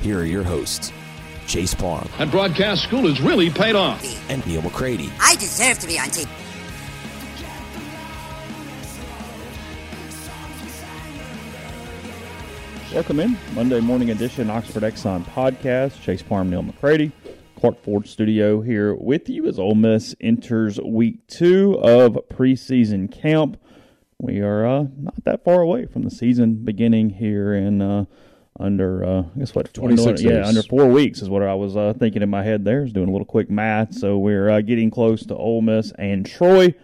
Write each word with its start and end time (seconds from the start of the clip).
here 0.00 0.20
are 0.20 0.24
your 0.24 0.42
hosts, 0.42 0.92
Chase 1.46 1.74
Parham 1.74 2.08
And 2.18 2.30
broadcast 2.30 2.82
school 2.84 3.06
has 3.08 3.20
really 3.20 3.50
paid 3.50 3.74
off. 3.74 4.02
and 4.30 4.44
Neil 4.46 4.62
McCready. 4.62 5.10
I 5.20 5.34
deserve 5.36 5.78
to 5.80 5.86
be 5.86 5.98
on 5.98 6.06
TV. 6.08 6.28
Welcome 12.92 13.20
in 13.20 13.36
Monday 13.54 13.78
morning 13.80 14.10
edition 14.10 14.50
Oxford 14.50 14.82
Exxon 14.82 15.22
podcast. 15.26 16.00
Chase 16.02 16.22
Parham, 16.22 16.50
Neil 16.50 16.62
McCready, 16.62 17.12
Clark 17.56 17.80
Ford 17.84 18.08
Studio 18.08 18.60
here 18.62 18.94
with 18.96 19.28
you 19.28 19.46
as 19.46 19.60
Ole 19.60 19.76
Miss 19.76 20.14
enters 20.20 20.80
week 20.80 21.24
two 21.28 21.78
of 21.80 22.18
preseason 22.30 23.10
camp. 23.10 23.56
We 24.18 24.40
are 24.40 24.66
uh, 24.66 24.86
not 24.96 25.22
that 25.24 25.44
far 25.44 25.60
away 25.62 25.86
from 25.86 26.02
the 26.02 26.10
season 26.10 26.56
beginning 26.64 27.10
here 27.10 27.54
in 27.54 27.80
uh, 27.80 28.06
under 28.58 29.04
uh, 29.04 29.22
I 29.22 29.38
guess 29.38 29.54
what 29.54 29.72
26 29.72 30.22
yeah 30.22 30.46
under 30.46 30.62
four 30.62 30.86
weeks 30.86 31.22
is 31.22 31.28
what 31.30 31.42
I 31.42 31.54
was 31.54 31.76
uh, 31.76 31.94
thinking 31.98 32.22
in 32.22 32.30
my 32.30 32.42
head. 32.42 32.64
There 32.64 32.84
is 32.84 32.92
doing 32.92 33.08
a 33.08 33.12
little 33.12 33.26
quick 33.26 33.50
math. 33.50 33.94
So 33.94 34.18
we're 34.18 34.50
uh, 34.50 34.60
getting 34.60 34.90
close 34.90 35.24
to 35.26 35.36
Ole 35.36 35.62
Miss 35.62 35.92
and 35.98 36.26
Troy 36.26 36.74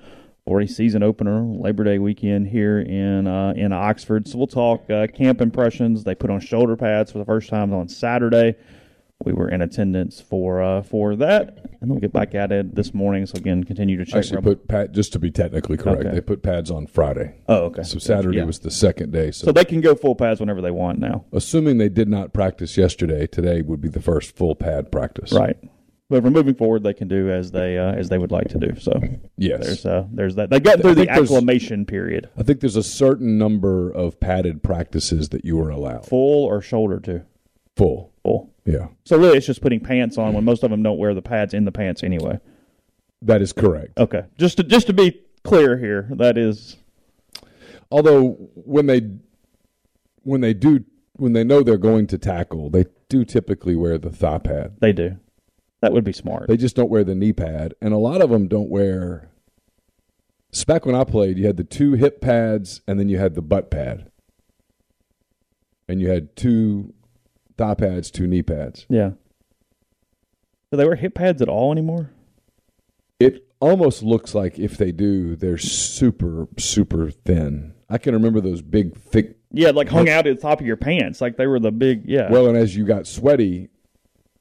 for 0.44 0.60
a 0.60 0.66
season 0.68 1.02
opener 1.02 1.42
Labor 1.42 1.84
Day 1.84 1.98
weekend 1.98 2.46
here 2.46 2.78
in 2.78 3.26
uh, 3.26 3.52
in 3.56 3.72
Oxford. 3.72 4.28
So 4.28 4.38
we'll 4.38 4.46
talk 4.46 4.88
uh, 4.90 5.08
camp 5.08 5.40
impressions. 5.40 6.04
They 6.04 6.14
put 6.14 6.30
on 6.30 6.40
shoulder 6.40 6.76
pads 6.76 7.12
for 7.12 7.18
the 7.18 7.24
first 7.24 7.50
time 7.50 7.74
on 7.74 7.88
Saturday. 7.88 8.54
We 9.24 9.32
were 9.32 9.48
in 9.48 9.62
attendance 9.62 10.20
for 10.20 10.60
uh, 10.62 10.82
for 10.82 11.16
that, 11.16 11.48
and 11.48 11.80
then 11.80 11.88
we'll 11.88 12.00
get 12.00 12.12
back 12.12 12.34
at 12.34 12.52
it 12.52 12.74
this 12.74 12.92
morning. 12.92 13.24
So 13.24 13.36
again, 13.36 13.64
continue 13.64 13.96
to 13.96 14.04
check. 14.04 14.16
Actually, 14.18 14.36
Rebel- 14.36 14.54
put 14.56 14.68
pad 14.68 14.92
just 14.92 15.12
to 15.14 15.18
be 15.18 15.30
technically 15.30 15.78
correct. 15.78 16.02
Okay. 16.02 16.10
They 16.14 16.20
put 16.20 16.42
pads 16.42 16.70
on 16.70 16.86
Friday, 16.86 17.34
oh, 17.48 17.64
okay. 17.64 17.82
so 17.82 17.98
Saturday 17.98 18.38
Yeah. 18.38 18.44
was 18.44 18.58
the 18.58 18.70
second 18.70 19.12
day. 19.12 19.30
So, 19.30 19.46
so 19.46 19.52
they 19.52 19.64
can 19.64 19.80
go 19.80 19.94
full 19.94 20.14
pads 20.16 20.38
whenever 20.38 20.60
they 20.60 20.70
want 20.70 20.98
now. 20.98 21.24
assuming 21.32 21.78
they 21.78 21.88
did 21.88 22.08
not 22.08 22.34
practice 22.34 22.76
yesterday, 22.76 23.26
today 23.26 23.62
would 23.62 23.80
be 23.80 23.88
the 23.88 24.02
first 24.02 24.36
full 24.36 24.54
pad 24.54 24.92
practice. 24.92 25.32
Right. 25.32 25.56
But 26.10 26.22
from 26.22 26.34
moving 26.34 26.54
forward, 26.54 26.82
they 26.84 26.94
can 26.94 27.08
do 27.08 27.30
as 27.30 27.50
they 27.50 27.78
uh, 27.78 27.92
as 27.94 28.10
they 28.10 28.18
would 28.18 28.30
like 28.30 28.48
to 28.50 28.58
do. 28.58 28.78
So 28.78 29.00
Yes. 29.38 29.64
there's 29.64 29.86
uh, 29.86 30.06
there's 30.12 30.34
that. 30.34 30.50
They 30.50 30.60
got 30.60 30.82
through 30.82 30.94
the 30.94 31.08
acclimation 31.08 31.86
period. 31.86 32.28
I 32.36 32.42
think 32.42 32.60
there's 32.60 32.76
a 32.76 32.82
certain 32.82 33.38
number 33.38 33.90
of 33.90 34.20
padded 34.20 34.62
practices 34.62 35.30
that 35.30 35.44
you 35.46 35.58
are 35.62 35.70
allowed. 35.70 36.04
Full 36.06 36.44
or 36.44 36.60
shoulder 36.60 37.00
to. 37.00 37.24
Full. 37.76 38.12
Full. 38.26 38.52
Yeah, 38.64 38.88
So 39.04 39.16
really, 39.16 39.36
it's 39.38 39.46
just 39.46 39.62
putting 39.62 39.78
pants 39.80 40.18
on 40.18 40.34
when 40.34 40.44
most 40.44 40.64
of 40.64 40.70
them 40.70 40.82
don't 40.82 40.98
wear 40.98 41.14
the 41.14 41.22
pads 41.22 41.54
in 41.54 41.64
the 41.64 41.72
pants 41.72 42.02
anyway. 42.02 42.40
that 43.22 43.40
is 43.40 43.52
correct. 43.52 43.96
Okay, 43.98 44.24
just 44.38 44.56
to 44.56 44.64
just 44.64 44.88
to 44.88 44.92
be 44.92 45.22
clear 45.44 45.78
here, 45.78 46.08
that 46.16 46.36
is 46.36 46.76
Although 47.90 48.32
when 48.54 48.86
they 48.86 49.02
when 50.22 50.40
they 50.40 50.54
do 50.54 50.84
when 51.14 51.32
they 51.32 51.44
know 51.44 51.62
they're 51.62 51.78
going 51.78 52.06
to 52.08 52.18
tackle, 52.18 52.68
they 52.68 52.86
do 53.08 53.24
typically 53.24 53.76
wear 53.76 53.98
the 53.98 54.10
thigh 54.10 54.38
pad. 54.38 54.76
they 54.80 54.92
do. 54.92 55.16
That 55.80 55.92
would 55.92 56.04
be 56.04 56.12
smart. 56.12 56.48
They 56.48 56.56
just 56.56 56.74
don't 56.74 56.90
wear 56.90 57.04
the 57.04 57.14
knee 57.14 57.32
pad, 57.32 57.74
and 57.80 57.94
a 57.94 57.98
lot 57.98 58.22
of 58.22 58.30
them 58.30 58.48
don't 58.48 58.68
wear. 58.68 59.30
Back 60.66 60.86
when 60.86 60.94
I 60.94 61.04
played, 61.04 61.38
you 61.38 61.46
had 61.46 61.58
the 61.58 61.64
two 61.64 61.92
hip 61.92 62.20
pads, 62.20 62.80
and 62.88 62.98
then 62.98 63.08
you 63.08 63.18
had 63.18 63.34
the 63.34 63.42
butt 63.42 63.70
pad, 63.70 64.10
and 65.86 66.00
you 66.00 66.08
had 66.08 66.34
two 66.34 66.94
thigh 67.56 67.74
pads, 67.74 68.10
two 68.10 68.26
knee 68.26 68.42
pads. 68.42 68.86
yeah. 68.88 69.10
Do 70.72 70.76
they 70.78 70.84
wear 70.84 70.96
hip 70.96 71.14
pads 71.14 71.40
at 71.40 71.48
all 71.48 71.70
anymore? 71.70 72.10
It 73.20 73.46
almost 73.60 74.02
looks 74.02 74.34
like 74.34 74.58
if 74.58 74.76
they 74.76 74.90
do, 74.92 75.36
they're 75.36 75.58
super 75.58 76.48
super 76.58 77.10
thin. 77.10 77.72
I 77.88 77.98
can 77.98 78.14
remember 78.14 78.40
those 78.40 78.62
big 78.62 78.96
thick. 78.96 79.36
Yeah, 79.52 79.70
like 79.70 79.88
hung 79.88 80.08
out 80.08 80.26
at 80.26 80.36
the 80.36 80.42
top 80.42 80.60
of 80.60 80.66
your 80.66 80.76
pants, 80.76 81.20
like 81.20 81.36
they 81.36 81.46
were 81.46 81.60
the 81.60 81.70
big. 81.70 82.02
Yeah. 82.06 82.30
Well, 82.30 82.48
and 82.48 82.56
as 82.58 82.76
you 82.76 82.84
got 82.84 83.06
sweaty, 83.06 83.68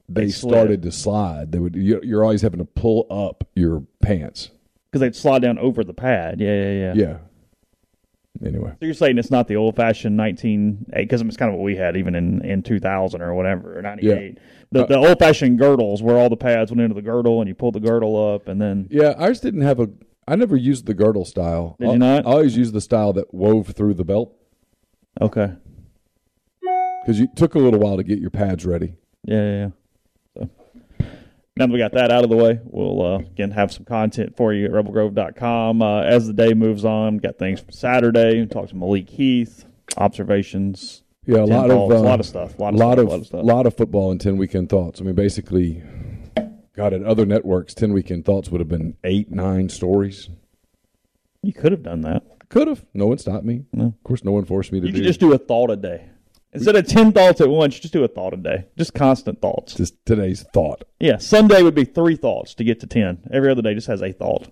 they, 0.09 0.25
They 0.25 0.31
started 0.31 0.81
to 0.81 0.91
slide. 0.91 1.51
They 1.51 1.59
would. 1.59 1.75
you- 1.75 2.01
You're 2.03 2.23
always 2.23 2.41
having 2.41 2.59
to 2.59 2.65
pull 2.65 3.05
up 3.09 3.47
your 3.55 3.83
pants. 4.01 4.49
because 4.91 5.01
they'd 5.01 5.15
slide 5.15 5.43
down 5.43 5.57
over 5.59 5.83
the 5.83 5.93
pad. 5.93 6.41
Yeah, 6.41 6.53
yeah, 6.53 6.71
yeah. 6.71 6.93
Yeah. 6.95 7.17
Anyway. 8.43 8.71
So 8.79 8.85
you're 8.85 8.93
saying 8.93 9.17
it's 9.17 9.31
not 9.31 9.47
the 9.47 9.55
old 9.55 9.75
fashioned 9.75 10.17
19 10.17 10.87
because 10.95 11.21
it's 11.21 11.37
kind 11.37 11.51
of 11.51 11.57
what 11.57 11.63
we 11.63 11.75
had 11.75 11.95
even 11.95 12.15
in, 12.15 12.43
in 12.43 12.63
2000 12.63 13.21
or 13.21 13.33
whatever 13.33 13.77
or 13.77 13.81
98. 13.81 14.37
The, 14.71 14.83
Uh, 14.83 14.85
the 14.87 14.97
old 14.97 15.19
fashioned 15.19 15.57
girdles 15.59 16.01
where 16.03 16.17
all 16.17 16.29
the 16.29 16.35
pads 16.35 16.71
went 16.71 16.81
into 16.81 16.95
the 16.95 17.01
girdle 17.01 17.39
and 17.39 17.47
you 17.47 17.55
pulled 17.55 17.75
the 17.75 17.79
girdle 17.79 18.33
up 18.33 18.47
and 18.47 18.61
then 18.61 18.87
Yeah, 18.91 19.13
ours 19.17 19.39
didn't 19.39 19.61
have 19.61 19.79
a. 19.79 19.89
I 20.27 20.35
never 20.35 20.55
used 20.55 20.85
the 20.85 20.93
girdle 20.95 21.23
style. 21.23 21.75
Did 21.79 21.87
you 21.87 21.93
I- 21.93 21.97
not? 21.97 22.25
I 22.25 22.31
always 22.31 22.57
used 22.57 22.73
the 22.73 22.81
style 22.81 23.13
that 23.13 23.33
wove 23.33 23.67
through 23.69 23.93
the 23.93 24.03
belt 24.05 24.33
okay, 25.21 25.53
because 27.01 27.19
you 27.19 27.27
took 27.35 27.55
a 27.55 27.59
little 27.59 27.79
while 27.79 27.95
to 27.97 28.03
get 28.03 28.19
your 28.19 28.31
pads 28.31 28.65
ready. 28.65 28.95
yeah, 29.23 29.35
yeah. 29.43 29.57
yeah. 29.57 29.69
Now 31.57 31.67
that 31.67 31.71
we 31.71 31.79
got 31.79 31.93
that 31.93 32.11
out 32.11 32.25
of 32.25 32.29
the 32.29 32.35
way, 32.35 32.59
we'll 32.65 33.01
uh, 33.01 33.17
again 33.19 33.51
have 33.51 33.71
some 33.71 33.85
content 33.85 34.35
for 34.35 34.53
you 34.53 34.65
at 34.65 34.71
rebelgrove.com 34.71 35.81
uh, 35.81 36.01
as 36.01 36.27
the 36.27 36.33
day 36.33 36.53
moves 36.53 36.83
on. 36.83 37.15
Got 37.17 37.37
things 37.37 37.61
from 37.61 37.71
Saturday. 37.71 38.45
Talked 38.45 38.69
to 38.71 38.75
Malik 38.75 39.09
Heath, 39.09 39.63
observations. 39.95 41.03
Yeah, 41.25 41.37
a 41.37 41.45
lot 41.45 41.69
balls, 41.69 41.93
of 41.93 41.97
uh, 41.97 42.01
a 42.01 42.03
lot 42.03 42.19
of 42.19 42.25
stuff, 42.25 42.59
a 42.59 42.61
lot 42.61 42.73
of 42.73 42.79
lot 42.81 42.97
stuff, 42.97 42.99
of 42.99 43.07
a 43.07 43.09
lot 43.09 43.19
of 43.21 43.25
stuff. 43.27 43.45
lot 43.45 43.65
of 43.67 43.77
football 43.77 44.11
and 44.11 44.19
ten 44.19 44.35
weekend 44.35 44.67
thoughts. 44.67 44.99
I 44.99 45.05
mean, 45.05 45.15
basically, 45.15 45.81
God, 46.75 46.91
at 46.93 47.03
other 47.03 47.25
networks, 47.25 47.73
ten 47.73 47.93
weekend 47.93 48.25
thoughts 48.25 48.49
would 48.49 48.59
have 48.59 48.67
been 48.67 48.97
eight, 49.05 49.31
nine 49.31 49.69
stories. 49.69 50.27
You 51.41 51.53
could 51.53 51.71
have 51.71 51.83
done 51.83 52.01
that. 52.01 52.21
Could 52.49 52.67
have. 52.67 52.83
No 52.93 53.07
one 53.07 53.17
stopped 53.17 53.45
me. 53.45 53.63
No. 53.71 53.85
Of 53.85 54.03
course, 54.03 54.25
no 54.25 54.33
one 54.33 54.43
forced 54.43 54.73
me 54.73 54.81
to 54.81 54.87
You 54.87 54.91
do. 54.91 54.97
could 54.99 55.07
just 55.07 55.21
do 55.21 55.31
a 55.31 55.37
thought 55.37 55.71
a 55.71 55.77
day. 55.77 56.09
Instead 56.55 56.75
of 56.75 56.87
10 56.87 57.11
thoughts 57.11 57.41
at 57.41 57.49
once, 57.49 57.79
just 57.79 57.93
do 57.93 58.03
a 58.03 58.07
thought 58.07 58.33
a 58.33 58.37
day. 58.37 58.65
Just 58.77 58.93
constant 58.93 59.41
thoughts. 59.41 59.73
just 59.75 60.03
today's 60.05 60.43
thought. 60.53 60.83
Yeah, 60.99 61.17
Sunday 61.17 61.61
would 61.61 61.75
be 61.75 61.85
three 61.85 62.15
thoughts 62.15 62.53
to 62.55 62.63
get 62.63 62.79
to 62.81 62.87
10. 62.87 63.29
Every 63.31 63.49
other 63.51 63.61
day 63.61 63.73
just 63.73 63.87
has 63.87 64.01
a 64.01 64.11
thought. 64.11 64.47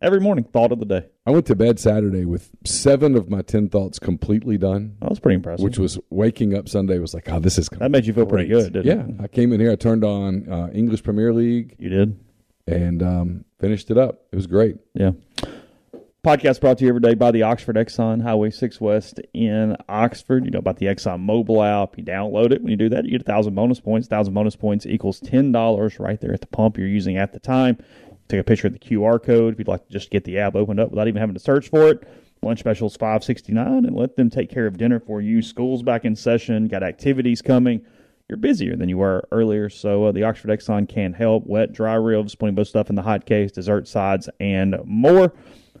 Every 0.00 0.20
morning, 0.20 0.44
thought 0.44 0.70
of 0.70 0.78
the 0.78 0.84
day. 0.84 1.06
I 1.26 1.32
went 1.32 1.46
to 1.46 1.56
bed 1.56 1.80
Saturday 1.80 2.24
with 2.24 2.50
seven 2.64 3.16
of 3.16 3.28
my 3.28 3.42
ten 3.42 3.68
thoughts 3.68 3.98
completely 3.98 4.56
done, 4.56 4.96
That 5.00 5.10
was 5.10 5.18
pretty 5.18 5.34
impressive. 5.34 5.64
which 5.64 5.76
was 5.76 5.98
waking 6.08 6.54
up 6.56 6.68
Sunday 6.68 7.00
was 7.00 7.14
like, 7.14 7.28
oh, 7.28 7.40
this 7.40 7.58
is 7.58 7.68
that 7.70 7.90
made 7.90 8.06
you 8.06 8.12
feel 8.12 8.24
pretty 8.24 8.46
good, 8.48 8.74
didn't 8.74 8.86
Yeah, 8.86 9.04
it? 9.06 9.20
I 9.24 9.26
came 9.26 9.52
in 9.52 9.58
here. 9.58 9.72
I 9.72 9.74
turned 9.76 10.04
on 10.04 10.48
uh, 10.48 10.68
English 10.72 11.02
Premier 11.02 11.32
League 11.34 11.74
You 11.80 11.88
did? 11.88 12.20
and 12.68 13.02
um, 13.02 13.44
finished 13.58 13.90
it 13.90 13.98
up. 13.98 14.22
It 14.30 14.36
was 14.36 14.46
great. 14.46 14.76
Yeah. 14.94 15.12
Podcast 16.28 16.60
brought 16.60 16.76
to 16.76 16.84
you 16.84 16.90
every 16.90 17.00
day 17.00 17.14
by 17.14 17.30
the 17.30 17.42
Oxford 17.42 17.76
Exxon 17.76 18.22
Highway 18.22 18.50
6 18.50 18.82
West 18.82 19.18
in 19.32 19.74
Oxford. 19.88 20.44
You 20.44 20.50
know 20.50 20.58
about 20.58 20.76
the 20.76 20.84
Exxon 20.84 21.20
mobile 21.20 21.62
app. 21.62 21.96
You 21.96 22.04
download 22.04 22.52
it. 22.52 22.60
When 22.60 22.70
you 22.70 22.76
do 22.76 22.90
that, 22.90 23.06
you 23.06 23.12
get 23.12 23.22
a 23.22 23.24
thousand 23.24 23.54
bonus 23.54 23.80
points. 23.80 24.08
Thousand 24.08 24.34
bonus 24.34 24.54
points 24.54 24.84
equals 24.84 25.20
ten 25.20 25.52
dollars 25.52 25.98
right 25.98 26.20
there 26.20 26.34
at 26.34 26.42
the 26.42 26.46
pump 26.46 26.76
you're 26.76 26.86
using 26.86 27.16
at 27.16 27.32
the 27.32 27.38
time. 27.38 27.78
take 28.28 28.40
a 28.40 28.44
picture 28.44 28.66
of 28.66 28.74
the 28.74 28.78
QR 28.78 29.24
code 29.24 29.54
if 29.54 29.58
you'd 29.58 29.68
like 29.68 29.86
to 29.86 29.90
just 29.90 30.10
get 30.10 30.24
the 30.24 30.36
app 30.36 30.54
opened 30.54 30.80
up 30.80 30.90
without 30.90 31.08
even 31.08 31.18
having 31.18 31.32
to 31.32 31.40
search 31.40 31.70
for 31.70 31.88
it. 31.88 32.06
Lunch 32.42 32.58
specials 32.58 32.94
five 32.94 33.24
sixty 33.24 33.54
nine, 33.54 33.86
and 33.86 33.96
let 33.96 34.16
them 34.16 34.28
take 34.28 34.50
care 34.50 34.66
of 34.66 34.76
dinner 34.76 35.00
for 35.00 35.22
you. 35.22 35.40
School's 35.40 35.82
back 35.82 36.04
in 36.04 36.14
session, 36.14 36.68
got 36.68 36.82
activities 36.82 37.40
coming. 37.40 37.86
You're 38.28 38.36
busier 38.36 38.76
than 38.76 38.90
you 38.90 38.98
were 38.98 39.26
earlier, 39.32 39.70
so 39.70 40.04
uh, 40.04 40.12
the 40.12 40.24
Oxford 40.24 40.50
Exxon 40.50 40.86
can 40.86 41.14
help. 41.14 41.46
Wet, 41.46 41.72
dry 41.72 41.94
ribs, 41.94 42.34
putting 42.34 42.54
both 42.54 42.68
stuff 42.68 42.90
in 42.90 42.96
the 42.96 43.02
hot 43.02 43.24
case, 43.24 43.50
dessert 43.50 43.88
sides, 43.88 44.28
and 44.38 44.76
more. 44.84 45.32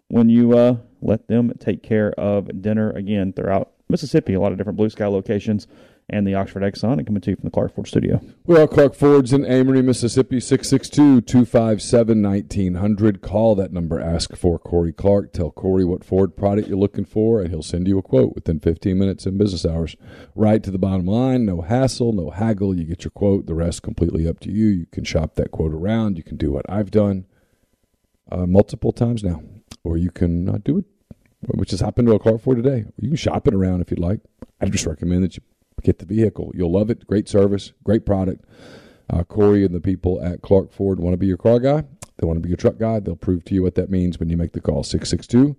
When 0.08 0.28
you 0.28 0.56
uh, 0.56 0.76
let 1.00 1.28
them 1.28 1.52
take 1.58 1.82
care 1.82 2.12
of 2.12 2.62
dinner 2.62 2.90
again 2.90 3.32
throughout 3.32 3.72
Mississippi, 3.88 4.34
a 4.34 4.40
lot 4.40 4.52
of 4.52 4.58
different 4.58 4.76
blue 4.76 4.90
sky 4.90 5.06
locations 5.06 5.66
and 6.10 6.26
the 6.26 6.34
Oxford 6.34 6.62
Exxon, 6.62 6.94
and 6.94 7.06
coming 7.06 7.20
to 7.20 7.30
you 7.30 7.36
from 7.36 7.44
the 7.44 7.50
Clark 7.50 7.74
Ford 7.74 7.86
studio. 7.86 8.20
We 8.46 8.56
are 8.58 8.66
Clark 8.66 8.94
Ford's 8.94 9.34
in 9.34 9.44
Amory, 9.44 9.82
Mississippi, 9.82 10.40
662 10.40 11.20
257 11.20 12.22
1900. 12.22 13.20
Call 13.20 13.54
that 13.56 13.72
number, 13.72 14.00
ask 14.00 14.34
for 14.34 14.58
Corey 14.58 14.92
Clark. 14.92 15.34
Tell 15.34 15.50
Corey 15.50 15.84
what 15.84 16.04
Ford 16.04 16.34
product 16.34 16.68
you're 16.68 16.78
looking 16.78 17.04
for, 17.04 17.42
and 17.42 17.50
he'll 17.50 17.62
send 17.62 17.86
you 17.86 17.98
a 17.98 18.02
quote 18.02 18.34
within 18.34 18.58
15 18.58 18.98
minutes 18.98 19.26
in 19.26 19.36
business 19.36 19.66
hours. 19.66 19.96
Right 20.34 20.62
to 20.62 20.70
the 20.70 20.78
bottom 20.78 21.04
line, 21.04 21.44
no 21.44 21.60
hassle, 21.60 22.14
no 22.14 22.30
haggle. 22.30 22.74
You 22.74 22.84
get 22.84 23.04
your 23.04 23.10
quote, 23.10 23.44
the 23.44 23.54
rest 23.54 23.82
completely 23.82 24.26
up 24.26 24.40
to 24.40 24.50
you. 24.50 24.66
You 24.68 24.86
can 24.86 25.04
shop 25.04 25.34
that 25.34 25.50
quote 25.50 25.74
around. 25.74 26.16
You 26.16 26.24
can 26.24 26.38
do 26.38 26.50
what 26.52 26.64
I've 26.70 26.90
done 26.90 27.26
uh, 28.32 28.46
multiple 28.46 28.92
times 28.92 29.22
now, 29.22 29.42
or 29.84 29.96
you 29.96 30.10
can 30.10 30.48
uh, 30.48 30.58
do 30.64 30.78
it, 30.78 30.84
which 31.54 31.70
has 31.70 31.80
happened 31.80 32.08
to 32.08 32.14
a 32.14 32.18
Clark 32.18 32.40
Ford 32.40 32.62
today. 32.62 32.84
You 32.98 33.08
can 33.08 33.16
shop 33.16 33.48
it 33.48 33.54
around 33.54 33.80
if 33.80 33.90
you'd 33.90 34.00
like. 34.00 34.20
I 34.60 34.66
just 34.66 34.86
recommend 34.86 35.24
that 35.24 35.36
you 35.36 35.42
get 35.82 35.98
the 35.98 36.06
vehicle. 36.06 36.52
You'll 36.54 36.72
love 36.72 36.90
it. 36.90 37.06
Great 37.06 37.28
service, 37.28 37.72
great 37.84 38.04
product. 38.04 38.44
Uh, 39.10 39.24
Corey 39.24 39.64
and 39.64 39.74
the 39.74 39.80
people 39.80 40.22
at 40.22 40.42
Clark 40.42 40.72
Ford 40.72 41.00
want 41.00 41.14
to 41.14 41.18
be 41.18 41.26
your 41.26 41.38
car 41.38 41.58
guy. 41.58 41.84
They 42.18 42.26
want 42.26 42.36
to 42.36 42.42
be 42.42 42.50
your 42.50 42.56
truck 42.56 42.78
guy. 42.78 43.00
They'll 43.00 43.16
prove 43.16 43.44
to 43.44 43.54
you 43.54 43.62
what 43.62 43.76
that 43.76 43.90
means 43.90 44.18
when 44.18 44.28
you 44.28 44.36
make 44.36 44.52
the 44.52 44.60
call. 44.60 44.82
662 44.82 45.56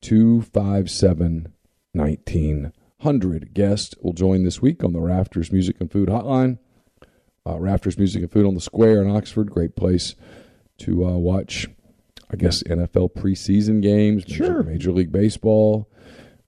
257 0.00 1.52
1900. 1.92 3.54
Guest 3.54 3.96
will 4.00 4.12
join 4.12 4.44
this 4.44 4.62
week 4.62 4.82
on 4.82 4.92
the 4.92 5.00
Rafters 5.00 5.52
Music 5.52 5.76
and 5.80 5.90
Food 5.90 6.08
Hotline. 6.08 6.58
Uh, 7.46 7.58
Rafters 7.58 7.98
Music 7.98 8.22
and 8.22 8.32
Food 8.32 8.46
on 8.46 8.54
the 8.54 8.60
Square 8.60 9.02
in 9.02 9.10
Oxford. 9.10 9.50
Great 9.50 9.76
place 9.76 10.14
to 10.78 11.04
uh, 11.04 11.16
watch, 11.16 11.66
I 12.32 12.36
guess, 12.36 12.62
NFL 12.62 13.14
preseason 13.14 13.82
games, 13.82 14.26
Major, 14.26 14.44
Sure. 14.44 14.62
Major 14.62 14.92
League 14.92 15.12
Baseball. 15.12 15.88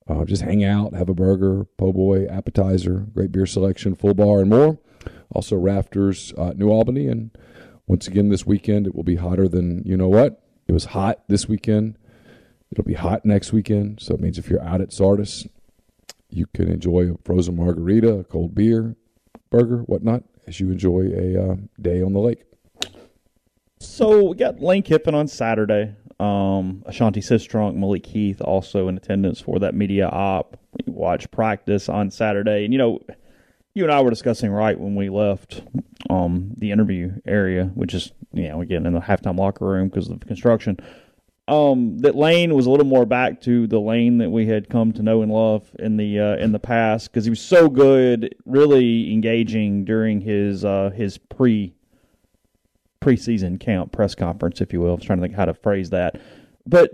Uh, 0.09 0.25
just 0.25 0.43
hang 0.43 0.65
out, 0.65 0.95
have 0.95 1.09
a 1.09 1.15
burger, 1.15 1.65
po' 1.79 1.93
boy, 1.93 2.27
appetizer, 2.27 3.07
great 3.15 3.33
beer 3.33 3.47
selection, 3.47 3.95
full 3.95 4.15
bar, 4.15 4.41
and 4.41 4.51
more. 4.51 4.79
Also, 5.31 5.57
Rafters, 5.57 6.33
uh, 6.37 6.53
New 6.57 6.69
Albany, 6.71 7.09
and 7.09 7.31
once 7.87 8.07
again 8.07 8.29
this 8.29 8.47
weekend 8.47 8.87
it 8.87 8.95
will 8.95 9.03
be 9.03 9.17
hotter 9.17 9.49
than 9.49 9.83
you 9.85 9.97
know 9.97 10.09
what. 10.09 10.43
It 10.69 10.73
was 10.73 10.87
hot 10.87 11.23
this 11.29 11.49
weekend. 11.49 11.99
It'll 12.71 12.85
be 12.85 12.95
hot 12.95 13.25
next 13.25 13.53
weekend, 13.53 14.01
so 14.01 14.15
it 14.15 14.21
means 14.21 14.39
if 14.39 14.49
you're 14.49 14.63
out 14.63 14.81
at 14.81 14.93
Sardis, 14.93 15.47
you 16.31 16.47
can 16.55 16.71
enjoy 16.71 17.11
a 17.13 17.19
frozen 17.25 17.57
margarita, 17.57 18.13
a 18.13 18.25
cold 18.25 18.55
beer, 18.55 18.97
burger, 19.51 19.79
whatnot, 19.83 20.25
as 20.47 20.61
you 20.61 20.71
enjoy 20.71 21.11
a 21.15 21.53
uh, 21.53 21.57
day 21.81 22.03
on 22.03 22.13
the 22.13 22.21
lake. 22.21 22.45
So 23.87 24.25
we 24.25 24.37
got 24.37 24.61
Lane 24.61 24.83
Kiffin 24.83 25.15
on 25.15 25.29
Saturday. 25.29 25.95
Um, 26.19 26.83
Ashanti 26.87 27.21
Cistrunk, 27.21 27.77
Malik 27.77 28.07
Heath 28.07 28.41
also 28.41 28.89
in 28.89 28.97
attendance 28.97 29.41
for 29.41 29.59
that 29.61 29.75
media 29.75 30.09
op. 30.09 30.57
We 30.85 30.93
watched 30.93 31.31
practice 31.31 31.89
on 31.89 32.11
Saturday, 32.11 32.65
and 32.65 32.73
you 32.73 32.79
know, 32.79 33.01
you 33.75 33.85
and 33.85 33.93
I 33.93 34.01
were 34.01 34.11
discussing 34.11 34.51
right 34.51 34.79
when 34.79 34.95
we 34.95 35.11
left 35.11 35.63
um, 36.09 36.53
the 36.57 36.71
interview 36.71 37.13
area, 37.27 37.67
which 37.75 37.95
is 37.95 38.13
you 38.33 38.49
know 38.49 38.61
again 38.63 38.87
in 38.87 38.95
the 38.95 39.01
halftime 39.01 39.39
locker 39.39 39.67
room 39.67 39.89
because 39.89 40.09
of 40.09 40.21
the 40.21 40.27
construction. 40.27 40.79
Um, 41.47 41.99
that 41.99 42.17
Lane 42.17 42.55
was 42.55 42.67
a 42.67 42.71
little 42.71 42.87
more 42.87 43.05
back 43.05 43.43
to 43.43 43.67
the 43.67 43.79
Lane 43.79 44.19
that 44.19 44.31
we 44.31 44.47
had 44.47 44.71
come 44.71 44.93
to 44.95 45.03
know 45.03 45.21
and 45.21 45.31
love 45.31 45.71
in 45.79 45.99
the 45.99 46.19
uh, 46.19 46.37
in 46.37 46.53
the 46.53 46.59
past 46.59 47.13
because 47.13 47.25
he 47.25 47.31
was 47.31 47.41
so 47.41 47.69
good, 47.69 48.35
really 48.47 49.13
engaging 49.13 49.85
during 49.85 50.21
his 50.21 50.65
uh, 50.65 50.91
his 50.95 51.19
pre 51.19 51.75
preseason 53.05 53.61
camp 53.61 53.93
press 53.93 54.15
conference, 54.15 54.61
if 54.61 54.73
you 54.73 54.81
will. 54.81 54.93
I 54.93 54.95
was 54.95 55.05
trying 55.05 55.19
to 55.19 55.23
think 55.23 55.35
how 55.35 55.45
to 55.45 55.55
phrase 55.55 55.91
that, 55.91 56.21
but 56.67 56.91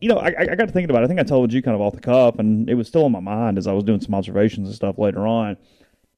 you 0.00 0.08
know, 0.08 0.18
I, 0.18 0.28
I 0.38 0.54
got 0.54 0.66
to 0.66 0.72
thinking 0.72 0.90
about. 0.90 1.02
it. 1.02 1.06
I 1.06 1.08
think 1.08 1.20
I 1.20 1.24
told 1.24 1.52
you 1.52 1.62
kind 1.62 1.74
of 1.74 1.80
off 1.80 1.94
the 1.94 2.00
cuff, 2.00 2.38
and 2.38 2.68
it 2.68 2.74
was 2.74 2.88
still 2.88 3.04
on 3.04 3.12
my 3.12 3.20
mind 3.20 3.58
as 3.58 3.66
I 3.66 3.72
was 3.72 3.84
doing 3.84 4.00
some 4.00 4.14
observations 4.14 4.68
and 4.68 4.76
stuff 4.76 4.98
later 4.98 5.26
on. 5.26 5.56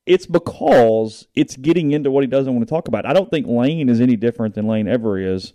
It's 0.07 0.27
because 0.27 1.29
it's 1.35 1.57
getting 1.57 1.93
into 1.93 2.11
what 2.11 2.23
he 2.23 2.27
doesn't 2.27 2.53
want 2.53 2.67
to 2.67 2.71
talk 2.71 2.89
about. 2.89 3.05
I 3.05 3.13
don't 3.13 3.31
think 3.31 3.47
Lane 3.47 3.89
is 3.89 4.01
any 4.01 4.17
different 4.17 4.55
than 4.55 4.67
Lane 4.67 4.89
ever 4.89 5.19
is. 5.19 5.53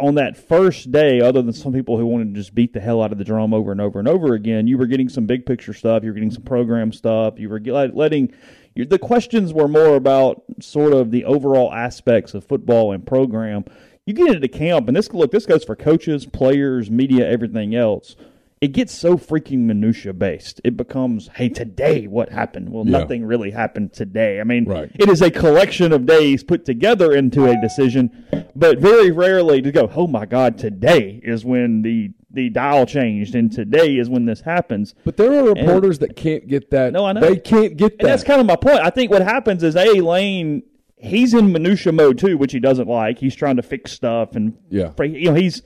On 0.00 0.14
that 0.14 0.36
first 0.36 0.90
day, 0.90 1.20
other 1.20 1.42
than 1.42 1.52
some 1.52 1.72
people 1.72 1.98
who 1.98 2.06
wanted 2.06 2.34
to 2.34 2.40
just 2.40 2.54
beat 2.54 2.72
the 2.72 2.80
hell 2.80 3.02
out 3.02 3.12
of 3.12 3.18
the 3.18 3.24
drum 3.24 3.52
over 3.52 3.70
and 3.70 3.80
over 3.80 3.98
and 3.98 4.08
over 4.08 4.34
again, 4.34 4.66
you 4.66 4.78
were 4.78 4.86
getting 4.86 5.08
some 5.08 5.26
big 5.26 5.44
picture 5.44 5.74
stuff. 5.74 6.02
You 6.02 6.10
were 6.10 6.14
getting 6.14 6.30
some 6.30 6.42
program 6.42 6.92
stuff. 6.92 7.38
You 7.38 7.48
were 7.48 7.60
letting 7.60 8.32
you- 8.74 8.84
the 8.86 8.98
questions 8.98 9.52
were 9.52 9.68
more 9.68 9.96
about 9.96 10.42
sort 10.60 10.92
of 10.92 11.10
the 11.10 11.24
overall 11.24 11.72
aspects 11.72 12.34
of 12.34 12.44
football 12.44 12.92
and 12.92 13.04
program. 13.04 13.64
You 14.06 14.14
get 14.14 14.34
into 14.34 14.48
camp, 14.48 14.88
and 14.88 14.96
this 14.96 15.12
look, 15.12 15.30
this 15.30 15.46
goes 15.46 15.64
for 15.64 15.76
coaches, 15.76 16.26
players, 16.26 16.90
media, 16.90 17.28
everything 17.28 17.74
else. 17.74 18.16
It 18.60 18.72
gets 18.72 18.92
so 18.92 19.16
freaking 19.16 19.60
minutia 19.60 20.12
based. 20.12 20.60
It 20.64 20.76
becomes, 20.76 21.30
hey, 21.36 21.48
today 21.48 22.06
what 22.06 22.28
happened? 22.28 22.68
Well, 22.68 22.84
Yeah. 22.84 22.98
nothing 22.98 23.24
really 23.24 23.52
happened 23.52 23.94
today. 23.94 24.38
I 24.38 24.44
mean, 24.44 24.66
Right. 24.66 24.90
it 24.98 25.08
is 25.08 25.22
a 25.22 25.30
collection 25.30 25.92
of 25.94 26.04
days 26.04 26.44
put 26.44 26.66
together 26.66 27.14
into 27.14 27.46
a 27.46 27.58
decision, 27.58 28.10
but 28.54 28.78
very 28.78 29.10
rarely 29.12 29.62
to 29.62 29.72
go, 29.72 29.90
oh 29.96 30.06
my 30.06 30.26
God, 30.26 30.58
today 30.58 31.20
is 31.24 31.44
when 31.44 31.82
the 31.82 32.10
the 32.32 32.48
dial 32.48 32.86
changed, 32.86 33.34
and 33.34 33.50
today 33.50 33.96
is 33.96 34.08
when 34.08 34.24
this 34.24 34.42
happens. 34.42 34.94
But 35.04 35.16
there 35.16 35.32
are 35.32 35.52
reporters 35.52 35.98
that 35.98 36.14
can't 36.14 36.46
get 36.46 36.70
that. 36.70 36.92
No, 36.92 37.04
I 37.04 37.12
know. 37.12 37.20
They 37.22 37.34
can't 37.34 37.76
get 37.76 37.98
that. 37.98 38.04
And 38.04 38.08
that's 38.12 38.22
kind 38.22 38.40
of 38.40 38.46
my 38.46 38.54
point. 38.54 38.78
I 38.84 38.90
think 38.90 39.10
what 39.10 39.22
happens 39.22 39.64
is 39.64 39.74
A 39.74 40.00
Lane, 40.00 40.62
he's 40.96 41.34
in 41.34 41.50
minutia 41.50 41.90
mode 41.90 42.18
too, 42.18 42.38
which 42.38 42.52
he 42.52 42.60
doesn't 42.60 42.86
like. 42.86 43.18
He's 43.18 43.34
trying 43.34 43.56
to 43.56 43.62
fix 43.62 43.90
stuff, 43.90 44.36
and 44.36 44.52
Yeah. 44.68 44.90
you 45.02 45.24
know, 45.30 45.34
he's 45.34 45.62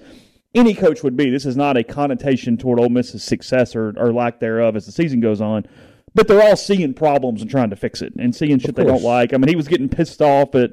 any 0.55 0.75
coach 0.75 1.03
would 1.03 1.17
be. 1.17 1.31
This 1.31 1.47
is 1.47 1.57
not 1.57 1.77
a 1.77 1.85
connotation 1.85 2.57
toward 2.57 2.81
Ole 2.81 2.89
Miss's 2.89 3.25
success 3.25 3.75
or, 3.75 3.95
or 3.97 4.13
lack 4.13 4.41
thereof 4.41 4.77
as 4.77 4.87
the 4.87 4.93
season 4.93 5.21
goes 5.21 5.41
on. 5.41 5.67
But 6.15 6.29
they're 6.29 6.43
all 6.43 6.57
seeing 6.57 6.95
problems 6.95 7.43
and 7.43 7.51
trying 7.51 7.71
to 7.71 7.77
fix 7.77 8.01
it 8.01 8.13
and 8.17 8.35
seeing 8.35 8.59
shit 8.59 8.77
they 8.77 8.85
don't 8.85 9.03
like. 9.03 9.35
I 9.35 9.37
mean, 9.37 9.49
he 9.49 9.57
was 9.57 9.67
getting 9.67 9.89
pissed 9.89 10.23
off 10.23 10.55
at 10.55 10.71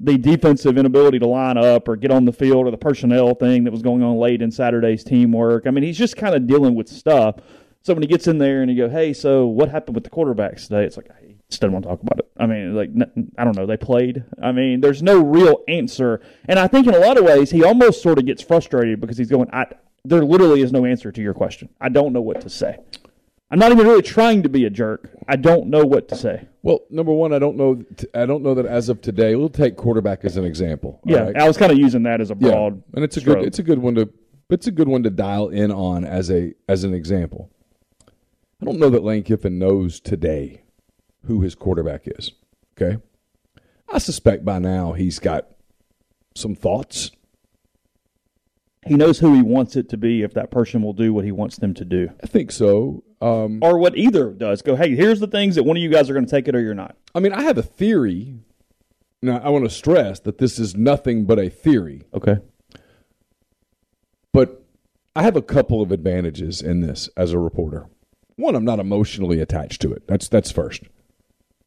the 0.00 0.16
defensive 0.16 0.78
inability 0.78 1.18
to 1.18 1.26
line 1.26 1.56
up 1.56 1.88
or 1.88 1.96
get 1.96 2.12
on 2.12 2.24
the 2.24 2.32
field 2.32 2.66
or 2.66 2.70
the 2.70 2.76
personnel 2.76 3.34
thing 3.34 3.64
that 3.64 3.72
was 3.72 3.82
going 3.82 4.02
on 4.02 4.16
late 4.16 4.42
in 4.42 4.50
Saturday's 4.50 5.02
teamwork. 5.02 5.66
I 5.66 5.70
mean, 5.70 5.82
he's 5.82 5.98
just 5.98 6.16
kind 6.16 6.34
of 6.34 6.46
dealing 6.46 6.74
with 6.74 6.88
stuff. 6.88 7.36
So 7.82 7.94
when 7.94 8.02
he 8.02 8.08
gets 8.08 8.26
in 8.26 8.38
there 8.38 8.62
and 8.62 8.70
you 8.70 8.76
go, 8.76 8.88
"Hey, 8.88 9.12
so 9.12 9.46
what 9.46 9.70
happened 9.70 9.94
with 9.94 10.04
the 10.04 10.10
quarterbacks 10.10 10.64
today?" 10.64 10.84
It's 10.84 10.96
like 10.96 11.08
just 11.48 11.60
doesn't 11.60 11.72
want 11.72 11.84
to 11.84 11.88
talk 11.90 12.02
about 12.02 12.18
it. 12.18 12.30
I 12.36 12.46
mean, 12.46 12.74
like 12.74 12.90
I 13.38 13.44
don't 13.44 13.56
know, 13.56 13.66
they 13.66 13.76
played. 13.76 14.24
I 14.42 14.52
mean, 14.52 14.80
there's 14.80 15.02
no 15.02 15.22
real 15.22 15.62
answer, 15.68 16.20
and 16.46 16.58
I 16.58 16.66
think 16.66 16.86
in 16.86 16.94
a 16.94 16.98
lot 16.98 17.18
of 17.18 17.24
ways 17.24 17.50
he 17.50 17.64
almost 17.64 18.02
sort 18.02 18.18
of 18.18 18.26
gets 18.26 18.42
frustrated 18.42 19.00
because 19.00 19.16
he's 19.16 19.30
going, 19.30 19.48
"I 19.52 19.66
there 20.04 20.24
literally 20.24 20.60
is 20.60 20.72
no 20.72 20.84
answer 20.84 21.12
to 21.12 21.22
your 21.22 21.34
question. 21.34 21.68
I 21.80 21.88
don't 21.88 22.12
know 22.12 22.20
what 22.20 22.40
to 22.42 22.50
say. 22.50 22.78
I'm 23.48 23.60
not 23.60 23.70
even 23.70 23.86
really 23.86 24.02
trying 24.02 24.42
to 24.42 24.48
be 24.48 24.64
a 24.64 24.70
jerk. 24.70 25.08
I 25.28 25.36
don't 25.36 25.68
know 25.68 25.84
what 25.84 26.08
to 26.08 26.16
say." 26.16 26.48
Well, 26.62 26.80
number 26.90 27.12
one, 27.12 27.32
I 27.32 27.38
don't 27.38 27.56
know. 27.56 27.84
I 28.12 28.26
don't 28.26 28.42
know 28.42 28.54
that 28.54 28.66
as 28.66 28.88
of 28.88 29.00
today. 29.00 29.36
We'll 29.36 29.48
take 29.48 29.76
quarterback 29.76 30.24
as 30.24 30.36
an 30.36 30.44
example. 30.44 31.00
Yeah, 31.04 31.20
right? 31.20 31.36
I 31.36 31.46
was 31.46 31.56
kind 31.56 31.70
of 31.70 31.78
using 31.78 32.02
that 32.04 32.20
as 32.20 32.30
a 32.30 32.34
broad, 32.34 32.74
yeah, 32.74 32.96
and 32.96 33.04
it's 33.04 33.16
a 33.16 33.20
stroke. 33.20 33.38
good. 33.38 33.46
It's 33.46 33.60
a 33.60 33.62
good 33.62 33.78
one 33.78 33.94
to. 33.94 34.10
It's 34.50 34.66
a 34.66 34.72
good 34.72 34.88
one 34.88 35.04
to 35.04 35.10
dial 35.10 35.48
in 35.48 35.70
on 35.70 36.04
as 36.04 36.30
a 36.30 36.54
as 36.68 36.82
an 36.82 36.92
example. 36.92 37.50
I 38.60 38.64
don't 38.64 38.78
know 38.78 38.90
that 38.90 39.04
Lane 39.04 39.22
Kiffin 39.22 39.58
knows 39.58 40.00
today 40.00 40.62
who 41.26 41.40
his 41.42 41.54
quarterback 41.54 42.02
is. 42.06 42.32
Okay, 42.80 42.98
I 43.88 43.98
suspect 43.98 44.44
by 44.44 44.58
now 44.58 44.92
he's 44.92 45.18
got 45.18 45.48
some 46.34 46.54
thoughts. 46.54 47.10
he 48.86 48.94
knows 48.94 49.18
who 49.18 49.34
he 49.34 49.42
wants 49.42 49.74
it 49.76 49.88
to 49.88 49.96
be 49.96 50.22
if 50.22 50.34
that 50.34 50.50
person 50.50 50.82
will 50.82 50.92
do 50.92 51.12
what 51.12 51.24
he 51.24 51.32
wants 51.32 51.56
them 51.56 51.72
to 51.74 51.84
do, 51.84 52.10
I 52.22 52.26
think 52.26 52.52
so. 52.52 53.02
Um, 53.20 53.60
or 53.62 53.78
what 53.78 53.96
either 53.96 54.30
does. 54.32 54.60
Go, 54.60 54.76
hey, 54.76 54.94
here's 54.94 55.20
the 55.20 55.26
things 55.26 55.54
that 55.54 55.62
one 55.64 55.76
of 55.78 55.82
you 55.82 55.88
guys 55.88 56.10
are 56.10 56.12
going 56.12 56.26
to 56.26 56.30
take 56.30 56.48
it 56.48 56.54
or 56.54 56.60
you're 56.60 56.74
not. 56.74 56.96
I 57.14 57.20
mean, 57.20 57.32
I 57.32 57.42
have 57.42 57.56
a 57.56 57.62
theory. 57.62 58.34
Now, 59.22 59.38
I 59.38 59.48
want 59.48 59.64
to 59.64 59.70
stress 59.70 60.20
that 60.20 60.36
this 60.36 60.58
is 60.58 60.76
nothing 60.76 61.24
but 61.24 61.38
a 61.38 61.48
theory. 61.48 62.02
Okay. 62.12 62.36
But 64.32 64.62
I 65.16 65.22
have 65.22 65.36
a 65.36 65.42
couple 65.42 65.80
of 65.80 65.90
advantages 65.90 66.60
in 66.60 66.80
this 66.82 67.08
as 67.16 67.32
a 67.32 67.38
reporter. 67.38 67.86
One, 68.36 68.54
I'm 68.54 68.66
not 68.66 68.78
emotionally 68.78 69.40
attached 69.40 69.80
to 69.80 69.92
it. 69.94 70.06
That's 70.06 70.28
that's 70.28 70.50
first. 70.52 70.82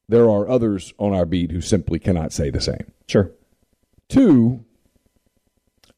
There 0.09 0.27
are 0.27 0.49
others 0.49 0.91
on 0.97 1.13
our 1.13 1.25
beat 1.25 1.51
who 1.51 1.61
simply 1.61 1.99
cannot 1.99 2.33
say 2.33 2.49
the 2.49 2.59
same. 2.59 2.91
Sure. 3.07 3.31
Two, 4.09 4.65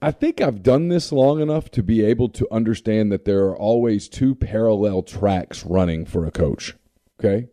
I 0.02 0.12
think 0.12 0.42
I've 0.42 0.62
done 0.62 0.90
this 0.90 1.14
long 1.14 1.40
enough 1.40 1.72
to 1.72 1.82
be 1.82 2.04
able 2.04 2.28
to 2.30 2.46
understand 2.52 3.10
that 3.14 3.24
there 3.24 3.46
are 3.46 3.56
always 3.56 4.10
two 4.10 4.36
parallel 4.36 5.04
tracks 5.04 5.66
running 5.66 6.06
for 6.06 6.26
a 6.26 6.32
coach. 6.32 6.76
Okay? 7.20 7.48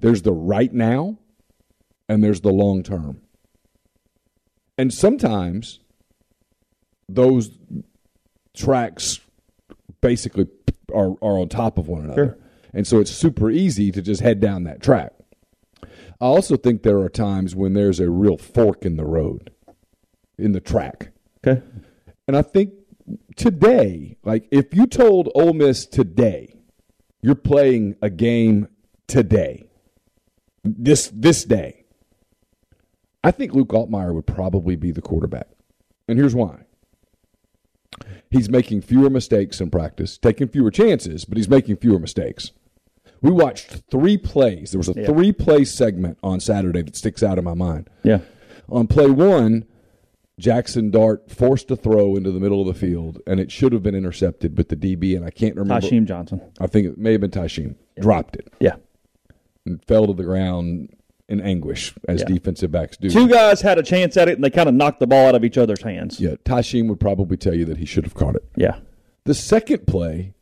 There's 0.00 0.22
the 0.22 0.32
right 0.32 0.72
now 0.74 1.16
and 2.06 2.22
there's 2.22 2.42
the 2.42 2.52
long 2.52 2.82
term. 2.82 3.22
And 4.76 4.92
sometimes 4.92 5.80
those 7.08 7.50
tracks 8.54 9.20
basically 10.02 10.48
are, 10.94 11.12
are 11.22 11.38
on 11.38 11.48
top 11.48 11.78
of 11.78 11.88
one 11.88 12.04
another. 12.04 12.26
Sure. 12.26 12.38
And 12.74 12.86
so 12.86 13.00
it's 13.00 13.10
super 13.10 13.50
easy 13.50 13.90
to 13.90 14.02
just 14.02 14.20
head 14.20 14.38
down 14.38 14.64
that 14.64 14.82
track. 14.82 15.14
I 16.20 16.26
also 16.26 16.56
think 16.56 16.82
there 16.82 16.98
are 16.98 17.08
times 17.08 17.54
when 17.54 17.74
there's 17.74 18.00
a 18.00 18.10
real 18.10 18.36
fork 18.36 18.84
in 18.84 18.96
the 18.96 19.04
road, 19.04 19.52
in 20.36 20.52
the 20.52 20.60
track. 20.60 21.12
Okay. 21.46 21.62
And 22.26 22.36
I 22.36 22.42
think 22.42 22.72
today, 23.36 24.16
like 24.24 24.48
if 24.50 24.74
you 24.74 24.86
told 24.86 25.30
Ole 25.34 25.54
Miss 25.54 25.86
today, 25.86 26.56
you're 27.22 27.34
playing 27.34 27.96
a 28.02 28.10
game 28.10 28.68
today, 29.06 29.68
this 30.64 31.10
this 31.14 31.44
day, 31.44 31.84
I 33.22 33.30
think 33.30 33.54
Luke 33.54 33.68
Altmaier 33.68 34.14
would 34.14 34.26
probably 34.26 34.76
be 34.76 34.90
the 34.90 35.02
quarterback. 35.02 35.48
And 36.08 36.18
here's 36.18 36.34
why. 36.34 36.64
He's 38.30 38.50
making 38.50 38.82
fewer 38.82 39.08
mistakes 39.08 39.60
in 39.60 39.70
practice, 39.70 40.18
taking 40.18 40.48
fewer 40.48 40.70
chances, 40.70 41.24
but 41.24 41.36
he's 41.38 41.48
making 41.48 41.76
fewer 41.76 41.98
mistakes. 41.98 42.52
We 43.22 43.30
watched 43.30 43.82
three 43.90 44.16
plays. 44.16 44.70
There 44.72 44.78
was 44.78 44.88
a 44.88 44.94
Yeah. 44.96 45.06
three 45.06 45.32
play 45.32 45.64
segment 45.64 46.18
on 46.22 46.40
Saturday 46.40 46.82
that 46.82 46.96
sticks 46.96 47.22
out 47.22 47.38
in 47.38 47.44
my 47.44 47.54
mind. 47.54 47.88
Yeah. 48.04 48.20
On 48.68 48.86
play 48.86 49.10
one, 49.10 49.64
Jackson 50.38 50.90
Dart 50.90 51.30
forced 51.30 51.70
a 51.70 51.76
throw 51.76 52.14
into 52.14 52.30
the 52.30 52.38
middle 52.38 52.60
of 52.60 52.66
the 52.68 52.74
field, 52.74 53.20
and 53.26 53.40
it 53.40 53.50
should 53.50 53.72
have 53.72 53.82
been 53.82 53.94
intercepted, 53.96 54.54
but 54.54 54.68
the 54.68 54.76
DB, 54.76 55.16
and 55.16 55.24
I 55.24 55.30
can't 55.30 55.56
remember. 55.56 55.84
Tysheem 55.86 56.04
Johnson. 56.04 56.40
I 56.60 56.68
think 56.68 56.86
it 56.86 56.98
may 56.98 57.12
have 57.12 57.20
been 57.20 57.30
Tysheem, 57.32 57.74
dropped 58.00 58.36
it 58.36 58.48
Yeah. 58.60 58.76
and 59.66 59.82
fell 59.84 60.06
to 60.06 60.12
the 60.12 60.22
ground 60.22 60.90
in 61.28 61.40
anguish, 61.40 61.92
as 62.06 62.20
Yeah. 62.20 62.26
defensive 62.28 62.70
backs 62.70 62.96
do. 62.96 63.10
Two 63.10 63.28
guys 63.28 63.62
had 63.62 63.78
a 63.78 63.82
chance 63.82 64.16
at 64.16 64.28
it, 64.28 64.36
and 64.36 64.44
they 64.44 64.50
kind 64.50 64.68
of 64.68 64.74
knocked 64.76 65.00
the 65.00 65.06
ball 65.08 65.26
out 65.26 65.34
of 65.34 65.44
each 65.44 65.58
other's 65.58 65.82
hands. 65.82 66.20
Yeah, 66.20 66.36
Tysheem 66.44 66.88
would 66.88 67.00
probably 67.00 67.36
tell 67.36 67.54
you 67.54 67.64
that 67.64 67.78
he 67.78 67.84
should 67.84 68.04
have 68.04 68.14
caught 68.14 68.36
it. 68.36 68.44
Yeah. 68.56 68.76
The 69.24 69.34
second 69.34 69.86
play, 69.86 70.34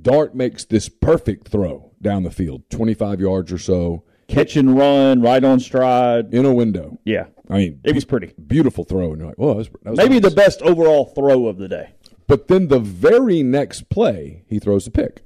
Dart 0.00 0.34
makes 0.34 0.64
this 0.64 0.88
perfect 0.88 1.48
throw 1.48 1.90
down 2.00 2.22
the 2.22 2.30
field, 2.30 2.68
25 2.70 3.20
yards 3.20 3.52
or 3.52 3.58
so, 3.58 4.04
Catch 4.28 4.56
and 4.56 4.76
run, 4.76 5.22
right 5.22 5.42
on 5.42 5.58
stride. 5.58 6.34
in 6.34 6.44
a 6.44 6.52
window. 6.52 6.98
Yeah. 7.04 7.26
I 7.48 7.56
mean, 7.58 7.80
It 7.82 7.94
was 7.94 8.04
pretty. 8.04 8.34
beautiful 8.46 8.84
throw. 8.84 9.10
And 9.12 9.18
you're 9.18 9.28
like, 9.28 9.38
well, 9.38 9.48
that 9.50 9.56
was, 9.56 9.68
that 9.82 9.90
was 9.90 9.96
Maybe 9.96 10.20
nice. 10.20 10.30
the 10.30 10.36
best 10.36 10.60
overall 10.62 11.06
throw 11.06 11.46
of 11.46 11.56
the 11.56 11.66
day. 11.66 11.90
But 12.26 12.48
then 12.48 12.68
the 12.68 12.78
very 12.78 13.42
next 13.42 13.88
play, 13.88 14.44
he 14.46 14.58
throws 14.58 14.86
a 14.86 14.90
pick. 14.90 15.22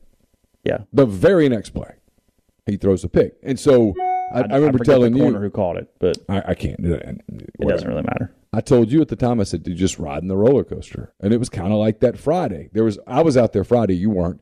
Yeah. 0.62 0.82
The 0.92 1.04
very 1.04 1.48
next 1.48 1.70
play, 1.70 1.96
he 2.64 2.76
throws 2.76 3.02
a 3.02 3.08
pick. 3.08 3.34
And 3.42 3.58
so 3.58 3.92
I, 4.32 4.42
I, 4.42 4.42
remember 4.54 4.78
forget 4.78 4.94
telling 4.94 5.12
the 5.14 5.18
you, 5.18 5.24
corner 5.24 5.40
who 5.40 5.50
caught 5.50 5.76
it, 5.78 5.90
but 5.98 6.18
I, 6.28 6.42
I 6.50 6.54
can't. 6.54 6.78
It 6.78 7.20
it 7.58 7.66
doesn't 7.68 7.88
really 7.88 8.04
matter. 8.04 8.32
I 8.52 8.60
told 8.60 8.92
you 8.92 9.00
at 9.00 9.08
the 9.08 9.16
time, 9.16 9.40
I 9.40 9.44
said, 9.44 9.66
you're 9.66 9.76
just 9.76 9.98
riding 9.98 10.28
the 10.28 10.36
roller 10.36 10.62
coaster. 10.62 11.12
And 11.18 11.34
it 11.34 11.38
was 11.38 11.48
kind 11.48 11.72
of 11.72 11.78
like 11.80 11.98
that 12.00 12.16
Friday. 12.18 12.68
There 12.72 12.84
was, 12.84 13.00
I 13.06 13.22
was 13.22 13.36
out 13.36 13.52
there 13.52 13.64
Friday, 13.64 13.94
you 13.96 14.10
weren't. 14.10 14.40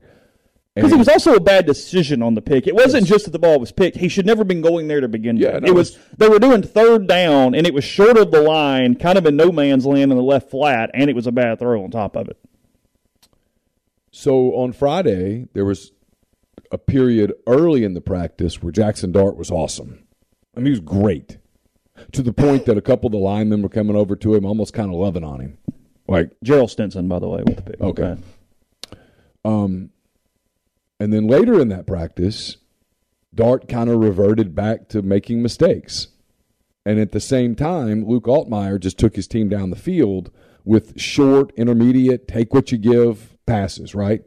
Because 0.76 0.92
it 0.92 0.98
was 0.98 1.08
also 1.08 1.34
a 1.34 1.40
bad 1.40 1.66
decision 1.66 2.22
on 2.22 2.34
the 2.34 2.40
pick. 2.40 2.66
It 2.68 2.74
wasn't 2.76 3.04
just 3.06 3.24
that 3.24 3.32
the 3.32 3.38
ball 3.40 3.58
was 3.58 3.72
picked. 3.72 3.96
He 3.96 4.08
should 4.08 4.24
never 4.24 4.40
have 4.40 4.48
been 4.48 4.60
going 4.62 4.86
there 4.86 5.00
to 5.00 5.08
begin 5.08 5.36
Yeah, 5.36 5.54
with. 5.54 5.62
no, 5.64 5.68
it 5.68 5.74
was 5.74 5.98
they 6.16 6.28
were 6.28 6.38
doing 6.38 6.62
third 6.62 7.08
down, 7.08 7.54
and 7.56 7.66
it 7.66 7.74
was 7.74 7.82
short 7.84 8.16
of 8.16 8.30
the 8.30 8.40
line, 8.40 8.94
kind 8.94 9.18
of 9.18 9.26
in 9.26 9.34
no 9.36 9.50
man's 9.50 9.84
land 9.84 10.12
in 10.12 10.16
the 10.16 10.22
left 10.22 10.48
flat, 10.50 10.90
and 10.94 11.10
it 11.10 11.16
was 11.16 11.26
a 11.26 11.32
bad 11.32 11.58
throw 11.58 11.82
on 11.82 11.90
top 11.90 12.14
of 12.16 12.28
it. 12.28 12.38
So 14.12 14.54
on 14.56 14.72
Friday, 14.72 15.48
there 15.54 15.64
was 15.64 15.92
a 16.70 16.78
period 16.78 17.32
early 17.46 17.84
in 17.84 17.94
the 17.94 18.00
practice 18.00 18.62
where 18.62 18.72
Jackson 18.72 19.12
Dart 19.12 19.36
was 19.36 19.50
awesome. 19.50 20.04
I 20.56 20.60
mean, 20.60 20.66
he 20.66 20.70
was 20.70 20.80
great 20.80 21.38
to 22.12 22.22
the 22.22 22.32
point 22.32 22.66
that 22.66 22.76
a 22.78 22.82
couple 22.82 23.08
of 23.08 23.12
the 23.12 23.18
linemen 23.18 23.62
were 23.62 23.68
coming 23.68 23.96
over 23.96 24.16
to 24.16 24.34
him, 24.34 24.44
almost 24.44 24.72
kind 24.72 24.88
of 24.90 24.96
loving 24.98 25.24
on 25.24 25.40
him. 25.40 25.58
Like, 26.08 26.30
Gerald 26.42 26.70
Stinson, 26.70 27.08
by 27.08 27.18
the 27.18 27.28
way, 27.28 27.42
with 27.44 27.56
the 27.56 27.62
pick. 27.62 27.80
Okay. 27.80 28.16
um, 29.44 29.90
and 31.00 31.12
then 31.12 31.26
later 31.26 31.58
in 31.58 31.68
that 31.68 31.86
practice, 31.86 32.58
Dart 33.34 33.68
kind 33.68 33.88
of 33.88 34.00
reverted 34.00 34.54
back 34.54 34.88
to 34.90 35.02
making 35.02 35.42
mistakes. 35.42 36.08
And 36.84 36.98
at 36.98 37.12
the 37.12 37.20
same 37.20 37.54
time, 37.54 38.04
Luke 38.06 38.24
Altmaier 38.24 38.78
just 38.78 38.98
took 38.98 39.16
his 39.16 39.26
team 39.26 39.48
down 39.48 39.70
the 39.70 39.76
field 39.76 40.30
with 40.64 41.00
short, 41.00 41.52
intermediate, 41.56 42.28
take 42.28 42.52
what 42.52 42.70
you 42.70 42.78
give 42.78 43.36
passes, 43.46 43.94
right? 43.94 44.22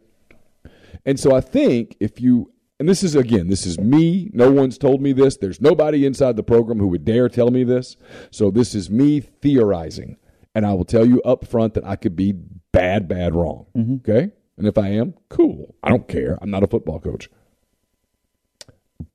And 1.05 1.19
so 1.19 1.35
I 1.35 1.41
think 1.41 1.95
if 1.99 2.19
you, 2.19 2.51
and 2.79 2.87
this 2.87 3.03
is 3.03 3.15
again, 3.15 3.49
this 3.49 3.65
is 3.65 3.79
me. 3.79 4.29
No 4.33 4.51
one's 4.51 4.77
told 4.77 5.01
me 5.01 5.13
this. 5.13 5.37
There's 5.37 5.61
nobody 5.61 6.05
inside 6.05 6.35
the 6.37 6.43
program 6.43 6.79
who 6.79 6.87
would 6.87 7.05
dare 7.05 7.29
tell 7.29 7.51
me 7.51 7.63
this. 7.63 7.97
So 8.31 8.49
this 8.51 8.73
is 8.73 8.89
me 8.89 9.19
theorizing. 9.19 10.17
And 10.55 10.65
I 10.65 10.73
will 10.73 10.85
tell 10.85 11.05
you 11.05 11.21
up 11.23 11.45
front 11.47 11.73
that 11.73 11.85
I 11.85 11.95
could 11.95 12.15
be 12.15 12.33
bad, 12.71 13.07
bad 13.07 13.35
wrong. 13.35 13.65
Mm-hmm. 13.75 13.95
Okay? 13.95 14.31
And 14.57 14.67
if 14.67 14.77
I 14.77 14.89
am, 14.89 15.15
cool. 15.29 15.75
I 15.83 15.89
don't 15.89 16.07
care. 16.07 16.37
I'm 16.41 16.51
not 16.51 16.63
a 16.63 16.67
football 16.67 16.99
coach. 16.99 17.29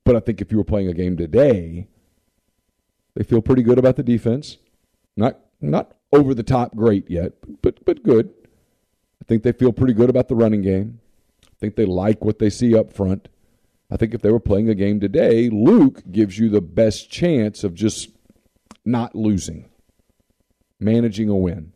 But 0.03 0.15
I 0.15 0.19
think 0.19 0.41
if 0.41 0.51
you 0.51 0.57
were 0.57 0.63
playing 0.63 0.87
a 0.87 0.93
game 0.93 1.17
today, 1.17 1.87
they 3.15 3.23
feel 3.23 3.41
pretty 3.41 3.63
good 3.63 3.79
about 3.79 3.95
the 3.95 4.03
defense. 4.03 4.57
Not 5.15 5.39
not 5.61 5.93
over 6.11 6.33
the 6.33 6.43
top 6.43 6.75
great 6.75 7.09
yet, 7.09 7.33
but 7.61 7.83
but 7.85 8.03
good. 8.03 8.33
I 9.21 9.25
think 9.25 9.43
they 9.43 9.51
feel 9.51 9.73
pretty 9.73 9.93
good 9.93 10.09
about 10.09 10.27
the 10.27 10.35
running 10.35 10.61
game. 10.61 10.99
I 11.45 11.55
think 11.59 11.75
they 11.75 11.85
like 11.85 12.23
what 12.23 12.39
they 12.39 12.49
see 12.49 12.75
up 12.75 12.93
front. 12.93 13.27
I 13.91 13.97
think 13.97 14.13
if 14.13 14.21
they 14.21 14.31
were 14.31 14.39
playing 14.39 14.69
a 14.69 14.75
game 14.75 14.99
today, 14.99 15.49
Luke 15.49 16.03
gives 16.11 16.37
you 16.37 16.49
the 16.49 16.61
best 16.61 17.09
chance 17.09 17.63
of 17.63 17.73
just 17.73 18.09
not 18.85 19.15
losing, 19.15 19.69
managing 20.79 21.27
a 21.29 21.35
win. 21.35 21.73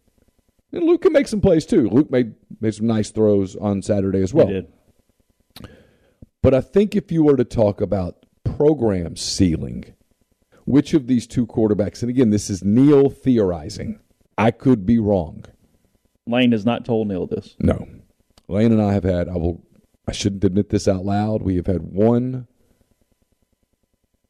And 0.72 0.84
Luke 0.84 1.02
can 1.02 1.14
make 1.14 1.28
some 1.28 1.42
plays 1.42 1.66
too. 1.66 1.90
Luke 1.90 2.10
made 2.10 2.34
made 2.60 2.76
some 2.76 2.88
nice 2.88 3.12
throws 3.12 3.56
on 3.56 3.82
Saturday 3.82 4.22
as 4.22 4.34
well. 4.34 4.48
He 4.48 4.54
did. 4.54 4.68
But 6.42 6.54
I 6.54 6.62
think 6.62 6.96
if 6.96 7.12
you 7.12 7.24
were 7.24 7.38
to 7.38 7.46
talk 7.46 7.80
about 7.80 8.26
program 8.44 9.16
ceiling, 9.16 9.94
which 10.66 10.94
of 10.94 11.08
these 11.08 11.26
two 11.26 11.48
quarterbacks, 11.48 12.02
and 12.02 12.10
again, 12.10 12.30
this 12.30 12.50
is 12.50 12.64
Neil 12.64 13.10
theorizing, 13.10 14.00
I 14.38 14.52
could 14.52 14.86
be 14.86 15.00
wrong. 15.00 15.46
Lane 16.28 16.52
has 16.52 16.66
not 16.66 16.86
told 16.86 17.08
Neil 17.08 17.28
this. 17.28 17.56
No. 17.60 17.88
Lane 18.48 18.72
and 18.72 18.82
I 18.82 18.94
have 18.94 19.04
had, 19.04 19.30
I 19.30 19.38
will, 19.38 19.64
I 20.08 20.12
shouldn't 20.12 20.44
admit 20.44 20.70
this 20.70 20.88
out 20.88 21.06
loud. 21.06 21.42
We 21.42 21.56
have 21.56 21.68
had 21.68 21.82
one 21.82 22.48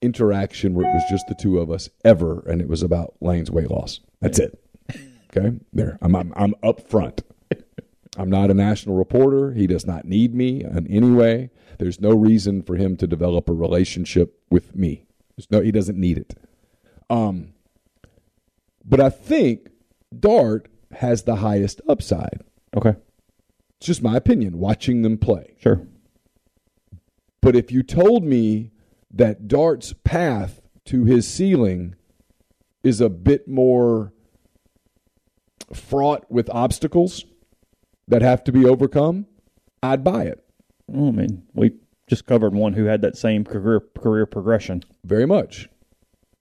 interaction 0.02 0.74
where 0.74 0.88
it 0.88 0.94
was 0.94 1.04
just 1.10 1.28
the 1.28 1.36
two 1.36 1.60
of 1.60 1.72
us 1.72 1.90
ever, 2.04 2.44
and 2.48 2.62
it 2.62 2.68
was 2.68 2.84
about 2.84 3.16
Lane's 3.22 3.50
weight 3.50 3.72
loss. 3.72 4.02
That's 4.22 4.38
it. 4.38 4.60
Okay? 5.36 5.58
There. 5.72 5.98
I'm, 6.02 6.16
I'm, 6.16 6.34
I'm 6.36 6.54
up 6.62 6.88
front. 6.88 7.24
I'm 8.18 8.30
not 8.30 8.52
a 8.52 8.54
national 8.54 8.96
reporter. 8.96 9.54
He 9.54 9.66
does 9.66 9.86
not 9.86 10.06
need 10.06 10.36
me 10.36 10.64
in 10.64 10.88
any 10.88 11.10
way. 11.10 11.50
There's 11.80 12.00
no 12.00 12.12
reason 12.12 12.62
for 12.62 12.76
him 12.76 12.96
to 12.98 13.08
develop 13.08 13.50
a 13.50 13.54
relationship 13.54 14.40
with 14.52 14.76
me. 14.76 15.06
There's 15.36 15.50
no, 15.50 15.62
he 15.62 15.72
doesn't 15.72 15.98
need 15.98 16.20
it. 16.20 16.36
Um, 17.10 17.54
but 18.86 19.00
I 19.00 19.10
think 19.10 19.70
Dart 20.18 20.68
has 20.92 21.24
the 21.24 21.38
highest 21.38 21.82
upside. 21.88 22.42
Okay. 22.76 22.96
It's 23.78 23.88
just 23.88 24.04
my 24.04 24.16
opinion, 24.16 24.60
watching 24.60 25.02
them 25.02 25.18
play. 25.18 25.56
Sure. 25.60 25.88
But 27.42 27.56
if 27.56 27.72
you 27.72 27.84
told 27.84 28.24
me 28.24 28.72
that 29.12 29.48
Dart's 29.48 29.94
path 30.04 30.62
to 30.86 31.06
his 31.06 31.28
ceiling 31.28 31.96
is 32.84 33.02
a 33.02 33.10
bit 33.10 33.48
more 33.48 34.14
fraught 35.74 36.30
with 36.32 36.50
obstacles 36.52 37.26
that 38.14 38.22
have 38.22 38.44
to 38.46 38.52
be 38.52 38.66
overcome, 38.66 39.26
I'd 39.82 40.04
buy 40.04 40.24
it 40.24 40.44
I 40.90 41.12
mean, 41.12 41.44
we 41.54 41.74
just 42.08 42.26
covered 42.26 42.54
one 42.54 42.74
who 42.74 42.86
had 42.86 43.02
that 43.02 43.18
same 43.18 43.44
career 43.44 43.82
career 43.98 44.26
progression. 44.26 44.84
very 45.04 45.26
much. 45.26 45.70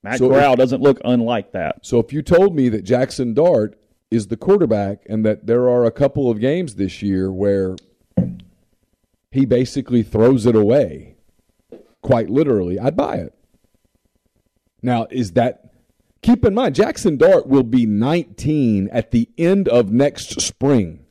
Matt 0.02 0.18
So 0.18 0.28
Corral 0.28 0.56
doesn't 0.56 0.82
look 0.82 1.00
unlike 1.04 1.52
that. 1.52 1.86
So 1.86 2.00
if 2.00 2.12
you 2.12 2.22
told 2.22 2.56
me 2.56 2.68
that 2.70 2.82
Jackson 2.82 3.34
Dart 3.34 3.78
is 4.10 4.26
the 4.26 4.36
quarterback 4.36 5.06
and 5.08 5.24
that 5.24 5.46
there 5.46 5.68
are 5.68 5.84
a 5.84 5.92
couple 5.92 6.28
of 6.28 6.40
games 6.40 6.74
this 6.74 7.02
year 7.02 7.30
where 7.32 7.76
he 9.30 9.46
basically 9.46 10.02
throws 10.02 10.44
it 10.44 10.56
away, 10.56 11.14
quite 12.02 12.28
literally, 12.28 12.80
I'd 12.80 12.96
buy 12.96 13.16
it. 13.16 13.34
Now, 14.82 15.06
is 15.10 15.32
that 15.32 15.72
keep 16.20 16.44
in 16.44 16.52
mind 16.52 16.74
Jackson 16.74 17.16
Dart 17.16 17.46
will 17.46 17.62
be 17.62 17.86
19 17.86 18.88
at 18.88 19.12
the 19.12 19.28
end 19.38 19.68
of 19.68 19.92
next 19.92 20.40
spring. 20.40 21.06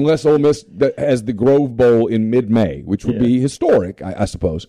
Unless 0.00 0.26
Ole 0.26 0.38
Miss 0.38 0.64
has 0.98 1.24
the 1.24 1.32
Grove 1.32 1.76
Bowl 1.76 2.06
in 2.06 2.30
mid-May, 2.30 2.82
which 2.82 3.04
would 3.04 3.18
be 3.18 3.40
historic, 3.40 4.02
I, 4.02 4.14
I 4.20 4.24
suppose 4.24 4.66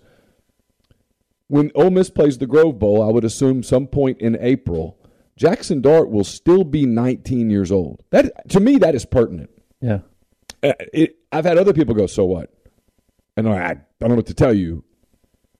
when 1.48 1.72
Ole 1.75 1.91
Miss 1.91 2.10
plays 2.10 2.38
the 2.38 2.48
Grove 2.48 2.79
Bowl, 2.79 3.01
I 3.01 3.12
would 3.12 3.24
assume 3.24 3.63
some 3.63 3.88
point 3.88 4.20
in 4.20 4.38
April, 4.39 4.98
Jackson 5.38 5.82
Dart 5.82 6.10
will 6.10 6.24
still 6.24 6.63
be 6.63 6.86
19 6.86 7.50
years 7.50 7.72
old. 7.72 8.03
That 8.10 8.50
to 8.50 8.60
me, 8.60 8.77
that 8.77 8.96
is 8.96 9.05
pertinent. 9.05 9.50
Yeah. 9.82 10.00
Uh, 10.63 10.74
it, 10.94 11.17
I've 11.32 11.46
had 11.46 11.58
other 11.58 11.74
people 11.74 11.94
go, 11.94 12.08
"So 12.08 12.25
what?" 12.25 12.51
And 13.38 13.48
I, 13.48 13.58
I 13.58 13.74
don't 14.00 14.10
know 14.10 14.15
what 14.15 14.27
to 14.27 14.34
tell 14.34 14.53
you. 14.53 14.84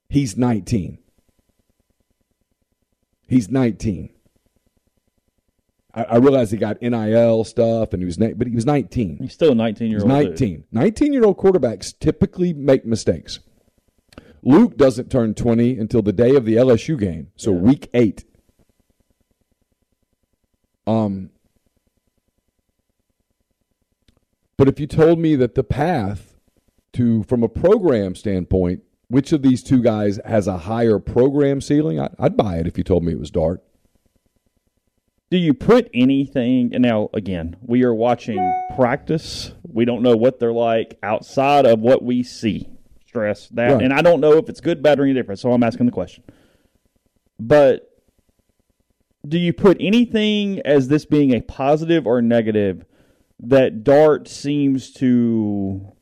He's 0.08 0.36
19. 0.36 0.98
He's 3.28 3.50
19. 3.50 4.10
I, 5.96 6.02
I 6.04 6.16
realize 6.18 6.50
he 6.50 6.58
got 6.58 6.80
NIL 6.82 7.42
stuff, 7.44 7.92
and 7.92 8.02
he 8.02 8.06
was, 8.06 8.18
but 8.18 8.46
he 8.46 8.54
was 8.54 8.66
19. 8.66 9.18
He's 9.22 9.32
still 9.32 9.52
a 9.52 9.54
19 9.54 9.90
year 9.90 10.00
old. 10.00 10.08
19. 10.08 10.64
19 10.70 11.12
year 11.12 11.24
old 11.24 11.38
quarterbacks 11.38 11.98
typically 11.98 12.52
make 12.52 12.84
mistakes. 12.84 13.40
Luke 14.42 14.76
doesn't 14.76 15.10
turn 15.10 15.34
20 15.34 15.78
until 15.78 16.02
the 16.02 16.12
day 16.12 16.36
of 16.36 16.44
the 16.44 16.54
LSU 16.54 16.96
game, 16.98 17.28
so 17.34 17.52
Yeah. 17.52 17.58
week 17.58 17.90
eight. 17.94 18.24
Um, 20.86 21.30
but 24.56 24.68
if 24.68 24.78
you 24.78 24.86
told 24.86 25.18
me 25.18 25.34
that 25.34 25.56
the 25.56 25.64
path 25.64 26.34
to, 26.92 27.24
from 27.24 27.42
a 27.42 27.48
program 27.48 28.14
standpoint, 28.14 28.82
which 29.08 29.32
of 29.32 29.42
these 29.42 29.62
two 29.64 29.82
guys 29.82 30.20
has 30.24 30.46
a 30.46 30.58
higher 30.58 30.98
program 31.00 31.60
ceiling, 31.60 31.98
I, 31.98 32.10
I'd 32.18 32.36
buy 32.36 32.58
it 32.58 32.66
if 32.68 32.78
you 32.78 32.84
told 32.84 33.02
me 33.02 33.12
it 33.12 33.18
was 33.18 33.30
Dart. 33.32 33.62
Do 35.30 35.36
you 35.36 35.54
put 35.54 35.90
anything? 35.92 36.72
And 36.72 36.82
now, 36.82 37.10
again, 37.12 37.56
we 37.60 37.82
are 37.84 37.94
watching 37.94 38.38
practice. 38.76 39.52
We 39.64 39.84
don't 39.84 40.02
know 40.02 40.16
what 40.16 40.38
they're 40.38 40.52
like 40.52 40.98
outside 41.02 41.66
of 41.66 41.80
what 41.80 42.02
we 42.02 42.22
see. 42.22 42.68
Stress 43.06 43.48
that, 43.48 43.72
Right. 43.72 43.82
and 43.82 43.92
I 43.92 44.02
don't 44.02 44.20
know 44.20 44.34
if 44.34 44.48
it's 44.48 44.60
good, 44.60 44.82
bad, 44.82 45.00
or 45.00 45.04
any 45.04 45.14
different. 45.14 45.40
So 45.40 45.52
I'm 45.52 45.62
asking 45.62 45.86
the 45.86 45.92
question. 45.92 46.22
But 47.40 47.90
do 49.26 49.38
you 49.38 49.52
put 49.52 49.76
anything 49.80 50.60
as 50.60 50.88
this 50.88 51.04
being 51.04 51.34
a 51.34 51.40
positive 51.40 52.06
or 52.06 52.22
negative 52.22 52.84
that 53.40 53.82
Dart 53.82 54.28
seems 54.28 54.92
to 54.94 55.92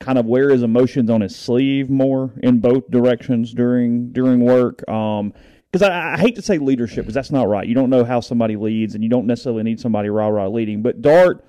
kind 0.00 0.18
of 0.18 0.24
wear 0.26 0.50
his 0.50 0.62
emotions 0.62 1.10
on 1.10 1.20
his 1.20 1.36
sleeve 1.36 1.88
more 1.90 2.32
in 2.42 2.58
both 2.60 2.90
directions 2.90 3.52
during 3.52 4.10
during 4.12 4.40
work? 4.40 4.88
Um, 4.88 5.32
because 5.74 5.90
I, 5.90 6.14
I 6.14 6.18
hate 6.18 6.36
to 6.36 6.42
say 6.42 6.58
leadership 6.58 7.04
because 7.04 7.14
that's 7.14 7.32
not 7.32 7.48
right. 7.48 7.66
You 7.66 7.74
don't 7.74 7.90
know 7.90 8.04
how 8.04 8.20
somebody 8.20 8.54
leads, 8.54 8.94
and 8.94 9.02
you 9.02 9.10
don't 9.10 9.26
necessarily 9.26 9.64
need 9.64 9.80
somebody 9.80 10.08
rah 10.08 10.28
rah 10.28 10.46
leading. 10.46 10.82
But 10.82 11.02
Dart 11.02 11.44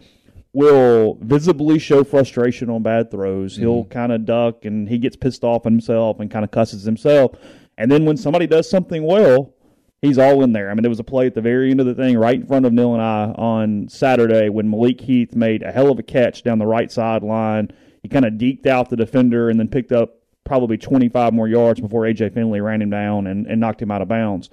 will 0.52 1.20
visibly 1.22 1.78
show 1.78 2.04
frustration 2.04 2.72
on 2.72 2.82
bad 2.82 3.12
throws. 3.12 3.54
Mm-hmm. 3.54 3.62
He'll 3.62 3.86
kind 3.86 4.12
of 4.12 4.26
duck 4.26 4.66
and 4.66 4.90
he 4.90 4.98
gets 4.98 5.16
pissed 5.16 5.44
off 5.44 5.64
himself 5.64 6.20
and 6.20 6.32
kind 6.32 6.44
of 6.44 6.50
cusses 6.50 6.86
himself. 6.86 7.34
And 7.78 7.92
then 7.92 8.06
when 8.06 8.18
somebody 8.18 8.48
does 8.48 8.68
something 8.68 9.04
well, 9.04 9.54
he's 10.02 10.18
all 10.18 10.42
in 10.44 10.54
there. 10.54 10.72
I 10.72 10.74
mean, 10.74 10.82
there 10.82 10.90
was 10.90 11.00
a 11.00 11.04
play 11.04 11.28
at 11.28 11.36
the 11.36 11.42
very 11.42 11.70
end 11.70 11.80
of 11.80 11.86
the 11.86 11.94
thing, 11.94 12.18
right 12.18 12.36
in 12.36 12.48
front 12.48 12.66
of 12.66 12.74
Neil 12.74 12.94
and 12.94 13.04
I 13.04 13.26
on 13.34 13.90
Saturday 13.90 14.50
when 14.50 14.72
Malik 14.72 15.02
Heath 15.02 15.36
made 15.36 15.62
a 15.62 15.72
hell 15.72 15.92
of 15.92 16.00
a 16.00 16.04
catch 16.04 16.42
down 16.42 16.58
the 16.58 16.66
right 16.66 16.92
sideline. 16.92 17.70
He 18.02 18.10
kind 18.10 18.26
of 18.26 18.34
deked 18.34 18.66
out 18.66 18.90
the 18.90 18.96
defender 18.96 19.52
and 19.52 19.60
then 19.60 19.68
picked 19.68 19.92
up 19.92 20.16
probably 20.46 20.78
25 20.78 21.34
more 21.34 21.48
yards 21.48 21.82
before 21.82 22.04
AJ 22.04 22.34
Finley 22.34 22.62
ran 22.62 22.82
him 22.82 22.90
down 22.90 23.28
and, 23.28 23.46
and 23.48 23.60
knocked 23.60 23.82
him 23.82 23.92
out 23.92 24.02
of 24.02 24.08
bounds. 24.08 24.50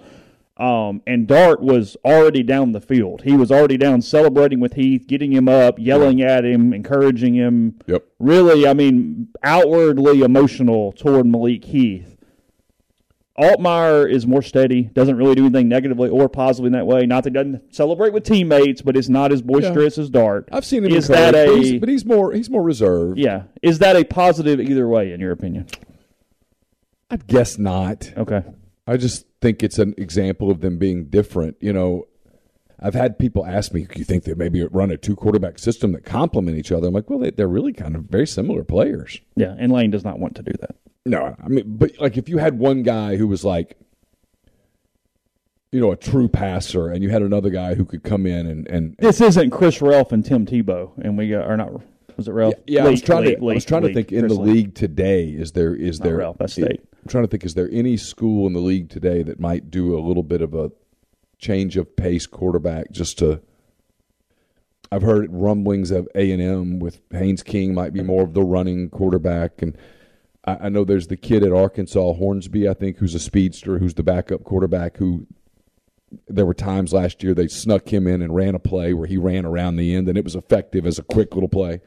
Um, 0.56 1.02
and 1.06 1.26
Dart 1.26 1.62
was 1.62 1.96
already 2.04 2.42
down 2.42 2.72
the 2.72 2.80
field. 2.80 3.22
He 3.22 3.36
was 3.36 3.50
already 3.50 3.76
down 3.76 4.02
celebrating 4.02 4.60
with 4.60 4.74
Heath, 4.74 5.06
getting 5.06 5.32
him 5.32 5.48
up, 5.48 5.78
yelling 5.78 6.20
at 6.20 6.44
him, 6.44 6.72
encouraging 6.72 7.34
him. 7.34 7.78
Yep. 7.86 8.04
Really, 8.18 8.66
I 8.66 8.74
mean, 8.74 9.28
outwardly 9.42 10.20
emotional 10.20 10.92
toward 10.92 11.26
Malik 11.26 11.64
Heath. 11.64 12.11
Altmaier 13.38 14.10
is 14.10 14.26
more 14.26 14.42
steady, 14.42 14.82
doesn't 14.82 15.16
really 15.16 15.34
do 15.34 15.46
anything 15.46 15.68
negatively 15.68 16.10
or 16.10 16.28
positively 16.28 16.66
in 16.68 16.72
that 16.74 16.86
way. 16.86 17.06
Not 17.06 17.24
that 17.24 17.30
he 17.30 17.34
doesn't 17.34 17.74
celebrate 17.74 18.12
with 18.12 18.24
teammates, 18.24 18.82
but 18.82 18.94
it's 18.96 19.08
not 19.08 19.32
as 19.32 19.40
boisterous 19.40 19.96
as 19.96 20.10
Dart. 20.10 20.48
I've 20.52 20.66
seen 20.66 20.84
him 20.84 20.92
Is 20.92 21.08
that 21.08 21.32
but, 21.32 21.48
a 21.48 21.56
he's, 21.56 21.80
but 21.80 21.88
he's 21.88 22.04
more 22.04 22.32
he's 22.32 22.50
more 22.50 22.62
reserved. 22.62 23.18
yeah? 23.18 23.44
Is 23.62 23.78
that 23.78 23.96
a 23.96 24.04
positive 24.04 24.60
either 24.60 24.86
way 24.86 25.12
in 25.12 25.20
your 25.20 25.32
opinion? 25.32 25.66
I 27.10 27.16
guess 27.16 27.58
not. 27.58 28.12
Okay. 28.16 28.42
I 28.86 28.96
just 28.98 29.26
think 29.40 29.62
it's 29.62 29.78
an 29.78 29.94
example 29.96 30.50
of 30.50 30.60
them 30.60 30.78
being 30.78 31.06
different. 31.06 31.56
You 31.60 31.72
know, 31.72 32.06
I've 32.82 32.94
had 32.94 33.18
people 33.18 33.46
ask 33.46 33.72
me, 33.72 33.84
"Do 33.84 33.98
you 33.98 34.04
think 34.04 34.24
they 34.24 34.34
maybe 34.34 34.64
run 34.64 34.90
a 34.90 34.96
two 34.96 35.16
quarterback 35.16 35.58
system 35.58 35.92
that 35.92 36.04
complement 36.04 36.58
each 36.58 36.72
other?" 36.72 36.88
I'm 36.88 36.94
like, 36.94 37.08
"Well, 37.08 37.20
they, 37.20 37.30
they're 37.30 37.48
really 37.48 37.72
kind 37.72 37.94
of 37.94 38.04
very 38.04 38.26
similar 38.26 38.64
players." 38.64 39.20
Yeah, 39.36 39.54
and 39.58 39.70
Lane 39.70 39.90
does 39.90 40.04
not 40.04 40.18
want 40.18 40.34
to 40.36 40.42
do 40.42 40.52
that. 40.60 40.76
No, 41.04 41.36
I 41.42 41.48
mean, 41.48 41.64
but 41.66 41.92
like 42.00 42.16
if 42.16 42.28
you 42.28 42.38
had 42.38 42.58
one 42.58 42.82
guy 42.82 43.16
who 43.16 43.26
was 43.26 43.44
like, 43.44 43.76
you 45.70 45.80
know, 45.80 45.92
a 45.92 45.96
true 45.96 46.28
passer, 46.28 46.88
and 46.88 47.02
you 47.02 47.10
had 47.10 47.22
another 47.22 47.50
guy 47.50 47.74
who 47.74 47.84
could 47.84 48.02
come 48.02 48.26
in 48.26 48.46
and 48.46 48.68
and 48.68 48.96
This 48.98 49.20
isn't 49.20 49.50
Chris 49.50 49.80
Ralph 49.80 50.12
and 50.12 50.24
Tim 50.24 50.46
Tebow, 50.46 50.92
and 51.02 51.16
we 51.16 51.34
uh, 51.34 51.40
got 51.40 51.50
or 51.50 51.56
not. 51.56 51.72
Was 52.16 52.28
it 52.28 52.32
Ralph? 52.32 52.54
yeah, 52.66 52.84
I 52.84 52.90
was 52.90 53.00
trying 53.00 53.24
Leak, 53.24 53.38
to 53.38 53.50
I 53.50 53.54
was 53.54 53.64
trying 53.64 53.82
to 53.82 53.94
think 53.94 54.12
in 54.12 54.20
Chris 54.20 54.34
the 54.34 54.40
league 54.40 54.74
today 54.74 55.28
is 55.28 55.52
there 55.52 55.74
is 55.74 55.98
Not 55.98 56.04
there 56.04 56.16
Ralph, 56.18 56.38
that's 56.38 56.52
State. 56.52 56.80
I'm 57.02 57.08
trying 57.08 57.24
to 57.24 57.28
think 57.28 57.44
is 57.44 57.54
there 57.54 57.68
any 57.72 57.96
school 57.96 58.46
in 58.46 58.52
the 58.52 58.60
league 58.60 58.90
today 58.90 59.22
that 59.22 59.40
might 59.40 59.70
do 59.70 59.98
a 59.98 60.00
little 60.00 60.22
bit 60.22 60.42
of 60.42 60.54
a 60.54 60.70
change 61.42 61.76
of 61.76 61.94
pace 61.96 62.26
quarterback 62.26 62.90
just 62.92 63.18
to 63.18 63.42
I've 64.90 65.02
heard 65.02 65.30
rumblings 65.32 65.90
of 65.90 66.06
A 66.14 66.30
and 66.32 66.40
M 66.42 66.78
with 66.78 67.00
Haynes 67.10 67.42
King 67.42 67.74
might 67.74 67.92
be 67.92 68.02
more 68.02 68.22
of 68.22 68.34
the 68.34 68.42
running 68.42 68.90
quarterback, 68.90 69.62
and 69.62 69.76
I, 70.44 70.56
I 70.62 70.68
know 70.68 70.84
there's 70.84 71.06
the 71.08 71.16
kid 71.16 71.42
at 71.42 71.52
Arkansas 71.52 72.12
Hornsby, 72.14 72.68
I 72.68 72.74
think, 72.74 72.98
who's 72.98 73.14
a 73.14 73.18
speedster, 73.18 73.78
who's 73.78 73.94
the 73.94 74.02
backup 74.02 74.44
quarterback. 74.44 74.98
Who 74.98 75.26
there 76.28 76.44
were 76.44 76.52
times 76.54 76.92
last 76.92 77.22
year 77.22 77.32
they 77.32 77.48
snuck 77.48 77.90
him 77.90 78.06
in 78.06 78.20
and 78.20 78.34
ran 78.34 78.54
a 78.54 78.58
play 78.58 78.92
where 78.92 79.06
he 79.06 79.16
ran 79.16 79.46
around 79.46 79.76
the 79.76 79.94
end, 79.94 80.08
and 80.08 80.18
it 80.18 80.24
was 80.24 80.36
effective 80.36 80.84
as 80.86 80.98
a 80.98 81.02
quick 81.02 81.34
little 81.34 81.48
play. 81.48 81.80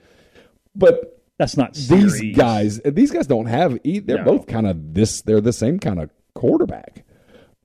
But 0.76 1.22
That's 1.38 1.56
not 1.56 1.76
these 1.76 1.88
series. 2.18 2.36
guys, 2.36 2.82
these 2.84 3.12
guys 3.12 3.28
don't 3.28 3.46
have. 3.46 3.78
They're 3.84 4.18
No. 4.18 4.24
both 4.26 4.48
kind 4.48 4.66
of 4.66 4.96
this. 4.96 5.22
They're 5.22 5.42
the 5.42 5.54
same 5.54 5.78
kind 5.80 6.00
of 6.02 6.10
quarterback. 6.34 7.06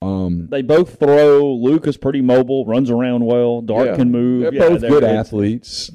Um, 0.02 0.48
They 0.50 0.62
both 0.62 0.98
throw. 0.98 1.52
Luke 1.54 1.86
is 1.86 1.96
pretty 1.96 2.20
mobile, 2.22 2.64
runs 2.64 2.90
around 2.90 3.24
well. 3.24 3.60
Dart 3.60 3.88
yeah. 3.88 3.96
can 3.96 4.10
move. 4.10 4.42
They're 4.42 4.54
Yeah, 4.54 4.68
both 4.68 4.80
they're- 4.80 4.90
good 4.90 5.04
athletes. 5.04 5.90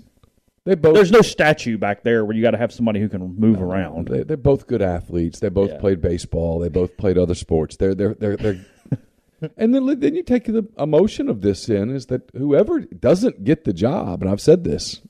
They 0.65 0.73
both. 0.75 0.95
There's 0.95 1.11
no 1.11 1.21
statue 1.21 1.77
back 1.77 2.03
there 2.03 2.25
where 2.25 2.35
you 2.35 2.41
got 2.41 2.51
to 2.51 2.57
have 2.57 2.71
somebody 2.71 2.99
who 2.99 3.07
can 3.07 3.35
move 3.35 3.61
around. 3.61 4.07
They, 4.07 4.23
they're 4.23 4.35
both 4.35 4.65
good 4.65 4.81
athletes. 4.81 5.39
They 5.39 5.49
both 5.49 5.69
Yeah. 5.71 5.77
played 5.79 6.01
baseball. 6.01 6.57
They 6.59 6.69
both 6.69 6.97
played 6.97 7.19
other 7.19 7.35
sports. 7.35 7.75
They're 7.77 7.93
they're 7.93 8.15
they're. 8.15 8.35
they're 8.35 8.65
and 9.57 9.75
then 9.75 9.99
then 9.99 10.15
you 10.15 10.23
take 10.23 10.45
the 10.45 10.67
emotion 10.79 11.29
of 11.29 11.41
this 11.41 11.69
in 11.69 11.91
is 11.91 12.07
that 12.07 12.31
whoever 12.35 12.79
doesn't 12.79 13.43
get 13.43 13.63
the 13.65 13.73
job, 13.73 14.23
and 14.23 14.31
I've 14.31 14.41
said 14.41 14.63
this, 14.63 15.01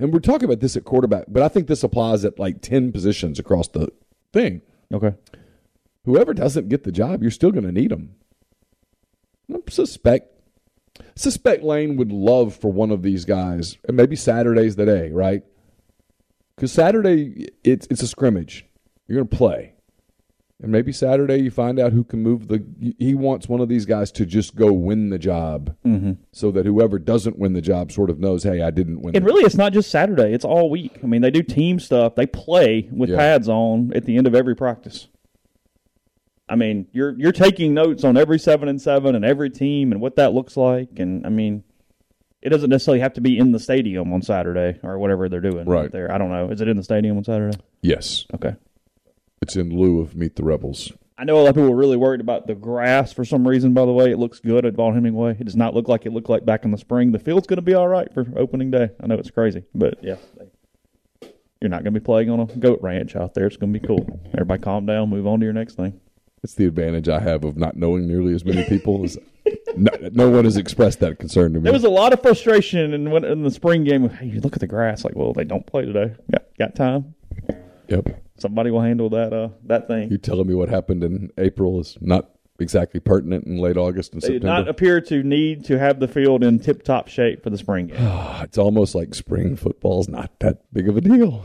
and 0.00 0.12
we're 0.12 0.18
talking 0.18 0.46
about 0.46 0.58
this 0.60 0.76
at 0.76 0.84
quarterback, 0.84 1.26
but 1.28 1.44
I 1.44 1.48
think 1.48 1.68
this 1.68 1.84
applies 1.84 2.24
at 2.24 2.40
like 2.40 2.60
ten 2.60 2.90
positions 2.90 3.38
across 3.38 3.68
the 3.68 3.92
thing. 4.32 4.62
Okay. 4.92 5.14
Whoever 6.06 6.34
doesn't 6.34 6.68
get 6.68 6.82
the 6.82 6.92
job, 6.92 7.22
you're 7.22 7.30
still 7.30 7.52
going 7.52 7.64
to 7.66 7.72
need 7.72 7.90
them. 7.92 8.16
I 9.52 9.58
suspect 9.68 10.30
suspect 11.16 11.62
Lane 11.62 11.96
would 11.96 12.12
love 12.12 12.54
for 12.56 12.70
one 12.72 12.90
of 12.90 13.02
these 13.02 13.24
guys, 13.24 13.76
and 13.86 13.96
maybe 13.96 14.16
Saturday's 14.16 14.76
the 14.76 14.86
day, 14.86 15.10
right? 15.10 15.42
Because 16.56 16.72
Saturday 16.72 17.48
it's 17.64 17.86
it's 17.90 18.02
a 18.02 18.06
scrimmage. 18.08 18.66
You're 19.06 19.16
going 19.18 19.28
to 19.28 19.36
play, 19.36 19.74
and 20.62 20.72
maybe 20.72 20.92
Saturday 20.92 21.38
you 21.42 21.50
find 21.50 21.78
out 21.78 21.92
who 21.92 22.04
can 22.04 22.22
move 22.22 22.48
the. 22.48 22.64
He 22.98 23.14
wants 23.14 23.48
one 23.48 23.60
of 23.60 23.68
these 23.68 23.84
guys 23.84 24.10
to 24.12 24.24
just 24.24 24.54
go 24.56 24.72
win 24.72 25.10
the 25.10 25.18
job, 25.18 25.74
Mm-hmm. 25.84 26.12
so 26.32 26.50
that 26.52 26.64
whoever 26.64 26.98
doesn't 26.98 27.38
win 27.38 27.52
the 27.52 27.60
job 27.60 27.92
sort 27.92 28.08
of 28.08 28.18
knows, 28.20 28.44
hey, 28.44 28.62
I 28.62 28.70
didn't 28.70 29.02
win. 29.02 29.14
And 29.16 29.24
really, 29.26 29.44
it's 29.44 29.56
not 29.56 29.72
just 29.74 29.90
Saturday; 29.90 30.32
it's 30.32 30.44
all 30.44 30.70
week. 30.70 30.98
I 31.02 31.06
mean, 31.06 31.20
they 31.22 31.30
do 31.30 31.42
team 31.42 31.78
stuff. 31.80 32.14
They 32.14 32.26
play 32.26 32.88
with 32.90 33.10
Yeah. 33.10 33.16
pads 33.16 33.48
on 33.48 33.92
at 33.94 34.04
the 34.04 34.16
end 34.16 34.26
of 34.26 34.34
every 34.34 34.54
practice. 34.56 35.08
I 36.48 36.56
mean, 36.56 36.86
you're 36.92 37.18
you're 37.18 37.32
taking 37.32 37.72
notes 37.74 38.04
on 38.04 38.16
every 38.16 38.38
seven 38.38 38.68
and 38.68 38.80
seven 38.80 39.14
and 39.14 39.24
every 39.24 39.50
team 39.50 39.92
and 39.92 40.00
what 40.00 40.16
that 40.16 40.32
looks 40.34 40.56
like. 40.56 40.98
And 40.98 41.26
I 41.26 41.30
mean, 41.30 41.64
it 42.42 42.50
doesn't 42.50 42.68
necessarily 42.68 43.00
have 43.00 43.14
to 43.14 43.20
be 43.22 43.38
in 43.38 43.52
the 43.52 43.58
stadium 43.58 44.12
on 44.12 44.20
Saturday 44.20 44.78
or 44.82 44.98
whatever 44.98 45.28
they're 45.30 45.40
doing 45.40 45.66
Right. 45.66 45.90
there. 45.90 46.12
I 46.12 46.18
don't 46.18 46.30
know. 46.30 46.50
Is 46.50 46.60
it 46.60 46.68
in 46.68 46.76
the 46.76 46.82
stadium 46.84 47.16
on 47.16 47.24
Saturday? 47.24 47.56
yes, 47.82 48.26
Okay. 48.34 48.56
it's 49.40 49.56
in 49.56 49.70
lieu 49.70 50.00
of 50.00 50.14
Meet 50.14 50.36
the 50.36 50.44
Rebels. 50.44 50.92
I 51.16 51.24
know 51.24 51.36
a 51.36 51.42
lot 51.42 51.50
of 51.50 51.54
people 51.54 51.70
were 51.70 51.76
really 51.76 51.96
worried 51.96 52.20
about 52.20 52.46
the 52.48 52.54
grass 52.56 53.12
for 53.12 53.24
some 53.24 53.46
reason. 53.46 53.72
By 53.72 53.86
the 53.86 53.92
way, 53.92 54.10
it 54.10 54.18
looks 54.18 54.40
good 54.40 54.66
at 54.66 54.74
Vaught 54.74 54.94
Hemingway. 54.94 55.36
It 55.38 55.44
does 55.44 55.54
not 55.56 55.72
look 55.72 55.86
like 55.88 56.04
it 56.06 56.12
looked 56.12 56.28
like 56.28 56.44
back 56.44 56.64
in 56.64 56.72
the 56.72 56.76
spring. 56.76 57.12
The 57.12 57.18
field's 57.20 57.46
going 57.46 57.58
to 57.58 57.62
be 57.62 57.72
all 57.72 57.86
right 57.88 58.12
for 58.12 58.26
opening 58.36 58.70
day. 58.72 58.90
I 59.00 59.06
know 59.06 59.14
it's 59.14 59.30
crazy, 59.30 59.62
but 59.74 60.02
yeah, 60.02 60.16
you're 61.60 61.70
not 61.70 61.84
going 61.84 61.94
to 61.94 62.00
be 62.00 62.04
playing 62.04 62.30
on 62.30 62.40
a 62.40 62.46
goat 62.46 62.80
ranch 62.82 63.14
out 63.16 63.32
there. 63.34 63.46
It's 63.46 63.56
going 63.56 63.72
to 63.72 63.78
be 63.78 63.86
cool. 63.86 64.20
Everybody, 64.34 64.60
calm 64.60 64.86
down. 64.86 65.08
Move 65.08 65.26
on 65.26 65.38
to 65.40 65.44
your 65.46 65.52
next 65.52 65.76
thing. 65.76 66.00
It's 66.44 66.54
the 66.54 66.66
advantage 66.66 67.08
I 67.08 67.20
have 67.20 67.42
of 67.42 67.56
not 67.56 67.74
knowing 67.74 68.06
nearly 68.06 68.34
as 68.34 68.44
many 68.44 68.64
people. 68.64 69.02
As, 69.02 69.16
no, 69.74 69.90
no 70.12 70.28
one 70.28 70.44
has 70.44 70.58
expressed 70.58 71.00
that 71.00 71.18
concern 71.18 71.54
to 71.54 71.58
me. 71.58 71.64
There 71.64 71.72
was 71.72 71.84
a 71.84 71.88
lot 71.88 72.12
of 72.12 72.20
frustration 72.20 72.92
in 72.92 73.10
in 73.24 73.42
the 73.42 73.50
spring 73.50 73.82
game. 73.82 74.10
Hey, 74.10 74.26
you 74.26 74.40
look 74.42 74.52
at 74.52 74.60
the 74.60 74.66
grass. 74.66 75.06
Like, 75.06 75.16
well, 75.16 75.32
they 75.32 75.44
don't 75.44 75.66
play 75.66 75.86
today. 75.86 76.14
Got 76.30 76.42
got 76.58 76.74
time. 76.74 77.14
yep. 77.88 78.22
Somebody 78.36 78.70
will 78.70 78.82
handle 78.82 79.08
that. 79.08 79.32
Uh, 79.32 79.48
that 79.64 79.88
thing. 79.88 80.10
You 80.10 80.18
telling 80.18 80.46
me 80.46 80.54
what 80.54 80.68
happened 80.68 81.02
in 81.02 81.30
April 81.38 81.80
is 81.80 81.96
not 82.02 82.28
exactly 82.60 83.00
pertinent 83.00 83.46
in 83.46 83.56
late 83.56 83.78
August 83.78 84.12
and 84.12 84.20
They 84.20 84.28
did 84.28 84.42
September. 84.42 84.60
not 84.60 84.68
appear 84.68 85.00
to 85.00 85.22
need 85.22 85.64
to 85.64 85.78
have 85.78 85.98
the 85.98 86.08
field 86.08 86.44
in 86.44 86.58
tip 86.58 86.82
top 86.82 87.08
shape 87.08 87.42
for 87.42 87.48
the 87.48 87.58
spring 87.58 87.86
game. 87.86 87.96
it's 88.42 88.58
almost 88.58 88.94
like 88.94 89.14
spring 89.14 89.56
football's 89.56 90.08
not 90.08 90.38
that 90.40 90.70
big 90.74 90.90
of 90.90 90.96
a 90.98 91.00
deal. 91.00 91.42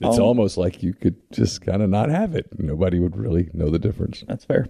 It's 0.00 0.18
Um, 0.18 0.24
almost 0.24 0.56
like 0.56 0.82
you 0.82 0.94
could 0.94 1.16
just 1.30 1.60
kind 1.62 1.82
of 1.82 1.90
not 1.90 2.08
have 2.10 2.34
it. 2.34 2.58
Nobody 2.58 2.98
would 2.98 3.16
really 3.16 3.50
know 3.52 3.68
the 3.70 3.78
difference. 3.78 4.24
That's 4.26 4.44
fair. 4.44 4.66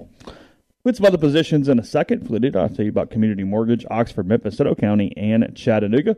With 0.82 0.96
some 0.96 1.06
other 1.06 1.18
positions 1.18 1.68
in 1.68 1.78
a 1.78 1.84
second, 1.84 2.26
Fluted, 2.26 2.56
I'll 2.56 2.68
tell 2.68 2.84
you 2.84 2.90
about 2.90 3.10
Community 3.10 3.44
Mortgage, 3.44 3.84
Oxford, 3.90 4.26
Memphis, 4.26 4.54
Stone 4.54 4.74
County, 4.76 5.12
and 5.16 5.54
Chattanooga. 5.54 6.16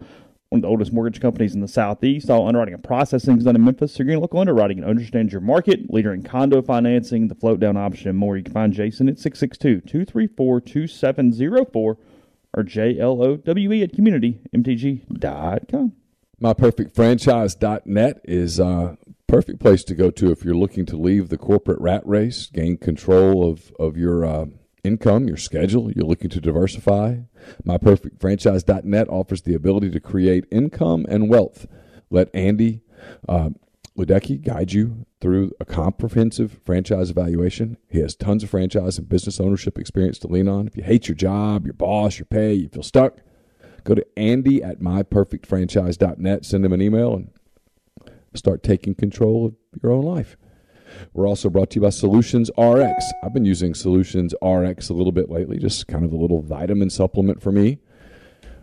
One 0.50 0.58
of 0.58 0.62
the 0.62 0.68
oldest 0.68 0.92
mortgage 0.92 1.20
companies 1.20 1.54
in 1.54 1.60
the 1.62 1.68
Southeast. 1.68 2.30
All 2.30 2.46
underwriting 2.46 2.74
and 2.74 2.84
processing 2.84 3.38
is 3.38 3.44
done 3.44 3.56
in 3.56 3.64
Memphis. 3.64 3.92
So 3.92 3.98
you're 3.98 4.06
going 4.08 4.18
to 4.18 4.20
look 4.20 4.34
underwriting 4.34 4.78
and 4.78 4.86
understand 4.86 5.32
your 5.32 5.40
market. 5.40 5.92
Leader 5.92 6.12
in 6.12 6.22
condo 6.22 6.62
financing, 6.62 7.28
the 7.28 7.34
float 7.34 7.58
down 7.58 7.76
option, 7.76 8.10
and 8.10 8.18
more. 8.18 8.36
You 8.36 8.44
can 8.44 8.52
find 8.52 8.72
Jason 8.72 9.08
at 9.08 9.18
662 9.18 9.80
234 9.80 10.60
2704 10.60 11.98
or 12.54 12.62
JLOWE 12.62 13.82
at 13.82 13.92
communitymtg.com. 13.94 15.92
MyPerfectFranchise.net 16.42 18.20
is 18.24 18.58
a 18.58 18.98
perfect 19.28 19.60
place 19.60 19.84
to 19.84 19.94
go 19.94 20.10
to 20.10 20.32
if 20.32 20.44
you're 20.44 20.56
looking 20.56 20.84
to 20.86 20.96
leave 20.96 21.28
the 21.28 21.38
corporate 21.38 21.80
rat 21.80 22.02
race, 22.04 22.50
gain 22.52 22.76
control 22.78 23.48
of, 23.48 23.72
of 23.78 23.96
your 23.96 24.24
uh, 24.24 24.46
income, 24.82 25.28
your 25.28 25.36
schedule. 25.36 25.92
You're 25.92 26.04
looking 26.04 26.30
to 26.30 26.40
diversify. 26.40 27.18
MyPerfectFranchise.net 27.64 29.08
offers 29.08 29.42
the 29.42 29.54
ability 29.54 29.90
to 29.90 30.00
create 30.00 30.46
income 30.50 31.06
and 31.08 31.30
wealth. 31.30 31.68
Let 32.10 32.28
Andy 32.34 32.82
uh, 33.28 33.50
guide 33.96 34.72
you 34.72 35.06
through 35.20 35.52
a 35.60 35.64
comprehensive 35.64 36.58
franchise 36.64 37.10
evaluation. 37.10 37.76
He 37.88 38.00
has 38.00 38.16
tons 38.16 38.42
of 38.42 38.50
franchise 38.50 38.98
and 38.98 39.08
business 39.08 39.38
ownership 39.38 39.78
experience 39.78 40.18
to 40.18 40.26
lean 40.26 40.48
on. 40.48 40.66
If 40.66 40.76
you 40.76 40.82
hate 40.82 41.06
your 41.06 41.14
job, 41.14 41.66
your 41.66 41.74
boss, 41.74 42.18
your 42.18 42.26
pay, 42.26 42.54
you 42.54 42.68
feel 42.68 42.82
stuck, 42.82 43.20
go 43.84 43.94
to 43.94 44.06
Andy 44.16 44.62
at 44.62 44.80
myperfectfranchise.net, 44.80 46.44
send 46.44 46.64
him 46.64 46.72
an 46.72 46.82
email, 46.82 47.14
and 47.14 47.30
start 48.34 48.62
taking 48.62 48.94
control 48.94 49.46
of 49.46 49.54
your 49.82 49.92
own 49.92 50.04
life. 50.04 50.36
We're 51.12 51.26
also 51.26 51.48
brought 51.48 51.70
to 51.70 51.76
you 51.76 51.82
by 51.82 51.90
Solutions 51.90 52.50
RX. 52.58 53.04
I've 53.22 53.32
been 53.32 53.44
using 53.44 53.74
Solutions 53.74 54.34
RX 54.42 54.88
a 54.88 54.94
little 54.94 55.12
bit 55.12 55.30
lately, 55.30 55.58
just 55.58 55.88
kind 55.88 56.04
of 56.04 56.12
a 56.12 56.16
little 56.16 56.42
vitamin 56.42 56.90
supplement 56.90 57.42
for 57.42 57.52
me. 57.52 57.78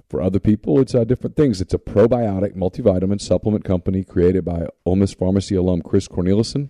For 0.09 0.21
other 0.21 0.39
people, 0.39 0.79
it's 0.79 0.95
uh, 0.95 1.03
different 1.03 1.35
things. 1.35 1.61
It's 1.61 1.73
a 1.73 1.77
probiotic 1.77 2.55
multivitamin 2.55 3.21
supplement 3.21 3.63
company 3.63 4.03
created 4.03 4.43
by 4.43 4.67
Ole 4.85 4.95
Miss 4.95 5.13
Pharmacy 5.13 5.55
alum 5.55 5.81
Chris 5.81 6.07
Cornelison. 6.07 6.69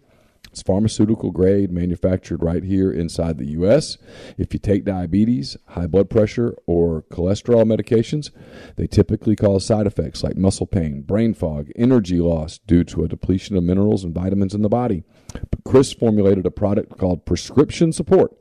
It's 0.51 0.62
pharmaceutical 0.62 1.31
grade, 1.31 1.71
manufactured 1.71 2.43
right 2.43 2.63
here 2.63 2.91
inside 2.91 3.38
the 3.38 3.51
U.S. 3.51 3.97
If 4.38 4.53
you 4.53 4.59
take 4.59 4.83
diabetes, 4.83 5.57
high 5.67 5.88
blood 5.88 6.09
pressure, 6.09 6.55
or 6.65 7.03
cholesterol 7.03 7.65
medications, 7.65 8.31
they 8.75 8.88
typically 8.88 9.35
cause 9.35 9.65
side 9.65 9.85
effects 9.85 10.23
like 10.23 10.38
muscle 10.38 10.65
pain, 10.65 11.01
brain 11.01 11.33
fog, 11.33 11.69
energy 11.75 12.19
loss 12.19 12.57
due 12.57 12.83
to 12.85 13.03
a 13.03 13.07
depletion 13.07 13.55
of 13.55 13.63
minerals 13.63 14.03
and 14.03 14.13
vitamins 14.13 14.55
in 14.55 14.63
the 14.63 14.69
body. 14.69 15.03
But 15.33 15.63
Chris 15.63 15.93
formulated 15.93 16.45
a 16.45 16.51
product 16.51 16.97
called 16.97 17.25
Prescription 17.25 17.93
Support 17.93 18.35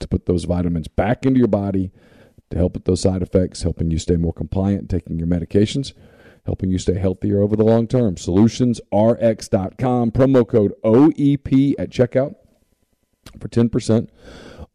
to 0.00 0.08
put 0.08 0.26
those 0.26 0.44
vitamins 0.44 0.88
back 0.88 1.24
into 1.24 1.38
your 1.38 1.48
body 1.48 1.92
to 2.50 2.58
help 2.58 2.74
with 2.74 2.84
those 2.84 3.00
side 3.00 3.22
effects, 3.22 3.62
helping 3.62 3.90
you 3.90 3.98
stay 3.98 4.16
more 4.16 4.32
compliant 4.32 4.90
taking 4.90 5.18
your 5.18 5.28
medications, 5.28 5.92
helping 6.44 6.70
you 6.70 6.78
stay 6.78 6.98
healthier 6.98 7.40
over 7.40 7.56
the 7.56 7.64
long 7.64 7.86
term. 7.86 8.16
SolutionsRx.com, 8.16 10.10
promo 10.10 10.48
code 10.48 10.72
OEP 10.84 11.74
at 11.78 11.90
checkout 11.90 12.34
for 13.38 13.48
10% 13.48 14.08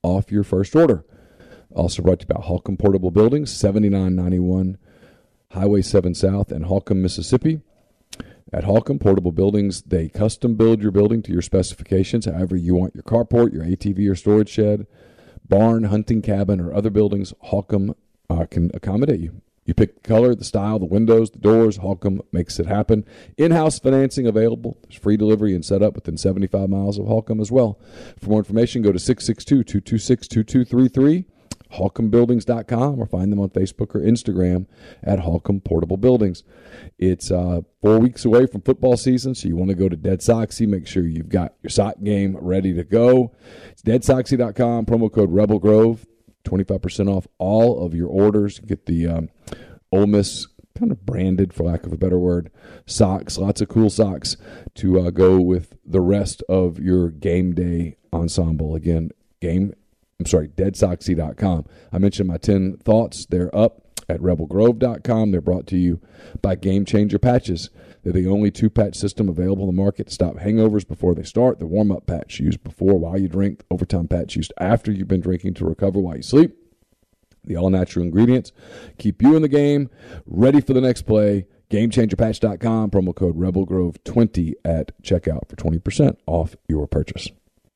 off 0.02 0.32
your 0.32 0.44
first 0.44 0.76
order. 0.76 1.04
Also 1.72 2.02
brought 2.02 2.20
to 2.22 2.28
you 2.28 2.34
by 2.34 2.42
Holcomb 2.42 2.78
Portable 2.78 3.12
Buildings, 3.12 3.52
7991 3.52 4.78
Highway 5.52 5.82
7 5.82 6.16
South 6.16 6.52
in 6.52 6.64
Holcomb, 6.64 7.02
Mississippi. 7.02 7.62
At 8.54 8.64
Holcomb 8.64 9.00
Portable 9.00 9.34
Buildings, 9.34 9.82
they 9.82 10.08
custom 10.08 10.56
build 10.56 10.82
your 10.82 10.92
building 10.92 11.22
to 11.24 11.34
your 11.34 11.42
specifications, 11.42 12.26
however 12.26 12.56
you 12.56 12.76
want 12.76 12.96
your 12.96 13.04
carport, 13.04 13.54
your 13.54 13.64
ATV 13.64 14.10
or 14.10 14.16
storage 14.16 14.50
shed, 14.50 14.88
barn, 15.48 15.84
hunting 15.84 16.22
cabin, 16.22 16.62
or 16.62 16.74
other 16.74 16.90
buildings, 16.90 17.34
Holcomb 17.42 17.94
uh, 18.30 18.46
can 18.50 18.72
accommodate 18.74 19.20
you. 19.20 19.42
You 19.68 19.74
pick 19.74 20.02
the 20.02 20.08
color, 20.08 20.34
the 20.34 20.46
style, 20.46 20.80
the 20.80 20.86
windows, 20.86 21.30
the 21.30 21.40
doors. 21.40 21.76
Holcomb 21.78 22.22
makes 22.32 22.58
it 22.58 22.68
happen. 22.68 23.04
In-house 23.38 23.80
financing 23.80 24.26
available. 24.26 24.78
There's 24.84 24.96
free 24.96 25.18
delivery 25.18 25.54
and 25.54 25.66
setup 25.66 25.94
within 25.94 26.16
75 26.18 26.70
miles 26.70 26.98
of 26.98 27.06
Holcomb 27.06 27.42
as 27.42 27.52
well. 27.52 27.78
For 28.18 28.30
more 28.30 28.40
information, 28.40 28.82
go 28.82 28.94
to 28.94 28.98
662-226-2233, 28.98 31.26
holcombbuildings.com, 31.74 32.98
or 32.98 33.06
find 33.08 33.30
them 33.30 33.42
on 33.42 33.50
Facebook 33.50 33.94
or 33.94 34.00
Instagram 34.00 34.68
at 35.04 35.20
Holcomb 35.20 35.60
Portable 35.60 35.98
Buildings. 35.98 36.44
It's 36.98 37.30
uh, 37.30 37.60
four 37.82 38.00
weeks 38.00 38.24
away 38.24 38.46
from 38.46 38.62
football 38.62 38.96
season, 38.96 39.36
so 39.36 39.50
you 39.50 39.58
want 39.58 39.72
to 39.72 39.76
go 39.76 39.90
to 39.90 39.98
Dead 39.98 40.22
Soxy. 40.22 40.66
Make 40.66 40.88
sure 40.88 41.04
you've 41.04 41.28
got 41.28 41.56
your 41.62 41.72
sock 41.72 41.96
game 42.02 42.38
ready 42.40 42.74
to 42.74 42.86
go. 42.86 43.34
It's 43.72 43.82
deadsoxy.com, 43.82 44.86
promo 44.86 45.12
code 45.12 45.34
Rebel 45.34 45.60
Grove. 45.60 46.06
25% 46.48 47.10
off 47.10 47.28
all 47.38 47.84
of 47.86 47.94
your 47.94 48.08
orders. 48.08 48.60
Get 48.60 48.86
the 48.86 49.08
um, 49.08 49.30
Ole 49.92 50.08
Miss 50.08 50.48
kind 50.78 50.92
of 50.92 51.06
branded, 51.06 51.54
for 51.54 51.64
lack 51.64 51.86
of 51.86 51.94
a 51.94 51.98
better 51.98 52.20
word, 52.20 52.52
socks. 52.86 53.38
Lots 53.38 53.62
of 53.62 53.68
cool 53.68 53.90
socks 53.90 54.38
to 54.76 55.00
uh, 55.00 55.10
go 55.10 55.40
with 55.42 55.76
the 55.86 56.02
rest 56.02 56.44
of 56.48 56.80
your 56.80 57.10
game 57.10 57.54
day 57.54 57.98
ensemble. 58.14 58.76
Again, 58.76 59.10
game, 59.42 59.74
I'm 60.20 60.26
sorry, 60.26 60.50
deadsoxy.com. 60.50 61.66
I 61.92 61.98
mentioned 61.98 62.28
my 62.28 62.38
10 62.38 62.78
thoughts. 62.78 63.26
They're 63.26 63.56
up 63.56 63.82
at 64.10 64.22
rebelgrove.com. 64.22 65.32
They're 65.32 65.42
brought 65.42 65.68
to 65.68 65.78
you 65.78 66.00
by 66.42 66.56
Game 66.56 66.86
Changer 66.86 67.20
Patches. 67.20 67.70
They're 68.08 68.24
the 68.24 68.30
only 68.30 68.52
two 68.52 68.70
patch 68.70 68.96
system 68.96 69.28
available 69.28 69.68
in 69.68 69.76
the 69.76 69.82
market 69.82 70.08
to 70.08 70.14
stop 70.14 70.36
hangovers 70.36 70.88
before 70.88 71.14
they 71.14 71.24
start. 71.24 71.60
The 71.60 71.66
warm 71.66 71.92
up 71.92 72.06
patch 72.06 72.40
used 72.40 72.64
before 72.64 72.98
while 72.98 73.20
you 73.20 73.28
drink, 73.28 73.60
the 73.60 73.66
overtime 73.70 74.08
patch 74.08 74.38
used 74.38 74.54
after 74.62 74.94
you've 74.94 75.10
been 75.10 75.20
drinking 75.20 75.56
to 75.56 75.66
recover 75.66 76.00
while 76.00 76.16
you 76.16 76.22
sleep. 76.22 76.56
The 77.44 77.58
all 77.58 77.70
natural 77.70 78.06
ingredients 78.06 78.54
keep 78.98 79.22
you 79.22 79.36
in 79.36 79.42
the 79.42 79.50
game, 79.50 79.90
ready 80.26 80.62
for 80.62 80.72
the 80.72 80.80
next 80.80 81.02
play. 81.02 81.48
GameChangerPatch.com, 81.70 82.92
promo 82.92 83.14
code 83.14 83.38
RebelGrove20 83.38 84.54
at 84.64 84.94
checkout 85.04 85.50
for 85.50 85.58
20% 85.58 86.16
off 86.28 86.56
your 86.70 86.88
purchase. 86.88 87.28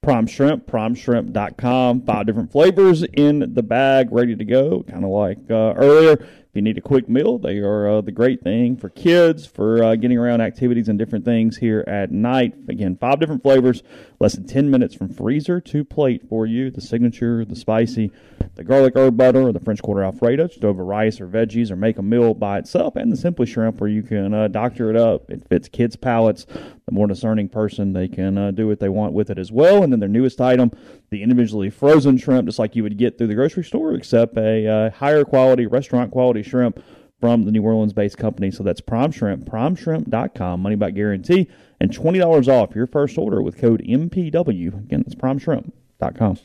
Prime 0.01 0.27
Shrimp, 0.27 0.65
primeshrimp.com. 0.65 2.01
Five 2.03 2.25
different 2.25 2.51
flavors 2.51 3.03
in 3.03 3.53
the 3.53 3.61
bag, 3.61 4.07
ready 4.11 4.35
to 4.35 4.45
go. 4.45 4.81
Kind 4.83 5.03
of 5.03 5.11
like 5.11 5.37
uh, 5.49 5.73
earlier. 5.75 6.25
If 6.51 6.57
you 6.57 6.63
need 6.63 6.77
a 6.77 6.81
quick 6.81 7.07
meal, 7.07 7.37
they 7.37 7.59
are 7.59 7.89
uh, 7.89 8.01
the 8.01 8.11
great 8.11 8.41
thing 8.41 8.75
for 8.75 8.89
kids, 8.89 9.45
for 9.45 9.81
uh, 9.81 9.95
getting 9.95 10.17
around 10.17 10.41
activities 10.41 10.89
and 10.89 10.99
different 10.99 11.23
things 11.23 11.55
here 11.55 11.81
at 11.87 12.11
night. 12.11 12.55
Again, 12.67 12.97
five 12.97 13.21
different 13.21 13.41
flavors, 13.41 13.83
less 14.19 14.33
than 14.33 14.45
10 14.45 14.69
minutes 14.69 14.93
from 14.93 15.07
freezer 15.07 15.61
to 15.61 15.85
plate 15.85 16.27
for 16.27 16.45
you. 16.45 16.69
The 16.69 16.81
signature, 16.81 17.45
the 17.45 17.55
spicy, 17.55 18.11
the 18.55 18.65
garlic 18.65 18.97
herb 18.97 19.15
butter, 19.15 19.43
or 19.43 19.53
the 19.53 19.61
French 19.61 19.81
Quarter 19.81 20.03
Alfredo, 20.03 20.49
just 20.49 20.65
over 20.65 20.83
rice 20.83 21.21
or 21.21 21.27
veggies, 21.27 21.71
or 21.71 21.77
make 21.77 21.97
a 21.97 22.01
meal 22.01 22.33
by 22.33 22.57
itself, 22.57 22.97
and 22.97 23.13
the 23.13 23.15
Simply 23.15 23.45
Shrimp, 23.45 23.79
where 23.79 23.89
you 23.89 24.03
can 24.03 24.33
uh, 24.33 24.49
doctor 24.49 24.89
it 24.89 24.97
up. 24.97 25.31
It 25.31 25.47
fits 25.47 25.69
kids' 25.69 25.95
palates. 25.95 26.45
The 26.85 26.93
more 26.93 27.07
discerning 27.07 27.47
person, 27.47 27.93
they 27.93 28.07
can 28.07 28.37
uh, 28.37 28.51
do 28.51 28.67
what 28.67 28.79
they 28.79 28.89
want 28.89 29.13
with 29.13 29.29
it 29.29 29.37
as 29.37 29.51
well. 29.51 29.83
And 29.83 29.93
then 29.93 29.99
their 29.99 30.09
newest 30.09 30.41
item, 30.41 30.71
the 31.09 31.21
individually 31.21 31.69
frozen 31.69 32.17
shrimp, 32.17 32.47
just 32.47 32.59
like 32.59 32.75
you 32.75 32.83
would 32.83 32.97
get 32.97 33.17
through 33.17 33.27
the 33.27 33.35
grocery 33.35 33.63
store, 33.63 33.93
except 33.93 34.37
a 34.37 34.67
uh, 34.67 34.89
higher 34.91 35.23
quality, 35.23 35.67
restaurant 35.67 36.11
quality 36.11 36.43
shrimp 36.43 36.81
from 37.19 37.43
the 37.43 37.51
New 37.51 37.61
Orleans 37.61 37.93
based 37.93 38.17
company. 38.17 38.51
So 38.51 38.63
that's 38.63 38.81
Prime 38.81 39.11
Shrimp, 39.11 39.45
primeshrimp.com, 39.45 40.59
money 40.59 40.75
back 40.75 40.95
guarantee, 40.95 41.47
and 41.79 41.91
$20 41.91 42.47
off 42.47 42.75
your 42.75 42.87
first 42.87 43.17
order 43.17 43.41
with 43.41 43.57
code 43.57 43.83
MPW. 43.87 44.85
Again, 44.85 45.03
that's 45.05 45.15
primeshrimp.com. 45.15 46.39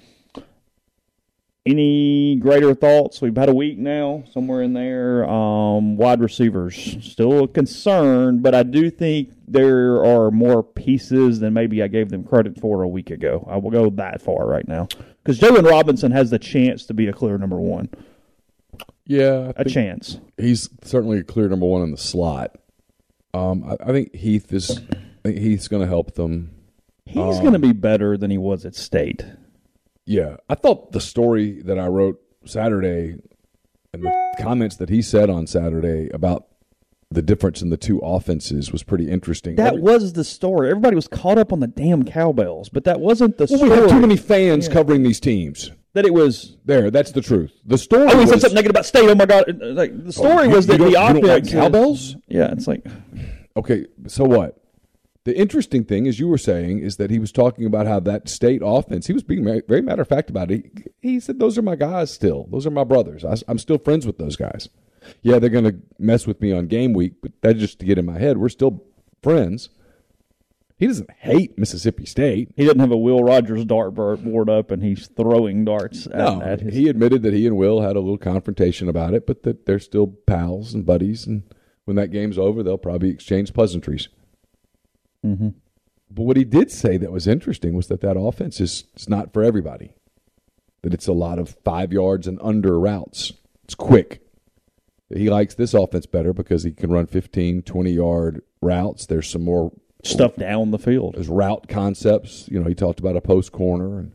Any 1.66 2.36
greater 2.36 2.74
thoughts? 2.74 3.20
We've 3.20 3.36
had 3.36 3.48
a 3.48 3.54
week 3.54 3.76
now, 3.76 4.22
somewhere 4.32 4.62
in 4.62 4.72
there. 4.72 5.28
Um, 5.28 5.96
wide 5.96 6.20
receivers, 6.20 6.96
still 7.02 7.44
a 7.44 7.48
concern, 7.48 8.38
but 8.40 8.54
I 8.54 8.62
do 8.62 8.88
think 8.88 9.32
there 9.48 10.04
are 10.04 10.30
more 10.30 10.62
pieces 10.62 11.40
than 11.40 11.52
maybe 11.54 11.82
I 11.82 11.88
gave 11.88 12.10
them 12.10 12.22
credit 12.22 12.60
for 12.60 12.82
a 12.82 12.88
week 12.88 13.10
ago. 13.10 13.46
I 13.50 13.56
will 13.56 13.70
go 13.70 13.90
that 13.90 14.22
far 14.22 14.46
right 14.46 14.66
now. 14.68 14.86
Because 15.24 15.40
Jaylon 15.40 15.68
Robinson 15.68 16.12
has 16.12 16.30
the 16.30 16.38
chance 16.38 16.86
to 16.86 16.94
be 16.94 17.08
a 17.08 17.12
clear 17.12 17.36
number 17.36 17.56
one. 17.58 17.88
Yeah, 19.04 19.52
I 19.56 19.62
A 19.62 19.64
chance. 19.64 20.20
he's 20.36 20.68
certainly 20.82 21.18
a 21.18 21.24
clear 21.24 21.48
number 21.48 21.66
one 21.66 21.82
in 21.82 21.90
the 21.90 21.96
slot. 21.98 22.56
Um, 23.34 23.64
I, 23.64 23.88
I 23.88 23.92
think 23.92 24.14
Heath 24.14 24.52
is. 24.52 24.70
I 25.24 25.30
think 25.30 25.38
Heath's 25.38 25.66
going 25.68 25.82
to 25.82 25.88
help 25.88 26.14
them. 26.14 26.52
He's 27.06 27.16
Um, 27.16 27.40
going 27.40 27.52
to 27.54 27.58
be 27.58 27.72
better 27.72 28.16
than 28.16 28.30
he 28.30 28.38
was 28.38 28.64
at 28.64 28.74
State. 28.76 29.24
Yeah, 30.06 30.36
I 30.48 30.54
thought 30.54 30.92
the 30.92 31.00
story 31.00 31.60
that 31.62 31.78
I 31.78 31.86
wrote 31.88 32.20
Saturday 32.44 33.16
and 33.92 34.02
the 34.04 34.34
comments 34.40 34.76
that 34.76 34.88
he 34.88 35.02
said 35.02 35.28
on 35.28 35.46
Saturday 35.46 36.08
about 36.10 36.46
the 37.10 37.22
difference 37.22 37.62
in 37.62 37.70
the 37.70 37.76
two 37.76 37.98
offenses 37.98 38.72
was 38.72 38.82
pretty 38.82 39.10
interesting. 39.10 39.56
That 39.56 39.74
Every- 39.74 39.82
was 39.82 40.12
the 40.12 40.24
story. 40.24 40.70
Everybody 40.70 40.96
was 40.96 41.08
caught 41.08 41.38
up 41.38 41.52
on 41.52 41.60
the 41.60 41.66
damn 41.66 42.04
cowbells, 42.04 42.68
but 42.68 42.84
that 42.84 43.00
wasn't 43.00 43.38
the 43.38 43.46
well, 43.50 43.58
story. 43.58 43.70
we 43.70 43.76
have 43.76 43.90
too 43.90 44.00
many 44.00 44.16
fans 44.16 44.68
covering 44.68 45.02
these 45.02 45.20
teams. 45.20 45.70
that 45.94 46.04
it 46.04 46.12
was. 46.12 46.56
There, 46.64 46.90
that's 46.90 47.12
the 47.12 47.22
truth. 47.22 47.52
The 47.64 47.78
story. 47.78 48.06
Oh, 48.08 48.10
he 48.10 48.16
was, 48.16 48.30
said 48.30 48.40
something 48.42 48.54
negative 48.54 48.70
about 48.72 48.86
State. 48.86 49.08
Oh 49.08 49.14
my 49.14 49.26
God! 49.26 49.44
Like 49.60 49.96
the 49.96 50.08
oh, 50.08 50.10
story 50.10 50.48
you- 50.48 50.54
was 50.54 50.66
that 50.66 50.78
the 50.78 50.90
don't 50.90 51.22
like 51.24 51.48
cowbells? 51.48 52.16
Yeah, 52.28 52.52
it's 52.52 52.66
like 52.66 52.84
Okay, 53.56 53.86
so 54.06 54.24
what? 54.24 54.60
The 55.26 55.36
interesting 55.36 55.82
thing, 55.84 56.06
as 56.06 56.20
you 56.20 56.28
were 56.28 56.38
saying, 56.38 56.78
is 56.78 56.98
that 56.98 57.10
he 57.10 57.18
was 57.18 57.32
talking 57.32 57.66
about 57.66 57.88
how 57.88 57.98
that 57.98 58.28
state 58.28 58.62
offense. 58.64 59.08
He 59.08 59.12
was 59.12 59.24
being 59.24 59.42
very, 59.42 59.60
very 59.66 59.82
matter 59.82 60.02
of 60.02 60.08
fact 60.08 60.30
about 60.30 60.52
it. 60.52 60.66
He, 61.02 61.10
he 61.14 61.20
said, 61.20 61.40
"Those 61.40 61.58
are 61.58 61.62
my 61.62 61.74
guys. 61.74 62.12
Still, 62.14 62.46
those 62.48 62.64
are 62.64 62.70
my 62.70 62.84
brothers. 62.84 63.24
I, 63.24 63.34
I'm 63.48 63.58
still 63.58 63.78
friends 63.78 64.06
with 64.06 64.18
those 64.18 64.36
guys. 64.36 64.68
Yeah, 65.22 65.40
they're 65.40 65.50
going 65.50 65.64
to 65.64 65.76
mess 65.98 66.28
with 66.28 66.40
me 66.40 66.52
on 66.52 66.68
game 66.68 66.92
week, 66.92 67.14
but 67.22 67.32
that's 67.40 67.58
just 67.58 67.80
to 67.80 67.86
get 67.86 67.98
in 67.98 68.06
my 68.06 68.20
head. 68.20 68.38
We're 68.38 68.48
still 68.48 68.84
friends." 69.20 69.68
He 70.78 70.86
doesn't 70.86 71.10
hate 71.10 71.58
Mississippi 71.58 72.06
State. 72.06 72.50
He 72.54 72.64
doesn't 72.64 72.78
have 72.78 72.92
a 72.92 72.96
Will 72.96 73.24
Rogers 73.24 73.64
dartboard 73.64 74.48
up 74.48 74.70
and 74.70 74.82
he's 74.82 75.08
throwing 75.08 75.64
darts 75.64 76.06
at, 76.06 76.18
No, 76.18 76.42
at 76.42 76.60
his. 76.60 76.74
he 76.74 76.88
admitted 76.88 77.22
that 77.22 77.32
he 77.32 77.46
and 77.46 77.56
Will 77.56 77.80
had 77.80 77.96
a 77.96 78.00
little 78.00 78.18
confrontation 78.18 78.86
about 78.88 79.14
it, 79.14 79.26
but 79.26 79.42
that 79.44 79.64
they're 79.64 79.78
still 79.78 80.06
pals 80.06 80.74
and 80.74 80.84
buddies. 80.84 81.26
And 81.26 81.44
when 81.86 81.96
that 81.96 82.12
game's 82.12 82.36
over, 82.36 82.62
they'll 82.62 82.76
probably 82.76 83.08
exchange 83.08 83.54
pleasantries. 83.54 84.10
Mm-hmm. 85.24 85.48
But 86.10 86.22
what 86.22 86.36
he 86.36 86.44
did 86.44 86.70
say 86.70 86.96
that 86.96 87.12
was 87.12 87.26
interesting 87.26 87.74
was 87.74 87.88
that 87.88 88.00
that 88.00 88.16
offense 88.16 88.60
is 88.60 88.84
it's 88.94 89.08
not 89.08 89.32
for 89.32 89.42
everybody. 89.42 89.94
That 90.82 90.94
it's 90.94 91.08
a 91.08 91.12
lot 91.12 91.38
of 91.38 91.56
five 91.64 91.92
yards 91.92 92.26
and 92.26 92.38
under 92.40 92.78
routes. 92.78 93.32
It's 93.64 93.74
quick. 93.74 94.22
He 95.12 95.28
likes 95.30 95.54
this 95.54 95.74
offense 95.74 96.06
better 96.06 96.32
because 96.32 96.64
he 96.64 96.72
can 96.72 96.90
run 96.90 97.06
15, 97.06 97.62
20 97.62 97.90
yard 97.90 98.42
routes. 98.60 99.06
There's 99.06 99.28
some 99.28 99.44
more 99.44 99.72
stuff 100.04 100.36
down 100.36 100.70
the 100.70 100.78
field. 100.78 101.14
there's 101.14 101.28
route 101.28 101.68
concepts. 101.68 102.48
You 102.48 102.60
know, 102.60 102.68
he 102.68 102.74
talked 102.74 103.00
about 103.00 103.16
a 103.16 103.20
post 103.20 103.52
corner, 103.52 103.98
and 103.98 104.12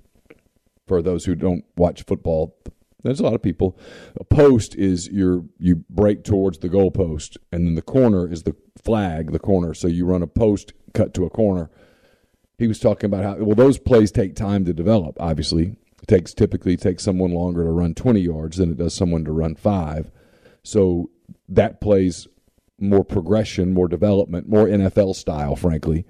for 0.88 1.02
those 1.02 1.26
who 1.26 1.36
don't 1.36 1.66
watch 1.76 2.04
football, 2.04 2.58
there's 3.04 3.20
a 3.20 3.24
lot 3.24 3.34
of 3.34 3.42
people. 3.42 3.78
A 4.20 4.24
post 4.24 4.76
is 4.76 5.10
your 5.10 5.44
you 5.60 5.84
break 5.90 6.24
towards 6.24 6.60
the 6.60 6.70
goalpost, 6.70 7.38
and 7.52 7.66
then 7.66 7.76
the 7.76 7.82
corner 7.82 8.32
is 8.32 8.44
the 8.44 8.56
flag, 8.82 9.32
the 9.32 9.40
corner. 9.40 9.74
So 9.74 9.88
you 9.88 10.06
run 10.06 10.22
a 10.22 10.28
post 10.28 10.74
cut 10.94 11.14
to 11.16 11.26
a 11.26 11.30
corner. 11.30 11.70
He 12.58 12.68
was 12.68 12.80
talking 12.80 13.06
about 13.08 13.24
how 13.24 13.36
well 13.44 13.56
those 13.56 13.78
plays 13.80 14.12
take 14.12 14.36
time 14.36 14.66
to 14.66 14.74
develop. 14.74 15.18
Obviously, 15.20 15.76
it 16.02 16.08
takes 16.08 16.34
typically 16.34 16.78
takes 16.78 17.04
someone 17.04 17.32
longer 17.32 17.64
to 17.64 17.72
run 17.72 17.94
20 17.96 18.20
yards 18.20 18.58
than 18.58 18.72
it 18.72 18.78
does 18.78 18.94
someone 18.94 19.26
to 19.26 19.32
run 19.32 19.56
five. 19.56 20.12
So 20.64 21.10
that 21.50 21.82
plays 21.82 22.28
more 22.80 23.04
progression, 23.04 23.74
more 23.74 23.88
development, 23.88 24.48
more 24.50 24.66
NFL 24.68 25.16
style, 25.16 25.56
frankly. 25.56 26.06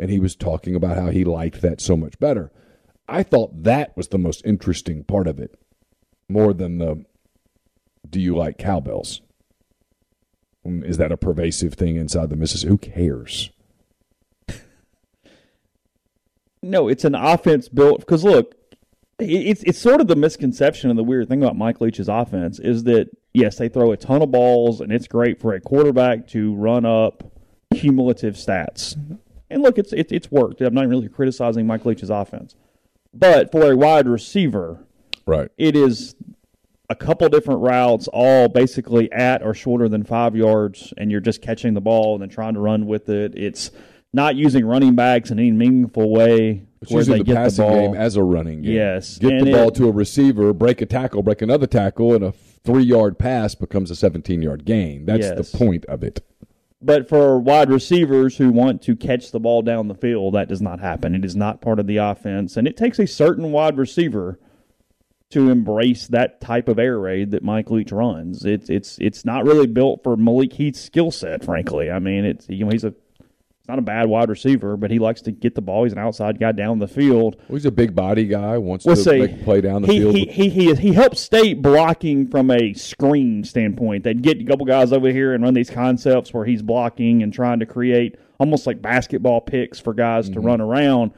And 0.00 0.10
he 0.10 0.18
was 0.20 0.34
talking 0.36 0.74
about 0.74 0.96
how 0.96 1.10
he 1.10 1.24
liked 1.24 1.60
that 1.62 1.80
so 1.80 1.96
much 1.96 2.18
better. 2.18 2.50
I 3.08 3.22
thought 3.22 3.62
that 3.64 3.96
was 3.96 4.08
the 4.08 4.18
most 4.18 4.44
interesting 4.44 5.04
part 5.04 5.26
of 5.28 5.38
it, 5.38 5.58
more 6.28 6.52
than 6.52 6.78
the 6.78 7.04
do 8.08 8.20
you 8.20 8.36
like 8.36 8.58
cowbells? 8.58 9.20
Mm, 10.66 10.84
Is 10.84 10.96
that 10.98 11.12
a 11.12 11.16
pervasive 11.16 11.74
thing 11.74 11.96
inside 11.96 12.30
the 12.30 12.36
Mississippi? 12.36 12.68
Who 12.70 12.78
cares? 12.78 13.50
No, 16.62 16.88
it's 16.88 17.04
an 17.04 17.14
offense 17.14 17.68
built 17.68 18.00
because 18.00 18.22
look, 18.24 18.54
it's 19.18 19.62
it's 19.64 19.78
sort 19.78 20.00
of 20.00 20.06
the 20.06 20.16
misconception 20.16 20.90
and 20.90 20.98
the 20.98 21.02
weird 21.04 21.28
thing 21.28 21.42
about 21.42 21.56
Mike 21.56 21.80
Leach's 21.80 22.08
offense 22.08 22.58
is 22.58 22.84
that 22.84 23.08
yes, 23.34 23.56
they 23.58 23.68
throw 23.68 23.92
a 23.92 23.96
ton 23.96 24.22
of 24.22 24.30
balls 24.30 24.80
and 24.80 24.92
it's 24.92 25.08
great 25.08 25.40
for 25.40 25.54
a 25.54 25.60
quarterback 25.60 26.26
to 26.28 26.54
run 26.54 26.84
up 26.84 27.24
cumulative 27.74 28.34
stats. 28.34 28.96
And 29.50 29.62
look, 29.62 29.78
it's 29.78 29.92
it's 29.92 30.12
it's 30.12 30.30
worked. 30.30 30.60
I'm 30.60 30.74
not 30.74 30.88
really 30.88 31.08
criticizing 31.08 31.66
Mike 31.66 31.84
Leach's 31.84 32.10
offense, 32.10 32.54
but 33.12 33.50
for 33.50 33.70
a 33.72 33.76
wide 33.76 34.06
receiver, 34.08 34.84
Right. 35.26 35.50
it 35.58 35.76
is 35.76 36.14
a 36.90 36.94
couple 36.94 37.28
different 37.28 37.60
routes, 37.60 38.08
all 38.12 38.48
basically 38.48 39.10
at 39.12 39.42
or 39.42 39.54
shorter 39.54 39.88
than 39.88 40.04
five 40.04 40.36
yards, 40.36 40.92
and 40.96 41.10
you're 41.10 41.20
just 41.20 41.40
catching 41.42 41.74
the 41.74 41.80
ball 41.80 42.14
and 42.14 42.22
then 42.22 42.28
trying 42.28 42.54
to 42.54 42.60
run 42.60 42.86
with 42.86 43.08
it. 43.08 43.32
It's 43.36 43.70
not 44.12 44.36
using 44.36 44.64
running 44.66 44.94
backs 44.94 45.30
in 45.30 45.38
any 45.38 45.50
meaningful 45.52 46.10
way 46.10 46.62
It's 46.82 46.90
where 46.90 47.00
using 47.00 47.12
they 47.12 47.18
the 47.18 47.24
get 47.24 47.32
the 47.34 47.40
passing 47.40 47.64
ball. 47.66 47.74
game 47.92 47.94
as 47.94 48.16
a 48.16 48.22
running 48.22 48.62
game. 48.62 48.72
Yes, 48.74 49.18
Get 49.18 49.32
and 49.32 49.46
the 49.46 49.52
ball 49.52 49.68
it- 49.68 49.74
to 49.76 49.88
a 49.88 49.92
receiver, 49.92 50.52
break 50.52 50.80
a 50.82 50.86
tackle, 50.86 51.22
break 51.22 51.40
another 51.42 51.66
tackle, 51.66 52.14
and 52.14 52.22
a 52.24 52.32
three 52.64 52.84
yard 52.84 53.18
pass 53.18 53.54
becomes 53.54 53.90
a 53.90 53.96
17 53.96 54.42
yard 54.42 54.64
gain. 54.64 55.04
That's 55.06 55.26
Yes. 55.26 55.50
the 55.50 55.58
point 55.58 55.84
of 55.86 56.02
it. 56.04 56.20
But 56.84 57.08
for 57.08 57.38
wide 57.38 57.70
receivers 57.70 58.36
who 58.38 58.50
want 58.50 58.82
to 58.82 58.96
catch 58.96 59.30
the 59.30 59.38
ball 59.38 59.62
down 59.62 59.86
the 59.86 59.94
field, 59.94 60.34
that 60.34 60.48
does 60.48 60.60
not 60.60 60.80
happen. 60.80 61.14
It 61.14 61.24
is 61.24 61.36
not 61.36 61.60
part 61.60 61.78
of 61.78 61.86
the 61.86 61.98
offense, 61.98 62.56
and 62.56 62.66
it 62.66 62.76
takes 62.76 62.98
a 62.98 63.06
certain 63.06 63.52
wide 63.52 63.78
receiver 63.78 64.38
to 65.30 65.48
embrace 65.48 66.08
that 66.08 66.40
type 66.40 66.68
of 66.68 66.78
air 66.78 66.98
raid 66.98 67.30
that 67.30 67.42
Mike 67.42 67.70
Leach 67.70 67.90
runs. 67.92 68.44
It's 68.44 68.68
it's 68.68 68.98
it's 69.00 69.24
not 69.24 69.46
really 69.46 69.66
built 69.68 70.02
for 70.02 70.16
Malik 70.16 70.52
Heath's 70.54 70.80
skill 70.80 71.10
set, 71.12 71.42
frankly. 71.44 71.90
I 71.90 72.00
mean, 72.00 72.24
it's 72.24 72.48
you 72.50 72.64
know 72.66 72.70
he's 72.72 72.84
a 72.84 72.92
he's 73.62 73.68
not 73.68 73.78
a 73.78 73.82
bad 73.82 74.08
wide 74.08 74.28
receiver, 74.28 74.76
but 74.76 74.90
he 74.90 74.98
likes 74.98 75.22
to 75.22 75.30
get 75.30 75.54
the 75.54 75.60
ball. 75.60 75.84
He's 75.84 75.92
an 75.92 75.98
outside 76.00 76.40
guy 76.40 76.50
down 76.50 76.80
the 76.80 76.88
field. 76.88 77.36
Well, 77.48 77.56
he's 77.56 77.64
a 77.64 77.70
big 77.70 77.94
body 77.94 78.26
guy, 78.26 78.58
wants 78.58 78.84
Let's 78.84 79.04
to 79.04 79.10
say 79.10 79.18
make 79.20 79.44
play 79.44 79.60
down 79.60 79.82
the 79.82 79.92
he, 79.92 80.00
field. 80.00 80.14
He, 80.16 80.24
he, 80.26 80.48
he, 80.48 80.74
he 80.74 80.92
helps 80.92 81.20
state 81.20 81.62
blocking 81.62 82.26
from 82.26 82.50
a 82.50 82.72
screen 82.74 83.44
standpoint. 83.44 84.02
They'd 84.02 84.20
get 84.20 84.40
a 84.40 84.44
couple 84.44 84.66
guys 84.66 84.92
over 84.92 85.08
here 85.10 85.32
and 85.32 85.44
run 85.44 85.54
these 85.54 85.70
concepts 85.70 86.34
where 86.34 86.44
he's 86.44 86.60
blocking 86.62 87.22
and 87.22 87.32
trying 87.32 87.60
to 87.60 87.66
create 87.66 88.16
almost 88.40 88.66
like 88.66 88.82
basketball 88.82 89.40
picks 89.40 89.78
for 89.78 89.94
guys 89.94 90.26
Mm-hmm. 90.26 90.34
to 90.34 90.40
run 90.40 90.60
around. 90.60 91.12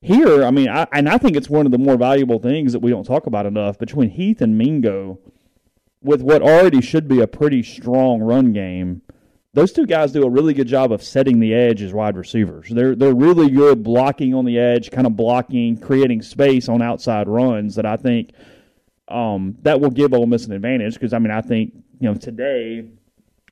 Here, 0.00 0.42
I 0.44 0.50
mean, 0.50 0.68
I, 0.68 0.86
and 0.92 1.08
I 1.08 1.18
think 1.18 1.36
it's 1.36 1.48
one 1.50 1.64
of 1.66 1.70
the 1.72 1.78
more 1.78 1.96
valuable 1.96 2.38
things 2.40 2.72
that 2.72 2.80
we 2.80 2.90
don't 2.90 3.04
talk 3.04 3.26
about 3.26 3.46
enough 3.46 3.78
between 3.78 4.10
Heath 4.10 4.40
and 4.40 4.58
Mingo, 4.58 5.20
with 6.02 6.22
what 6.22 6.42
already 6.42 6.80
should 6.80 7.06
be 7.06 7.20
a 7.20 7.28
pretty 7.28 7.62
strong 7.62 8.20
run 8.20 8.52
game. 8.52 9.02
Those 9.54 9.72
two 9.72 9.84
guys 9.84 10.12
do 10.12 10.24
a 10.24 10.30
really 10.30 10.54
good 10.54 10.66
job 10.66 10.92
of 10.92 11.02
setting 11.02 11.38
the 11.38 11.52
edge 11.52 11.82
as 11.82 11.92
wide 11.92 12.16
receivers. 12.16 12.70
They're 12.70 12.94
they're 12.94 13.14
really 13.14 13.50
good 13.50 13.82
blocking 13.82 14.32
on 14.34 14.46
the 14.46 14.58
edge, 14.58 14.90
kind 14.90 15.06
of 15.06 15.14
blocking, 15.14 15.76
creating 15.76 16.22
space 16.22 16.68
on 16.68 16.80
outside 16.80 17.28
runs 17.28 17.74
that 17.74 17.84
I 17.84 17.96
think 17.96 18.30
um, 19.08 19.56
that 19.62 19.80
will 19.80 19.90
give 19.90 20.14
Ole 20.14 20.26
Miss 20.26 20.46
an 20.46 20.52
advantage 20.52 20.94
because 20.94 21.12
I 21.12 21.18
mean 21.18 21.30
I 21.30 21.42
think 21.42 21.74
you 22.00 22.08
know 22.08 22.14
today 22.14 22.88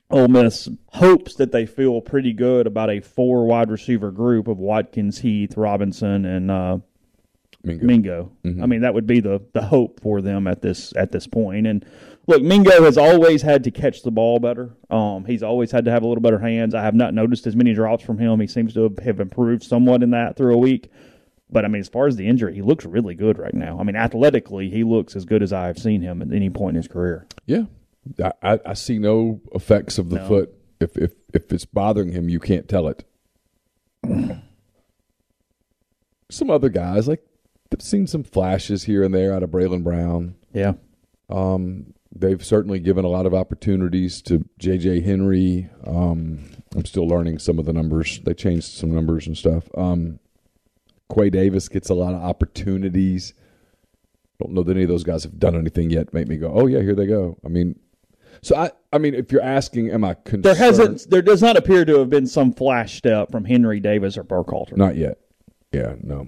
Ole 0.09 0.27
Miss 0.27 0.67
hopes 0.87 1.35
that 1.35 1.51
they 1.51 1.67
feel 1.67 2.01
pretty 2.01 2.33
good 2.33 2.65
about 2.65 2.89
a 2.89 2.99
four 2.99 3.45
wide 3.45 3.69
receiver 3.69 4.09
group 4.09 4.47
of 4.47 4.57
Watkins, 4.57 5.19
Heath, 5.19 5.55
Robinson, 5.55 6.25
and 6.25 6.49
uh, 6.49 6.77
Mingo. 7.63 7.85
Mingo. 8.43 8.63
I 8.63 8.65
mean, 8.65 8.81
that 8.81 8.93
would 8.93 9.07
be 9.07 9.19
the 9.19 9.41
the 9.53 9.61
hope 9.61 9.99
for 10.01 10.21
them 10.21 10.47
at 10.47 10.61
this 10.61 10.93
at 10.95 11.11
this. 11.11 11.27
And 11.33 11.85
look, 12.27 12.41
Mingo 12.41 12.83
has 12.83 12.97
always 12.97 13.41
had 13.41 13.63
to 13.65 13.71
catch 13.71 14.03
the 14.03 14.11
ball 14.11 14.39
better. 14.39 14.75
Um, 14.89 15.25
he's 15.25 15.43
always 15.43 15.71
had 15.71 15.85
to 15.85 15.91
have 15.91 16.03
a 16.03 16.07
little 16.07 16.21
better 16.21 16.39
hands. 16.39 16.73
I 16.75 16.81
have 16.83 16.95
not 16.95 17.13
noticed 17.13 17.47
as 17.47 17.55
many 17.55 17.73
drops 17.73 18.03
from 18.03 18.17
him. 18.17 18.39
He 18.39 18.47
seems 18.47 18.73
to 18.75 18.93
have 19.03 19.19
improved 19.19 19.63
somewhat 19.63 20.03
in 20.03 20.11
that 20.11 20.37
through 20.37 20.53
a 20.53 20.57
week. 20.57 20.89
But 21.49 21.65
I 21.65 21.67
mean, 21.67 21.81
as 21.81 21.89
far 21.89 22.07
as 22.07 22.15
the 22.15 22.27
injury, 22.27 22.55
he 22.55 22.61
looks 22.61 22.85
really 22.85 23.13
good 23.13 23.37
right 23.37 23.53
now. 23.53 23.77
I 23.79 23.83
mean, 23.83 23.95
athletically, 23.97 24.69
he 24.69 24.83
looks 24.85 25.15
as 25.15 25.25
good 25.25 25.43
as 25.43 25.51
I 25.51 25.67
have 25.67 25.77
seen 25.77 26.01
him 26.01 26.21
at 26.21 26.31
any 26.31 26.49
point 26.49 26.75
in 26.77 26.81
his 26.83 26.87
career. 26.87 27.27
Yeah, 27.45 27.63
I, 28.41 28.59
I, 28.65 28.73
see 28.73 28.99
no 28.99 29.41
effects 29.53 29.97
of 29.97 30.09
the 30.09 30.15
No. 30.17 30.27
foot. 30.27 30.53
If 30.79 30.97
if 30.97 31.11
if 31.33 31.51
it's 31.51 31.65
bothering 31.65 32.13
him, 32.13 32.29
you 32.29 32.39
can't 32.39 32.69
tell 32.69 32.87
it. 32.87 33.03
some 36.31 36.49
other 36.49 36.69
guys 36.69 37.07
like 37.07 37.21
I've 37.73 37.81
seen 37.81 38.07
some 38.07 38.23
flashes 38.23 38.83
here 38.83 39.03
and 39.03 39.13
there 39.13 39.33
out 39.33 39.43
of 39.43 39.49
Braylon 39.49 39.83
Brown. 39.83 40.35
Yeah. 40.53 40.73
Um, 41.29 41.93
they've 42.13 42.43
certainly 42.43 42.79
given 42.79 43.05
a 43.05 43.07
lot 43.09 43.25
of 43.25 43.33
opportunities 43.33 44.21
to 44.23 44.45
J.J. 44.59 45.01
Henry. 45.01 45.69
Um, 45.85 46.39
I'm 46.75 46.85
still 46.85 47.07
learning 47.07 47.39
some 47.39 47.59
of 47.59 47.65
the 47.65 47.73
numbers. 47.73 48.19
They 48.23 48.33
changed 48.33 48.65
some 48.67 48.93
numbers 48.93 49.27
and 49.27 49.37
stuff. 49.37 49.69
Um, 49.77 50.19
Qua 51.09 51.29
Davis 51.29 51.67
gets 51.67 51.89
a 51.89 51.93
lot 51.93 52.13
of 52.13 52.21
opportunities. 52.21 53.33
Don't 54.39 54.53
know 54.53 54.63
that 54.63 54.71
any 54.75 54.83
of 54.83 54.89
those 54.89 55.03
guys 55.03 55.23
have 55.23 55.37
done 55.39 55.55
anything 55.55 55.89
yet. 55.89 56.13
Make 56.13 56.27
me 56.27 56.37
go, 56.37 56.51
oh 56.53 56.67
yeah, 56.67 56.81
here 56.81 56.95
they 56.95 57.05
go. 57.05 57.37
I 57.45 57.49
mean, 57.49 57.79
so 58.41 58.55
I, 58.55 58.71
I 58.91 58.97
mean, 58.97 59.13
if 59.13 59.31
you're 59.31 59.41
asking, 59.41 59.89
am 59.91 60.03
I 60.03 60.15
concerned? 60.15 60.43
There 60.45 60.55
hasn't. 60.55 61.09
There 61.09 61.21
does 61.21 61.41
not 61.41 61.57
appear 61.57 61.85
to 61.85 61.99
have 61.99 62.09
been 62.09 62.25
some 62.25 62.53
flash 62.53 62.97
step 62.97 63.29
from 63.31 63.45
Henry 63.45 63.79
Davis 63.79 64.17
or 64.17 64.23
Burkhalter. 64.23 64.75
Not 64.77 64.95
yet. 64.95 65.19
Yeah, 65.71 65.95
no. 66.01 66.27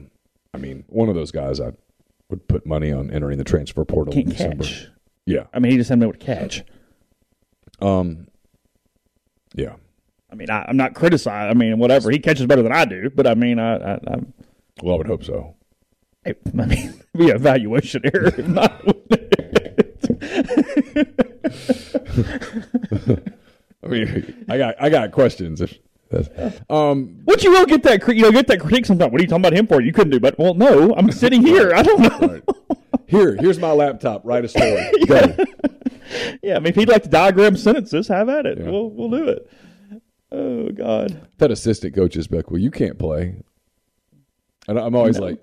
I 0.54 0.58
mean, 0.60 0.84
one 0.88 1.10
of 1.10 1.15
those 1.15 1.32
guys 1.32 1.60
I 1.60 1.72
would 2.30 2.48
put 2.48 2.65
money 2.65 2.91
on 2.91 3.10
entering 3.10 3.38
the 3.38 3.43
transfer 3.43 3.84
portal 3.86 4.13
in 4.13 4.26
Can't 4.26 4.38
December. 4.38 4.63
catch. 4.63 4.88
Yeah. 5.26 5.46
I 5.54 5.60
mean, 5.60 5.72
he 5.72 5.78
just 5.78 5.90
hasn't 5.90 6.02
been 6.02 6.10
able 6.10 6.20
to 6.20 6.26
catch. 6.26 6.64
Um. 7.82 8.28
Yeah. 9.56 9.76
I 10.32 10.36
mean, 10.36 10.50
I, 10.50 10.66
I'm 10.68 10.78
not 10.78 10.96
criticizing. 10.96 11.50
I 11.50 11.54
mean, 11.54 11.78
whatever. 11.78 12.10
He 12.10 12.18
catches 12.20 12.48
better 12.48 12.64
than 12.64 12.72
I 12.72 12.86
do, 12.86 13.10
but 13.12 13.28
I 13.28 13.36
mean, 13.36 13.60
I, 13.60 13.76
I, 13.76 13.94
I, 13.94 14.16
Well, 14.82 14.96
I 14.96 14.98
would 14.98 15.08
hope 15.08 15.24
so. 15.24 15.56
I 16.26 16.34
mean, 16.54 17.00
be 17.16 17.30
a 17.30 17.38
valuation 17.38 18.02
error. 18.06 18.34
If 18.36 18.48
not, 18.48 18.82
I 23.84 23.88
mean, 23.88 24.46
I 24.50 24.58
got 24.58 24.76
I 24.80 24.90
got 24.90 25.12
questions. 25.12 25.62
If 25.62 25.80
um, 26.70 27.22
but 27.26 27.44
you 27.44 27.52
will 27.52 27.66
get 27.66 27.84
that, 27.84 28.08
you 28.08 28.22
know, 28.22 28.32
get 28.32 28.48
that 28.48 28.60
critique 28.60 28.86
sometimes. 28.86 29.12
What 29.12 29.20
are 29.20 29.24
you 29.24 29.28
talking 29.28 29.42
about 29.42 29.54
him 29.54 29.68
for? 29.68 29.82
You 29.82 29.92
couldn't 29.92 30.12
do, 30.12 30.20
but 30.20 30.38
well, 30.38 30.54
no, 30.54 30.94
I'm 30.96 31.12
sitting 31.12 31.42
here. 31.42 31.74
I 31.74 31.82
don't 31.82 32.02
know. 32.02 32.42
Here, 33.08 33.36
here's 33.36 33.60
my 33.60 33.72
laptop. 33.72 34.22
Write 34.26 34.46
a 34.46 34.48
story. 34.48 34.89
Go. 35.08 35.36
Yeah, 36.42 36.56
I 36.56 36.60
mean, 36.60 36.68
if 36.68 36.76
he'd 36.76 36.89
like 36.89 37.04
to 37.04 37.10
diagram 37.10 37.56
sentences, 37.58 38.08
have 38.08 38.30
at 38.30 38.46
it. 38.46 38.60
We'll 38.60 38.89
we'll 38.89 39.10
do 39.10 39.28
it. 39.30 39.50
Oh 40.32 40.70
God. 40.70 41.28
I've 41.38 41.52
assistant 41.52 41.96
coaches 41.96 42.28
be 42.28 42.38
like, 42.38 42.52
"Well, 42.52 42.60
you 42.60 42.72
can't 42.72 42.98
play," 43.00 43.36
and 44.68 44.80
I'm 44.80 44.96
always 44.96 45.18
No. 45.20 45.26
like, 45.28 45.39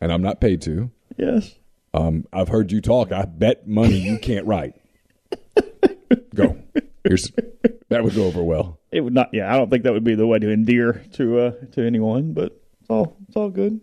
"And 0.00 0.12
I'm 0.12 0.22
not 0.22 0.40
paid 0.40 0.62
to." 0.62 0.90
Yes. 1.16 1.54
Um, 1.92 2.24
I've 2.32 2.48
heard 2.48 2.72
you 2.72 2.80
talk. 2.80 3.12
I 3.12 3.24
bet 3.24 3.66
money 3.68 3.96
you 3.98 4.18
can't 4.18 4.46
write. 4.46 4.74
go. 6.34 6.56
Here's 7.04 7.30
that 7.88 8.02
would 8.02 8.14
go 8.14 8.24
over 8.26 8.42
well. 8.42 8.80
It 8.90 9.00
would 9.02 9.14
not. 9.14 9.30
Yeah, 9.32 9.52
I 9.52 9.56
don't 9.56 9.70
think 9.70 9.84
that 9.84 9.92
would 9.92 10.04
be 10.04 10.14
the 10.14 10.26
way 10.26 10.38
to 10.38 10.50
endear 10.50 11.04
to 11.14 11.38
uh 11.40 11.50
to 11.72 11.82
anyone. 11.86 12.32
But 12.32 12.52
it's 12.80 12.90
all 12.90 13.16
it's 13.28 13.36
all 13.36 13.50
good. 13.50 13.80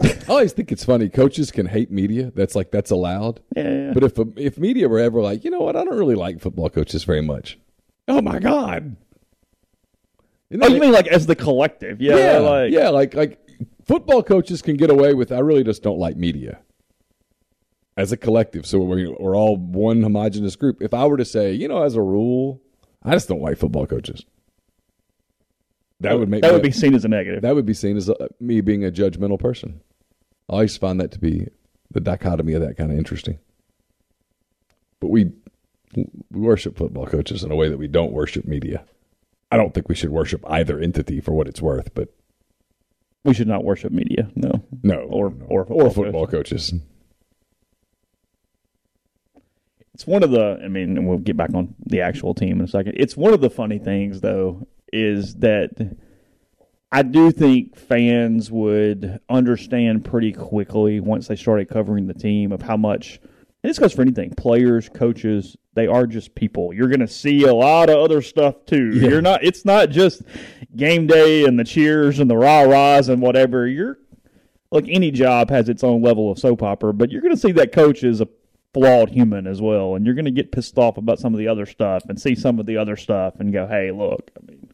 I 0.00 0.16
always 0.28 0.52
think 0.52 0.72
it's 0.72 0.84
funny. 0.84 1.08
Coaches 1.08 1.50
can 1.50 1.66
hate 1.66 1.90
media. 1.90 2.32
That's 2.34 2.54
like 2.54 2.70
that's 2.70 2.90
allowed. 2.90 3.40
Yeah. 3.56 3.62
yeah. 3.62 3.92
But 3.94 4.04
if 4.04 4.18
if 4.36 4.58
media 4.58 4.88
were 4.88 4.98
ever 4.98 5.20
like, 5.22 5.44
you 5.44 5.50
know 5.50 5.60
what, 5.60 5.76
I 5.76 5.84
don't 5.84 5.96
really 5.96 6.14
like 6.14 6.40
football 6.40 6.68
coaches 6.68 7.04
very 7.04 7.22
much. 7.22 7.58
Oh 8.08 8.20
my 8.20 8.38
god. 8.38 8.96
Isn't 10.50 10.62
oh, 10.62 10.68
you 10.68 10.80
mean 10.80 10.92
like 10.92 11.08
as 11.08 11.26
the 11.26 11.34
collective? 11.34 12.00
Yeah. 12.00 12.16
yeah, 12.16 12.38
Like 12.38 12.72
yeah, 12.72 12.88
like 12.90 13.14
like 13.14 13.40
football 13.84 14.22
coaches 14.22 14.62
can 14.62 14.76
get 14.76 14.90
away 14.90 15.14
with. 15.14 15.32
I 15.32 15.38
really 15.38 15.64
just 15.64 15.82
don't 15.82 15.98
like 15.98 16.16
media 16.16 16.60
as 17.96 18.12
a 18.12 18.16
collective. 18.16 18.66
So 18.66 18.78
we're, 18.78 19.14
we're 19.18 19.36
all 19.36 19.56
one 19.56 20.02
homogenous 20.02 20.56
group. 20.56 20.82
If 20.82 20.92
I 20.92 21.06
were 21.06 21.16
to 21.16 21.24
say, 21.24 21.52
you 21.52 21.68
know, 21.68 21.82
as 21.82 21.96
a 21.96 22.02
rule, 22.02 22.60
I 23.02 23.12
just 23.12 23.28
don't 23.28 23.40
like 23.40 23.58
football 23.58 23.86
coaches. 23.86 24.24
That 26.00 26.18
would 26.18 26.28
make 26.28 26.42
that 26.42 26.52
would 26.52 26.62
be 26.62 26.70
seen 26.72 26.94
as 26.94 27.04
a 27.04 27.08
negative. 27.08 27.42
that 27.42 27.54
would 27.54 27.64
be 27.66 27.72
seen 27.74 27.96
as 27.96 28.08
a, 28.08 28.14
me 28.38 28.60
being 28.60 28.84
a 28.84 28.90
judgmental 28.90 29.38
person. 29.38 29.80
I 30.48 30.54
always 30.54 30.76
find 30.76 31.00
that 31.00 31.10
to 31.12 31.18
be 31.18 31.48
the 31.90 32.00
dichotomy 32.00 32.52
of 32.52 32.60
that 32.62 32.76
kind 32.76 32.92
of 32.92 32.98
interesting. 32.98 33.38
But 35.00 35.08
we 35.08 35.32
we 35.94 36.40
worship 36.40 36.76
football 36.76 37.06
coaches 37.06 37.42
in 37.42 37.50
a 37.50 37.56
way 37.56 37.68
that 37.70 37.78
we 37.78 37.88
don't 37.88 38.12
worship 38.12 38.44
media. 38.44 38.84
I 39.50 39.56
don't 39.56 39.72
think 39.72 39.88
we 39.88 39.94
should 39.94 40.10
worship 40.10 40.42
either 40.48 40.78
entity 40.78 41.20
for 41.20 41.32
what 41.32 41.48
it's 41.48 41.62
worth, 41.62 41.94
but 41.94 42.12
we 43.24 43.32
should 43.32 43.48
not 43.48 43.64
worship 43.64 43.92
media. 43.92 44.28
No. 44.34 44.62
no, 44.82 44.96
Or- 45.00 45.30
no. 45.30 45.46
or 45.46 45.60
or 45.62 45.64
football 45.66 45.90
football 45.90 46.26
coaches. 46.26 46.74
It's 49.94 50.06
one 50.06 50.22
of 50.22 50.30
the. 50.30 50.60
I 50.62 50.68
mean, 50.68 50.96
and 50.98 51.08
we'll 51.08 51.18
get 51.18 51.36
back 51.36 51.54
on 51.54 51.74
the 51.86 52.02
actual 52.02 52.34
team 52.34 52.58
in 52.58 52.64
a 52.64 52.68
second. 52.68 52.94
It's 52.96 53.16
one 53.16 53.32
of 53.32 53.40
the 53.40 53.48
funny 53.50 53.78
things, 53.78 54.20
though, 54.20 54.66
is 54.92 55.36
that 55.36 55.96
I 56.92 57.02
do 57.02 57.30
think 57.30 57.76
fans 57.76 58.50
would 58.50 59.20
understand 59.28 60.04
pretty 60.04 60.32
quickly 60.32 61.00
once 61.00 61.28
they 61.28 61.36
started 61.36 61.68
covering 61.68 62.06
the 62.06 62.14
team 62.14 62.52
of 62.52 62.62
how 62.62 62.76
much. 62.76 63.20
And 63.62 63.70
this 63.70 63.78
goes 63.78 63.92
for 63.92 64.02
anything: 64.02 64.34
players, 64.34 64.88
coaches. 64.88 65.56
They 65.74 65.86
are 65.86 66.06
just 66.06 66.34
people. 66.34 66.72
You're 66.72 66.88
going 66.88 67.00
to 67.00 67.08
see 67.08 67.42
a 67.42 67.52
lot 67.52 67.90
of 67.90 67.98
other 67.98 68.22
stuff 68.22 68.64
too. 68.64 68.90
You're 68.94 69.20
not. 69.20 69.44
It's 69.44 69.64
not 69.64 69.90
just 69.90 70.22
game 70.74 71.06
day 71.06 71.44
and 71.44 71.58
the 71.58 71.64
cheers 71.64 72.18
and 72.18 72.30
the 72.30 72.36
rah 72.36 72.62
rahs 72.62 73.08
and 73.08 73.20
whatever. 73.20 73.66
You're 73.66 73.98
look, 74.70 74.84
any 74.88 75.10
job 75.10 75.50
has 75.50 75.68
its 75.68 75.84
own 75.84 76.02
level 76.02 76.30
of 76.30 76.38
soap 76.38 76.62
opera, 76.62 76.94
but 76.94 77.10
you're 77.10 77.22
going 77.22 77.34
to 77.34 77.40
see 77.40 77.52
that 77.52 77.72
coach 77.72 78.04
is 78.04 78.20
a 78.20 78.28
flawed 78.72 79.08
human 79.08 79.46
as 79.46 79.60
well, 79.60 79.94
and 79.94 80.04
you're 80.04 80.14
going 80.14 80.26
to 80.26 80.30
get 80.30 80.52
pissed 80.52 80.78
off 80.78 80.98
about 80.98 81.18
some 81.18 81.32
of 81.32 81.38
the 81.38 81.48
other 81.48 81.66
stuff 81.66 82.04
and 82.08 82.20
see 82.20 82.34
some 82.34 82.58
of 82.58 82.66
the 82.66 82.76
other 82.76 82.96
stuff 82.96 83.40
and 83.40 83.52
go, 83.52 83.66
"Hey, 83.66 83.90
look, 83.90 84.30
I 84.36 84.46
mean, 84.46 84.70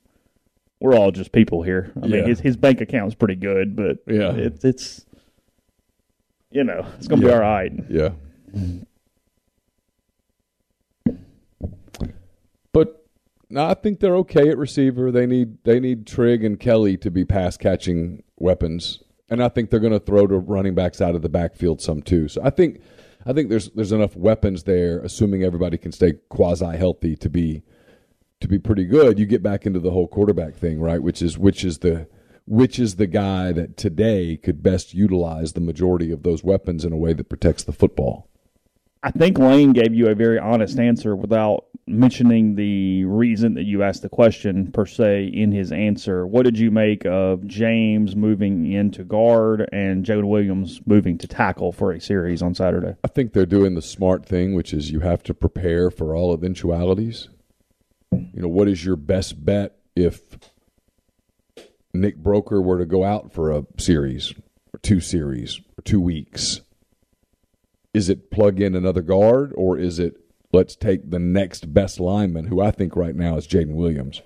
we're 0.82 0.94
all 0.96 1.12
just 1.12 1.32
people 1.32 1.62
here. 1.62 1.92
I 2.02 2.06
Yeah. 2.06 2.16
mean, 2.16 2.26
his 2.26 2.40
his 2.40 2.56
bank 2.56 2.80
account's 2.80 3.14
pretty 3.14 3.36
good, 3.36 3.76
but 3.76 3.98
Yeah. 4.06 4.32
it's 4.34 4.64
it's 4.64 5.06
you 6.50 6.64
know, 6.64 6.84
it's 6.98 7.08
going 7.08 7.20
to 7.22 7.26
be 7.26 7.32
all 7.32 7.40
right." 7.40 7.72
Yeah. 7.88 8.10
But 12.72 13.04
no, 13.50 13.64
I 13.66 13.74
think 13.74 14.00
they're 14.00 14.16
okay 14.16 14.48
at 14.48 14.58
receiver. 14.58 15.10
They 15.10 15.26
need 15.26 15.58
they 15.64 15.78
need 15.80 16.06
Trigg 16.06 16.44
and 16.44 16.58
Kelly 16.58 16.96
to 16.98 17.10
be 17.10 17.24
pass 17.24 17.56
catching 17.56 18.22
weapons, 18.38 19.02
and 19.28 19.42
I 19.42 19.48
think 19.48 19.70
they're 19.70 19.80
going 19.80 19.92
to 19.92 20.00
throw 20.00 20.26
to 20.26 20.38
running 20.38 20.74
backs 20.74 21.00
out 21.00 21.14
of 21.14 21.22
the 21.22 21.28
backfield 21.28 21.80
some 21.80 22.02
too. 22.02 22.28
So 22.28 22.40
I 22.42 22.50
think 22.50 22.80
I 23.26 23.32
think 23.32 23.50
there's 23.50 23.70
there's 23.70 23.92
enough 23.92 24.16
weapons 24.16 24.64
there, 24.64 25.00
assuming 25.00 25.44
everybody 25.44 25.76
can 25.78 25.92
stay 25.92 26.14
quasi 26.28 26.76
healthy 26.76 27.14
to 27.16 27.28
be 27.30 27.62
to 28.42 28.48
be 28.48 28.58
pretty 28.58 28.84
good. 28.84 29.18
You 29.18 29.26
get 29.26 29.42
back 29.42 29.66
into 29.66 29.80
the 29.80 29.90
whole 29.90 30.06
quarterback 30.06 30.54
thing, 30.54 30.80
right? 30.80 31.02
Which 31.02 31.22
is 31.22 31.38
which 31.38 31.64
is 31.64 31.78
the 31.78 32.06
which 32.46 32.78
is 32.78 32.96
the 32.96 33.06
guy 33.06 33.52
that 33.52 33.76
today 33.76 34.36
could 34.36 34.62
best 34.62 34.94
utilize 34.94 35.52
the 35.52 35.60
majority 35.60 36.10
of 36.10 36.22
those 36.22 36.44
weapons 36.44 36.84
in 36.84 36.92
a 36.92 36.96
way 36.96 37.12
that 37.12 37.28
protects 37.28 37.64
the 37.64 37.72
football. 37.72 38.28
I 39.04 39.10
think 39.10 39.38
Lane 39.38 39.72
gave 39.72 39.94
you 39.94 40.08
a 40.08 40.14
very 40.14 40.38
honest 40.38 40.78
answer 40.78 41.16
without 41.16 41.66
mentioning 41.88 42.54
the 42.54 43.04
reason 43.04 43.54
that 43.54 43.64
you 43.64 43.82
asked 43.82 44.02
the 44.02 44.08
question 44.08 44.70
per 44.70 44.86
se 44.86 45.24
in 45.34 45.50
his 45.50 45.72
answer. 45.72 46.24
What 46.24 46.44
did 46.44 46.56
you 46.56 46.70
make 46.70 47.04
of 47.04 47.44
James 47.46 48.14
moving 48.14 48.70
into 48.70 49.02
guard 49.02 49.68
and 49.72 50.04
Joe 50.04 50.24
Williams 50.24 50.80
moving 50.86 51.18
to 51.18 51.26
tackle 51.26 51.72
for 51.72 51.90
a 51.90 52.00
series 52.00 52.42
on 52.42 52.54
Saturday? 52.54 52.94
I 53.02 53.08
think 53.08 53.32
they're 53.32 53.44
doing 53.44 53.74
the 53.74 53.82
smart 53.82 54.24
thing, 54.24 54.54
which 54.54 54.72
is 54.72 54.92
you 54.92 55.00
have 55.00 55.24
to 55.24 55.34
prepare 55.34 55.90
for 55.90 56.14
all 56.14 56.32
eventualities. 56.32 57.28
You 58.12 58.42
know, 58.42 58.48
what 58.48 58.68
is 58.68 58.84
your 58.84 58.96
best 58.96 59.44
bet 59.44 59.76
if 59.96 60.38
Nick 61.94 62.18
Broeker 62.18 62.62
were 62.62 62.78
to 62.78 62.86
go 62.86 63.04
out 63.04 63.32
for 63.32 63.50
a 63.50 63.64
series 63.78 64.32
or 64.72 64.78
two 64.80 65.00
series 65.00 65.60
or 65.78 65.82
two 65.82 66.00
weeks? 66.00 66.60
Is 67.94 68.08
it 68.08 68.30
plug 68.30 68.60
in 68.60 68.74
another 68.74 69.02
guard 69.02 69.52
or 69.54 69.78
is 69.78 69.98
it 69.98 70.16
let's 70.52 70.76
take 70.76 71.10
the 71.10 71.18
next 71.18 71.72
best 71.72 71.98
lineman, 71.98 72.46
who 72.46 72.60
I 72.60 72.70
think 72.70 72.94
right 72.94 73.14
now 73.14 73.36
is 73.36 73.46
Jaden 73.46 73.74
Williams, 73.74 74.22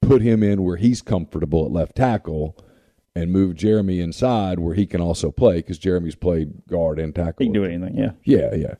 put 0.00 0.22
him 0.22 0.42
in 0.42 0.62
where 0.62 0.76
he's 0.76 1.02
comfortable 1.02 1.64
at 1.64 1.72
left 1.72 1.96
tackle 1.96 2.56
and 3.14 3.30
move 3.30 3.54
Jeremy 3.54 4.00
inside 4.00 4.58
where 4.58 4.74
he 4.74 4.86
can 4.86 5.00
also 5.00 5.30
play 5.30 5.56
because 5.56 5.78
Jeremy's 5.78 6.14
played 6.14 6.66
guard 6.66 6.98
and 6.98 7.14
tackle. 7.14 7.36
He 7.38 7.46
can 7.46 7.52
do 7.52 7.64
anything, 7.64 7.96
yeah. 7.96 8.12
Yeah, 8.24 8.54
yeah. 8.54 8.74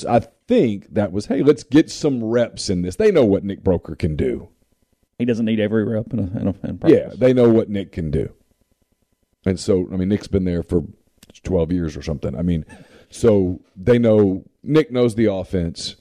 So 0.00 0.10
I 0.10 0.20
think 0.48 0.94
that 0.94 1.12
was, 1.12 1.26
hey, 1.26 1.42
let's 1.42 1.62
get 1.62 1.90
some 1.90 2.24
reps 2.24 2.70
in 2.70 2.82
this. 2.82 2.96
They 2.96 3.10
know 3.10 3.24
what 3.24 3.44
Nick 3.44 3.62
Broeker 3.62 3.98
can 3.98 4.16
do. 4.16 4.48
He 5.18 5.24
doesn't 5.24 5.44
need 5.44 5.60
every 5.60 5.84
rep 5.84 6.12
in 6.12 6.18
a, 6.18 6.40
in 6.40 6.48
a 6.48 6.66
in 6.66 6.80
Yeah, 6.86 7.10
they 7.14 7.32
know 7.32 7.48
what 7.50 7.68
Nick 7.68 7.92
can 7.92 8.10
do. 8.10 8.32
And 9.44 9.60
so, 9.60 9.88
I 9.92 9.96
mean, 9.96 10.08
Nick's 10.08 10.28
been 10.28 10.44
there 10.44 10.62
for 10.62 10.84
12 11.42 11.72
years 11.72 11.96
or 11.96 12.02
something. 12.02 12.36
I 12.36 12.42
mean, 12.42 12.64
so 13.10 13.60
they 13.76 13.98
know 13.98 14.44
Nick 14.62 14.90
knows 14.90 15.14
the 15.14 15.26
offense. 15.26 15.96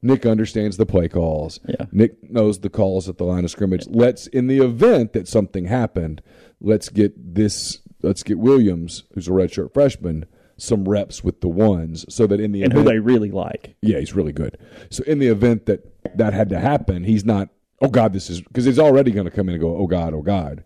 Nick 0.00 0.26
understands 0.26 0.78
the 0.78 0.86
play 0.86 1.08
calls. 1.08 1.60
Yeah. 1.68 1.86
Nick 1.92 2.30
knows 2.30 2.60
the 2.60 2.70
calls 2.70 3.08
at 3.08 3.18
the 3.18 3.24
line 3.24 3.44
of 3.44 3.50
scrimmage. 3.50 3.86
Let's, 3.88 4.26
in 4.26 4.46
the 4.46 4.58
event 4.58 5.12
that 5.12 5.28
something 5.28 5.66
happened, 5.66 6.22
let's 6.60 6.88
get 6.88 7.34
this, 7.34 7.80
let's 8.02 8.22
get 8.22 8.38
Williams, 8.38 9.04
who's 9.14 9.28
a 9.28 9.32
redshirt 9.32 9.72
freshman, 9.72 10.26
some 10.56 10.88
reps 10.88 11.24
with 11.24 11.40
the 11.40 11.48
ones 11.48 12.04
so 12.08 12.26
that 12.26 12.40
in 12.40 12.52
the 12.52 12.62
and 12.62 12.72
who 12.72 12.82
they 12.82 12.98
really 12.98 13.30
like. 13.30 13.74
yeah, 13.82 13.98
he's 13.98 14.14
really 14.14 14.32
good. 14.32 14.58
So 14.90 15.02
in 15.04 15.18
the 15.18 15.28
event 15.28 15.66
that 15.66 15.84
that 16.16 16.32
had 16.32 16.48
to 16.50 16.58
happen, 16.58 17.04
he's 17.04 17.24
not. 17.24 17.48
Oh 17.80 17.88
God, 17.88 18.12
this 18.12 18.30
is 18.30 18.40
because 18.40 18.64
he's 18.64 18.78
already 18.78 19.10
going 19.10 19.24
to 19.24 19.30
come 19.30 19.48
in 19.48 19.54
and 19.54 19.62
go. 19.62 19.76
Oh 19.76 19.86
God, 19.86 20.14
oh 20.14 20.22
God. 20.22 20.64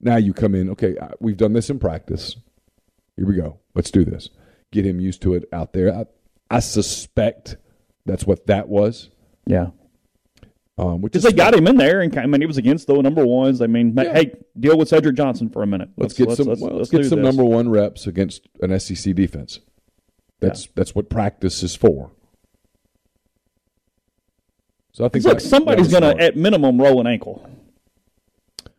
Now 0.00 0.16
you 0.16 0.32
come 0.32 0.54
in. 0.54 0.70
Okay, 0.70 0.96
uh, 0.96 1.10
we've 1.20 1.36
done 1.36 1.52
this 1.52 1.70
in 1.70 1.78
practice. 1.78 2.36
Here 3.16 3.26
we 3.26 3.36
go. 3.36 3.58
Let's 3.74 3.90
do 3.90 4.04
this. 4.04 4.30
Get 4.70 4.86
him 4.86 5.00
used 5.00 5.22
to 5.22 5.34
it 5.34 5.44
out 5.52 5.72
there. 5.72 5.94
I, 5.94 6.06
I 6.50 6.60
suspect 6.60 7.56
that's 8.06 8.26
what 8.26 8.46
that 8.46 8.68
was. 8.68 9.10
Yeah. 9.46 9.68
Um, 10.82 11.00
which 11.00 11.12
Because 11.12 11.24
is 11.26 11.30
they 11.30 11.36
got 11.36 11.54
him 11.54 11.66
in 11.68 11.76
there, 11.76 12.00
and 12.00 12.16
I 12.18 12.26
mean, 12.26 12.40
he 12.40 12.46
was 12.46 12.58
against 12.58 12.86
the 12.88 13.00
number 13.00 13.24
ones. 13.24 13.62
I 13.62 13.66
mean, 13.68 13.94
Yeah. 13.96 14.12
hey, 14.14 14.32
deal 14.58 14.76
with 14.76 14.88
Cedric 14.88 15.14
Johnson 15.16 15.48
for 15.48 15.62
a 15.62 15.66
minute. 15.66 15.90
Let's, 15.96 16.14
get 16.14 16.30
some. 16.32 16.46
well, 16.46 16.56
let's, 16.56 16.90
get 16.90 17.06
some 17.06 17.22
this. 17.22 17.26
number 17.26 17.44
one 17.44 17.68
reps 17.68 18.06
against 18.06 18.48
an 18.60 18.78
SEC 18.80 19.14
defense. 19.14 19.60
That's 20.40 20.66
that's 20.74 20.92
what 20.94 21.08
practice 21.08 21.62
is 21.62 21.76
for. 21.76 22.10
So 24.92 25.04
I 25.04 25.08
think 25.08 25.24
Look, 25.24 25.38
that- 25.38 25.48
somebody's 25.48 25.88
going 25.88 26.02
to, 26.02 26.22
at 26.22 26.36
minimum, 26.36 26.80
roll 26.80 27.00
an 27.00 27.06
ankle. 27.06 27.48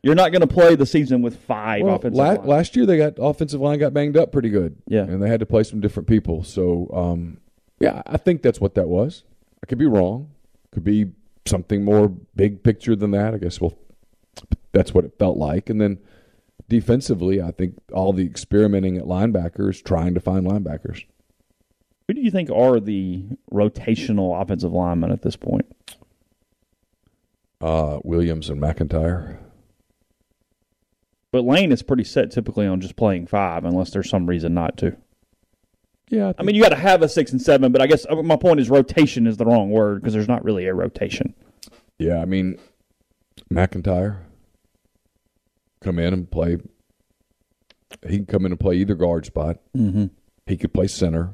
You're 0.04 0.16
not 0.16 0.32
going 0.34 0.42
to 0.42 0.48
play 0.48 0.76
the 0.76 0.86
season 0.86 1.22
with 1.22 1.38
five 1.44 1.84
Well, 1.84 1.96
offensive 1.96 2.18
la- 2.18 2.34
last 2.44 2.76
year 2.76 2.86
they 2.86 2.98
got 2.98 3.14
offensive 3.18 3.62
line 3.62 3.80
got 3.80 3.94
banged 3.94 4.18
up 4.18 4.34
pretty 4.34 4.50
good. 4.50 4.76
Yeah. 4.86 5.04
and 5.04 5.24
they 5.24 5.30
had 5.30 5.40
to 5.40 5.46
play 5.46 5.64
some 5.64 5.80
different 5.80 6.10
people. 6.10 6.44
So, 6.44 6.90
um, 6.94 7.38
yeah, 7.80 8.02
I 8.06 8.18
think 8.18 8.42
that's 8.42 8.60
what 8.60 8.76
that 8.76 8.90
was. 8.90 9.24
I 9.64 9.66
could 9.66 9.78
be 9.78 9.86
wrong. 9.86 10.32
Could 10.72 10.84
be 10.84 11.12
something 11.46 11.84
more 11.84 12.10
big 12.36 12.64
picture 12.64 12.96
than 12.96 13.12
that. 13.12 13.34
I 13.34 13.38
guess. 13.38 13.60
Well, 13.62 13.78
that's 14.72 14.94
what 14.94 15.06
it 15.06 15.18
felt 15.18 15.38
like. 15.38 15.70
And 15.70 15.80
then 15.80 16.00
defensively, 16.70 17.42
I 17.42 17.52
think 17.52 17.78
all 17.94 18.14
the 18.14 18.26
experimenting 18.26 18.98
at 18.98 19.06
linebackers, 19.06 19.84
trying 19.84 20.14
to 20.14 20.20
find 20.20 20.46
linebackers. 20.46 21.06
Who 22.08 22.16
do 22.16 22.22
you 22.22 22.32
think 22.32 22.50
are 22.50 22.80
the 22.80 23.24
rotational 23.52 24.42
offensive 24.42 24.74
linemen 24.74 25.12
at 25.12 25.22
this 25.22 25.36
point? 25.36 25.66
Uh, 27.62 28.00
Williams 28.04 28.50
and 28.50 28.62
McIntyre. 28.62 29.38
But 31.32 31.46
Lane 31.46 31.72
is 31.72 31.82
pretty 31.82 32.04
set 32.04 32.30
typically 32.30 32.68
on 32.68 32.82
just 32.82 32.96
playing 32.96 33.28
five, 33.28 33.64
unless 33.64 33.92
there's 33.92 34.10
some 34.10 34.28
reason 34.28 34.54
not 34.54 34.78
to. 34.78 34.98
Yeah, 36.14 36.32
I 36.38 36.44
mean, 36.44 36.54
you 36.54 36.62
got 36.62 36.70
to 36.70 36.76
have 36.76 37.02
a 37.02 37.10
six 37.10 37.32
and 37.32 37.42
seven, 37.42 37.72
but 37.72 37.82
I 37.82 37.88
guess 37.88 38.06
uh, 38.08 38.22
my 38.22 38.36
point 38.36 38.60
is 38.60 38.70
rotation 38.70 39.26
is 39.26 39.38
the 39.38 39.46
wrong 39.46 39.72
word 39.72 40.00
because 40.00 40.14
there's 40.14 40.28
not 40.28 40.44
really 40.44 40.68
a 40.68 40.74
rotation. 40.74 41.34
Yeah, 41.98 42.22
I 42.22 42.26
mean, 42.26 42.60
McIntyre 43.52 44.20
come 45.82 45.98
in 45.98 46.14
and 46.14 46.30
play. 46.30 46.58
He 48.08 48.18
can 48.18 48.28
come 48.28 48.46
in 48.46 48.52
and 48.52 48.60
play 48.60 48.76
either 48.76 48.94
guard 48.94 49.26
spot. 49.26 49.58
Mm-hmm. 49.76 50.06
He 50.46 50.56
could 50.56 50.72
play 50.72 50.86
center. 50.86 51.34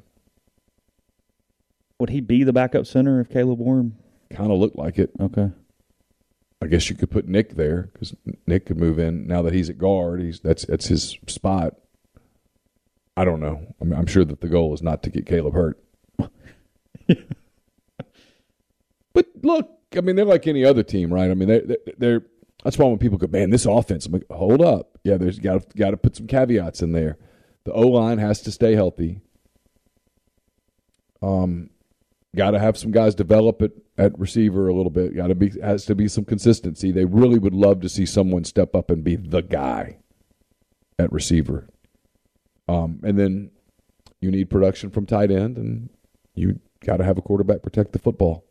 Would 1.99 2.11
he 2.11 2.21
be 2.21 2.45
the 2.45 2.53
backup 2.53 2.88
center 2.88 3.19
if 3.19 3.30
Caleb 3.30 3.59
Warren? 3.59 3.97
Kind 4.32 4.49
of 4.49 4.59
looked 4.59 4.77
like 4.77 4.97
it. 4.97 5.11
Okay. 5.19 5.51
I 6.61 6.67
guess 6.67 6.89
you 6.89 6.95
could 6.95 7.11
put 7.11 7.27
Nick 7.27 7.55
there 7.55 7.89
because 7.91 8.15
Nick 8.47 8.67
could 8.67 8.77
move 8.77 8.97
in 8.97 9.27
now 9.27 9.41
that 9.41 9.53
he's 9.53 9.69
at 9.69 9.77
guard. 9.77 10.21
He's 10.21 10.39
that's 10.39 10.65
that's 10.65 10.88
his 10.88 11.17
spot. 11.27 11.75
I 13.20 13.26
don't 13.26 13.41
know. 13.41 13.76
I 13.82 13.84
mean, 13.84 13.99
I'm 13.99 14.05
sure 14.05 14.24
that 14.24 14.39
the 14.39 14.47
goal 14.47 14.74
is 14.74 14.82
not 14.82 15.03
to 15.03 15.09
get 15.09 15.26
Caleb 15.26 15.53
hurt. 15.53 15.78
but 19.13 19.26
look, 19.43 19.70
I 19.93 19.99
mean, 19.99 20.15
they're 20.15 20.24
like 20.24 20.47
any 20.47 20.63
other 20.63 20.84
team, 20.84 21.13
right? 21.13 21.30
I 21.30 21.34
mean, 21.34 21.49
they 21.49 21.76
they're 21.97 22.22
that's 22.63 22.78
why 22.78 22.88
when 22.88 22.97
people 22.97 23.17
go, 23.17 23.28
man, 23.28 23.49
this 23.49 23.65
offense, 23.65 24.05
I'm 24.05 24.13
like, 24.13 24.24
hold 24.32 24.61
up, 24.61 24.97
yeah, 25.03 25.17
there's 25.17 25.38
got 25.38 25.76
got 25.76 25.91
to 25.91 25.97
put 25.97 26.15
some 26.15 26.28
caveats 26.28 26.82
in 26.82 26.93
there. 26.93 27.17
The 27.65 27.74
O 27.74 27.82
line 27.89 28.20
has 28.20 28.41
to 28.43 28.53
stay 28.53 28.74
healthy. 28.74 29.20
Um, 31.22 31.72
got 32.34 32.51
to 32.51 32.59
have 32.59 32.78
some 32.78 32.91
guys 32.91 33.15
develop 33.15 33.61
at, 33.61 33.72
at 33.97 34.17
receiver 34.17 34.70
a 34.70 34.74
little 34.74 34.91
bit. 34.91 35.13
Got 35.13 35.28
to 35.28 35.36
be 35.36 35.51
has 35.59 35.84
to 35.88 35.95
be 35.95 36.07
some 36.07 36.24
consistency. 36.24 36.93
They 36.93 37.03
really 37.03 37.38
would 37.38 37.53
love 37.53 37.82
to 37.82 37.89
see 37.89 38.05
someone 38.05 38.45
step 38.45 38.74
up 38.78 38.89
and 38.89 39.03
be 39.03 39.17
the 39.17 39.41
guy 39.41 39.97
at 40.97 41.11
receiver. 41.11 41.67
Um, 42.70 42.99
and 43.03 43.17
then 43.17 43.49
you 44.22 44.30
need 44.30 44.49
production 44.51 44.91
from 44.91 45.07
tight 45.07 45.32
end, 45.32 45.57
and 45.57 45.89
you 46.36 46.59
got 46.86 46.97
to 46.97 47.03
have 47.03 47.17
a 47.17 47.22
quarterback 47.22 47.63
protect 47.63 47.93
the 47.93 47.99
football. 47.99 48.45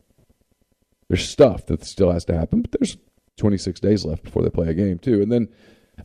There's 1.07 1.27
stuff 1.27 1.65
that 1.67 1.85
still 1.85 2.11
has 2.11 2.25
to 2.25 2.37
happen, 2.37 2.61
but 2.61 2.71
there's 2.77 2.97
26 3.37 3.79
days 3.79 4.03
left 4.03 4.23
before 4.23 4.43
they 4.43 4.49
play 4.49 4.67
a 4.67 4.73
game 4.73 4.99
too. 4.99 5.21
And 5.21 5.31
then 5.31 5.47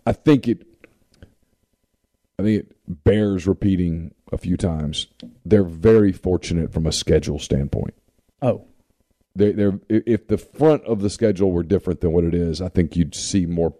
I 0.07 0.13
think 0.13 0.47
it, 0.47 0.65
I 2.39 2.45
think 2.45 2.61
it 2.61 2.77
bears 3.05 3.49
repeating 3.49 4.15
a 4.33 4.39
few 4.39 4.57
times. 4.57 5.09
They're 5.45 5.65
very 5.65 6.13
fortunate 6.13 6.73
from 6.73 6.87
a 6.87 6.93
schedule 6.93 7.41
standpoint. 7.41 7.95
Oh, 8.41 8.65
they, 9.35 9.51
they're 9.51 9.81
if 9.89 10.29
the 10.29 10.39
front 10.39 10.85
of 10.85 11.01
the 11.03 11.11
schedule 11.11 11.51
were 11.51 11.65
different 11.65 12.01
than 12.01 12.13
what 12.13 12.25
it 12.25 12.35
is, 12.35 12.63
I 12.63 12.69
think 12.69 12.95
you'd 12.95 13.17
see 13.17 13.45
more 13.45 13.75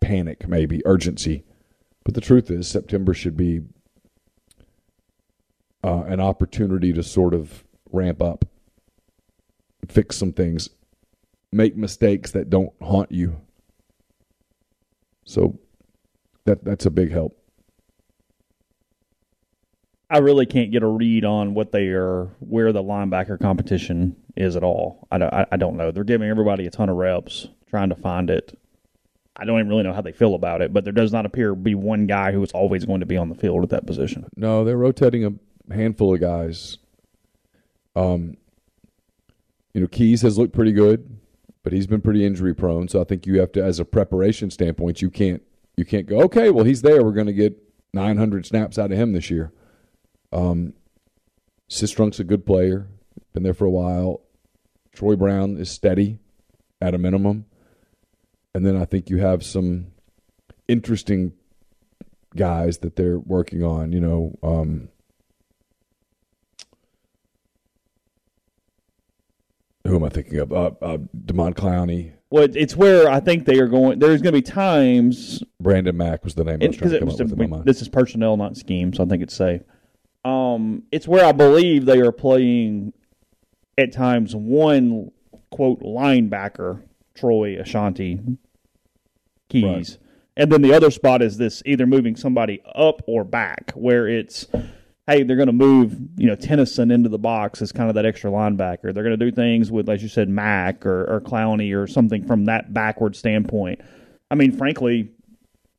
panic, 0.00 0.46
maybe 0.46 0.86
urgency. 0.86 1.44
But 2.06 2.14
the 2.14 2.20
truth 2.20 2.52
is, 2.52 2.68
September 2.68 3.12
should 3.12 3.36
be 3.36 3.62
uh, 5.82 6.04
an 6.04 6.20
opportunity 6.20 6.92
to 6.92 7.02
sort 7.02 7.34
of 7.34 7.64
ramp 7.90 8.22
up, 8.22 8.44
fix 9.88 10.16
some 10.16 10.32
things, 10.32 10.70
make 11.50 11.76
mistakes 11.76 12.30
that 12.30 12.48
don't 12.48 12.72
haunt 12.80 13.10
you. 13.10 13.40
So 15.24 15.58
that 16.44 16.64
that's 16.64 16.86
a 16.86 16.92
big 16.92 17.10
help. 17.10 17.36
I 20.08 20.18
really 20.18 20.46
can't 20.46 20.70
get 20.70 20.84
a 20.84 20.86
read 20.86 21.24
on 21.24 21.54
what 21.54 21.72
they 21.72 21.88
are, 21.88 22.26
where 22.38 22.72
the 22.72 22.84
linebacker 22.84 23.40
competition 23.40 24.14
is 24.36 24.54
at 24.54 24.62
all. 24.62 25.08
I 25.10 25.18
don't, 25.18 25.34
I, 25.34 25.46
I 25.50 25.56
don't 25.56 25.76
know. 25.76 25.90
They're 25.90 26.04
giving 26.04 26.30
everybody 26.30 26.68
a 26.68 26.70
ton 26.70 26.88
of 26.88 26.94
reps, 26.94 27.48
trying 27.68 27.88
to 27.88 27.96
find 27.96 28.30
it. 28.30 28.56
I 29.36 29.44
don't 29.44 29.58
even 29.58 29.68
really 29.68 29.82
know 29.82 29.92
how 29.92 30.00
they 30.00 30.12
feel 30.12 30.34
about 30.34 30.62
it, 30.62 30.72
but 30.72 30.84
there 30.84 30.92
does 30.92 31.12
not 31.12 31.26
appear 31.26 31.50
to 31.50 31.56
be 31.56 31.74
one 31.74 32.06
guy 32.06 32.32
who 32.32 32.42
is 32.42 32.52
always 32.52 32.84
going 32.84 33.00
to 33.00 33.06
be 33.06 33.16
on 33.16 33.28
the 33.28 33.34
field 33.34 33.62
at 33.62 33.70
that 33.70 33.86
position. 33.86 34.26
No, 34.36 34.64
they're 34.64 34.76
rotating 34.76 35.24
a 35.24 35.74
handful 35.74 36.14
of 36.14 36.20
guys. 36.20 36.78
Um, 37.94 38.36
you 39.74 39.80
know, 39.82 39.86
Keys 39.88 40.22
has 40.22 40.38
looked 40.38 40.54
pretty 40.54 40.72
good, 40.72 41.18
but 41.62 41.72
he's 41.72 41.86
been 41.86 42.00
pretty 42.00 42.24
injury 42.24 42.54
prone. 42.54 42.88
So 42.88 43.00
I 43.00 43.04
think 43.04 43.26
you 43.26 43.40
have 43.40 43.52
to, 43.52 43.62
as 43.62 43.78
a 43.78 43.84
preparation 43.84 44.50
standpoint, 44.50 45.02
you 45.02 45.10
can't 45.10 45.42
you 45.76 45.84
can't 45.84 46.06
go, 46.06 46.20
okay, 46.22 46.50
well 46.50 46.64
he's 46.64 46.80
there. 46.80 47.04
We're 47.04 47.12
going 47.12 47.26
to 47.26 47.34
get 47.34 47.62
900 47.92 48.46
snaps 48.46 48.78
out 48.78 48.90
of 48.90 48.96
him 48.96 49.12
this 49.12 49.30
year. 49.30 49.52
Um, 50.32 50.72
Cistrunk's 51.68 52.20
a 52.20 52.24
good 52.24 52.46
player, 52.46 52.88
been 53.34 53.42
there 53.42 53.52
for 53.54 53.66
a 53.66 53.70
while. 53.70 54.22
Troy 54.92 55.16
Brown 55.16 55.58
is 55.58 55.70
steady 55.70 56.18
at 56.80 56.94
a 56.94 56.98
minimum. 56.98 57.44
And 58.56 58.64
then 58.64 58.74
I 58.74 58.86
think 58.86 59.10
you 59.10 59.18
have 59.18 59.44
some 59.44 59.88
interesting 60.66 61.34
guys 62.34 62.78
that 62.78 62.96
they're 62.96 63.18
working 63.18 63.62
on. 63.62 63.92
You 63.92 64.00
know, 64.00 64.38
um, 64.42 64.88
who 69.86 69.96
am 69.96 70.04
I 70.04 70.08
thinking 70.08 70.38
of? 70.38 70.54
Uh, 70.54 70.70
uh, 70.80 70.96
Demond 71.14 71.56
Clowney. 71.56 72.12
Well, 72.30 72.48
it's 72.54 72.74
where 72.74 73.10
I 73.10 73.20
think 73.20 73.44
they 73.44 73.58
are 73.58 73.68
going. 73.68 73.98
There's 73.98 74.22
going 74.22 74.32
to 74.32 74.38
be 74.38 74.40
times. 74.40 75.42
Brandon 75.60 75.94
Mack 75.94 76.24
was 76.24 76.34
the 76.34 76.44
name 76.44 76.60
I 76.62 76.68
was 76.68 76.78
trying 76.78 76.92
to 76.92 76.98
come 77.00 77.10
up 77.10 77.18
with 77.18 77.32
in 77.32 77.38
my 77.38 77.46
mind. 77.58 77.66
This 77.66 77.82
is 77.82 77.90
personnel, 77.90 78.38
not 78.38 78.56
scheme, 78.56 78.94
so 78.94 79.04
I 79.04 79.06
think 79.06 79.22
it's 79.22 79.36
safe. 79.36 79.60
Um, 80.24 80.84
it's 80.90 81.06
where 81.06 81.26
I 81.26 81.32
believe 81.32 81.84
they 81.84 82.00
are 82.00 82.10
playing 82.10 82.94
at 83.76 83.92
times 83.92 84.34
one 84.34 85.10
quote 85.50 85.82
linebacker, 85.82 86.82
Troy 87.14 87.60
Ashanti 87.60 88.38
Keys. 89.48 89.64
Right. 89.64 89.98
And 90.36 90.52
then 90.52 90.62
the 90.62 90.74
other 90.74 90.90
spot 90.90 91.22
is 91.22 91.38
this 91.38 91.62
either 91.64 91.86
moving 91.86 92.16
somebody 92.16 92.62
up 92.74 93.02
or 93.06 93.24
back, 93.24 93.72
where 93.72 94.06
it's 94.06 94.46
hey, 95.06 95.22
they're 95.22 95.36
going 95.36 95.46
to 95.46 95.52
move, 95.52 95.96
you 96.16 96.26
know, 96.26 96.34
Tennison 96.34 96.92
into 96.92 97.08
the 97.08 97.18
box 97.18 97.62
as 97.62 97.70
kind 97.70 97.88
of 97.88 97.94
that 97.94 98.04
extra 98.04 98.30
linebacker. 98.30 98.92
They're 98.92 99.04
going 99.04 99.16
to 99.16 99.24
do 99.24 99.30
things 99.30 99.70
with, 99.70 99.88
as 99.88 100.02
you 100.02 100.08
said, 100.08 100.28
Mack 100.28 100.84
or, 100.84 101.04
or 101.04 101.20
Clowney 101.20 101.76
or 101.80 101.86
something 101.86 102.26
from 102.26 102.46
that 102.46 102.74
backward 102.74 103.14
standpoint. 103.14 103.80
I 104.32 104.34
mean, 104.34 104.50
frankly, 104.50 105.12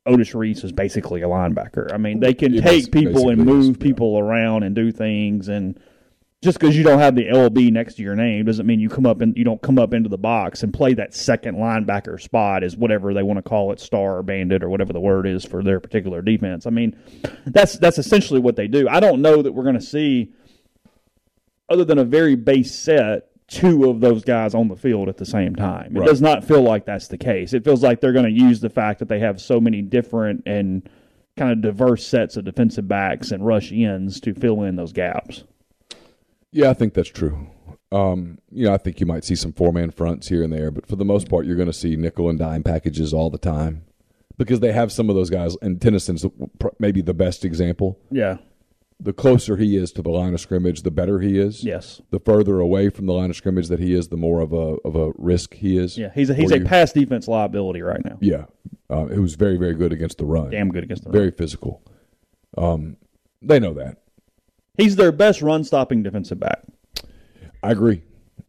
Otis 0.06 0.34
Reese 0.34 0.64
is 0.64 0.72
basically 0.72 1.20
a 1.20 1.26
linebacker. 1.26 1.92
I 1.92 1.98
mean, 1.98 2.20
they 2.20 2.32
can 2.32 2.58
take 2.62 2.90
people 2.90 3.28
and 3.28 3.44
move 3.44 3.78
people 3.78 4.14
yeah. 4.14 4.22
around 4.22 4.62
and 4.62 4.74
do 4.74 4.90
things 4.90 5.48
and– 5.48 5.78
just 6.40 6.60
because 6.60 6.76
you 6.76 6.84
don't 6.84 7.00
have 7.00 7.16
the 7.16 7.26
LB 7.26 7.72
next 7.72 7.94
to 7.94 8.02
your 8.02 8.14
name 8.14 8.44
doesn't 8.44 8.66
mean 8.66 8.78
you 8.78 8.88
come 8.88 9.06
up 9.06 9.20
and 9.20 9.36
you 9.36 9.42
don't 9.42 9.60
come 9.60 9.78
up 9.78 9.92
into 9.92 10.08
the 10.08 10.18
box 10.18 10.62
and 10.62 10.72
play 10.72 10.94
that 10.94 11.12
second 11.12 11.56
linebacker 11.56 12.20
spot 12.20 12.62
as 12.62 12.76
whatever 12.76 13.12
they 13.12 13.24
want 13.24 13.38
to 13.38 13.42
call 13.42 13.72
it, 13.72 13.80
star 13.80 14.18
or 14.18 14.22
bandit 14.22 14.62
or 14.62 14.68
whatever 14.68 14.92
the 14.92 15.00
word 15.00 15.26
is 15.26 15.44
for 15.44 15.64
their 15.64 15.80
particular 15.80 16.22
defense. 16.22 16.64
I 16.64 16.70
mean, 16.70 16.96
that's 17.46 17.76
that's 17.78 17.98
essentially 17.98 18.38
what 18.38 18.54
they 18.54 18.68
do. 18.68 18.88
I 18.88 19.00
don't 19.00 19.20
know 19.20 19.42
that 19.42 19.52
we're 19.52 19.64
going 19.64 19.74
to 19.74 19.80
see, 19.80 20.32
other 21.68 21.84
than 21.84 21.98
a 21.98 22.04
very 22.04 22.36
base 22.36 22.72
set, 22.72 23.30
two 23.48 23.90
of 23.90 24.00
those 24.00 24.22
guys 24.22 24.54
on 24.54 24.68
the 24.68 24.76
field 24.76 25.08
at 25.08 25.16
the 25.16 25.26
same 25.26 25.56
time. 25.56 25.96
It 25.96 26.00
right. 26.00 26.08
does 26.08 26.22
not 26.22 26.44
feel 26.44 26.62
like 26.62 26.84
that's 26.84 27.08
the 27.08 27.18
case. 27.18 27.52
It 27.52 27.64
feels 27.64 27.82
like 27.82 28.00
they're 28.00 28.12
going 28.12 28.32
to 28.32 28.42
use 28.42 28.60
the 28.60 28.70
fact 28.70 29.00
that 29.00 29.08
they 29.08 29.18
have 29.18 29.40
so 29.40 29.58
many 29.58 29.82
different 29.82 30.44
and 30.46 30.88
kind 31.36 31.50
of 31.50 31.62
diverse 31.62 32.06
sets 32.06 32.36
of 32.36 32.44
defensive 32.44 32.86
backs 32.86 33.32
and 33.32 33.44
rush 33.44 33.72
ends 33.72 34.20
to 34.20 34.34
fill 34.34 34.62
in 34.62 34.76
those 34.76 34.92
gaps. 34.92 35.42
Yeah, 36.52 36.70
I 36.70 36.74
think 36.74 36.94
that's 36.94 37.08
true. 37.08 37.50
Um, 37.90 38.38
you 38.50 38.66
know, 38.66 38.74
I 38.74 38.78
think 38.78 39.00
you 39.00 39.06
might 39.06 39.24
see 39.24 39.34
some 39.34 39.52
four 39.52 39.72
man 39.72 39.90
fronts 39.90 40.28
here 40.28 40.42
and 40.42 40.52
there, 40.52 40.70
but 40.70 40.86
for 40.86 40.96
the 40.96 41.04
most 41.04 41.28
part, 41.28 41.46
you're 41.46 41.56
going 41.56 41.66
to 41.66 41.72
see 41.72 41.96
nickel 41.96 42.28
and 42.28 42.38
dime 42.38 42.62
packages 42.62 43.14
all 43.14 43.30
the 43.30 43.38
time 43.38 43.84
because 44.36 44.60
they 44.60 44.72
have 44.72 44.92
some 44.92 45.08
of 45.08 45.16
those 45.16 45.30
guys. 45.30 45.56
And 45.62 45.80
Tennison's 45.80 46.26
maybe 46.78 47.00
the 47.00 47.14
best 47.14 47.44
example. 47.44 47.98
Yeah. 48.10 48.38
The 49.00 49.12
closer 49.12 49.56
he 49.56 49.76
is 49.76 49.92
to 49.92 50.02
the 50.02 50.10
line 50.10 50.34
of 50.34 50.40
scrimmage, 50.40 50.82
the 50.82 50.90
better 50.90 51.20
he 51.20 51.38
is. 51.38 51.62
Yes. 51.62 52.02
The 52.10 52.18
further 52.18 52.58
away 52.58 52.88
from 52.90 53.06
the 53.06 53.12
line 53.12 53.30
of 53.30 53.36
scrimmage 53.36 53.68
that 53.68 53.78
he 53.78 53.94
is, 53.94 54.08
the 54.08 54.16
more 54.16 54.40
of 54.40 54.52
a 54.52 54.76
of 54.84 54.96
a 54.96 55.12
risk 55.16 55.54
he 55.54 55.78
is. 55.78 55.96
Yeah, 55.96 56.10
he's 56.12 56.30
a, 56.30 56.34
he's 56.34 56.50
a 56.50 56.58
you, 56.58 56.64
pass 56.64 56.92
defense 56.92 57.28
liability 57.28 57.80
right 57.80 58.04
now. 58.04 58.18
Yeah, 58.20 58.46
uh, 58.90 59.04
who's 59.04 59.34
very 59.34 59.56
very 59.56 59.74
good 59.74 59.92
against 59.92 60.18
the 60.18 60.24
run. 60.24 60.50
Damn 60.50 60.70
good 60.70 60.82
against 60.82 61.04
the 61.04 61.10
run. 61.10 61.16
Very 61.16 61.30
physical. 61.30 61.80
Um, 62.56 62.96
they 63.40 63.60
know 63.60 63.72
that. 63.74 63.98
He's 64.78 64.96
their 64.96 65.12
best 65.12 65.42
run 65.42 65.64
stopping 65.64 66.02
defensive 66.02 66.40
back. 66.40 66.62
I 67.62 67.72
agree. 67.72 68.02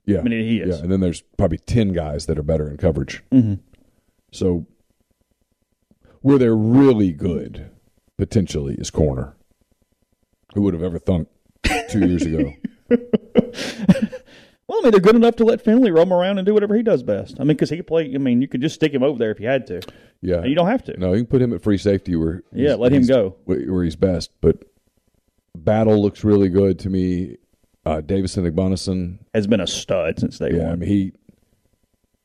Yeah, 0.05 0.19
I 0.19 0.21
mean 0.21 0.39
he 0.39 0.59
is. 0.59 0.77
Yeah, 0.77 0.83
and 0.83 0.91
then 0.91 1.01
there's 1.01 1.21
probably 1.37 1.57
ten 1.57 1.91
guys 1.91 2.27
that 2.27 2.39
are 2.39 2.43
better 2.43 2.69
in 2.69 2.77
coverage. 2.77 3.23
Mm-hmm. 3.31 3.55
So 4.31 4.65
where 6.21 6.37
they're 6.37 6.55
really 6.55 7.11
good 7.11 7.71
potentially 8.17 8.75
is 8.75 8.89
corner. 8.89 9.35
Who 10.53 10.61
would 10.63 10.73
have 10.73 10.83
ever 10.83 10.99
thunk 10.99 11.27
two 11.89 12.07
years 12.07 12.23
ago? 12.25 12.53
well, 12.89 14.79
I 14.79 14.81
mean, 14.81 14.91
they're 14.91 14.99
good 14.99 15.15
enough 15.15 15.35
to 15.37 15.45
let 15.45 15.61
Finley 15.63 15.91
roam 15.91 16.11
around 16.11 16.39
and 16.39 16.45
do 16.45 16.53
whatever 16.53 16.75
he 16.75 16.83
does 16.83 17.03
best. 17.03 17.35
I 17.39 17.43
mean, 17.43 17.55
because 17.55 17.69
he 17.69 17.77
could 17.77 17.87
play. 17.87 18.11
I 18.13 18.17
mean, 18.17 18.41
you 18.41 18.47
could 18.47 18.61
just 18.61 18.75
stick 18.75 18.93
him 18.93 19.03
over 19.03 19.17
there 19.17 19.31
if 19.31 19.39
you 19.39 19.47
had 19.47 19.67
to. 19.67 19.81
Yeah, 20.21 20.43
you 20.43 20.55
don't 20.55 20.67
have 20.67 20.83
to. 20.85 20.99
No, 20.99 21.13
you 21.13 21.19
can 21.19 21.27
put 21.27 21.41
him 21.41 21.53
at 21.53 21.61
free 21.61 21.77
safety 21.77 22.15
where. 22.15 22.43
Yeah, 22.51 22.75
let 22.75 22.91
him 22.91 23.05
go 23.05 23.35
where 23.45 23.83
he's 23.83 23.95
best. 23.95 24.31
But 24.41 24.63
Battle 25.63 26.01
looks 26.01 26.23
really 26.23 26.49
good 26.49 26.79
to 26.79 26.89
me. 26.89 27.37
Uh, 27.85 28.01
Davison 28.01 28.49
Igbinosun 28.49 29.19
has 29.33 29.47
been 29.47 29.61
a 29.61 29.67
stud 29.67 30.19
since 30.19 30.37
day 30.37 30.51
yeah, 30.51 30.63
one. 30.63 30.71
I 30.71 30.75
mean, 30.75 30.89
he, 30.89 31.13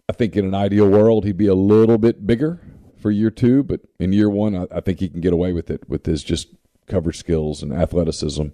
I 0.08 0.12
think 0.12 0.36
in 0.36 0.44
an 0.44 0.54
ideal 0.54 0.88
world 0.88 1.24
he'd 1.24 1.36
be 1.36 1.46
a 1.46 1.54
little 1.54 1.98
bit 1.98 2.26
bigger 2.26 2.60
for 3.00 3.10
year 3.10 3.30
two, 3.30 3.62
but 3.62 3.80
in 3.98 4.12
year 4.12 4.28
one, 4.28 4.56
I, 4.56 4.66
I 4.70 4.80
think 4.80 5.00
he 5.00 5.08
can 5.08 5.20
get 5.20 5.32
away 5.32 5.52
with 5.52 5.70
it 5.70 5.88
with 5.88 6.06
his 6.06 6.24
just 6.24 6.48
coverage 6.86 7.18
skills 7.18 7.62
and 7.62 7.72
athleticism. 7.72 8.46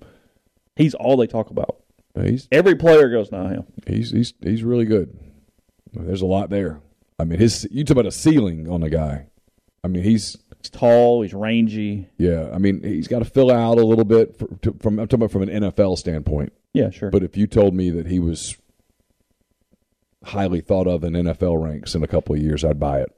He's 0.76 0.94
all 0.94 1.16
they 1.16 1.26
talk 1.26 1.50
about. 1.50 1.76
He's, 2.14 2.48
Every 2.50 2.74
player 2.74 3.08
goes, 3.08 3.30
"Nah, 3.30 3.48
him." 3.48 3.66
He's 3.86 4.10
he's 4.10 4.34
he's 4.42 4.64
really 4.64 4.84
good. 4.84 5.16
There's 5.92 6.22
a 6.22 6.26
lot 6.26 6.50
there. 6.50 6.80
I 7.18 7.24
mean, 7.24 7.38
his 7.38 7.68
you 7.70 7.84
talk 7.84 7.92
about 7.92 8.06
a 8.06 8.12
ceiling 8.12 8.68
on 8.68 8.82
a 8.82 8.90
guy. 8.90 9.26
I 9.84 9.88
mean, 9.88 10.02
he's 10.02 10.36
He's 10.60 10.70
tall. 10.70 11.22
He's 11.22 11.34
rangy. 11.34 12.08
yeah. 12.18 12.50
I 12.52 12.58
mean, 12.58 12.82
he's 12.82 13.08
got 13.08 13.20
to 13.20 13.24
fill 13.24 13.50
out 13.50 13.78
a 13.78 13.84
little 13.84 14.04
bit 14.04 14.36
for, 14.36 14.46
to, 14.62 14.72
from. 14.80 14.98
I'm 14.98 15.06
talking 15.08 15.22
about 15.22 15.30
from 15.30 15.42
an 15.42 15.48
NFL 15.48 15.98
standpoint. 15.98 16.52
Yeah, 16.72 16.90
sure. 16.90 17.10
But 17.10 17.22
if 17.22 17.36
you 17.36 17.46
told 17.46 17.74
me 17.74 17.90
that 17.90 18.06
he 18.06 18.18
was 18.20 18.56
highly 20.24 20.60
thought 20.60 20.86
of 20.86 21.02
in 21.02 21.14
NFL 21.14 21.62
ranks 21.62 21.94
in 21.94 22.02
a 22.02 22.06
couple 22.06 22.34
of 22.34 22.42
years, 22.42 22.64
I'd 22.64 22.78
buy 22.78 23.00
it. 23.00 23.16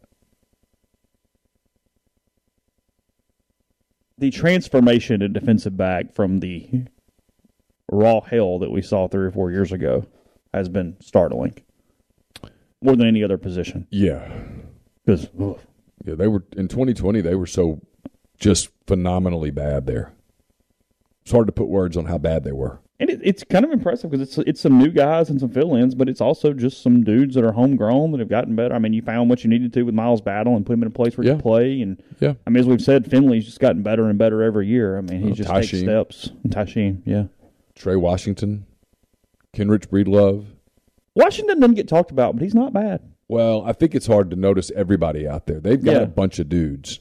the 4.19 4.31
transformation 4.31 5.19
to 5.19 5.29
defensive 5.29 5.77
back 5.77 6.15
from 6.15 6.39
the 6.39 6.85
raw 7.91 8.21
hell 8.21 8.61
that 8.61 8.71
we 8.71 8.81
saw 8.81 9.09
three 9.09 9.27
or 9.27 9.33
four 9.33 9.51
years 9.51 9.73
ago 9.73 10.07
has 10.55 10.69
been 10.69 10.97
startling, 11.01 11.53
more 12.81 12.95
than 12.95 13.09
any 13.09 13.25
other 13.25 13.37
position. 13.37 13.87
Yeah, 13.91 14.33
Because 15.05 15.29
yeah. 16.05 16.15
They 16.15 16.29
were 16.29 16.45
in 16.57 16.69
2020. 16.69 17.21
They 17.21 17.35
were 17.35 17.47
so 17.47 17.81
just 18.39 18.69
phenomenally 18.87 19.51
bad 19.51 19.87
there. 19.87 20.13
It's 21.23 21.33
hard 21.33 21.47
to 21.47 21.53
put 21.53 21.69
words 21.69 21.97
on 21.97 22.07
how 22.07 22.19
bad 22.19 22.43
they 22.45 22.53
were. 22.53 22.81
and 22.99 23.09
it, 23.11 23.21
it's 23.23 23.45
kind 23.45 23.65
of 23.65 23.71
impressive 23.71 24.11
because 24.11 24.27
it's 24.29 24.39
it's 24.49 24.61
some 24.61 24.79
new 24.79 24.91
guys 24.91 25.31
and 25.31 25.39
some 25.41 25.51
fill-ins, 25.51 25.95
but 25.95 26.09
it's 26.09 26.21
also 26.21 26.53
just 26.53 26.83
some 26.83 27.05
dudes 27.05 27.35
that 27.37 27.45
are 27.45 27.53
homegrown 27.53 28.11
that 28.13 28.19
have 28.21 28.29
gotten 28.29 28.55
better. 28.57 28.75
I 28.75 28.79
mean, 28.81 28.93
you 28.93 29.03
found 29.03 29.31
what 29.31 29.43
you 29.45 29.51
needed 29.51 29.73
to 29.75 29.83
with 29.85 29.95
Miles 29.95 30.21
Battle 30.21 30.57
and 30.57 30.67
put 30.67 30.73
him 30.75 30.83
in 30.83 30.89
a 30.89 30.91
place 30.91 31.17
where 31.17 31.23
he 31.23 31.29
Yeah. 31.29 31.35
can 31.35 31.43
play. 31.43 31.81
And 31.81 32.03
Yeah. 32.21 32.35
I 32.47 32.51
mean, 32.51 32.61
as 32.61 32.67
we've 32.67 32.83
said, 32.83 33.09
Finley's 33.09 33.45
just 33.45 33.61
gotten 33.61 33.83
better 33.83 34.09
and 34.09 34.19
better 34.19 34.43
every 34.43 34.67
year. 34.67 34.99
I 34.99 35.01
mean, 35.01 35.21
he 35.21 35.27
Well, 35.27 35.35
just 35.35 35.51
takes 35.51 35.79
steps. 35.79 36.31
Tysheem, 36.49 37.03
yeah. 37.05 37.25
Trey 37.77 37.97
Washington, 37.97 38.67
Kenrich 39.55 39.87
Breedlove. 39.89 40.45
Washington 41.15 41.61
doesn't 41.61 41.75
get 41.77 41.89
talked 41.89 42.11
about, 42.11 42.35
but 42.35 42.43
he's 42.43 42.55
not 42.55 42.73
bad. 42.73 43.01
Well, 43.33 43.63
I 43.65 43.73
think 43.73 43.95
it's 43.95 44.07
hard 44.07 44.29
to 44.31 44.37
notice 44.37 44.71
everybody 44.77 45.27
out 45.27 45.47
there. 45.47 45.59
They've 45.59 45.83
got 45.83 45.93
Yeah. 45.93 46.01
a 46.03 46.07
bunch 46.07 46.39
of 46.39 46.51
dudes 46.51 47.01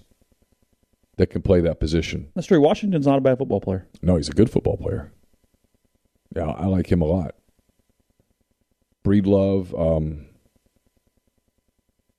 that 1.18 1.28
can 1.28 1.42
play 1.42 1.60
that 1.60 1.80
position. 1.82 2.30
That's 2.36 2.48
true. 2.48 2.62
Washington's 2.62 3.06
not 3.06 3.18
a 3.18 3.22
bad 3.22 3.38
football 3.38 3.60
player. 3.60 3.86
No, 4.02 4.16
he's 4.16 4.30
a 4.30 4.34
good 4.34 4.50
football 4.50 4.78
player. 4.78 5.12
Yeah, 6.34 6.48
I 6.50 6.68
like 6.68 6.90
him 6.90 7.02
a 7.02 7.06
lot. 7.06 7.36
Breedlove, 9.04 9.78
um, 9.78 10.28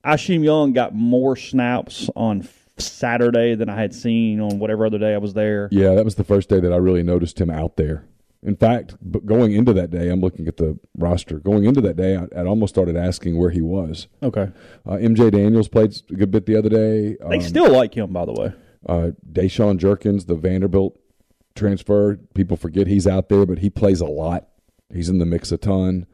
Isheem 0.05 0.45
Young 0.45 0.75
got 0.75 0.95
more 0.95 1.35
snaps 1.35 2.11
on 2.15 2.47
Saturday 2.77 3.55
than 3.55 3.71
I 3.71 3.81
had 3.81 3.95
seen 3.95 4.41
on 4.41 4.59
whatever 4.59 4.85
other 4.85 4.99
day 4.99 5.15
I 5.15 5.19
was 5.19 5.33
there. 5.33 5.69
yeah, 5.73 5.95
that 5.95 6.05
was 6.05 6.17
the 6.17 6.25
first 6.25 6.51
day 6.51 6.61
that 6.61 6.73
I 6.73 6.77
really 6.77 7.03
noticed 7.03 7.41
him 7.41 7.49
out 7.49 7.77
there. 7.77 8.05
In 8.45 8.57
fact, 8.57 8.97
going 9.24 9.53
into 9.53 9.72
that 9.72 9.90
day, 9.90 10.09
I'm 10.09 10.20
looking 10.20 10.49
at 10.49 10.57
the 10.57 10.76
roster. 10.99 11.38
Going 11.38 11.64
into 11.64 11.80
that 11.82 11.97
day, 11.97 12.16
I, 12.16 12.26
I 12.40 12.45
almost 12.45 12.74
started 12.74 12.97
asking 12.97 13.38
where 13.38 13.51
he 13.51 13.61
was. 13.61 14.09
Okay. 14.22 14.49
Uh, 14.84 14.93
MJ 14.95 15.30
Daniels 15.30 15.68
played 15.68 15.95
a 16.11 16.14
good 16.14 16.32
bit 16.32 16.47
the 16.47 16.57
other 16.57 16.68
day. 16.68 17.16
They 17.28 17.36
Um, 17.36 17.40
still 17.40 17.70
like 17.70 17.95
him, 17.95 18.12
by 18.12 18.24
the 18.24 18.32
way. 18.32 18.53
Uh, 18.88 19.11
Deshaun 19.30 19.78
Jerkins, 19.78 20.24
the 20.26 20.34
Vanderbilt 20.34 20.99
transfer, 21.55 22.16
people 22.34 22.57
forget 22.57 22.88
he's 22.88 23.07
out 23.07 23.28
there, 23.28 23.47
but 23.47 23.59
he 23.59 23.70
plays 23.70 24.01
a 24.01 24.07
lot. 24.07 24.49
He's 24.93 25.09
in 25.09 25.18
the 25.18 25.26
mix 25.26 25.53
a 25.53 25.57
ton. 25.57 26.07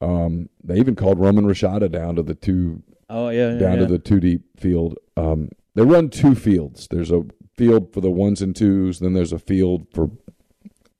Um, 0.00 0.48
they 0.62 0.78
even 0.78 0.96
called 0.96 1.18
Roman 1.18 1.44
Rashada 1.44 1.90
down 1.90 2.16
to 2.16 2.22
the 2.22 2.34
two 2.34 2.82
Oh 3.10 3.28
yeah, 3.28 3.52
yeah, 3.52 3.58
down 3.58 3.74
yeah. 3.74 3.80
to 3.80 3.86
the 3.86 3.98
two 3.98 4.18
deep 4.20 4.42
field. 4.58 4.96
Um, 5.16 5.50
they 5.74 5.82
run 5.82 6.08
two 6.08 6.34
fields. 6.34 6.88
There's 6.90 7.10
a 7.10 7.22
field 7.54 7.92
for 7.92 8.00
the 8.00 8.10
ones 8.10 8.40
and 8.42 8.56
twos, 8.56 8.98
then 9.00 9.12
there's 9.12 9.32
a 9.32 9.38
field 9.38 9.86
for 9.92 10.10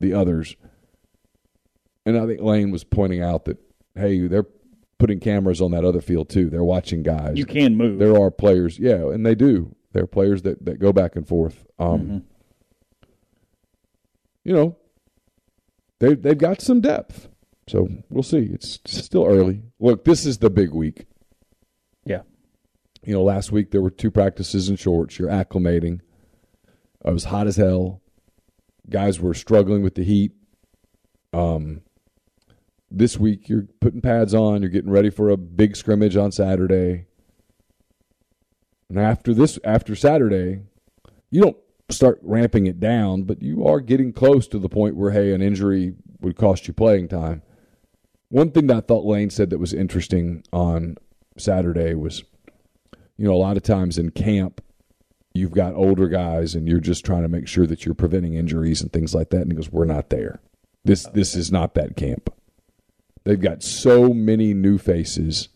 the 0.01 0.13
others. 0.13 0.57
And 2.07 2.19
I 2.19 2.27
think 2.27 2.41
Lane 2.41 2.71
was 2.71 2.85
pointing 2.85 3.23
out 3.23 3.45
that 3.47 3.59
hey, 3.95 4.27
they're 4.27 4.47
putting 4.99 5.21
cameras 5.21 5.61
on 5.61 5.71
that 5.73 5.85
other 5.85 6.01
field 6.01 6.29
too. 6.29 6.51
They're 6.51 6.65
watching 6.65 7.03
guys. 7.03 7.37
you 7.37 7.47
can 7.47 7.77
move. 7.77 7.99
There 7.99 8.17
are 8.21 8.31
players, 8.31 8.79
yeah, 8.79 9.09
and 9.11 9.25
they 9.25 9.35
do. 9.35 9.75
There 9.93 10.05
are 10.05 10.09
players 10.09 10.43
that, 10.43 10.65
that 10.65 10.79
go 10.81 10.93
back 10.93 11.15
and 11.17 11.27
forth. 11.27 11.65
Um, 11.79 12.01
Mhm. 12.01 12.23
You 14.45 14.53
know, 14.53 14.77
they 16.01 16.15
they've 16.15 16.37
got 16.37 16.61
some 16.61 16.81
depth, 16.81 17.29
so 17.67 17.89
we'll 18.11 18.23
see. 18.23 18.51
It's 18.53 18.79
still 18.85 19.25
early. 19.25 19.63
Look, 19.81 20.05
this 20.05 20.27
is 20.27 20.39
the 20.39 20.51
big 20.51 20.71
week. 20.75 21.07
Yeah. 22.05 22.23
You 23.05 23.15
know, 23.15 23.23
last 23.23 23.53
week 23.53 23.71
there 23.71 23.81
were 23.81 23.91
two 23.91 24.11
practices 24.11 24.69
in 24.69 24.77
shorts. 24.77 25.19
You're 25.19 25.31
acclimating. 25.31 26.01
It 27.07 27.13
was 27.13 27.25
hot 27.25 27.47
as 27.47 27.57
hell. 27.57 28.03
Guys 28.89 29.21
were 29.21 29.35
struggling 29.35 29.83
with 29.83 29.95
the 29.95 30.05
heat. 30.05 30.33
Um, 31.33 31.83
this 32.91 33.19
week 33.19 33.49
you're 33.49 33.67
putting 33.81 34.01
pads 34.01 34.35
on. 34.35 34.63
You're 34.63 34.71
getting 34.71 34.91
ready 34.91 35.11
for 35.11 35.31
a 35.31 35.37
big 35.37 35.77
scrimmage 35.77 36.17
on 36.17 36.33
Saturday. 36.33 37.07
And 38.89 38.99
after 38.99 39.35
this, 39.35 39.59
after 39.65 39.97
Saturday, 39.97 40.61
you 41.31 41.41
don't 41.41 41.57
start 41.91 42.19
ramping 42.23 42.67
it 42.67 42.79
down, 42.79 43.23
but 43.23 43.43
you 43.43 43.67
are 43.67 43.81
getting 43.81 44.13
close 44.13 44.47
to 44.49 44.59
the 44.59 44.69
point 44.69 44.97
where 44.97 45.11
hey, 45.11 45.33
an 45.33 45.43
injury 45.43 45.95
would 46.21 46.37
cost 46.37 46.69
you 46.69 46.75
playing 46.75 47.09
time. 47.09 47.43
One 48.29 48.51
thing 48.51 48.67
that 48.69 48.77
I 48.77 48.81
thought 48.81 49.05
Lane 49.05 49.31
said 49.31 49.51
that 49.51 49.59
was 49.59 49.73
interesting 49.73 50.45
on 50.53 50.97
Saturday 51.37 51.95
was, 51.95 52.25
you 53.17 53.27
know, 53.27 53.35
a 53.35 53.37
lot 53.37 53.57
of 53.57 53.63
times 53.63 53.99
in 53.99 54.11
camp, 54.11 54.61
you've 55.35 55.53
got 55.53 55.75
older 55.75 56.09
guys 56.09 56.55
and 56.55 56.69
you're 56.69 56.81
just 56.81 57.05
trying 57.05 57.23
to 57.23 57.29
make 57.29 57.49
sure 57.49 57.67
that 57.67 57.85
you're 57.85 57.95
preventing 57.95 58.35
injuries 58.35 58.81
and 58.81 58.93
things 58.93 59.15
like 59.15 59.31
that. 59.31 59.43
And 59.43 59.53
he 59.53 59.57
goes, 59.57 59.71
"We're 59.71 59.85
not 59.85 60.11
there. 60.11 60.41
This 60.85 61.05
this 61.13 61.35
is 61.35 61.51
not 61.51 61.75
that 61.75 61.97
camp. 61.97 62.33
They've 63.25 63.41
got 63.41 63.63
so 63.63 64.15
many 64.15 64.55
new 64.55 64.79
faces, 64.79 65.49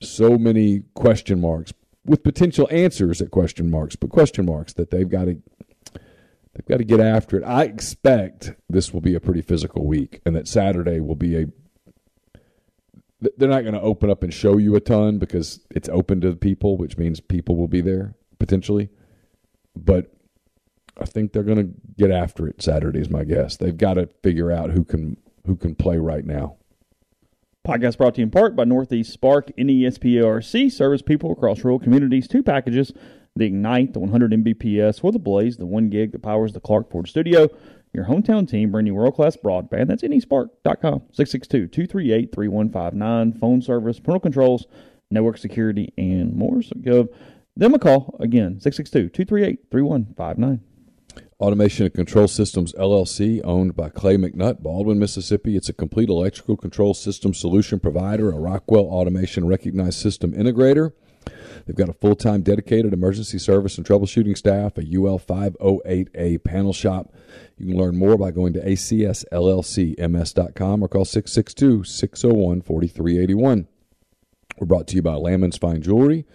so 0.00 0.36
many 0.36 0.82
question 0.94 1.40
marks 1.40 1.72
with 2.04 2.22
potential 2.22 2.68
answers 2.70 3.22
at 3.22 3.30
question 3.30 3.70
marks, 3.70 3.96
but 3.96 4.10
question 4.10 4.44
marks 4.44 4.74
that 4.74 4.90
they've 4.90 5.08
got 5.08 5.24
to 5.24 5.40
they've 6.52 6.66
got 6.68 6.78
to 6.78 6.84
get 6.84 7.00
after 7.00 7.38
it. 7.38 7.44
I 7.44 7.64
expect 7.64 8.54
this 8.68 8.92
will 8.92 9.00
be 9.00 9.14
a 9.14 9.20
pretty 9.20 9.42
physical 9.42 9.86
week, 9.86 10.20
and 10.26 10.36
that 10.36 10.48
Saturday 10.48 11.00
will 11.00 11.16
be 11.16 11.36
a 11.36 11.46
they're 13.38 13.48
not 13.48 13.62
going 13.62 13.72
to 13.72 13.80
open 13.80 14.10
up 14.10 14.22
and 14.22 14.34
show 14.34 14.58
you 14.58 14.76
a 14.76 14.80
ton 14.80 15.16
because 15.16 15.60
it's 15.70 15.88
open 15.88 16.20
to 16.20 16.30
the 16.30 16.36
people, 16.36 16.76
which 16.76 16.98
means 16.98 17.20
people 17.20 17.56
will 17.56 17.68
be 17.68 17.80
there 17.80 18.14
potentially. 18.44 18.90
But 19.74 20.12
I 21.00 21.06
think 21.06 21.32
they're 21.32 21.42
going 21.42 21.58
to 21.58 21.74
get 21.96 22.10
after 22.10 22.46
it 22.46 22.60
Saturday 22.62 23.00
is 23.00 23.08
my 23.08 23.24
guess. 23.24 23.56
They've 23.56 23.76
got 23.76 23.94
to 23.94 24.08
figure 24.22 24.52
out 24.52 24.70
who 24.70 24.84
can 24.84 25.16
who 25.46 25.56
can 25.56 25.74
play 25.74 25.98
right 25.98 26.24
now. 26.24 26.56
Podcast 27.66 27.96
brought 27.96 28.14
to 28.14 28.20
you 28.20 28.26
in 28.26 28.30
part 28.30 28.54
by 28.54 28.64
Northeast 28.64 29.12
Spark 29.12 29.50
NESPARC. 29.56 30.70
Service 30.70 31.02
people 31.02 31.32
across 31.32 31.64
rural 31.64 31.78
communities. 31.78 32.28
Two 32.28 32.42
packages 32.42 32.92
the 33.36 33.46
Ignite, 33.46 33.94
the 33.94 33.98
100 33.98 34.30
Mbps, 34.30 35.02
or 35.02 35.10
the 35.10 35.18
Blaze, 35.18 35.56
the 35.56 35.66
1 35.66 35.88
gig 35.88 36.12
that 36.12 36.22
powers 36.22 36.52
the 36.52 36.60
Clark 36.60 36.88
Ford 36.90 37.08
studio. 37.08 37.48
Your 37.92 38.04
hometown 38.04 38.48
team 38.48 38.70
bring 38.70 38.86
you 38.86 38.94
world 38.94 39.14
class 39.14 39.36
broadband. 39.36 39.88
That's 39.88 40.02
nespark.com. 40.02 41.02
662 41.12 41.66
238 41.68 42.32
3159. 42.32 43.32
Phone 43.32 43.62
service, 43.62 43.98
parental 43.98 44.20
controls, 44.20 44.66
network 45.10 45.38
security, 45.38 45.92
and 45.96 46.34
more. 46.34 46.62
So 46.62 46.76
give 46.80 47.08
them 47.56 47.74
a 47.74 47.78
call 47.78 48.16
again 48.20 48.60
662 48.60 49.08
238 49.10 49.70
3159. 49.70 50.60
Automation 51.40 51.84
and 51.86 51.94
Control 51.94 52.28
Systems 52.28 52.72
LLC, 52.74 53.40
owned 53.44 53.76
by 53.76 53.88
Clay 53.88 54.16
McNutt, 54.16 54.62
Baldwyn, 54.62 54.98
Mississippi. 54.98 55.56
It's 55.56 55.68
a 55.68 55.72
complete 55.72 56.08
electrical 56.08 56.56
control 56.56 56.94
system 56.94 57.34
solution 57.34 57.80
provider, 57.80 58.30
a 58.30 58.38
Rockwell 58.38 58.84
Automation 58.84 59.46
recognized 59.46 59.98
system 59.98 60.32
integrator. 60.32 60.92
They've 61.66 61.76
got 61.76 61.88
a 61.88 61.94
full 61.94 62.14
time 62.14 62.42
dedicated 62.42 62.92
emergency 62.92 63.38
service 63.38 63.78
and 63.78 63.86
troubleshooting 63.86 64.36
staff, 64.36 64.76
a 64.78 64.82
UL 64.82 65.18
508A 65.18 66.44
panel 66.44 66.72
shop. 66.72 67.12
You 67.56 67.66
can 67.68 67.76
learn 67.76 67.96
more 67.96 68.16
by 68.16 68.30
going 68.30 68.52
to 68.54 68.60
acsllcms.com 68.60 69.22
or 70.82 70.88
call 70.88 71.04
662 71.04 71.84
601 71.84 72.62
4381. 72.62 73.68
We're 74.58 74.66
brought 74.66 74.86
to 74.88 74.96
you 74.96 75.02
by 75.02 75.14
Lammons 75.14 75.58
Fine 75.58 75.82
Jewelry. 75.82 76.26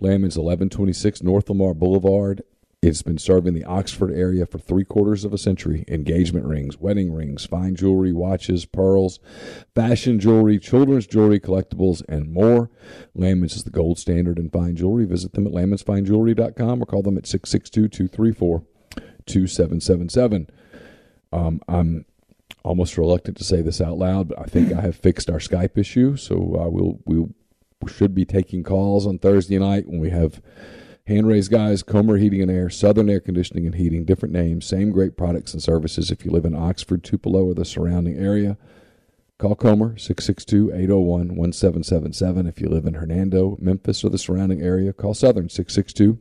Lammons 0.00 0.36
1126 0.36 1.22
North 1.22 1.48
Lamar 1.48 1.74
Boulevard. 1.74 2.42
It's 2.82 3.02
been 3.02 3.18
serving 3.18 3.54
the 3.54 3.64
Oxford 3.64 4.10
area 4.10 4.44
for 4.44 4.58
three 4.58 4.84
quarters 4.84 5.24
of 5.24 5.32
a 5.32 5.38
century. 5.38 5.84
Engagement 5.86 6.46
rings, 6.46 6.78
wedding 6.78 7.12
rings, 7.12 7.46
fine 7.46 7.76
jewelry, 7.76 8.12
watches, 8.12 8.64
pearls, 8.64 9.20
fashion 9.72 10.18
jewelry, 10.18 10.58
children's 10.58 11.06
jewelry, 11.06 11.38
collectibles, 11.38 12.02
and 12.08 12.32
more. 12.32 12.70
Lammons 13.16 13.54
is 13.54 13.62
the 13.62 13.70
gold 13.70 14.00
standard 14.00 14.36
in 14.36 14.50
fine 14.50 14.74
jewelry. 14.74 15.04
Visit 15.04 15.34
them 15.34 15.46
at 15.46 15.52
lammonsfinejewelry.com 15.52 16.82
or 16.82 16.86
call 16.86 17.02
them 17.02 17.16
at 17.16 17.24
662 17.24 17.88
234 18.08 18.64
2777. 19.26 20.50
Um, 21.32 21.60
I'm 21.68 22.04
almost 22.64 22.98
reluctant 22.98 23.36
to 23.36 23.44
say 23.44 23.62
this 23.62 23.80
out 23.80 23.96
loud, 23.96 24.28
but 24.28 24.40
I 24.40 24.46
think 24.46 24.72
I 24.72 24.80
have 24.80 24.96
fixed 24.96 25.30
our 25.30 25.38
Skype 25.38 25.78
issue. 25.78 26.16
So 26.16 26.34
uh, 26.34 26.68
we'll, 26.68 26.98
we'll, 27.04 27.28
we 27.28 27.32
should 27.88 28.14
be 28.14 28.24
taking 28.24 28.62
calls 28.62 29.06
on 29.06 29.18
Thursday 29.18 29.58
night 29.58 29.88
when 29.88 30.00
we 30.00 30.10
have 30.10 30.40
hand 31.06 31.26
raised 31.26 31.50
guys, 31.50 31.82
Comer 31.82 32.16
Heating 32.16 32.42
and 32.42 32.50
Air, 32.50 32.70
Southern 32.70 33.10
Air 33.10 33.20
Conditioning 33.20 33.66
and 33.66 33.74
Heating, 33.74 34.04
different 34.04 34.34
names, 34.34 34.66
same 34.66 34.90
great 34.90 35.16
products 35.16 35.52
and 35.52 35.62
services 35.62 36.10
if 36.10 36.24
you 36.24 36.30
live 36.30 36.44
in 36.44 36.54
Oxford, 36.54 37.02
Tupelo, 37.02 37.44
or 37.44 37.54
the 37.54 37.64
surrounding 37.64 38.16
area. 38.16 38.56
Call 39.38 39.56
Comer 39.56 39.96
662 39.98 40.70
801 40.72 41.34
1777. 41.34 42.46
If 42.46 42.60
you 42.60 42.68
live 42.68 42.86
in 42.86 42.94
Hernando, 42.94 43.56
Memphis, 43.60 44.04
or 44.04 44.10
the 44.10 44.18
surrounding 44.18 44.62
area, 44.62 44.92
call 44.92 45.14
Southern 45.14 45.48
662 45.48 46.20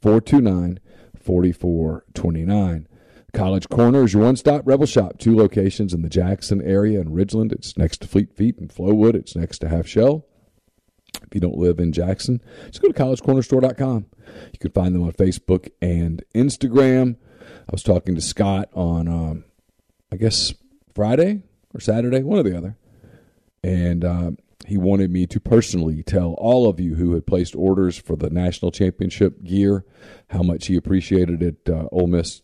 429 0.00 0.80
4429. 1.16 2.88
College 3.32 3.68
Corner 3.68 4.04
is 4.04 4.14
your 4.14 4.24
one 4.24 4.36
stop 4.36 4.62
Rebel 4.64 4.86
Shop. 4.86 5.18
Two 5.18 5.36
locations 5.36 5.92
in 5.92 6.02
the 6.02 6.08
Jackson 6.08 6.62
area 6.62 7.00
and 7.00 7.10
Ridgeland. 7.10 7.52
It's 7.52 7.76
next 7.76 8.00
to 8.00 8.08
Fleet 8.08 8.32
Feet 8.32 8.58
and 8.58 8.70
Flowood. 8.70 9.14
It's 9.14 9.36
next 9.36 9.58
to 9.58 9.68
Half 9.68 9.86
Shell. 9.86 10.24
If 11.22 11.34
you 11.34 11.40
don't 11.40 11.58
live 11.58 11.78
in 11.78 11.92
Jackson, 11.92 12.40
just 12.66 12.80
go 12.80 12.88
to 12.88 12.94
collegecornerstore.com. 12.94 14.06
You 14.52 14.58
can 14.58 14.70
find 14.72 14.94
them 14.94 15.02
on 15.02 15.12
Facebook 15.12 15.70
and 15.82 16.22
Instagram. 16.34 17.16
I 17.50 17.72
was 17.72 17.82
talking 17.82 18.14
to 18.14 18.20
Scott 18.20 18.70
on, 18.72 19.08
um, 19.08 19.44
I 20.12 20.16
guess, 20.16 20.54
Friday 20.94 21.42
or 21.74 21.80
Saturday, 21.80 22.22
one 22.22 22.38
or 22.38 22.42
the 22.42 22.56
other. 22.56 22.76
And 23.62 24.04
uh, 24.04 24.30
he 24.66 24.76
wanted 24.76 25.10
me 25.10 25.26
to 25.26 25.40
personally 25.40 26.02
tell 26.02 26.34
all 26.34 26.68
of 26.68 26.80
you 26.80 26.94
who 26.94 27.14
had 27.14 27.26
placed 27.26 27.54
orders 27.54 27.96
for 27.96 28.16
the 28.16 28.30
national 28.30 28.70
championship 28.70 29.42
gear 29.42 29.84
how 30.28 30.42
much 30.42 30.66
he 30.66 30.76
appreciated 30.76 31.42
it. 31.42 31.56
Uh, 31.68 31.88
Ole 31.92 32.06
Miss 32.06 32.42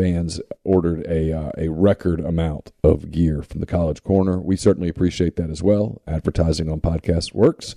fans 0.00 0.40
ordered 0.64 1.06
a 1.06 1.30
uh, 1.30 1.50
a 1.58 1.68
record 1.68 2.20
amount 2.20 2.72
of 2.82 3.10
gear 3.10 3.42
from 3.42 3.60
the 3.60 3.66
College 3.66 4.02
Corner. 4.02 4.40
We 4.40 4.56
certainly 4.56 4.88
appreciate 4.88 5.36
that 5.36 5.50
as 5.50 5.62
well. 5.62 6.00
Advertising 6.06 6.70
on 6.70 6.80
podcasts 6.80 7.34
works. 7.34 7.74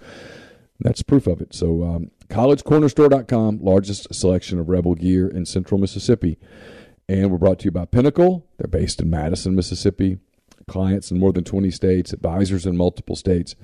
That's 0.80 1.04
proof 1.04 1.28
of 1.28 1.42
it. 1.42 1.54
So, 1.54 1.84
um, 1.84 2.12
collegecornerstore.com, 2.30 3.60
largest 3.62 4.14
selection 4.14 4.58
of 4.58 4.70
Rebel 4.70 4.96
gear 4.96 5.28
in 5.28 5.46
central 5.46 5.80
Mississippi. 5.80 6.38
And 7.10 7.30
we're 7.30 7.38
brought 7.38 7.60
to 7.60 7.66
you 7.66 7.72
by 7.72 7.86
Pinnacle. 7.86 8.46
They're 8.58 8.68
based 8.68 9.02
in 9.02 9.10
Madison, 9.10 9.54
Mississippi. 9.54 10.20
Clients 10.68 11.12
in 11.12 11.20
more 11.20 11.34
than 11.34 11.44
20 11.44 11.70
states, 11.72 12.14
advisors 12.14 12.66
in 12.66 12.78
multiple 12.78 13.18
states. 13.18 13.56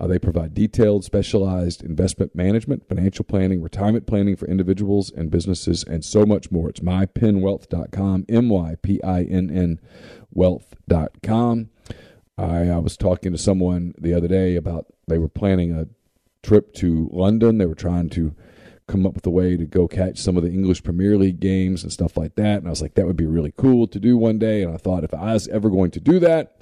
Uh, 0.00 0.08
they 0.08 0.18
provide 0.18 0.54
detailed, 0.54 1.04
specialized 1.04 1.82
investment 1.82 2.34
management, 2.34 2.88
financial 2.88 3.24
planning, 3.24 3.62
retirement 3.62 4.06
planning 4.06 4.34
for 4.34 4.46
individuals 4.46 5.10
and 5.12 5.30
businesses, 5.30 5.84
and 5.84 6.04
so 6.04 6.26
much 6.26 6.50
more. 6.50 6.68
It's 6.68 6.80
mypinnwealth.com, 6.80 8.26
M 8.28 8.48
Y 8.48 8.74
P 8.82 9.00
I 9.02 9.22
N 9.22 9.50
N 9.50 9.80
wealth.com. 10.32 11.70
I, 12.36 12.68
I 12.68 12.78
was 12.78 12.96
talking 12.96 13.30
to 13.30 13.38
someone 13.38 13.94
the 13.96 14.14
other 14.14 14.26
day 14.26 14.56
about 14.56 14.86
they 15.06 15.18
were 15.18 15.28
planning 15.28 15.72
a 15.72 15.86
trip 16.42 16.74
to 16.74 17.08
London. 17.12 17.58
They 17.58 17.66
were 17.66 17.76
trying 17.76 18.10
to 18.10 18.34
come 18.86 19.06
up 19.06 19.14
with 19.14 19.26
a 19.26 19.30
way 19.30 19.56
to 19.56 19.64
go 19.64 19.88
catch 19.88 20.18
some 20.18 20.36
of 20.36 20.42
the 20.42 20.50
English 20.50 20.82
Premier 20.82 21.16
League 21.16 21.40
games 21.40 21.82
and 21.82 21.92
stuff 21.92 22.16
like 22.16 22.34
that. 22.34 22.58
And 22.58 22.66
I 22.66 22.70
was 22.70 22.82
like, 22.82 22.94
that 22.94 23.06
would 23.06 23.16
be 23.16 23.26
really 23.26 23.52
cool 23.56 23.86
to 23.86 23.98
do 23.98 24.18
one 24.18 24.38
day. 24.38 24.62
And 24.62 24.74
I 24.74 24.76
thought 24.76 25.04
if 25.04 25.14
I 25.14 25.32
was 25.32 25.48
ever 25.48 25.70
going 25.70 25.90
to 25.92 26.00
do 26.00 26.18
that, 26.18 26.60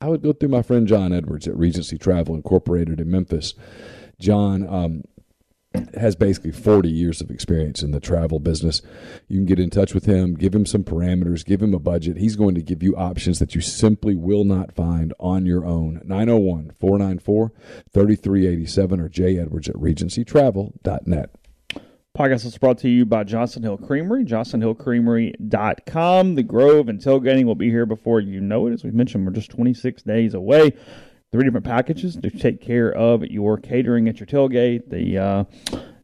I 0.00 0.08
would 0.08 0.22
go 0.22 0.32
through 0.32 0.48
my 0.48 0.62
friend 0.62 0.88
John 0.88 1.12
Edwards 1.12 1.46
at 1.46 1.56
Regency 1.56 1.98
Travel 1.98 2.34
Incorporated 2.34 3.00
in 3.00 3.10
Memphis. 3.10 3.52
John 4.18 4.66
um, 4.66 5.02
has 5.94 6.16
basically 6.16 6.52
40 6.52 6.88
years 6.88 7.20
of 7.20 7.30
experience 7.30 7.82
in 7.82 7.90
the 7.90 8.00
travel 8.00 8.40
business. 8.40 8.80
You 9.28 9.36
can 9.36 9.46
get 9.46 9.60
in 9.60 9.68
touch 9.68 9.92
with 9.92 10.06
him, 10.06 10.34
give 10.34 10.54
him 10.54 10.64
some 10.64 10.84
parameters, 10.84 11.44
give 11.44 11.62
him 11.62 11.74
a 11.74 11.78
budget. 11.78 12.16
He's 12.16 12.34
going 12.34 12.54
to 12.54 12.62
give 12.62 12.82
you 12.82 12.96
options 12.96 13.38
that 13.40 13.54
you 13.54 13.60
simply 13.60 14.16
will 14.16 14.44
not 14.44 14.74
find 14.74 15.12
on 15.20 15.44
your 15.44 15.66
own. 15.66 16.00
901 16.04 16.72
494 16.80 17.52
3387 17.92 19.00
or 19.00 19.08
J 19.10 19.38
Edwards 19.38 19.68
at 19.68 19.76
regencytravel.net. 19.76 21.30
Podcast 22.18 22.44
is 22.44 22.58
brought 22.58 22.78
to 22.78 22.88
you 22.88 23.06
by 23.06 23.22
Johnson 23.22 23.62
Hill 23.62 23.78
Creamery, 23.78 24.24
johnsonhillcreamery.com. 24.24 26.34
The 26.34 26.42
Grove 26.42 26.88
and 26.88 27.00
tailgating 27.00 27.44
will 27.44 27.54
be 27.54 27.70
here 27.70 27.86
before 27.86 28.18
you 28.18 28.40
know 28.40 28.66
it. 28.66 28.72
As 28.72 28.82
we 28.82 28.90
mentioned, 28.90 29.24
we're 29.24 29.32
just 29.32 29.52
26 29.52 30.02
days 30.02 30.34
away. 30.34 30.72
Three 31.30 31.44
different 31.44 31.66
packages 31.66 32.16
to 32.16 32.30
take 32.30 32.60
care 32.60 32.92
of 32.92 33.22
your 33.26 33.58
catering 33.58 34.08
at 34.08 34.18
your 34.18 34.26
tailgate. 34.26 34.90
The 34.90 35.18
uh, 35.18 35.44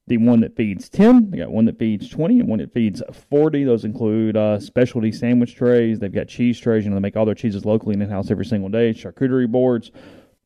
the 0.07 0.19
one 0.19 0.43
that 0.43 0.55
feeds 0.55 0.89
10, 0.89 1.33
they 1.33 1.39
got 1.39 1.51
one 1.51 1.65
that 1.65 1.81
feeds 1.81 2.09
20, 2.09 2.39
and 2.39 2.49
one 2.49 2.61
that 2.61 2.73
feeds 2.73 3.03
40. 3.29 3.65
Those 3.65 3.85
include 3.85 4.37
uh, 4.37 4.61
specialty 4.61 5.11
sandwich 5.11 5.57
trays. 5.57 5.99
They've 5.99 6.15
got 6.15 6.29
cheese 6.29 6.61
trays. 6.61 6.85
You 6.85 6.91
know, 6.91 6.97
they 6.97 7.01
make 7.01 7.17
all 7.17 7.27
their 7.27 7.35
cheeses 7.35 7.65
locally 7.65 7.95
in 7.95 8.01
house 8.09 8.31
every 8.31 8.45
single 8.45 8.69
day. 8.69 8.95
Charcuterie 8.95 9.51
boards, 9.51 9.91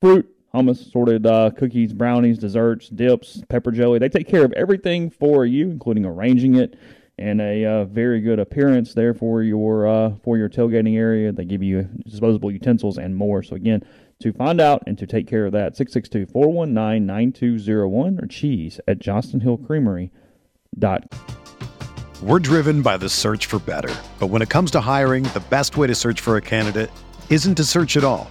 fruit, 0.00 0.26
hummus, 0.54 0.90
sorted 0.90 1.26
uh, 1.26 1.50
cookies, 1.56 1.92
brownies, 1.92 2.38
desserts, 2.38 2.88
dips, 2.88 3.42
pepper 3.48 3.70
jelly. 3.70 3.98
They 3.98 4.08
take 4.08 4.28
care 4.28 4.44
of 4.44 4.52
everything 4.52 5.10
for 5.10 5.46
you, 5.46 5.70
including 5.70 6.04
arranging 6.04 6.56
it 6.56 6.76
and 7.20 7.40
a 7.40 7.64
uh, 7.66 7.84
very 7.84 8.20
good 8.20 8.38
appearance 8.38 8.94
there 8.94 9.12
for 9.12 9.42
your 9.42 9.86
uh, 9.86 10.14
for 10.24 10.38
your 10.38 10.48
tailgating 10.48 10.96
area. 10.96 11.30
They 11.30 11.44
give 11.44 11.62
you 11.62 11.82
disposable 12.08 12.50
utensils 12.50 12.96
and 12.98 13.14
more. 13.14 13.42
So 13.42 13.56
again, 13.56 13.84
to 14.20 14.32
find 14.32 14.58
out 14.60 14.82
and 14.86 14.96
to 14.98 15.06
take 15.06 15.26
care 15.26 15.44
of 15.46 15.52
that, 15.52 15.76
662-419-9201 15.76 18.22
or 18.22 18.26
cheese 18.26 18.80
at 18.88 18.98
johnsonhillcreamery.com. 18.98 20.10
We're 22.22 22.38
driven 22.38 22.82
by 22.82 22.98
the 22.98 23.08
search 23.08 23.46
for 23.46 23.58
better. 23.60 23.94
But 24.18 24.26
when 24.26 24.42
it 24.42 24.50
comes 24.50 24.70
to 24.72 24.80
hiring, 24.80 25.22
the 25.24 25.42
best 25.48 25.78
way 25.78 25.86
to 25.86 25.94
search 25.94 26.20
for 26.20 26.36
a 26.36 26.42
candidate 26.42 26.90
isn't 27.30 27.54
to 27.54 27.64
search 27.64 27.96
at 27.96 28.04
all. 28.04 28.30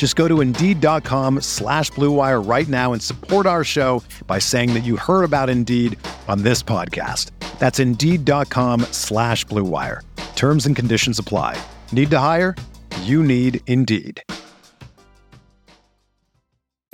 Just 0.00 0.16
go 0.16 0.26
to 0.28 0.40
Indeed.com 0.40 1.42
slash 1.42 1.90
BlueWire 1.90 2.48
right 2.48 2.66
now 2.66 2.94
and 2.94 3.02
support 3.02 3.44
our 3.44 3.62
show 3.64 4.02
by 4.26 4.38
saying 4.38 4.72
that 4.72 4.80
you 4.82 4.96
heard 4.96 5.24
about 5.24 5.50
Indeed 5.50 5.98
on 6.26 6.42
this 6.42 6.62
podcast. 6.62 7.32
That's 7.58 7.78
Indeed.com 7.78 8.80
slash 8.92 9.44
BlueWire. 9.44 10.00
Terms 10.36 10.64
and 10.64 10.74
conditions 10.74 11.18
apply. 11.18 11.62
Need 11.92 12.08
to 12.12 12.18
hire? 12.18 12.56
You 13.02 13.22
need 13.22 13.60
Indeed. 13.66 14.22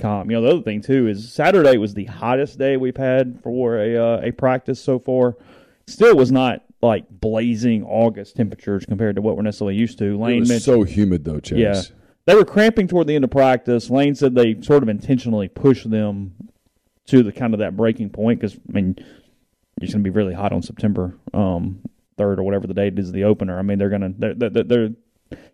com. 0.01 0.29
You 0.29 0.35
know, 0.35 0.41
the 0.41 0.49
other 0.55 0.61
thing 0.63 0.81
too 0.81 1.07
is 1.07 1.31
Saturday 1.31 1.77
was 1.77 1.93
the 1.93 2.05
hottest 2.05 2.59
day 2.59 2.75
we've 2.75 2.97
had 2.97 3.39
for 3.41 3.77
a 3.77 3.95
uh, 3.95 4.19
a 4.21 4.31
practice 4.31 4.83
so 4.83 4.99
far. 4.99 5.37
Still 5.87 6.17
was 6.17 6.29
not 6.29 6.65
like 6.81 7.05
blazing 7.09 7.85
August 7.85 8.35
temperatures 8.35 8.85
compared 8.85 9.15
to 9.15 9.21
what 9.21 9.37
we're 9.37 9.43
necessarily 9.43 9.75
used 9.75 9.97
to. 9.99 10.17
Lane 10.19 10.35
It 10.35 10.39
was 10.41 10.49
mentioned, 10.49 10.63
so 10.65 10.83
humid 10.83 11.23
though, 11.23 11.39
Chase. 11.39 11.57
yeah, 11.57 11.81
they 12.27 12.35
were 12.35 12.45
cramping 12.45 12.87
toward 12.87 13.07
the 13.07 13.15
end 13.15 13.23
of 13.23 13.31
practice. 13.31 13.89
Lane 13.89 14.13
said 14.13 14.35
they 14.35 14.61
sort 14.61 14.83
of 14.83 14.89
intentionally 14.89 15.47
pushed 15.47 15.89
them 15.89 16.33
to 17.07 17.23
the 17.23 17.31
kind 17.31 17.53
of 17.53 17.61
that 17.61 17.75
breaking 17.75 18.09
point 18.09 18.39
because 18.39 18.55
I 18.55 18.73
mean 18.73 18.97
it's 19.81 19.93
going 19.93 20.03
to 20.03 20.09
be 20.09 20.15
really 20.15 20.33
hot 20.33 20.51
on 20.51 20.61
September 20.61 21.17
um, 21.33 21.81
third 22.17 22.39
or 22.39 22.43
whatever 22.43 22.67
the 22.67 22.73
date 22.73 22.99
is 22.99 23.11
the 23.11 23.23
opener. 23.23 23.57
I 23.57 23.61
mean 23.61 23.79
they're 23.79 23.89
going 23.89 24.01
to 24.01 24.13
they're, 24.17 24.49
they're, 24.49 24.63
they're 24.63 24.89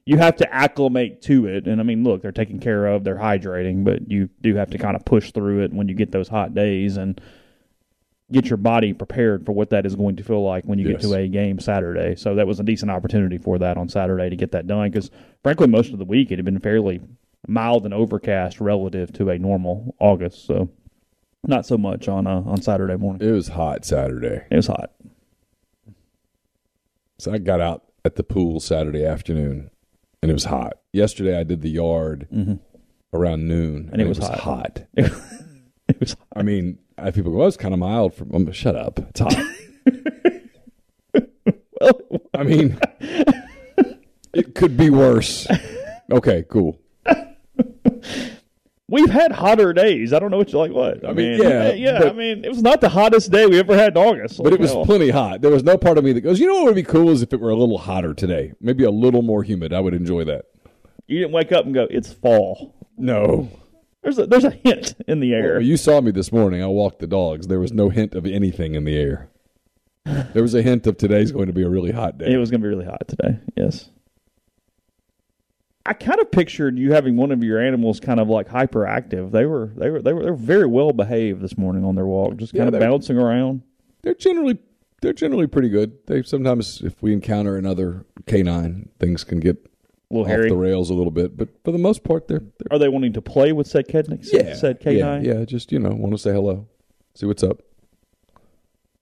you 0.06 0.18
have 0.18 0.36
to 0.38 0.54
acclimate 0.54 1.22
to 1.24 1.48
it. 1.48 1.68
And 1.68 1.80
I 1.80 1.84
mean, 1.84 2.04
look, 2.04 2.22
they're 2.22 2.32
taken 2.32 2.60
care 2.60 2.88
of, 2.88 3.04
they're 3.04 3.18
hydrating, 3.18 3.84
but 3.84 4.10
you 4.12 4.30
do 4.42 4.56
have 4.56 4.70
to 4.72 4.78
kind 4.78 4.96
of 4.96 5.06
push 5.06 5.32
through 5.32 5.64
it 5.64 5.74
when 5.74 5.88
you 5.88 5.96
get 5.96 6.12
those 6.12 6.28
hot 6.28 6.54
days 6.54 6.98
and 6.98 7.20
get 8.34 8.50
your 8.50 8.58
body 8.58 8.92
prepared 8.94 9.46
for 9.46 9.54
what 9.54 9.70
that 9.70 9.86
is 9.86 9.96
going 9.96 10.16
to 10.18 10.24
feel 10.24 10.44
like 10.44 10.66
when 10.66 10.80
you 10.80 10.90
Yes. 10.90 11.02
get 11.02 11.08
to 11.10 11.14
a 11.16 11.28
game 11.28 11.60
Saturday. 11.60 12.16
So 12.16 12.36
that 12.36 12.48
was 12.48 12.60
a 12.60 12.64
decent 12.64 12.92
opportunity 12.92 13.38
for 13.38 13.58
that 13.60 13.78
on 13.78 13.88
Saturday 13.88 14.30
to 14.30 14.36
get 14.36 14.52
that 14.52 14.68
done 14.68 14.90
because, 14.92 15.12
frankly, 15.44 15.68
most 15.68 15.94
of 15.94 16.00
the 16.00 16.06
week 16.06 16.32
it 16.32 16.38
had 16.40 16.46
been 16.46 16.60
fairly 16.60 17.00
mild 17.48 17.86
and 17.86 17.94
overcast 17.94 18.60
relative 18.60 19.14
to 19.14 19.30
a 19.30 19.38
normal 19.40 19.96
August. 20.00 20.46
So 20.46 20.70
not 21.46 21.66
so 21.66 21.78
much 21.78 22.08
on 22.08 22.26
uh, 22.28 22.42
on 22.46 22.62
Saturday 22.62 22.96
morning. 22.98 23.28
It 23.28 23.32
was 23.32 23.50
hot 23.50 23.86
Saturday. 23.86 24.44
It 24.50 24.56
was 24.56 24.68
hot. 24.68 24.92
So 27.20 27.32
I 27.34 27.38
got 27.38 27.62
out 27.62 27.84
at 28.06 28.16
the 28.16 28.24
pool 28.24 28.60
Saturday 28.60 29.06
afternoon 29.06 29.70
and 30.22 30.30
it 30.32 30.34
was 30.34 30.46
hot. 30.46 30.80
Yesterday 30.92 31.38
I 31.38 31.44
did 31.44 31.62
the 31.62 31.70
yard 31.70 32.28
around 33.14 33.48
noon 33.48 33.84
Mm-hmm. 33.86 33.94
And 33.94 34.02
it 34.02 34.08
was 34.08 34.18
hot. 34.18 34.40
hot. 34.40 34.82
it 35.88 36.00
was 36.00 36.14
hot. 36.14 36.28
I 36.36 36.44
mean, 36.44 36.80
I 36.98 37.12
people 37.12 37.32
go, 37.32 37.40
well, 37.40 37.48
it's 37.48 37.58
kind 37.58 37.74
of 37.74 37.80
mild. 37.80 38.14
From 38.14 38.34
um, 38.34 38.52
shut 38.52 38.76
up, 38.76 39.00
it's 39.00 39.20
hot. 39.20 39.36
well, 41.82 42.22
I 42.34 42.44
mean, 42.44 42.80
it 44.34 44.56
could 44.56 44.78
be 44.78 44.90
worse. 44.90 45.48
Okay, 46.12 46.46
cool. 46.50 46.80
We've 48.90 49.10
had 49.10 49.32
hotter 49.32 49.74
days. 49.74 50.14
I 50.14 50.20
don't 50.20 50.30
know 50.30 50.38
what 50.38 50.52
you 50.52 50.60
like. 50.60 50.72
What 50.72 51.08
I, 51.08 51.14
mean, 51.14 51.42
yeah, 51.42 51.72
yeah. 51.72 52.00
but- 52.00 52.10
I 52.10 52.14
mean, 52.14 52.46
it 52.46 52.50
was 52.50 52.62
not 52.62 52.80
the 52.80 52.90
hottest 52.90 53.32
day 53.32 53.48
we 53.48 53.58
ever 53.58 53.76
had 53.76 53.98
in 53.98 54.04
August. 54.04 54.44
But 54.44 54.54
it 54.54 54.60
was 54.60 54.72
plenty 54.86 55.10
hot. 55.10 55.42
There 55.42 55.50
was 55.50 55.64
no 55.64 55.78
part 55.78 55.98
of 55.98 56.04
me 56.04 56.14
that 56.14 56.22
goes, 56.22 56.40
you 56.40 56.46
know 56.46 56.56
what 56.56 56.66
would 56.66 56.76
be 56.76 56.84
cool 56.84 57.10
is 57.10 57.24
if 57.24 57.34
it 57.34 57.40
were 57.40 57.50
a 57.50 57.56
little 57.56 57.80
hotter 57.80 58.14
today. 58.14 58.54
Maybe 58.62 58.84
a 58.84 58.92
little 58.92 59.24
more 59.24 59.42
humid. 59.42 59.74
I 59.74 59.80
would 59.80 59.96
enjoy 59.96 60.26
that. 60.26 60.46
You 61.08 61.20
didn't 61.20 61.32
wake 61.34 61.52
up 61.52 61.66
and 61.66 61.74
go, 61.74 61.88
"It's 61.90 62.14
fall." 62.14 62.76
No. 62.98 63.50
There's 64.04 64.20
a 64.20 64.28
there's 64.28 64.44
a 64.44 64.52
hint 64.52 64.96
in 65.08 65.20
the 65.22 65.34
air. 65.34 65.54
Well, 65.54 65.62
you 65.62 65.78
saw 65.78 66.02
me 66.02 66.12
this 66.12 66.32
morning. 66.32 66.62
I 66.62 66.68
walked 66.68 67.00
the 67.00 67.08
dogs. 67.08 67.48
There 67.48 67.60
was 67.60 67.72
no 67.72 67.90
hint 67.90 68.16
of 68.16 68.26
anything 68.26 68.76
in 68.76 68.84
the 68.84 68.98
air. 68.98 69.30
There 70.06 70.42
was 70.44 70.54
a 70.54 70.62
hint 70.62 70.86
of 70.88 70.98
today's 70.98 71.32
going 71.32 71.48
to 71.48 71.54
be 71.54 71.64
a 71.64 71.70
really 71.70 71.92
hot 71.92 72.18
day. 72.18 72.34
It 72.34 72.38
was 72.38 72.52
going 72.52 72.60
to 72.62 72.66
be 72.66 72.70
really 72.70 72.86
hot 72.86 73.08
today. 73.08 73.40
Yes. 73.56 73.90
I 75.86 75.94
kind 75.94 76.20
of 76.20 76.32
pictured 76.32 76.78
you 76.78 76.92
having 76.94 77.16
one 77.18 77.32
of 77.32 77.44
your 77.44 77.60
animals 77.62 78.00
kind 78.00 78.20
of 78.20 78.30
like 78.30 78.48
hyperactive. 78.50 79.32
They 79.32 79.46
were 79.46 79.72
they 79.78 79.90
were 79.90 80.02
they 80.02 80.14
were 80.14 80.24
they 80.24 80.32
were 80.32 80.38
very 80.38 80.68
well 80.68 80.92
behaved 80.92 81.42
this 81.42 81.58
morning 81.58 81.84
on 81.86 81.96
their 81.96 82.06
walk, 82.06 82.38
just 82.38 82.54
Yeah, 82.54 82.64
kind 82.64 82.76
of 82.76 82.80
bouncing 82.82 83.18
around. 83.18 83.62
they're 84.02 84.14
generally 84.16 84.60
they're 85.02 85.14
generally 85.14 85.48
pretty 85.48 85.70
good. 85.70 85.94
They 86.08 86.24
sometimes 86.24 86.82
if 86.82 87.02
we 87.02 87.12
encounter 87.14 87.58
another 87.58 88.06
canine, 88.28 88.90
things 89.00 89.24
can 89.26 89.40
get 89.40 89.66
little 90.14 90.26
off 90.26 90.32
hairy. 90.32 90.50
the 90.50 90.56
rails 90.56 90.90
a 90.90 90.94
little 90.94 91.12
bit. 91.12 91.36
But 91.38 91.50
for 91.64 91.72
the 91.72 91.78
most 91.78 92.04
part, 92.04 92.28
they're, 92.28 92.40
they're 92.40 92.68
Are 92.72 92.80
they 92.80 92.88
wanting 92.90 93.14
to 93.14 93.22
play 93.22 93.52
with 93.52 93.68
said 93.68 93.88
Kednick? 93.88 94.28
yeah, 94.32 94.54
said 94.56 94.78
yeah, 94.82 94.92
canine. 94.92 95.26
yeah. 95.26 95.46
Just 95.46 95.72
you 95.72 95.80
know, 95.80 95.90
want 95.90 96.14
to 96.14 96.18
say 96.18 96.32
hello, 96.32 96.68
see 97.16 97.26
what's 97.26 97.44
up. 97.44 97.62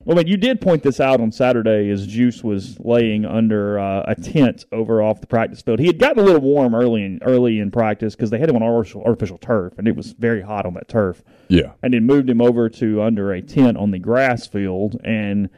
Well, 0.04 0.18
I 0.18 0.24
mean, 0.24 0.28
you 0.32 0.38
did 0.38 0.62
point 0.62 0.82
this 0.82 1.00
out 1.00 1.22
on 1.22 1.32
Saturday 1.32 1.92
as 1.92 2.08
Juice 2.08 2.44
was 2.44 2.80
laying 2.80 3.24
under 3.24 3.78
uh, 3.78 4.04
a 4.08 4.16
tent 4.16 4.66
over 4.72 5.00
off 5.00 5.22
the 5.22 5.28
practice 5.28 5.62
field. 5.62 5.80
He 5.80 5.86
had 5.86 6.00
gotten 6.00 6.18
a 6.24 6.26
little 6.26 6.42
warm 6.42 6.74
early 6.74 7.04
in 7.06 7.20
early 7.22 7.60
in 7.60 7.70
practice 7.70 8.16
because 8.16 8.32
they 8.32 8.40
had 8.40 8.50
him 8.50 8.56
on 8.56 8.64
artificial, 8.64 9.04
artificial 9.04 9.38
turf, 9.38 9.74
and 9.78 9.88
it 9.88 9.96
was 9.96 10.14
very 10.14 10.42
hot 10.42 10.66
on 10.66 10.74
that 10.74 10.88
turf. 10.88 11.22
Yeah, 11.50 11.74
and 11.84 11.94
then 11.94 12.06
moved 12.08 12.32
him 12.32 12.42
over 12.42 12.68
to 12.68 13.04
under 13.04 13.32
a 13.32 13.44
tent 13.44 13.78
on 13.78 13.92
the 13.92 14.00
grass 14.00 14.48
field 14.48 15.00
and 15.04 15.52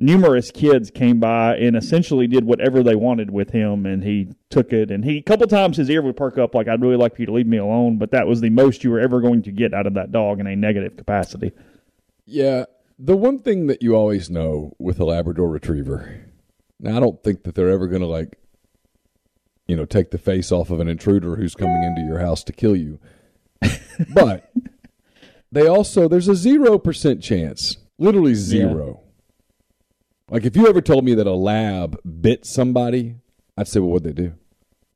numerous 0.00 0.50
kids 0.50 0.90
came 0.90 1.20
by 1.20 1.54
and 1.56 1.76
essentially 1.76 2.26
did 2.26 2.44
whatever 2.44 2.82
they 2.82 2.94
wanted 2.94 3.30
with 3.30 3.50
him 3.50 3.84
and 3.84 4.02
he 4.02 4.32
took 4.48 4.72
it 4.72 4.90
and 4.90 5.04
he 5.04 5.18
a 5.18 5.22
couple 5.22 5.46
times 5.46 5.76
his 5.76 5.90
ear 5.90 6.00
would 6.00 6.16
perk 6.16 6.38
up 6.38 6.54
like 6.54 6.66
I'd 6.66 6.80
really 6.80 6.96
like 6.96 7.14
for 7.14 7.22
you 7.22 7.26
to 7.26 7.32
leave 7.32 7.46
me 7.46 7.58
alone 7.58 7.98
but 7.98 8.10
that 8.12 8.26
was 8.26 8.40
the 8.40 8.48
most 8.48 8.82
you 8.82 8.90
were 8.90 8.98
ever 8.98 9.20
going 9.20 9.42
to 9.42 9.52
get 9.52 9.74
out 9.74 9.86
of 9.86 9.94
that 9.94 10.10
dog 10.10 10.40
in 10.40 10.46
a 10.46 10.56
negative 10.56 10.96
capacity. 10.96 11.52
Yeah, 12.24 12.64
the 12.98 13.16
one 13.16 13.40
thing 13.40 13.66
that 13.66 13.82
you 13.82 13.94
always 13.94 14.30
know 14.30 14.74
with 14.78 14.98
a 15.00 15.04
Labrador 15.04 15.50
Retriever, 15.50 16.24
now 16.78 16.96
I 16.96 17.00
don't 17.00 17.22
think 17.22 17.42
that 17.42 17.54
they're 17.54 17.68
ever 17.68 17.86
going 17.86 18.02
to 18.02 18.08
like, 18.08 18.38
you 19.66 19.76
know, 19.76 19.84
take 19.84 20.10
the 20.10 20.18
face 20.18 20.50
off 20.50 20.70
of 20.70 20.80
an 20.80 20.88
intruder 20.88 21.36
who's 21.36 21.54
coming 21.54 21.82
into 21.82 22.02
your 22.02 22.20
house 22.20 22.42
to 22.44 22.52
kill 22.52 22.74
you, 22.74 22.98
but 24.14 24.50
they 25.52 25.66
also 25.66 26.08
there's 26.08 26.28
a 26.28 26.34
zero 26.34 26.78
percent 26.78 27.22
chance, 27.22 27.76
literally 27.98 28.34
zero. 28.34 29.02
Like 30.30 30.44
if 30.44 30.56
you 30.56 30.66
ever 30.66 30.80
told 30.80 31.04
me 31.04 31.14
that 31.14 31.26
a 31.26 31.34
lab 31.34 31.98
bit 32.20 32.46
somebody, 32.46 33.16
I'd 33.56 33.68
say, 33.68 33.80
well, 33.80 33.90
what'd 33.90 34.04
they 34.04 34.22
do? 34.22 34.32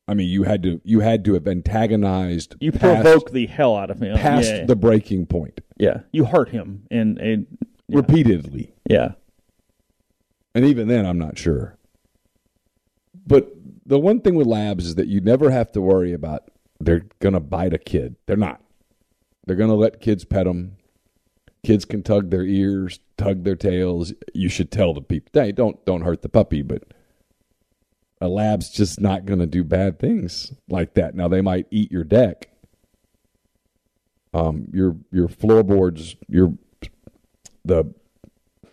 I 0.07 0.15
mean, 0.15 0.29
you 0.29 0.45
had 0.45 0.63
to 0.63 0.81
you 0.85 1.01
had 1.01 1.25
to 1.27 1.35
have 1.35 1.47
antagonized 1.47 2.57
You 2.61 2.73
past, 2.73 3.03
provoke 3.03 3.31
the 3.33 3.47
hell 3.47 3.75
out 3.77 3.91
of 3.91 4.01
him. 4.01 4.17
past 4.17 4.51
yeah. 4.51 4.65
the 4.65 4.77
breaking 4.77 5.27
point 5.27 5.61
yeah. 5.79 6.01
You 6.13 6.25
hurt 6.25 6.51
him 6.51 6.87
and, 6.91 7.19
and 7.19 7.47
yeah. 7.89 7.97
repeatedly. 7.97 8.75
yeah. 8.89 9.13
And 10.55 10.65
even 10.65 10.87
then, 10.87 11.05
I'm 11.05 11.19
not 11.19 11.37
sure. 11.37 11.77
But 13.27 13.53
the 13.85 13.99
one 13.99 14.21
thing 14.21 14.37
with 14.37 14.47
labs 14.47 14.87
is 14.87 14.95
that 14.95 15.09
you 15.09 15.21
never 15.21 15.51
have 15.51 15.73
to 15.73 15.81
worry 15.81 16.13
about 16.13 16.49
they're 16.79 17.07
going 17.19 17.33
to 17.33 17.41
bite 17.41 17.75
a 17.75 17.79
kid. 17.79 18.15
They're 18.27 18.37
not. 18.37 18.63
They're 19.47 19.57
going 19.57 19.71
to 19.71 19.77
let 19.77 20.01
kids 20.01 20.25
pet 20.25 20.45
them. 20.45 20.77
Kids 21.65 21.85
can 21.85 22.03
tug 22.03 22.31
their 22.31 22.45
ears, 22.45 23.01
tug 23.17 23.45
their 23.45 23.57
tails. 23.57 24.13
You 24.35 24.49
should 24.49 24.71
tell 24.71 24.95
the 24.95 25.01
people, 25.01 25.31
hey, 25.33 25.51
don't 25.53 25.85
don't 25.85 26.03
hurt 26.03 26.23
the 26.23 26.29
puppy. 26.29 26.63
But 26.63 26.85
a 28.21 28.29
lab's 28.29 28.71
just 28.71 29.01
not 29.01 29.25
going 29.27 29.41
to 29.41 29.47
do 29.47 29.65
bad 29.65 29.99
things 29.99 30.53
like 30.69 30.95
that. 30.95 31.15
Now 31.15 31.29
they 31.29 31.41
might 31.41 31.67
eat 31.71 31.91
your 31.91 32.05
deck, 32.05 32.51
um, 34.33 34.69
your 34.73 34.97
your 35.11 35.29
floorboards, 35.29 36.17
your 36.29 36.55
the 37.65 37.95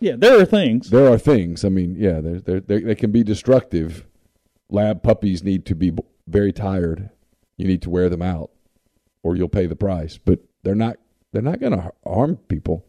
Yeah, 0.00 0.16
there 0.16 0.38
are 0.40 0.44
things. 0.44 0.90
there 0.90 1.10
are 1.10 1.18
things. 1.18 1.64
I 1.64 1.68
mean, 1.70 1.96
yeah, 1.98 2.20
they're, 2.20 2.40
they're, 2.40 2.60
they 2.60 2.80
they 2.80 2.94
can 2.94 3.10
be 3.10 3.24
destructive. 3.24 4.06
Lab 4.68 5.02
puppies 5.02 5.42
need 5.42 5.66
to 5.66 5.74
be 5.74 5.92
very 6.26 6.52
tired. 6.52 7.10
You 7.56 7.66
need 7.66 7.82
to 7.82 7.90
wear 7.90 8.08
them 8.08 8.22
out, 8.22 8.50
or 9.22 9.36
you'll 9.36 9.48
pay 9.48 9.66
the 9.66 9.76
price. 9.76 10.18
But 10.18 10.40
they're 10.62 10.74
not. 10.74 10.96
They're 11.32 11.42
not 11.42 11.60
going 11.60 11.72
to 11.72 11.92
harm 12.06 12.36
people. 12.48 12.84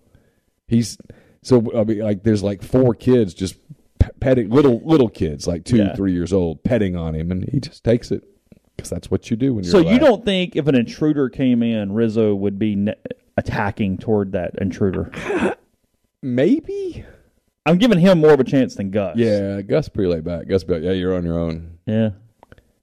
He's 0.68 0.98
so. 1.42 1.64
I 1.80 1.84
mean, 1.84 2.00
like 2.00 2.24
there's 2.24 2.44
like 2.44 2.62
four 2.64 2.94
kids 2.94 3.34
just 3.34 3.56
petting 4.20 4.50
little 4.50 4.82
little 4.84 5.10
kids, 5.10 5.48
like 5.48 5.64
two, 5.66 5.78
Yeah. 5.78 5.96
three 5.96 6.14
years 6.14 6.34
old, 6.34 6.64
petting 6.64 6.96
on 6.96 7.16
him, 7.16 7.32
and 7.32 7.48
he 7.50 7.60
just 7.60 7.84
takes 7.84 8.12
it 8.12 8.24
because 8.76 8.90
that's 8.90 9.10
what 9.12 9.30
you 9.32 9.38
do 9.38 9.54
when 9.54 9.64
you're. 9.64 9.72
So 9.72 9.80
a 9.88 9.92
you 9.94 10.00
don't 10.00 10.26
think 10.26 10.56
if 10.56 10.68
an 10.68 10.76
intruder 10.76 11.30
came 11.30 11.64
in, 11.64 11.92
Rizzo 11.94 12.34
would 12.36 12.58
be 12.60 12.76
ne- 12.76 12.96
attacking 13.38 13.98
toward 13.98 14.32
that 14.34 14.56
intruder? 14.60 15.12
maybe. 16.22 17.06
I'm 17.66 17.78
giving 17.78 18.00
him 18.00 18.20
more 18.20 18.34
of 18.34 18.40
a 18.40 18.44
chance 18.44 18.76
than 18.76 18.92
Gus. 18.92 19.16
Yeah, 19.18 19.62
Gus 19.62 19.88
pretty 19.88 20.10
laid 20.10 20.26
back. 20.26 20.48
Gus, 20.48 20.64
be 20.66 20.74
like, 20.74 20.84
yeah, 20.84 20.92
you're 20.92 21.16
on 21.16 21.24
your 21.26 21.40
own. 21.40 21.78
Yeah. 21.86 22.10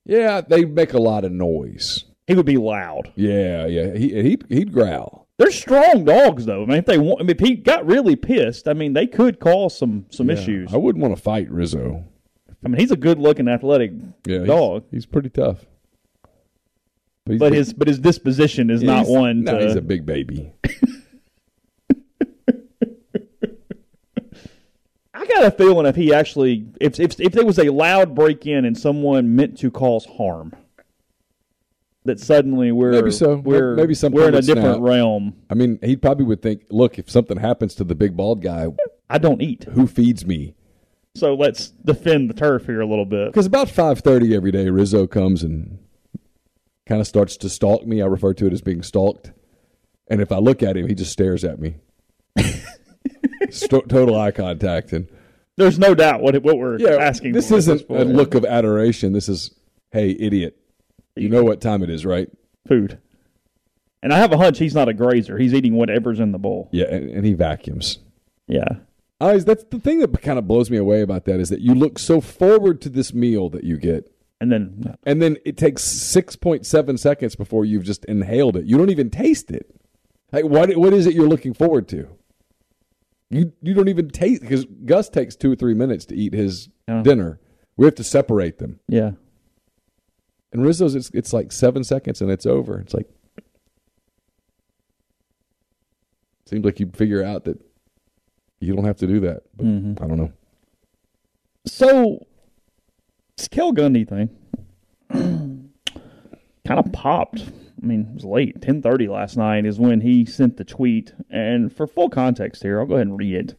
Yeah, 0.07 0.41
they 0.41 0.65
make 0.65 0.95
a 0.95 0.99
lot 0.99 1.25
of 1.25 1.33
noise. 1.33 2.05
He 2.27 2.35
would 2.35 2.47
be 2.47 2.57
loud. 2.57 3.13
Yeah, 3.15 3.67
yeah. 3.67 3.93
He 3.95 4.23
he'd, 4.23 4.45
he'd 4.49 4.73
growl. 4.73 5.29
They're 5.41 5.51
strong 5.51 6.05
dogs, 6.05 6.45
though. 6.45 6.63
I 6.63 6.67
mean, 6.67 6.77
if 6.77 6.85
they 6.85 6.99
want, 6.99 7.21
I 7.21 7.23
mean, 7.23 7.31
if 7.31 7.41
he 7.41 7.55
got 7.55 7.87
really 7.87 8.15
pissed, 8.15 8.69
I 8.69 8.75
mean, 8.75 8.93
they 8.93 9.07
could 9.07 9.41
cause 9.41 9.77
some 9.77 10.05
some 10.11 10.29
Yeah, 10.29 10.35
issues. 10.35 10.75
I 10.75 10.77
wouldn't 10.77 11.01
want 11.03 11.17
to 11.17 11.23
fight 11.23 11.51
Rizzo. 11.51 12.05
I 12.63 12.69
mean, 12.69 12.79
he's 12.79 12.91
a 12.91 12.97
good 12.97 13.19
looking, 13.19 13.49
athletic 13.49 13.91
Yeah, 14.27 14.41
dog, 14.45 14.85
He's, 14.91 15.07
pretty 15.07 15.31
tough. 15.31 15.65
he's 17.25 17.39
but 17.39 17.51
big- 17.53 17.57
his 17.59 17.73
but 17.73 17.89
his 17.89 17.99
disposition 17.99 18.69
is 18.69 18.83
yeah, 18.83 18.97
not 18.97 19.07
one 19.07 19.45
No, 19.45 19.59
to. 19.59 19.65
he's 19.67 19.77
a 19.77 19.81
big 19.81 20.05
baby. 20.05 20.53
I 25.13 25.27
got 25.27 25.45
a 25.45 25.51
feeling 25.51 25.87
if 25.87 25.97
he 25.97 26.15
actually, 26.15 26.67
if 26.81 27.01
if 27.01 27.19
if 27.21 27.33
there 27.33 27.45
was 27.45 27.59
a 27.59 27.71
loud 27.71 28.15
break 28.15 28.47
in 28.47 28.65
and 28.65 28.77
someone 28.79 29.35
meant 29.35 29.59
to 29.59 29.71
cause 29.71 30.05
harm, 30.05 30.53
that 32.05 32.19
suddenly 32.21 32.73
we're 32.73 32.93
Maybe 32.93 33.11
so. 33.11 33.37
We're 33.37 33.75
Maybe 33.75 33.95
something 33.95 34.21
we're 34.21 34.29
in 34.29 34.35
a 34.35 34.43
different 34.43 34.77
snap. 34.77 34.81
realm. 34.81 35.37
I 35.51 35.55
mean, 35.55 35.79
he 35.83 35.97
probably 35.97 36.25
would 36.25 36.43
think, 36.43 36.63
look, 36.71 36.99
if 36.99 37.11
something 37.11 37.37
happens 37.39 37.75
to 37.77 37.85
the 37.85 37.95
big 37.95 38.17
bald 38.17 38.43
guy, 38.43 38.67
I 39.09 39.19
don't 39.19 39.43
eat, 39.43 39.65
who 39.65 39.87
feeds 39.87 40.25
me? 40.25 40.55
so 41.17 41.35
let's 41.35 41.71
defend 41.71 42.31
the 42.31 42.35
turf 42.35 42.67
here 42.67 42.81
a 42.81 42.87
little 42.87 43.05
bit. 43.05 43.27
Because 43.29 43.47
about 43.47 43.69
five 43.69 43.99
thirty 44.01 44.35
every 44.35 44.53
day, 44.53 44.71
Rizzo 44.71 45.07
comes 45.07 45.43
and 45.43 45.79
kind 46.87 47.01
of 47.01 47.07
starts 47.07 47.37
to 47.39 47.49
stalk 47.49 47.85
me. 47.87 48.01
I 48.01 48.07
refer 48.07 48.33
to 48.35 48.47
it 48.47 48.53
as 48.53 48.63
being 48.63 48.83
stalked. 48.83 49.33
And 50.09 50.21
if 50.21 50.33
I 50.33 50.39
look 50.39 50.63
at 50.63 50.77
him, 50.77 50.89
he 50.89 50.95
just 50.95 51.13
stares 51.13 51.45
at 51.45 51.59
me. 51.61 51.77
Sto- 53.51 53.81
total 53.83 54.19
eye 54.19 54.31
contact 54.31 54.93
and 54.93 55.09
There's 55.57 55.79
no 55.79 55.95
doubt 55.95 56.23
what 56.23 56.41
what 56.43 56.59
we're 56.59 56.79
yeah, 56.79 56.97
asking. 57.03 57.33
This 57.33 57.51
isn't 57.51 57.83
a 57.91 58.05
look 58.05 58.35
of 58.35 58.45
adoration. 58.45 59.13
This 59.13 59.29
is, 59.29 59.55
hey, 59.91 60.17
idiot. 60.19 60.57
You 61.17 61.29
know 61.29 61.43
what 61.45 61.61
time 61.61 61.83
it 61.83 61.91
is, 61.91 62.05
right? 62.07 62.29
food. 62.69 62.99
And 64.03 64.13
I 64.13 64.19
have 64.19 64.33
a 64.33 64.37
hunch 64.39 64.59
he's 64.59 64.75
not 64.75 64.89
a 64.89 64.95
grazer. 64.95 65.37
He's 65.39 65.53
eating 65.53 65.75
whatever's 65.75 66.21
in 66.21 66.31
the 66.33 66.39
bowl. 66.39 66.69
Yeah, 66.73 66.87
and, 66.87 67.11
and 67.11 67.27
he 67.27 67.33
vacuums. 67.35 67.99
Yeah. 68.47 68.69
Always, 69.21 69.45
that's 69.45 69.65
the 69.65 69.79
thing 69.81 69.99
that 69.99 70.23
kind 70.23 70.39
of 70.39 70.47
blows 70.49 70.71
me 70.71 70.77
away 70.79 71.03
about 71.03 71.25
that 71.27 71.41
is 71.41 71.49
that 71.51 71.61
you 71.61 71.75
look 71.75 71.99
so 71.99 72.21
forward 72.21 72.81
to 72.83 72.89
this 72.89 73.13
meal 73.13 73.51
that 73.51 73.65
you 73.65 73.77
get, 73.77 74.11
And 74.41 74.51
then 74.53 74.95
and 75.05 75.21
then 75.21 75.37
it 75.45 75.57
takes 75.59 75.83
six 75.83 76.37
point 76.37 76.65
seven 76.65 76.97
seconds 76.97 77.35
before 77.37 77.65
you've 77.67 77.85
just 77.85 78.05
inhaled 78.07 78.57
it. 78.57 78.65
You 78.65 78.79
don't 78.79 78.89
even 78.91 79.11
taste 79.11 79.51
it. 79.51 79.75
Like 80.33 80.45
what? 80.47 80.75
What 80.77 80.93
is 80.95 81.07
it 81.07 81.15
you're 81.15 81.29
looking 81.29 81.53
forward 81.53 81.87
to? 81.89 82.09
You 83.31 83.53
you 83.63 83.75
don't 83.75 83.89
even 83.89 84.09
taste 84.09 84.41
because 84.43 84.65
Gus 84.87 85.09
takes 85.09 85.37
two 85.37 85.53
or 85.53 85.57
three 85.57 85.75
minutes 85.75 86.05
to 86.07 86.15
eat 86.17 86.33
his 86.33 86.69
Yeah. 86.89 87.03
dinner. 87.03 87.39
We 87.77 87.85
have 87.87 87.95
to 87.97 88.05
separate 88.05 88.59
them. 88.59 88.81
yeah. 88.89 89.13
And 90.53 90.65
Rizzo's 90.65 90.95
it's, 90.95 91.11
it's 91.15 91.33
like 91.33 91.53
seven 91.53 91.85
seconds 91.85 92.21
and 92.21 92.31
it's 92.31 92.47
over. 92.47 92.81
It's 92.81 92.95
like 92.95 93.09
seems 96.47 96.65
like 96.65 96.81
you'd 96.81 96.97
figure 96.97 97.23
out 97.23 97.45
that 97.45 97.61
you 98.59 98.75
don't 98.75 98.85
have 98.85 98.97
to 98.99 99.07
do 99.07 99.21
that. 99.21 99.43
But 99.57 99.65
I 100.03 100.07
don't 100.07 100.19
know. 100.19 100.33
So 101.67 102.27
this 103.37 103.49
Cale 103.49 103.73
Gundy 103.73 104.09
thing 104.09 104.31
kind 105.11 106.79
of 106.81 106.93
popped. 106.93 107.43
I 107.83 107.87
mean, 107.87 108.09
it 108.11 108.15
was 108.15 108.25
late. 108.25 108.61
Ten 108.61 108.83
thirty 108.83 109.09
last 109.09 109.37
night 109.37 109.65
is 109.65 109.79
when 109.79 110.01
he 110.01 110.27
sent 110.27 110.57
the 110.57 110.65
tweet. 110.65 111.13
And 111.31 111.75
for 111.75 111.87
full 111.87 112.11
context 112.11 112.63
here, 112.63 112.81
I'll 112.81 112.87
go 112.87 112.95
ahead 112.95 113.07
and 113.07 113.19
read 113.19 113.35
it. 113.35 113.55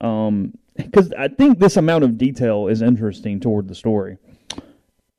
Um, 0.00 0.54
because 0.76 1.12
I 1.18 1.28
think 1.28 1.58
this 1.58 1.76
amount 1.76 2.04
of 2.04 2.16
detail 2.16 2.68
is 2.68 2.80
interesting 2.80 3.40
toward 3.40 3.68
the 3.68 3.74
story. 3.74 4.16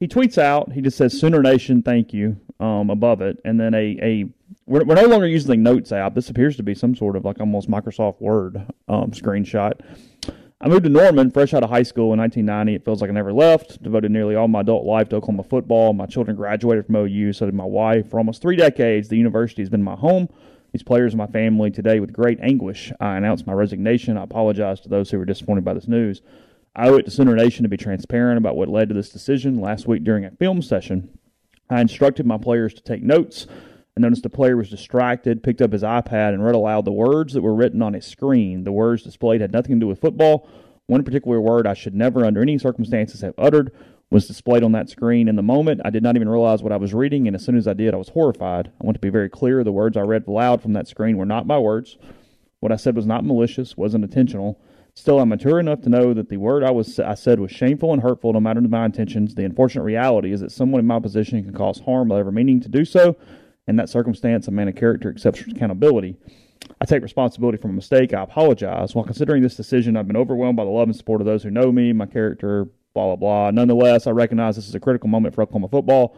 He 0.03 0.07
tweets 0.09 0.37
out. 0.37 0.73
He 0.73 0.81
just 0.81 0.97
says 0.97 1.17
Sooner 1.17 1.41
Nation, 1.41 1.81
thank 1.81 2.11
you, 2.11 2.35
um, 2.59 2.89
above 2.89 3.21
it, 3.21 3.39
and 3.45 3.57
then 3.57 3.73
a 3.73 3.97
a 4.01 4.25
we're, 4.65 4.83
we're 4.83 4.95
no 4.95 5.05
longer 5.05 5.25
using 5.25 5.49
the 5.49 5.55
Notes 5.55 5.93
app. 5.93 6.13
This 6.13 6.29
appears 6.29 6.57
to 6.57 6.63
be 6.63 6.75
some 6.75 6.93
sort 6.93 7.15
of 7.15 7.23
like 7.23 7.39
almost 7.39 7.71
Microsoft 7.71 8.19
Word 8.19 8.57
um, 8.89 9.11
screenshot. 9.11 9.79
I 10.59 10.67
moved 10.67 10.83
to 10.83 10.89
Norman 10.89 11.31
fresh 11.31 11.53
out 11.53 11.63
of 11.63 11.69
high 11.69 11.83
school 11.83 12.11
in 12.11 12.19
1990. 12.19 12.75
It 12.75 12.83
feels 12.83 12.99
like 12.99 13.09
I 13.09 13.13
never 13.13 13.31
left. 13.31 13.81
Devoted 13.81 14.11
nearly 14.11 14.35
all 14.35 14.49
my 14.49 14.59
adult 14.59 14.85
life 14.85 15.07
to 15.09 15.15
Oklahoma 15.15 15.43
football. 15.43 15.93
My 15.93 16.05
children 16.05 16.35
graduated 16.35 16.85
from 16.85 16.97
OU, 16.97 17.31
so 17.31 17.45
did 17.45 17.55
my 17.55 17.63
wife. 17.63 18.09
For 18.09 18.17
almost 18.17 18.41
three 18.41 18.57
decades, 18.57 19.07
the 19.07 19.17
university 19.17 19.61
has 19.61 19.69
been 19.69 19.83
my 19.83 19.95
home. 19.95 20.27
These 20.73 20.83
players 20.83 21.13
are 21.13 21.17
my 21.17 21.27
family. 21.27 21.71
Today, 21.71 22.01
with 22.01 22.11
great 22.11 22.39
anguish, 22.41 22.91
I 22.99 23.15
announce 23.15 23.45
my 23.45 23.53
resignation. 23.53 24.17
I 24.17 24.23
apologize 24.23 24.81
to 24.81 24.89
those 24.89 25.09
who 25.09 25.17
were 25.17 25.25
disappointed 25.25 25.63
by 25.63 25.73
this 25.73 25.87
news. 25.87 26.21
I 26.75 26.89
owe 26.89 26.95
it 26.95 27.03
to 27.03 27.11
Sooner 27.11 27.35
Nation 27.35 27.61
to 27.63 27.69
be 27.69 27.77
transparent 27.77 28.39
about 28.39 28.55
what 28.55 28.67
led 28.67 28.89
to 28.89 28.95
this 28.95 29.09
decision. 29.09 29.61
Last 29.61 29.87
week 29.87 30.03
during 30.03 30.25
a 30.25 30.31
film 30.31 30.63
session, 30.63 31.19
I 31.69 31.81
instructed 31.81 32.25
my 32.25 32.39
players 32.39 32.73
to 32.73 32.81
take 32.81 33.03
notes. 33.03 33.45
I 33.95 34.01
noticed 34.01 34.25
a 34.25 34.29
player 34.29 34.57
was 34.57 34.71
distracted, 34.71 35.43
picked 35.43 35.61
up 35.61 35.71
his 35.71 35.83
iPad, 35.83 36.33
and 36.33 36.43
read 36.43 36.55
aloud 36.55 36.85
the 36.85 36.91
words 36.91 37.33
that 37.33 37.43
were 37.43 37.53
written 37.53 37.83
on 37.83 37.93
his 37.93 38.07
screen. 38.07 38.63
The 38.63 38.71
words 38.71 39.03
displayed 39.03 39.39
had 39.39 39.53
nothing 39.53 39.75
to 39.75 39.81
do 39.81 39.87
with 39.87 40.01
football. 40.01 40.49
One 40.87 41.03
particular 41.03 41.39
word 41.39 41.67
I 41.67 41.75
should 41.75 41.93
never, 41.93 42.25
under 42.25 42.41
any 42.41 42.57
circumstances, 42.57 43.21
have 43.21 43.35
uttered 43.37 43.71
was 44.09 44.27
displayed 44.27 44.63
on 44.63 44.71
that 44.71 44.89
screen. 44.89 45.27
In 45.27 45.35
the 45.35 45.43
moment, 45.43 45.81
I 45.85 45.91
did 45.91 46.01
not 46.01 46.15
even 46.15 46.27
realize 46.27 46.63
what 46.63 46.71
I 46.71 46.77
was 46.77 46.93
reading, 46.93 47.27
and 47.27 47.35
as 47.35 47.45
soon 47.45 47.55
as 47.55 47.67
I 47.67 47.73
did, 47.73 47.93
I 47.93 47.97
was 47.97 48.09
horrified. 48.09 48.71
I 48.81 48.83
want 48.83 48.95
to 48.95 48.99
be 48.99 49.09
very 49.09 49.29
clear 49.29 49.63
the 49.63 49.71
words 49.71 49.95
I 49.95 50.01
read 50.01 50.27
aloud 50.27 50.63
from 50.63 50.73
that 50.73 50.87
screen 50.87 51.17
were 51.17 51.25
not 51.25 51.45
my 51.45 51.59
words. 51.59 51.97
What 52.61 52.71
I 52.71 52.77
said 52.77 52.95
was 52.95 53.05
not 53.05 53.23
malicious, 53.23 53.77
wasn't 53.77 54.03
intentional. 54.03 54.59
Still, 54.95 55.19
I'm 55.19 55.29
mature 55.29 55.59
enough 55.59 55.81
to 55.81 55.89
know 55.89 56.13
that 56.13 56.29
the 56.29 56.37
word 56.37 56.63
I 56.63 56.69
was 56.69 56.99
I 56.99 57.15
said 57.15 57.39
was 57.39 57.51
shameful 57.51 57.93
and 57.93 58.01
hurtful, 58.01 58.31
no 58.31 58.39
matter 58.39 58.61
my 58.61 58.85
intentions. 58.85 59.33
The 59.33 59.43
unfortunate 59.43 59.83
reality 59.83 60.31
is 60.31 60.41
that 60.41 60.51
someone 60.51 60.79
in 60.79 60.85
my 60.85 60.99
position 60.99 61.43
can 61.43 61.53
cause 61.53 61.79
harm 61.79 62.09
without 62.09 62.19
ever 62.19 62.31
meaning 62.31 62.61
to 62.61 62.69
do 62.69 62.85
so. 62.85 63.17
In 63.67 63.75
that 63.77 63.89
circumstance, 63.89 64.47
a 64.47 64.51
man 64.51 64.67
of 64.67 64.75
character 64.75 65.09
accepts 65.09 65.41
accountability. 65.41 66.15
I 66.79 66.85
take 66.85 67.01
responsibility 67.01 67.57
for 67.57 67.69
my 67.69 67.73
mistake. 67.73 68.13
I 68.13 68.21
apologize. 68.21 68.93
While 68.93 69.05
considering 69.05 69.41
this 69.41 69.55
decision, 69.55 69.97
I've 69.97 70.07
been 70.07 70.17
overwhelmed 70.17 70.57
by 70.57 70.65
the 70.65 70.69
love 70.69 70.87
and 70.87 70.95
support 70.95 71.21
of 71.21 71.25
those 71.25 71.43
who 71.43 71.49
know 71.49 71.71
me, 71.71 71.91
my 71.91 72.05
character, 72.05 72.65
blah 72.93 73.07
blah 73.07 73.15
blah. 73.15 73.51
Nonetheless, 73.51 74.05
I 74.05 74.11
recognize 74.11 74.55
this 74.55 74.67
is 74.67 74.75
a 74.75 74.79
critical 74.79 75.09
moment 75.09 75.33
for 75.33 75.41
Oklahoma 75.41 75.69
football. 75.69 76.15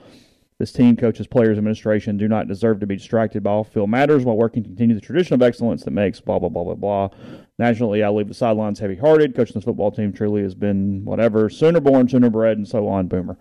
This 0.57 0.71
team, 0.71 0.95
coaches, 0.95 1.27
players, 1.27 1.57
administration 1.57 2.17
do 2.17 2.27
not 2.27 2.47
deserve 2.47 2.79
to 2.79 2.87
be 2.87 2.95
distracted 2.95 3.43
by 3.43 3.51
off-field 3.51 3.89
matters 3.89 4.23
while 4.23 4.37
working 4.37 4.63
to 4.63 4.69
continue 4.69 4.95
the 4.95 5.01
tradition 5.01 5.33
of 5.33 5.41
excellence 5.41 5.83
that 5.83 5.91
makes 5.91 6.19
blah 6.19 6.39
blah 6.39 6.49
blah 6.49 6.63
blah 6.63 6.75
blah. 6.75 7.09
Nationally, 7.57 8.03
I 8.03 8.09
leave 8.09 8.27
the 8.27 8.33
sidelines 8.33 8.79
heavy-hearted. 8.79 9.35
Coaching 9.35 9.53
this 9.53 9.63
football 9.63 9.91
team 9.91 10.11
truly 10.11 10.41
has 10.41 10.53
been 10.55 11.05
whatever, 11.05 11.49
sooner 11.49 11.79
born, 11.79 12.09
sooner 12.09 12.29
bred, 12.29 12.57
and 12.57 12.67
so 12.67 12.87
on. 12.87 13.07
Boomer. 13.07 13.37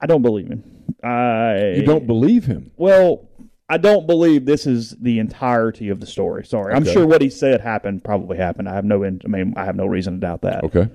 I 0.00 0.06
don't 0.06 0.22
believe 0.22 0.48
him. 0.48 0.64
I 1.04 1.74
You 1.76 1.82
don't 1.84 2.06
believe 2.06 2.46
him. 2.46 2.70
well, 2.76 3.28
I 3.68 3.76
don't 3.76 4.06
believe 4.06 4.46
this 4.46 4.66
is 4.66 4.96
the 5.00 5.18
entirety 5.20 5.90
of 5.90 6.00
the 6.00 6.06
story. 6.06 6.44
Sorry, 6.44 6.74
I'm 6.74 6.84
sure 6.84 7.06
what 7.06 7.22
he 7.22 7.30
said 7.30 7.60
happened. 7.60 8.02
Probably 8.02 8.36
happened. 8.36 8.68
I 8.68 8.74
have 8.74 8.84
no. 8.84 9.04
I 9.04 9.10
mean, 9.28 9.54
I 9.56 9.64
have 9.64 9.76
no 9.76 9.86
reason 9.86 10.14
to 10.14 10.20
doubt 10.20 10.42
that. 10.42 10.64
Okay. 10.64 10.88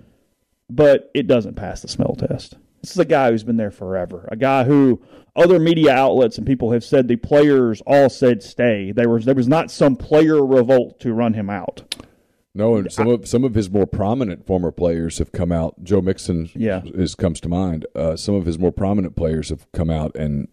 But 0.69 1.09
it 1.13 1.27
doesn't 1.27 1.55
pass 1.55 1.81
the 1.81 1.88
smell 1.88 2.15
test. 2.17 2.55
This 2.86 2.91
is 2.91 2.99
a 2.99 3.05
guy 3.05 3.31
who's 3.31 3.43
been 3.43 3.57
there 3.57 3.71
forever. 3.71 4.29
A 4.31 4.36
guy 4.36 4.63
who 4.63 5.01
other 5.36 5.57
media 5.59 5.91
outlets 5.91 6.38
and 6.38 6.45
people 6.45 6.71
have 6.71 6.83
said 6.83 7.07
the 7.07 7.15
players 7.15 7.81
all 7.88 8.09
said 8.09 8.43
stay. 8.43 8.91
There 8.91 9.09
was 9.09 9.25
there 9.25 9.33
was 9.33 9.47
not 9.47 9.71
some 9.71 9.95
player 9.95 10.45
revolt 10.45 10.99
to 10.99 11.11
run 11.11 11.33
him 11.33 11.49
out. 11.49 11.95
No, 12.53 12.75
and 12.75 12.91
some 12.91 13.07
of 13.07 13.27
some 13.27 13.43
of 13.43 13.55
his 13.55 13.71
more 13.71 13.88
prominent 13.88 14.45
former 14.45 14.71
players 14.71 15.17
have 15.17 15.31
come 15.31 15.51
out. 15.51 15.83
Joe 15.83 15.99
Mixon 15.99 16.51
Yeah. 16.53 16.83
is 16.86 17.15
comes 17.15 17.41
to 17.41 17.49
mind. 17.49 17.88
Uh, 17.95 18.15
some 18.15 18.36
of 18.36 18.45
his 18.45 18.59
more 18.59 18.71
prominent 18.71 19.15
players 19.15 19.49
have 19.49 19.65
come 19.71 19.89
out 19.89 20.15
and 20.15 20.47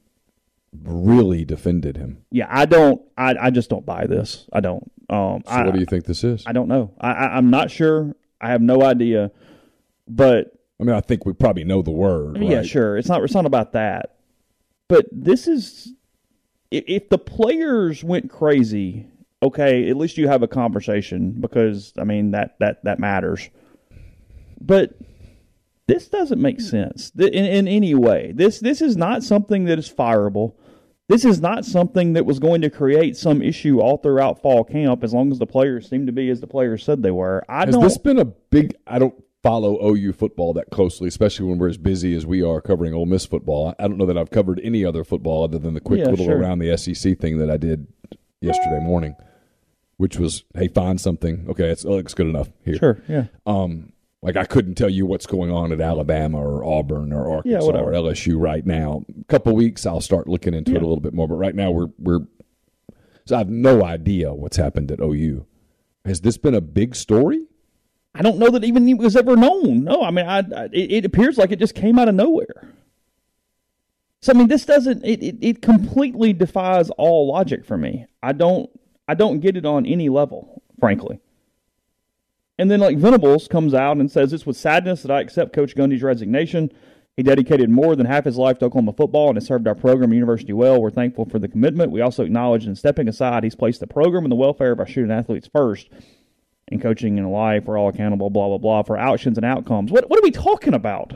really 0.83 1.45
defended 1.45 1.99
him. 1.99 2.25
Yeah, 2.31 2.47
I 2.49 2.65
don't. 2.65 3.03
I, 3.19 3.35
I 3.39 3.51
just 3.51 3.69
don't 3.69 3.85
buy 3.85 4.07
this. 4.07 4.49
I 4.55 4.61
don't. 4.61 4.91
Um, 5.11 5.43
So 5.47 5.53
I, 5.53 5.65
what 5.67 5.75
do 5.75 5.81
you 5.81 5.87
think 5.87 6.07
this 6.07 6.25
is? 6.25 6.45
I 6.47 6.53
don't 6.53 6.69
know. 6.69 6.93
I, 6.99 7.11
I 7.13 7.37
I'm 7.37 7.51
not 7.51 7.71
sure. 7.71 8.17
I 8.41 8.49
have 8.49 8.63
no 8.63 8.83
idea. 8.83 9.31
But 10.09 10.59
I 10.83 10.85
mean, 10.85 10.97
I 10.97 11.01
think 11.01 11.25
we 11.25 11.33
probably 11.33 11.63
know 11.63 11.81
the 11.81 11.93
word. 11.93 12.39
Yeah, 12.43 12.63
sure. 12.63 12.97
It's 12.97 13.09
not. 13.09 13.23
It's 13.23 13.35
not 13.35 13.47
about 13.47 13.73
that. 13.73 14.17
But 14.89 15.07
this 15.13 15.47
is. 15.47 15.93
If 16.73 17.09
the 17.09 17.19
players 17.19 18.03
went 18.03 18.31
crazy, 18.31 19.07
okay, 19.43 19.89
at 19.89 19.97
least 19.97 20.19
you 20.19 20.27
have 20.27 20.43
a 20.43 20.49
conversation 20.49 21.37
because 21.39 21.93
I 21.97 22.03
mean 22.03 22.33
that 22.33 22.57
that 22.59 22.83
that 22.83 22.99
matters. 22.99 23.49
But 24.61 24.95
this 25.87 26.09
doesn't 26.09 26.43
make 26.43 26.61
sense 26.61 27.13
in, 27.17 27.33
in 27.33 27.69
any 27.69 27.95
way. 27.95 28.33
This 28.35 28.59
this 28.59 28.83
is 28.83 28.97
not 28.97 29.23
something 29.23 29.67
that 29.67 29.79
is 29.79 29.89
fireable. 29.89 30.55
This 31.09 31.25
is 31.25 31.41
not 31.41 31.65
something 31.65 32.15
that 32.15 32.27
was 32.27 32.41
going 32.41 32.63
to 32.63 32.71
create 32.71 33.17
some 33.17 33.41
issue 33.41 33.79
all 33.79 33.99
throughout 33.99 34.43
fall 34.43 34.65
camp. 34.65 35.05
As 35.05 35.15
long 35.15 35.31
as 35.31 35.39
the 35.39 35.47
players 35.47 35.89
seem 35.89 36.07
to 36.07 36.13
be 36.13 36.29
as 36.29 36.41
the 36.41 36.49
players 36.49 36.83
said 36.83 37.05
they 37.05 37.13
were. 37.13 37.45
I 37.49 37.67
Has 37.67 37.75
don't. 37.75 37.83
Has 37.85 37.93
this 37.93 38.03
been 38.03 38.19
a 38.19 38.25
big? 38.25 38.75
I 38.85 38.99
don't 38.99 39.15
follow 39.43 39.79
OU 39.85 40.13
football 40.13 40.53
that 40.55 40.71
closely, 40.71 41.09
especially 41.09 41.47
when 41.47 41.59
we're 41.59 41.69
as 41.69 41.79
busy 41.79 42.15
as 42.15 42.25
we 42.25 42.43
are 42.43 42.61
covering 42.61 42.95
Ole 42.95 43.07
Miss 43.07 43.27
football. 43.27 43.75
I 43.79 43.89
don't 43.89 43.99
know 43.99 44.07
that 44.07 44.17
I've 44.19 44.31
covered 44.31 44.61
any 44.63 44.85
other 44.85 45.03
football 45.05 45.43
other 45.45 45.59
than 45.59 45.75
the 45.75 45.81
quick 45.81 46.01
Yeah, 46.01 46.07
little 46.11 46.27
sure. 46.27 46.39
around 46.39 46.61
the 46.61 46.77
SEC 46.77 47.19
thing 47.19 47.39
that 47.39 47.51
I 47.51 47.57
did 47.57 47.87
yesterday 48.41 48.79
morning, 48.81 49.17
which 49.97 50.17
was, 50.17 50.45
hey, 50.55 50.69
find 50.69 51.01
something. 51.01 51.47
Okay, 51.49 51.71
it's, 51.71 51.85
it 51.85 51.89
looks 51.91 52.15
good 52.15 52.29
enough 52.29 52.51
here. 52.65 52.77
sure. 52.77 53.03
Yeah. 53.09 53.25
Um, 53.47 53.93
like 54.23 54.37
I 54.37 54.45
couldn't 54.45 54.77
tell 54.77 54.89
you 54.89 55.05
what's 55.05 55.27
going 55.27 55.51
on 55.51 55.73
at 55.73 55.81
Alabama 55.81 56.39
or 56.39 56.65
Auburn 56.65 57.13
or 57.13 57.29
Arkansas 57.29 57.67
whatever. 57.67 57.91
or 57.91 57.93
LSU 57.93 58.41
right 58.41 58.65
now. 58.65 59.03
A 59.21 59.25
couple 59.25 59.53
weeks, 59.57 59.85
I'll 59.85 60.01
start 60.01 60.29
looking 60.29 60.55
into 60.55 60.71
it 60.77 60.83
a 60.83 60.87
little 60.87 61.01
bit 61.01 61.13
more. 61.13 61.27
But 61.27 61.35
right 61.35 61.55
now, 61.57 61.73
we're 61.73 61.89
we're 61.99 62.21
so 63.25 63.35
I 63.35 63.39
have 63.39 63.51
no 63.51 63.85
idea 63.85 64.33
what's 64.33 64.57
happened 64.57 64.93
at 64.93 65.01
OU. 65.01 65.45
Has 66.05 66.21
this 66.21 66.37
been 66.39 66.55
a 66.55 66.61
big 66.61 66.95
story? 66.95 67.47
I 68.15 68.23
don't 68.23 68.39
know 68.39 68.51
that 68.51 68.65
even 68.65 68.89
it 68.89 68.99
was 68.99 69.17
ever 69.17 69.37
known. 69.37 69.85
No, 69.85 70.03
I 70.03 70.11
mean, 70.11 70.27
I, 70.27 70.39
I 70.39 70.65
it, 70.73 70.93
it 70.93 71.05
appears 71.05 71.39
like 71.39 71.51
it 71.51 71.59
just 71.59 71.75
came 71.75 71.99
out 71.99 72.09
of 72.09 72.15
nowhere. 72.15 72.73
So 74.21 74.33
I 74.33 74.37
mean, 74.37 74.49
this 74.49 74.67
doesn't 74.67 75.05
it, 75.05 75.23
it 75.23 75.37
it 75.41 75.63
completely 75.63 76.33
defies 76.33 76.91
all 76.91 77.27
logic 77.27 77.65
for 77.65 77.79
me. 77.79 78.07
I 78.23 78.33
don't 78.33 78.71
I 79.09 79.15
don't 79.15 79.41
get 79.41 79.57
it 79.57 79.65
on 79.65 79.87
any 79.87 80.09
level, 80.09 80.63
frankly. 80.79 81.21
And 82.59 82.71
then 82.71 82.81
like 82.81 82.99
Venables 82.99 83.49
comes 83.49 83.73
out 83.73 83.97
and 83.97 84.11
says 84.11 84.33
it's 84.33 84.47
with 84.47 84.57
sadness 84.57 85.03
that 85.03 85.11
I 85.11 85.21
accept 85.21 85.55
Coach 85.55 85.75
Gundy's 85.75 86.03
resignation. 86.03 86.71
He 87.17 87.23
dedicated 87.23 87.69
more 87.69 87.97
than 87.97 88.07
half 88.07 88.25
his 88.25 88.39
life 88.39 88.59
to 88.59 88.67
Oklahoma 88.67 88.93
football 88.93 89.29
and 89.29 89.37
has 89.37 89.47
served 89.47 89.67
our 89.67 89.75
program 89.75 90.11
and 90.11 90.15
university 90.15 90.53
well. 90.53 90.81
We're 90.81 90.91
thankful 90.91 91.27
for 91.27 91.39
the 91.39 91.49
commitment. 91.49 91.93
We 91.93 92.01
also 92.01 92.25
acknowledge 92.25 92.67
in 92.67 92.77
stepping 92.77 93.09
aside, 93.09 93.45
he's 93.45 93.55
placed 93.55 93.81
the 93.81 93.87
program 93.87 94.25
and 94.25 94.33
the 94.33 94.37
welfare 94.37 94.73
of 94.73 94.81
our 94.81 94.87
student 94.87 95.13
athletes 95.13 95.49
first 95.53 95.89
in 96.73 96.81
coaching 96.81 97.19
and 97.19 97.31
life, 97.31 97.65
we're 97.65 97.79
all 97.79 97.89
accountable, 97.89 98.31
blah, 98.31 98.49
blah, 98.49 98.59
blah, 98.59 98.83
for 98.83 98.97
actions 98.97 99.37
and 99.39 99.45
outcomes. 99.45 99.91
What, 99.93 100.09
what 100.11 100.19
are 100.19 100.23
we 100.23 100.31
talking 100.31 100.75
about? 100.75 101.13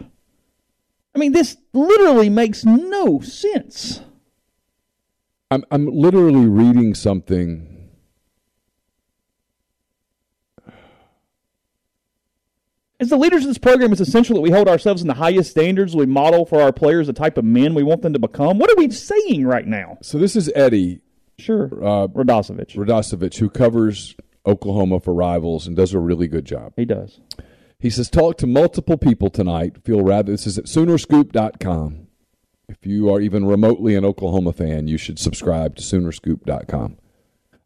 I 1.14 1.18
mean, 1.18 1.32
this 1.32 1.56
literally 1.72 2.28
makes 2.28 2.64
no 2.64 3.20
sense. 3.20 4.00
I'm 5.50 5.64
I'm 5.70 5.86
literally 5.86 6.46
reading 6.46 6.94
something. 6.94 7.72
As 12.98 13.10
the 13.10 13.16
leaders 13.16 13.42
of 13.42 13.48
this 13.48 13.58
program, 13.58 13.92
it's 13.92 14.00
essential 14.00 14.34
that 14.36 14.40
we 14.40 14.50
hold 14.50 14.68
ourselves 14.68 15.02
in 15.02 15.08
the 15.08 15.14
highest 15.14 15.50
standards. 15.50 15.94
We 15.94 16.06
model 16.06 16.46
for 16.46 16.62
our 16.62 16.72
players 16.72 17.06
the 17.06 17.12
type 17.12 17.36
of 17.36 17.44
men 17.44 17.74
we 17.74 17.82
want 17.82 18.02
them 18.02 18.14
to 18.14 18.18
become. 18.18 18.58
What 18.58 18.70
are 18.70 18.76
we 18.76 18.90
saying 18.90 19.46
right 19.46 19.66
now? 19.66 19.98
So 20.02 20.18
this 20.18 20.34
is 20.34 20.50
Eddie 20.54 21.00
Sure. 21.38 21.66
uh. 21.84 22.08
Radosevich, 22.08 23.36
who 23.36 23.50
covers 23.50 24.16
Oklahoma 24.46 25.00
for 25.00 25.14
Rivals 25.14 25.66
and 25.66 25.76
does 25.76 25.92
a 25.92 25.98
really 25.98 26.28
good 26.28 26.44
job. 26.44 26.72
He 26.76 26.84
does. 26.84 27.20
He 27.78 27.90
says, 27.90 28.08
talk 28.08 28.38
to 28.38 28.46
multiple 28.46 28.96
people 28.96 29.28
tonight. 29.28 29.84
Feel 29.84 30.02
rather, 30.02 30.32
this 30.32 30.46
is 30.46 30.56
at 30.58 30.64
Soonerscoop.com. 30.64 32.06
If 32.68 32.86
you 32.86 33.12
are 33.12 33.20
even 33.20 33.44
remotely 33.44 33.94
an 33.94 34.04
Oklahoma 34.04 34.52
fan, 34.52 34.88
you 34.88 34.98
should 34.98 35.18
subscribe 35.18 35.76
to 35.76 35.82
Soonerscoop.com. 35.82 36.96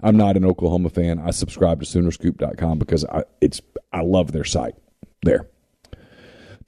I'm 0.03 0.17
not 0.17 0.37
an 0.37 0.45
Oklahoma 0.45 0.91
fan. 0.91 1.19
I 1.19 1.31
subscribe 1.31 1.81
to 1.81 1.87
Soonerscoop.com 1.87 2.79
because 2.79 3.05
I, 3.05 3.25
it's 3.41 3.61
I 3.93 4.03
love 4.03 4.33
their 4.33 4.45
site. 4.45 4.75
There. 5.23 5.49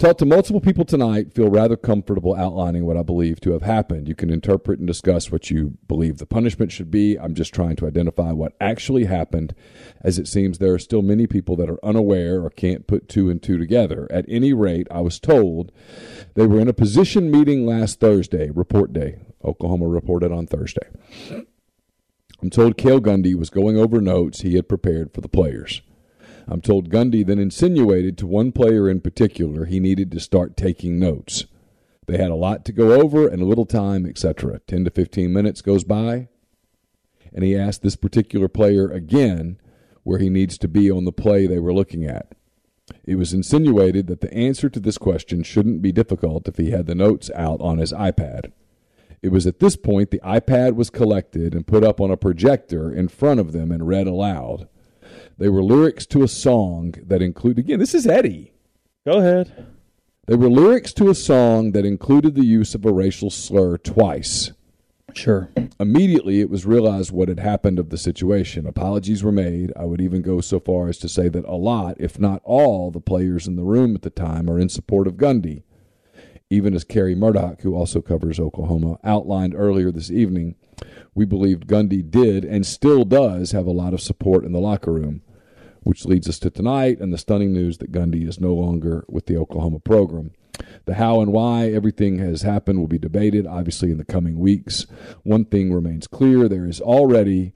Talk 0.03 0.19
to 0.19 0.27
multiple 0.27 0.61
people 0.61 0.85
tonight. 0.85 1.33
Feel 1.33 1.49
rather 1.49 1.77
comfortable 1.77 2.35
outlining 2.35 2.85
what 2.85 2.97
I 2.97 3.05
believe 3.05 3.39
to 3.43 3.53
have 3.53 3.63
happened. 3.63 4.09
You 4.09 4.17
can 4.17 4.31
interpret 4.31 4.81
and 4.81 4.89
discuss 4.89 5.31
what 5.31 5.49
you 5.49 5.79
believe 5.87 6.19
the 6.19 6.27
punishment 6.27 6.73
should 6.73 6.91
be. 6.91 7.17
I'm 7.17 7.37
just 7.37 7.55
trying 7.55 7.77
to 7.77 7.87
identify 7.87 8.33
what 8.33 8.57
actually 8.61 9.05
happened, 9.05 9.55
as 10.01 10.19
it 10.19 10.27
seems 10.27 10.59
there 10.59 10.75
are 10.75 10.81
still 10.81 11.03
many 11.03 11.29
people 11.29 11.55
that 11.55 11.71
are 11.71 11.79
unaware 11.85 12.43
or 12.43 12.51
can't 12.51 12.89
put 12.89 13.09
two 13.09 13.31
and 13.31 13.41
two 13.41 13.57
together. 13.57 14.09
At 14.11 14.25
any 14.27 14.53
rate, 14.53 14.89
I 14.91 15.03
was 15.03 15.21
told 15.21 15.71
they 16.35 16.49
were 16.49 16.59
in 16.59 16.67
a 16.67 16.73
position 16.73 17.31
meeting 17.31 17.65
last 17.65 18.01
Thursday, 18.01 18.51
report 18.51 18.93
day. 18.93 19.21
Oklahoma 19.45 19.87
reported 19.87 20.33
on 20.33 20.49
Thursday. 20.49 20.89
I'm 22.43 22.51
told 22.51 22.77
Cale 22.77 23.01
Gundy 23.01 23.37
was 23.37 23.51
going 23.51 23.79
over 23.79 24.01
notes 24.01 24.41
he 24.41 24.57
had 24.57 24.69
prepared 24.69 25.15
for 25.15 25.21
the 25.21 25.29
players. 25.29 25.81
I'm 26.47 26.61
told 26.61 26.91
Gundy 26.91 27.25
then 27.25 27.39
insinuated 27.39 28.19
to 28.19 28.27
one 28.27 28.53
player 28.53 28.89
in 28.89 29.01
particular 29.01 29.65
he 29.65 29.81
needed 29.81 30.11
to 30.13 30.21
start 30.21 30.57
taking 30.57 30.99
notes. 30.99 31.45
They 32.07 32.19
had 32.19 32.31
a 32.31 32.37
lot 32.37 32.65
to 32.65 32.73
go 32.73 33.01
over 33.01 33.29
and 33.29 33.41
a 33.41 33.47
little 33.47 33.67
time, 33.67 34.07
etc. 34.07 34.61
10 34.67 34.85
to 34.85 34.91
15 34.91 35.33
minutes 35.33 35.63
goes 35.63 35.85
by, 35.85 36.29
and 37.33 37.45
he 37.45 37.57
asked 37.57 37.83
this 37.83 37.97
particular 37.97 38.49
player 38.49 38.91
again 38.91 39.59
where 40.03 40.19
he 40.19 40.29
needs 40.29 40.59
to 40.59 40.69
be 40.69 40.91
on 40.91 41.05
the 41.05 41.13
play 41.13 41.47
they 41.47 41.61
were 41.61 41.73
looking 41.73 42.05
at. 42.05 42.35
It 43.05 43.15
was 43.15 43.33
insinuated 43.33 44.09
that 44.09 44.21
the 44.21 44.35
answer 44.35 44.69
to 44.69 44.81
this 44.81 44.99
question 44.99 45.43
shouldn't 45.43 45.83
be 45.83 45.93
difficult 45.93 46.49
if 46.49 46.57
he 46.57 46.71
had 46.71 46.87
the 46.87 46.95
notes 46.95 47.31
out 47.35 47.61
on 47.61 47.79
his 47.79 47.93
iPad. 47.93 48.53
It 49.23 49.31
was 49.31 49.47
at 49.47 49.61
this 49.61 49.77
point 49.77 50.11
the 50.11 50.21
iPad 50.21 50.75
was 50.75 50.91
collected 50.91 51.55
and 51.55 51.67
put 51.67 51.85
up 51.85 52.01
on 52.01 52.11
a 52.11 52.17
projector 52.17 52.93
in 52.93 53.07
front 53.07 53.39
of 53.39 53.53
them 53.53 53.71
and 53.71 53.87
read 53.87 54.09
aloud. 54.09 54.69
They 55.43 55.49
were 55.49 55.65
lyrics 55.65 56.07
to 56.07 56.23
a 56.23 56.29
song 56.29 56.95
that 57.03 57.21
include 57.21 57.59
again, 57.59 57.81
this 57.81 57.97
is 57.97 58.07
Eddie. 58.07 58.53
Go 59.05 59.19
ahead. 59.19 59.67
They 60.29 60.37
were 60.37 60.49
lyrics 60.49 60.93
to 60.93 61.11
a 61.11 61.17
song 61.17 61.73
that 61.73 61.85
included 61.85 62.37
the 62.37 62.47
use 62.47 62.77
of 62.77 62.85
a 62.85 62.93
racial 62.93 63.29
slur 63.29 63.77
twice. 63.77 64.53
Sure. 65.15 65.51
Immediately, 65.81 66.39
it 66.39 66.49
was 66.49 66.65
realized 66.65 67.11
what 67.11 67.27
had 67.27 67.41
happened 67.41 67.81
of 67.81 67.91
the 67.91 67.99
situation. 67.99 68.69
Apologies 68.69 69.25
were 69.25 69.33
made. 69.33 69.73
I 69.75 69.85
would 69.85 70.01
even 70.01 70.23
go 70.23 70.41
so 70.41 70.61
far 70.61 70.89
as 70.89 70.99
to 70.99 71.09
say 71.09 71.29
that 71.31 71.45
a 71.47 71.57
lot, 71.57 71.97
if 71.99 72.21
not 72.21 72.41
all, 72.45 72.93
the 72.93 73.01
players 73.01 73.49
in 73.49 73.57
the 73.57 73.65
room 73.65 73.97
at 73.97 74.03
the 74.03 74.11
time 74.11 74.49
are 74.49 74.61
in 74.61 74.69
support 74.69 75.09
of 75.09 75.15
Gundy. 75.15 75.65
Even 76.51 76.73
as 76.73 76.85
Carey 76.85 77.17
Murdock, 77.17 77.63
who 77.63 77.75
also 77.75 78.01
covers 78.01 78.39
Oklahoma, 78.39 79.01
outlined 79.03 79.57
earlier 79.57 79.91
this 79.91 80.09
evening, 80.09 80.55
we 81.17 81.25
believed 81.25 81.67
Gundy 81.67 82.09
did 82.09 82.45
and 82.45 82.65
still 82.65 83.05
does 83.05 83.51
have 83.51 83.67
a 83.67 83.73
lot 83.73 83.93
of 83.93 84.01
support 84.01 84.45
in 84.45 84.53
the 84.53 84.61
locker 84.61 84.93
room, 84.93 85.23
which 85.83 86.05
leads 86.05 86.29
us 86.29 86.39
to 86.41 86.51
tonight 86.51 87.01
and 87.01 87.13
the 87.13 87.19
stunning 87.19 87.53
news 87.53 87.79
that 87.79 87.93
Gundy 87.93 88.29
is 88.29 88.41
no 88.41 88.55
longer 88.55 89.05
with 89.09 89.27
the 89.27 89.37
Oklahoma 89.37 89.81
program. 89.81 90.33
The 90.85 90.95
how 90.95 91.21
and 91.21 91.33
why 91.33 91.71
everything 91.71 92.19
has 92.19 92.43
happened 92.43 92.79
will 92.79 92.89
be 92.89 92.99
debated, 92.99 93.47
obviously, 93.47 93.91
in 93.91 93.99
the 93.99 94.05
coming 94.05 94.39
weeks. 94.39 94.87
One 95.23 95.45
thing 95.45 95.73
remains 95.73 96.07
clear 96.07 96.49
there 96.49 96.67
is 96.67 96.81
already 96.81 97.53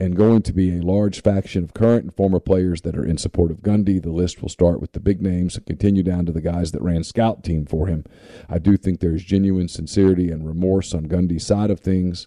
and 0.00 0.16
going 0.16 0.42
to 0.42 0.52
be 0.52 0.76
a 0.76 0.82
large 0.82 1.22
faction 1.22 1.62
of 1.62 1.72
current 1.72 2.04
and 2.04 2.14
former 2.14 2.40
players 2.40 2.82
that 2.82 2.96
are 2.96 3.04
in 3.04 3.16
support 3.16 3.50
of 3.50 3.62
Gundy. 3.62 4.02
The 4.02 4.10
list 4.10 4.42
will 4.42 4.48
start 4.48 4.80
with 4.80 4.92
the 4.92 5.00
big 5.00 5.22
names 5.22 5.56
and 5.56 5.66
continue 5.66 6.02
down 6.02 6.26
to 6.26 6.32
the 6.32 6.40
guys 6.40 6.72
that 6.72 6.82
ran 6.82 7.04
scout 7.04 7.44
team 7.44 7.64
for 7.64 7.86
him. 7.86 8.04
I 8.48 8.58
do 8.58 8.76
think 8.76 9.00
there's 9.00 9.24
genuine 9.24 9.68
sincerity 9.68 10.30
and 10.30 10.46
remorse 10.46 10.94
on 10.94 11.06
Gundy's 11.06 11.46
side 11.46 11.70
of 11.70 11.80
things. 11.80 12.26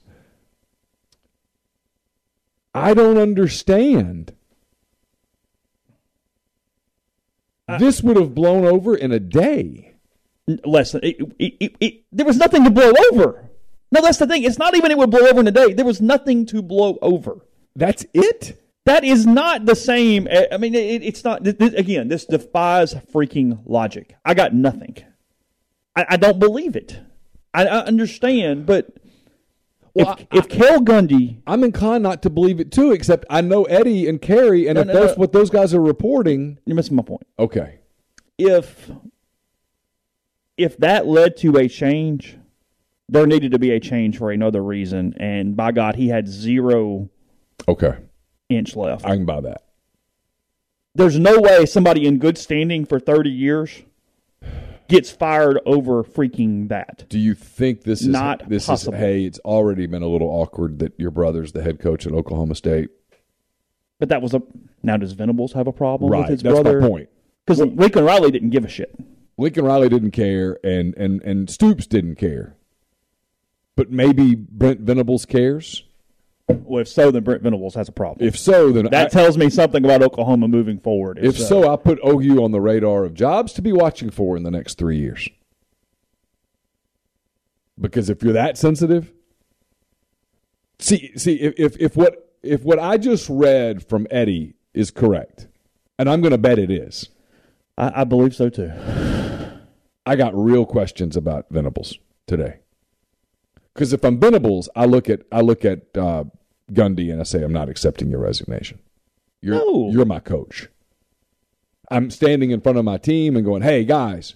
I 2.73 2.93
don't 2.93 3.17
understand. 3.17 4.33
this 7.79 8.01
would 8.01 8.17
have 8.17 8.33
blown 8.33 8.65
over 8.65 8.95
in 8.95 9.11
a 9.11 9.19
day. 9.19 9.95
Less 10.65 10.93
than 10.93 11.03
it, 11.03 11.17
it, 11.37 11.75
it, 11.81 12.03
there 12.11 12.25
was 12.25 12.37
nothing 12.37 12.63
to 12.63 12.69
blow 12.69 12.93
over. 13.11 13.49
No, 13.91 14.01
that's 14.01 14.17
the 14.17 14.27
thing. 14.27 14.43
It's 14.43 14.57
not 14.57 14.75
even 14.75 14.91
it 14.91 14.97
would 14.97 15.11
blow 15.11 15.27
over 15.27 15.41
in 15.41 15.47
a 15.47 15.51
day. 15.51 15.73
There 15.73 15.85
was 15.85 15.99
nothing 15.99 16.45
to 16.47 16.61
blow 16.61 16.97
over. 17.01 17.45
That's 17.75 18.05
it. 18.13 18.61
That 18.85 19.03
is 19.03 19.25
not 19.25 19.65
the 19.65 19.75
same. 19.75 20.27
Eh, 20.29 20.47
I 20.49 20.57
mean, 20.57 20.73
it, 20.73 21.03
it's 21.03 21.23
not. 21.25 21.43
This, 21.43 21.73
again, 21.73 22.07
this 22.07 22.25
defies 22.25 22.93
freaking 22.93 23.59
logic. 23.65 24.15
I 24.23 24.33
got 24.33 24.53
nothing. 24.53 24.97
I, 25.95 26.05
I 26.11 26.17
don't 26.17 26.39
believe 26.39 26.77
it. 26.77 26.97
I, 27.53 27.65
I 27.65 27.79
understand, 27.85 28.65
but 28.65 28.87
Well, 29.97 30.15
if, 30.31 30.45
if 30.45 30.49
Cale 30.49 30.79
Gundy, 30.81 31.41
I'm 31.47 31.63
inclined 31.63 32.03
not 32.03 32.21
to 32.23 32.29
believe 32.29 32.59
it 32.59 32.71
too, 32.71 32.91
except 32.91 33.25
I 33.29 33.41
know 33.41 33.63
Eddie 33.65 34.07
and 34.07 34.21
Kerry, 34.21 34.67
and 34.67 34.75
No, 34.75 34.81
if 34.81 34.87
no, 34.87 34.93
that's 34.93 35.17
no. 35.17 35.21
what 35.21 35.31
those 35.33 35.49
guys 35.49 35.73
are 35.73 35.81
reporting, 35.81 36.59
you're 36.65 36.75
missing 36.75 36.95
my 36.95 37.03
point. 37.03 37.25
okay. 37.39 37.79
If 38.37 38.91
if 40.57 40.77
that 40.77 41.05
led 41.07 41.37
to 41.37 41.57
a 41.57 41.67
change, 41.67 42.37
there 43.09 43.25
needed 43.27 43.51
to 43.51 43.59
be 43.59 43.71
a 43.71 43.79
change 43.79 44.17
for 44.17 44.31
another 44.31 44.63
reason. 44.63 45.13
And 45.17 45.55
by 45.55 45.71
God, 45.71 45.95
he 45.95 46.07
had 46.09 46.27
zero 46.27 47.09
Okay. 47.67 47.93
inch 48.49 48.75
left. 48.75 49.05
I 49.05 49.15
can 49.15 49.25
buy 49.25 49.41
that. 49.41 49.63
There's 50.95 51.17
no 51.19 51.39
way 51.39 51.65
somebody 51.65 52.05
in 52.07 52.17
good 52.17 52.37
standing 52.37 52.85
for 52.85 52.99
30 52.99 53.29
years 53.29 53.83
gets 54.87 55.11
fired 55.11 55.59
over 55.65 56.03
freaking 56.03 56.69
that. 56.69 57.05
Do 57.09 57.19
you 57.19 57.33
think 57.35 57.83
this 57.83 58.01
is 58.01 58.07
Not 58.07 58.47
this 58.49 58.65
possible. 58.65 58.93
is 58.95 58.99
hey, 58.99 59.25
it's 59.25 59.39
already 59.39 59.85
been 59.87 60.01
a 60.03 60.07
little 60.07 60.29
awkward 60.29 60.79
that 60.79 60.93
your 60.97 61.11
brother's 61.11 61.51
the 61.51 61.63
head 61.63 61.79
coach 61.79 62.05
at 62.07 62.13
Oklahoma 62.13 62.55
State? 62.55 62.89
But 63.99 64.09
that 64.09 64.21
was 64.21 64.33
a. 64.33 64.41
Now 64.83 64.97
does 64.97 65.13
Venables 65.13 65.53
have 65.53 65.67
a 65.67 65.73
problem 65.73 66.11
with 66.11 66.29
his 66.29 66.41
That's 66.43 66.53
brother? 66.53 66.81
my 66.81 66.87
point. 66.87 67.09
Because 67.45 67.59
Lincoln 67.61 68.03
Riley 68.03 68.29
didn't 68.31 68.49
give 68.49 68.65
a 68.65 68.69
shit. 68.69 68.93
Lincoln 69.37 69.65
Riley 69.65 69.87
didn't 69.89 70.11
care 70.11 70.57
and, 70.63 70.95
and, 70.97 71.21
and 71.21 71.49
Stoops 71.49 71.87
didn't 71.87 72.15
care. 72.15 72.57
But 73.75 73.91
maybe 73.91 74.35
Brent 74.35 74.81
Venables 74.81 75.25
cares? 75.25 75.83
Well, 76.47 76.81
if 76.81 76.87
so, 76.87 77.11
then 77.11 77.23
Brent 77.23 77.41
Venables 77.41 77.75
has 77.75 77.89
a 77.89 77.91
problem. 77.91 78.25
If 78.25 78.37
so, 78.37 78.71
then 78.71 78.85
that 78.85 79.07
I, 79.07 79.09
tells 79.09 79.37
me 79.37 79.49
something 79.49 79.83
about 79.83 80.01
Oklahoma 80.01 80.47
moving 80.47 80.79
forward. 80.79 81.19
if 81.21 81.37
so, 81.37 81.71
I 81.71 81.75
put 81.75 81.99
OU 82.05 82.41
on 82.41 82.51
the 82.51 82.61
radar 82.61 83.03
of 83.03 83.13
jobs 83.13 83.51
to 83.53 83.61
be 83.61 83.73
watching 83.73 84.09
for 84.09 84.37
in 84.37 84.43
the 84.43 84.51
next 84.51 84.77
three 84.77 84.97
years. 84.97 85.27
Because 87.79 88.09
if 88.09 88.23
you're 88.23 88.33
that 88.33 88.57
sensitive, 88.57 89.11
see, 90.79 91.11
see, 91.17 91.33
if, 91.35 91.53
if, 91.57 91.77
if 91.79 91.95
what 91.97 92.33
if 92.41 92.63
what 92.63 92.79
I 92.79 92.97
just 92.97 93.27
read 93.29 93.85
from 93.87 94.07
Eddie 94.09 94.55
is 94.73 94.89
correct, 94.89 95.47
and 95.99 96.09
I'm 96.09 96.21
going 96.21 96.31
to 96.31 96.37
bet 96.37 96.59
it 96.59 96.71
is, 96.71 97.09
I, 97.77 98.01
I 98.01 98.03
believe 98.05 98.33
so 98.33 98.49
too. 98.49 98.71
I 100.05 100.15
got 100.15 100.33
real 100.33 100.65
questions 100.65 101.17
about 101.17 101.47
Venables 101.49 101.99
today. 102.25 102.59
Because 103.77 103.93
if 103.93 104.03
I'm 104.03 104.19
Venables, 104.19 104.67
I 104.75 104.85
look 104.85 105.07
at 105.07 105.21
I 105.31 105.41
look 105.41 105.63
at 105.63 105.95
uh, 105.95 106.23
Gundy 106.71 107.11
and 107.11 107.21
I 107.21 107.23
say 107.23 107.43
I'm 107.43 107.53
not 107.53 107.69
accepting 107.69 108.09
your 108.09 108.21
resignation. 108.21 108.79
You're 109.39 109.53
No. 109.53 109.91
you're 109.91 110.03
my 110.03 110.17
coach. 110.17 110.67
I'm 111.91 112.09
standing 112.09 112.49
in 112.49 112.59
front 112.59 112.79
of 112.79 112.85
my 112.85 112.97
team 112.97 113.35
and 113.35 113.45
going, 113.45 113.61
"Hey 113.61 113.85
guys, 113.85 114.33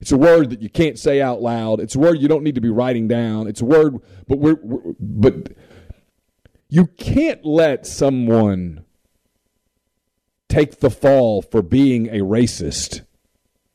it's 0.00 0.10
a 0.10 0.16
word 0.16 0.50
that 0.50 0.60
you 0.60 0.68
can't 0.68 0.98
say 0.98 1.22
out 1.22 1.40
loud. 1.40 1.78
It's 1.78 1.94
a 1.94 2.00
word 2.00 2.20
you 2.20 2.26
don't 2.26 2.42
need 2.42 2.56
to 2.56 2.60
be 2.60 2.68
writing 2.68 3.06
down. 3.06 3.46
It's 3.46 3.60
a 3.60 3.64
word, 3.64 3.96
but 4.26 4.38
we're, 4.40 4.58
we're 4.60 4.94
but 4.98 5.52
you 6.68 6.86
can't 6.86 7.44
let 7.44 7.86
someone 7.86 8.84
take 10.48 10.80
the 10.80 10.90
fall 10.90 11.42
for 11.42 11.62
being 11.62 12.08
a 12.08 12.24
racist 12.24 13.02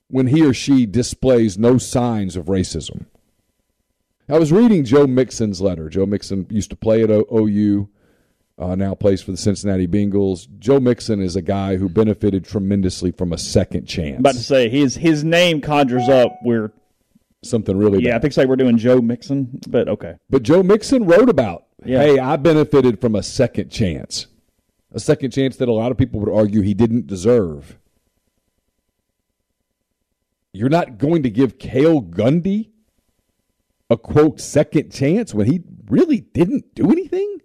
when 0.09 0.27
he 0.27 0.45
or 0.45 0.53
she 0.53 0.85
displays 0.85 1.57
no 1.57 1.77
signs 1.77 2.35
of 2.35 2.47
racism. 2.47 3.05
I 4.27 4.39
was 4.39 4.51
reading 4.51 4.83
Joe 4.83 5.05
Mixon's 5.07 5.61
letter. 5.61 5.89
Joe 5.89 6.05
Mixon 6.05 6.47
used 6.49 6.69
to 6.71 6.75
play 6.75 7.03
at 7.03 7.11
O- 7.11 7.25
OU, 7.31 7.89
uh, 8.57 8.73
now 8.75 8.95
plays 8.95 9.21
for 9.21 9.31
the 9.31 9.37
Cincinnati 9.37 9.87
Bengals. 9.87 10.47
Joe 10.59 10.79
Mixon 10.79 11.21
is 11.21 11.35
a 11.35 11.41
guy 11.41 11.75
who 11.77 11.87
benefited 11.89 12.43
tremendously 12.45 13.11
from 13.11 13.33
a 13.33 13.37
second 13.37 13.85
chance. 13.85 14.15
I'm 14.15 14.19
about 14.21 14.33
to 14.35 14.39
say 14.39 14.67
his 14.69 14.95
his 14.95 15.23
name 15.23 15.61
conjures 15.61 16.09
up 16.09 16.37
where 16.43 16.71
Something 17.43 17.77
really 17.77 18.01
yeah, 18.01 18.11
I 18.11 18.13
bad. 18.13 18.21
think 18.23 18.33
say 18.33 18.45
we're 18.47 18.55
doing 18.55 18.77
Joe 18.79 19.01
Mixon, 19.01 19.59
but 19.67 19.87
okay. 19.87 20.15
But 20.31 20.41
Joe 20.41 20.63
Mixon 20.63 21.05
wrote 21.05 21.29
about, 21.29 21.65
Yeah. 21.85 22.01
hey, 22.01 22.17
I 22.17 22.37
benefited 22.37 22.99
from 22.99 23.13
a 23.13 23.21
second 23.21 23.69
chance. 23.69 24.25
A 24.91 24.99
second 24.99 25.29
chance 25.29 25.55
that 25.57 25.69
a 25.69 25.71
lot 25.73 25.91
of 25.91 25.97
people 25.99 26.19
would 26.21 26.33
argue 26.33 26.61
he 26.61 26.73
didn't 26.73 27.05
deserve. 27.05 27.77
You're 30.53 30.69
not 30.69 30.97
going 30.97 31.21
to 31.21 31.29
give 31.29 31.59
Cale 31.59 32.01
Gundy 32.01 32.69
a 33.89 33.97
quote 33.97 34.39
second 34.39 34.91
chance 34.91 35.33
when 35.33 35.47
he 35.47 35.61
really 35.87 36.21
didn't 36.21 36.73
do 36.75 36.91
anything? 36.91 37.39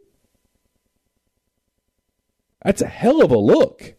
That's 2.64 2.82
a 2.82 2.86
hell 2.86 3.22
of 3.22 3.30
a 3.30 3.38
look. 3.38 3.94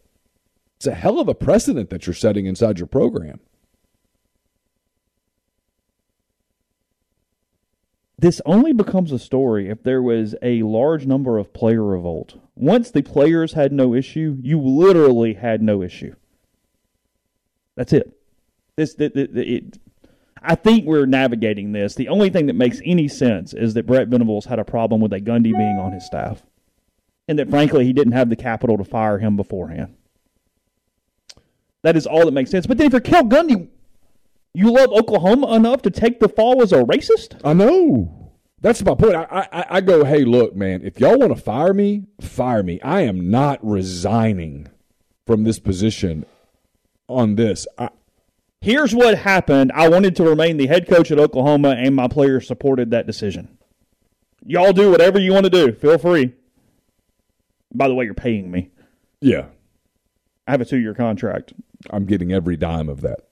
It's 0.76 0.86
a 0.86 0.94
hell 0.94 1.20
of 1.20 1.28
a 1.28 1.34
precedent 1.34 1.90
that 1.90 2.06
you're 2.06 2.14
setting 2.14 2.46
inside 2.46 2.78
your 2.78 2.86
program. 2.88 3.40
This 8.18 8.40
only 8.46 8.72
becomes 8.72 9.10
a 9.10 9.18
story 9.18 9.68
if 9.68 9.82
there 9.82 10.00
was 10.00 10.36
a 10.42 10.62
large 10.62 11.06
number 11.06 11.38
of 11.38 11.52
player 11.52 11.82
revolt. 11.82 12.38
Once 12.54 12.90
the 12.90 13.02
players 13.02 13.54
had 13.54 13.72
no 13.72 13.94
issue, 13.94 14.36
you 14.40 14.60
literally 14.60 15.34
had 15.34 15.60
no 15.60 15.82
issue. 15.82 16.14
That's 17.76 17.92
it. 17.92 18.12
This, 18.76 18.94
the, 18.94 19.08
the, 19.08 19.26
the- 19.26 19.54
it, 19.56 19.78
I 20.44 20.54
think 20.54 20.84
we're 20.84 21.06
navigating 21.06 21.72
this. 21.72 21.94
The 21.94 22.08
only 22.08 22.30
thing 22.30 22.46
that 22.46 22.54
makes 22.54 22.80
any 22.84 23.08
sense 23.08 23.52
is 23.54 23.74
that 23.74 23.86
Brent 23.86 24.08
Venables 24.08 24.46
had 24.46 24.58
a 24.58 24.64
problem 24.64 25.00
with 25.00 25.12
a 25.12 25.20
Gundy 25.20 25.56
being 25.56 25.78
on 25.78 25.92
his 25.92 26.06
staff, 26.06 26.42
and 27.28 27.38
that 27.38 27.50
frankly 27.50 27.84
he 27.84 27.92
didn't 27.92 28.12
have 28.12 28.30
the 28.30 28.36
capital 28.36 28.76
to 28.78 28.84
fire 28.84 29.18
him 29.18 29.36
beforehand. 29.36 29.94
That 31.82 31.96
is 31.96 32.06
all 32.06 32.24
that 32.24 32.32
makes 32.32 32.50
sense. 32.50 32.66
But 32.66 32.78
then 32.78 32.86
if 32.86 32.92
you're 32.92 33.00
Cale 33.00 33.24
Gundy, 33.24 33.68
you 34.54 34.70
love 34.70 34.90
Oklahoma 34.90 35.54
enough 35.54 35.82
to 35.82 35.90
take 35.90 36.20
the 36.20 36.28
fall 36.28 36.62
as 36.62 36.72
a 36.72 36.82
racist? 36.84 37.40
I 37.44 37.54
know. 37.54 38.30
That's 38.60 38.84
my 38.84 38.94
point. 38.94 39.16
I, 39.16 39.48
I, 39.52 39.64
I 39.70 39.80
go, 39.80 40.04
hey, 40.04 40.24
look, 40.24 40.54
man, 40.54 40.82
if 40.84 41.00
y'all 41.00 41.18
want 41.18 41.34
to 41.34 41.42
fire 41.42 41.74
me, 41.74 42.04
fire 42.20 42.62
me. 42.62 42.80
I 42.80 43.00
am 43.00 43.28
not 43.28 43.58
resigning 43.62 44.68
from 45.26 45.42
this 45.42 45.58
position 45.58 46.24
on 47.08 47.34
this. 47.34 47.66
I, 47.76 47.88
Here's 48.62 48.94
what 48.94 49.18
happened. 49.18 49.72
I 49.74 49.88
wanted 49.88 50.14
to 50.16 50.22
remain 50.22 50.56
the 50.56 50.68
head 50.68 50.86
coach 50.88 51.10
at 51.10 51.18
Oklahoma, 51.18 51.70
and 51.70 51.96
my 51.96 52.06
players 52.06 52.46
supported 52.46 52.92
that 52.92 53.08
decision. 53.08 53.58
Y'all 54.46 54.72
do 54.72 54.88
whatever 54.88 55.18
you 55.18 55.32
want 55.32 55.44
to 55.46 55.50
do. 55.50 55.72
Feel 55.72 55.98
free. 55.98 56.32
By 57.74 57.88
the 57.88 57.94
way, 57.94 58.04
you're 58.04 58.14
paying 58.14 58.52
me. 58.52 58.70
Yeah, 59.20 59.46
I 60.46 60.52
have 60.52 60.60
a 60.60 60.64
two 60.64 60.76
year 60.78 60.94
contract. 60.94 61.52
I'm 61.90 62.06
getting 62.06 62.32
every 62.32 62.56
dime 62.56 62.88
of 62.88 63.00
that. 63.00 63.26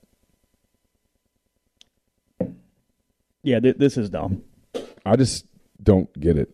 Yeah, 3.41 3.61
th- 3.61 3.77
this 3.77 3.95
is 3.95 4.09
dumb. 4.09 4.43
I 5.05 5.15
just 5.15 5.45
don't 5.81 6.11
get 6.19 6.37
it. 6.37 6.53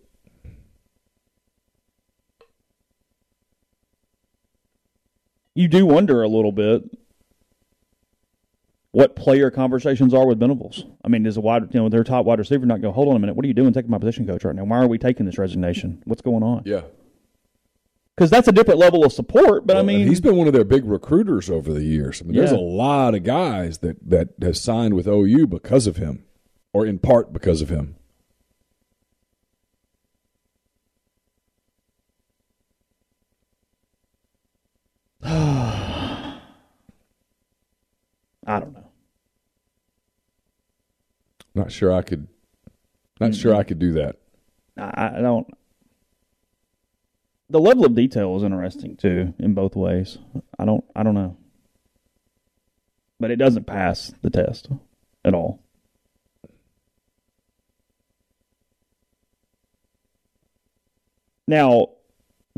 You 5.56 5.68
do 5.68 5.88
wonder 5.88 6.22
a 6.22 6.28
little 6.28 6.52
bit 6.52 6.84
what 8.98 9.16
player 9.16 9.52
conversations 9.52 10.12
are 10.12 10.26
with 10.26 10.40
Venables. 10.40 10.84
I 11.06 11.08
mean, 11.08 11.24
is 11.28 11.38
a 11.38 11.42
wide, 11.42 11.72
you 11.72 11.80
know, 11.80 11.88
their 11.88 12.04
top 12.04 12.26
wide 12.26 12.40
receiver 12.40 12.66
not 12.66 12.82
go, 12.82 12.92
hold 12.92 13.10
on 13.10 13.16
a 13.16 13.20
minute, 13.20 13.36
what 13.36 13.46
are 13.46 13.48
you 13.48 13.54
doing 13.54 13.72
taking 13.72 13.92
my 13.92 14.00
position 14.00 14.26
coach 14.26 14.44
right 14.44 14.56
now? 14.56 14.64
Why 14.64 14.80
are 14.80 14.88
we 14.88 14.98
taking 14.98 15.28
this 15.28 15.38
resignation? 15.38 16.02
What's 16.06 16.24
going 16.24 16.42
on? 16.42 16.64
Yeah. 16.66 16.82
Because 18.16 18.32
that's 18.32 18.48
a 18.48 18.52
different 18.52 18.80
level 18.80 19.06
of 19.06 19.14
support, 19.14 19.68
but 19.68 19.76
I 19.76 19.82
Well, 19.82 19.90
and 19.90 20.00
mean, 20.00 20.08
he's 20.08 20.20
been 20.20 20.36
one 20.36 20.48
of 20.48 20.54
their 20.54 20.64
big 20.64 20.84
recruiters 20.84 21.48
over 21.48 21.72
the 21.72 21.84
years. 21.84 22.24
I 22.24 22.26
mean, 22.26 22.38
there's 22.38 22.52
a 22.52 22.58
lot 22.58 23.14
of 23.14 23.24
guys 23.24 23.78
that 23.80 23.98
that 24.10 24.30
have 24.42 24.58
signed 24.58 24.96
with 24.96 25.06
OU 25.08 25.46
because 25.46 25.86
of 25.86 25.98
him, 25.98 26.26
or 26.74 26.84
in 26.88 26.98
part 26.98 27.32
because 27.32 27.62
of 27.62 27.70
him. 27.70 27.98
I 38.48 38.60
don't 38.60 38.74
know. 38.74 38.77
Not 41.58 41.72
sure 41.72 41.92
I 41.92 42.04
could. 42.04 42.28
Not 43.20 43.34
sure 43.34 43.52
mm-hmm. 43.52 43.60
I 43.60 43.64
could 43.64 43.80
do 43.80 43.94
that. 43.94 44.18
I, 44.78 45.18
I 45.18 45.22
don't. 45.22 45.48
The 47.50 47.60
level 47.60 47.84
of 47.84 47.96
detail 47.96 48.38
is 48.38 48.44
interesting 48.44 48.96
too, 48.96 49.34
in 49.40 49.56
both 49.56 49.76
ways. 49.76 50.20
I 50.60 50.66
don't. 50.66 50.84
I 50.96 51.02
don't 51.02 51.16
know, 51.16 51.36
but 53.20 53.32
it 53.32 53.38
doesn't 53.38 53.66
pass 53.66 54.14
the 54.22 54.30
test 54.30 54.70
at 55.26 55.34
all. 55.34 55.64
Now, 61.48 61.88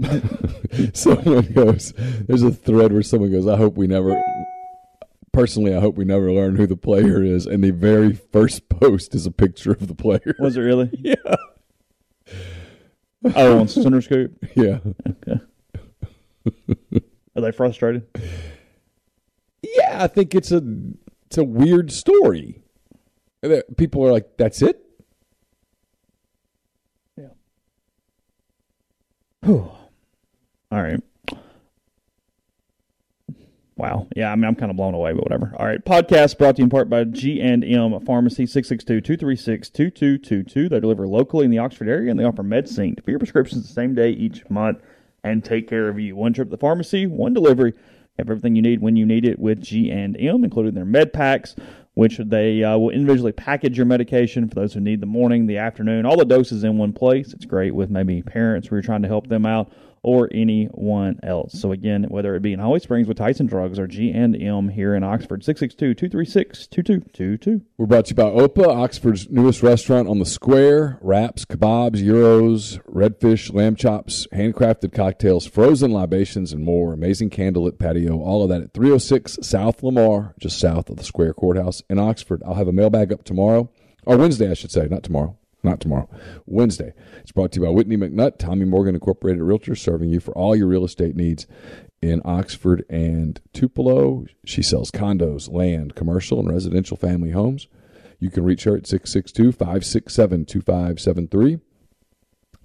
someone 0.94 1.54
goes. 1.54 1.94
There's 1.96 2.44
a 2.44 2.52
thread 2.52 2.92
where 2.92 3.04
someone 3.04 3.32
goes. 3.32 3.48
I 3.48 3.56
hope 3.56 3.78
we 3.78 3.88
never. 3.88 4.22
Personally, 5.32 5.76
I 5.76 5.80
hope 5.80 5.96
we 5.96 6.06
never 6.06 6.32
learn 6.32 6.56
who 6.56 6.66
the 6.68 6.76
player 6.76 7.24
is. 7.24 7.46
And 7.46 7.64
the 7.64 7.72
very 7.72 8.14
first 8.14 8.68
post 8.70 9.14
is 9.16 9.26
a 9.26 9.32
picture 9.32 9.72
of 9.72 9.88
the 9.88 9.96
player. 9.96 10.36
was 10.40 10.58
it 10.58 10.62
really? 10.62 10.90
Yeah. 11.02 11.36
Oh, 13.36 13.60
on 13.60 13.68
Sooner 13.68 14.02
Scoop. 14.02 14.38
Yeah. 14.56 14.80
Okay. 15.08 15.42
Are 17.36 17.42
they 17.42 17.52
frustrated? 17.52 18.08
Yeah, 19.62 20.04
I 20.04 20.08
think 20.08 20.34
it's 20.34 20.52
a 20.52 20.62
it's 21.26 21.38
a 21.38 21.44
weird 21.44 21.92
story. 21.92 22.62
People 23.78 24.06
are 24.06 24.12
like, 24.12 24.38
"That's 24.38 24.62
it." 24.62 24.82
Yeah. 27.18 27.28
Whew. 29.44 29.70
All 30.72 30.82
right. 30.82 31.02
Wow. 33.80 34.08
Yeah, 34.14 34.30
I 34.30 34.36
mean, 34.36 34.44
I'm 34.44 34.56
kind 34.56 34.70
of 34.70 34.76
blown 34.76 34.94
away, 34.94 35.14
but 35.14 35.24
whatever. 35.24 35.56
All 35.58 35.66
right. 35.66 35.82
Podcast 35.84 36.38
brought 36.38 36.58
to 36.58 36.60
you 36.60 36.66
in 36.66 36.70
part 36.70 36.90
by 36.90 37.06
G&M 37.06 37.98
Pharmacy, 38.02 38.46
662-236-2222. 38.46 40.70
They 40.70 40.80
deliver 40.82 41.08
locally 41.08 41.46
in 41.46 41.52
the 41.52 41.60
Oxford 41.60 41.88
area, 41.88 42.12
and 42.12 42.20
they 42.20 42.26
offer 42.26 42.44
MedSync 42.44 43.02
for 43.02 43.10
your 43.10 43.20
prescriptions 43.20 43.66
the 43.66 43.74
same 43.74 43.96
day 43.96 44.10
each 44.10 44.50
month 44.50 44.82
and 45.24 45.46
take 45.46 45.70
care 45.70 45.88
of 45.88 45.98
you. 45.98 46.18
One 46.18 46.34
trip 46.34 46.50
to 46.50 46.52
the 46.52 46.58
pharmacy, 46.58 47.08
one 47.08 47.34
delivery. 47.34 47.74
Have 48.18 48.30
everything 48.30 48.58
you 48.58 48.62
need 48.62 48.82
when 48.82 48.98
you 48.98 49.06
need 49.06 49.26
it 49.26 49.40
with 49.40 49.62
G&M, 49.62 50.18
including 50.18 50.74
their 50.74 50.84
med 50.84 51.14
packs, 51.14 51.56
which 51.94 52.18
they 52.18 52.66
uh, 52.66 52.78
will 52.78 52.90
individually 52.90 53.32
package 53.32 53.78
your 53.78 53.86
medication 53.86 54.50
for 54.50 54.56
those 54.56 54.74
who 54.74 54.82
need 54.82 55.00
the 55.00 55.06
morning, 55.06 55.48
the 55.48 55.58
afternoon, 55.58 56.06
all 56.06 56.18
the 56.18 56.26
doses 56.26 56.66
in 56.66 56.78
one 56.78 56.92
place. 56.92 57.32
It's 57.32 57.46
great 57.46 57.74
with 57.74 57.90
maybe 57.90 58.22
parents 58.22 58.70
where 58.70 58.80
you're 58.80 58.86
trying 58.86 59.04
to 59.04 59.08
help 59.08 59.28
them 59.28 59.46
out 59.46 59.72
or 60.02 60.30
anyone 60.32 61.20
else. 61.24 61.60
So 61.60 61.72
again, 61.72 62.06
whether 62.10 62.36
it 62.36 62.42
be 62.42 62.54
in 62.54 62.60
Holly 62.60 62.80
Springs 62.80 63.08
with 63.08 63.18
Tyson 63.18 63.48
Drugs 63.48 63.80
or 63.80 63.88
G&M 63.88 64.70
here 64.70 64.96
in 64.96 65.04
Oxford, 65.04 65.42
662-236-2222. 65.44 67.62
We're 67.78 67.86
brought 67.86 68.06
to 68.06 68.12
you 68.12 68.16
by 68.16 68.24
Opa, 68.24 68.68
Oxford's 68.68 69.30
newest 69.30 69.64
restaurant 69.64 70.08
on 70.08 70.20
the 70.20 70.26
square. 70.26 70.98
Wraps, 71.02 71.46
kebabs, 71.46 71.98
gyros, 71.98 72.78
redfish, 72.90 73.54
lamb 73.54 73.76
chops, 73.76 74.28
handcrafted 74.34 74.94
cocktails, 74.94 75.46
frozen 75.46 75.92
libations, 75.92 76.54
and 76.54 76.64
more. 76.64 76.94
Amazing 76.94 77.30
candlelit 77.30 77.80
patio. 77.80 78.20
All 78.20 78.44
of 78.44 78.50
that 78.50 78.62
at 78.62 78.74
306 78.74 79.40
South 79.42 79.84
Lamar, 79.84 80.34
just 80.40 80.60
south 80.60 80.90
of 80.90 80.98
the 80.98 81.04
Square 81.04 81.34
Courthouse 81.34 81.82
in 81.90 82.00
Oxford. 82.00 82.42
I'll 82.46 82.56
have 82.56 82.68
a 82.68 82.74
mailbag 82.74 83.12
up 83.12 83.24
tomorrow, 83.24 83.70
or 84.06 84.18
Wednesday, 84.18 84.50
I 84.50 84.54
should 84.54 84.72
say, 84.72 84.88
not 84.90 85.04
tomorrow. 85.04 85.36
Not 85.62 85.82
tomorrow, 85.82 86.10
Wednesday. 86.46 86.94
It's 87.18 87.34
brought 87.34 87.52
to 87.52 87.60
you 87.60 87.66
by 87.66 87.72
Whitney 87.72 87.98
McNutt, 87.98 88.38
Tommy 88.38 88.66
Morgan 88.66 88.96
Incorporated 88.96 89.42
Realtors, 89.42 89.80
serving 89.80 90.10
you 90.10 90.22
for 90.22 90.32
all 90.32 90.56
your 90.56 90.68
real 90.68 90.86
estate 90.86 91.18
needs 91.18 91.48
in 92.02 92.22
Oxford 92.24 92.86
and 92.90 93.42
Tupelo. 93.52 94.26
She 94.46 94.62
sells 94.62 94.90
condos, 94.90 95.52
land, 95.52 95.96
commercial, 95.96 96.40
and 96.40 96.50
residential 96.50 96.96
family 96.96 97.32
homes. 97.32 97.68
You 98.20 98.30
can 98.30 98.44
reach 98.44 98.64
her 98.64 98.78
at 98.78 98.88
662 98.88 99.52
567 99.52 100.46
2573. 100.46 101.60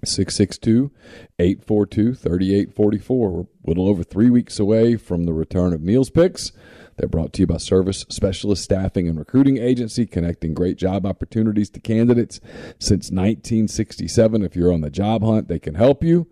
662 0.03 0.91
842 1.39 2.13
3844. 2.13 3.31
We're 3.31 3.41
a 3.41 3.45
little 3.65 3.89
over 3.89 4.03
three 4.03 4.29
weeks 4.29 4.59
away 4.59 4.95
from 4.95 5.25
the 5.25 5.33
return 5.33 5.73
of 5.73 5.81
Neil's 5.81 6.09
Picks. 6.09 6.51
They're 6.97 7.09
brought 7.09 7.33
to 7.33 7.41
you 7.41 7.47
by 7.47 7.57
Service 7.57 8.05
Specialist 8.07 8.63
Staffing 8.63 9.09
and 9.09 9.19
Recruiting 9.19 9.57
Agency, 9.57 10.05
connecting 10.05 10.53
great 10.53 10.77
job 10.77 11.05
opportunities 11.05 11.69
to 11.71 11.81
candidates 11.81 12.39
since 12.79 13.11
1967. 13.11 14.41
If 14.41 14.55
you're 14.55 14.71
on 14.71 14.79
the 14.79 14.89
job 14.89 15.21
hunt, 15.21 15.49
they 15.49 15.59
can 15.59 15.75
help 15.75 16.03
you. 16.03 16.27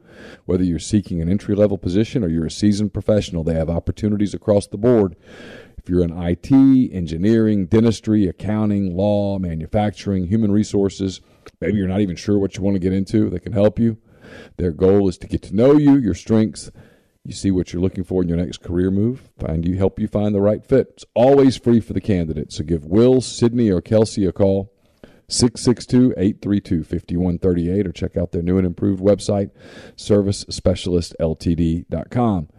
Whether 0.46 0.64
you're 0.64 0.80
seeking 0.80 1.22
an 1.22 1.28
entry 1.28 1.54
level 1.54 1.78
position 1.78 2.24
or 2.24 2.30
you're 2.30 2.46
a 2.46 2.52
seasoned 2.52 2.94
professional, 2.94 3.44
they 3.44 3.56
have 3.56 3.70
opportunities 3.70 4.34
across 4.34 4.66
the 4.68 4.78
board. 4.78 5.18
If 5.78 5.90
you're 5.90 6.04
in 6.04 6.18
IT, 6.18 6.50
engineering, 6.94 7.66
dentistry, 7.66 8.28
accounting, 8.28 8.96
law, 8.96 9.40
manufacturing, 9.40 10.28
human 10.28 10.50
resources, 10.52 11.20
maybe 11.60 11.78
you're 11.78 11.90
not 11.90 12.00
even 12.00 12.16
sure 12.16 12.40
what 12.40 12.56
you 12.56 12.64
want 12.64 12.76
to 12.76 12.80
get 12.80 12.94
into, 12.94 13.30
they 13.30 13.40
can 13.40 13.52
help 13.52 13.80
you. 13.80 13.98
Their 14.56 14.72
goal 14.72 15.10
is 15.10 15.18
to 15.18 15.28
get 15.28 15.42
to 15.44 15.56
know 15.56 15.74
you, 15.74 15.98
your 15.98 16.14
strengths, 16.14 16.72
you 17.26 17.34
see 17.34 17.52
what 17.52 17.72
you're 17.72 17.82
looking 17.82 18.04
for 18.04 18.22
in 18.22 18.28
your 18.28 18.36
next 18.38 18.62
career 18.62 18.92
move, 18.92 19.30
find 19.40 19.66
you 19.66 19.78
help 19.78 19.98
you 19.98 20.10
find 20.10 20.36
the 20.36 20.42
right 20.42 20.66
fit. 20.66 20.90
It's 20.94 21.06
always 21.14 21.56
free 21.56 21.80
for 21.80 21.94
the 21.94 22.02
candidate. 22.02 22.52
So 22.52 22.66
give 22.66 22.84
Will, 22.86 23.22
Sydney, 23.22 23.72
or 23.72 23.80
Kelsey 23.82 24.26
a 24.26 24.34
call. 24.34 24.74
662-832-5138 25.30 27.88
or 27.88 27.94
check 27.94 28.18
out 28.18 28.34
their 28.34 28.42
new 28.42 28.58
and 28.58 28.68
improved 28.68 29.02
website 29.02 29.52
servicespecialistltd.com 29.96 32.50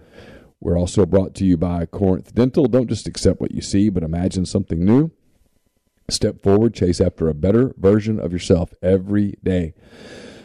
we're 0.61 0.79
also 0.79 1.05
brought 1.05 1.35
to 1.35 1.45
you 1.45 1.59
by 1.59 1.85
corinth 1.85 2.35
dental 2.35 2.65
don't 2.65 2.89
just 2.89 3.07
accept 3.07 3.39
what 3.39 3.53
you 3.53 3.61
see 3.61 3.91
but 3.91 4.03
imagine 4.03 4.47
something 4.47 4.83
new 4.83 5.11
step 6.09 6.43
forward 6.43 6.73
chase 6.75 7.03
after 7.03 7.29
a 7.29 7.35
better 7.35 7.75
version 7.77 8.19
of 8.19 8.33
yourself 8.33 8.73
every 8.83 9.35
day 9.45 9.75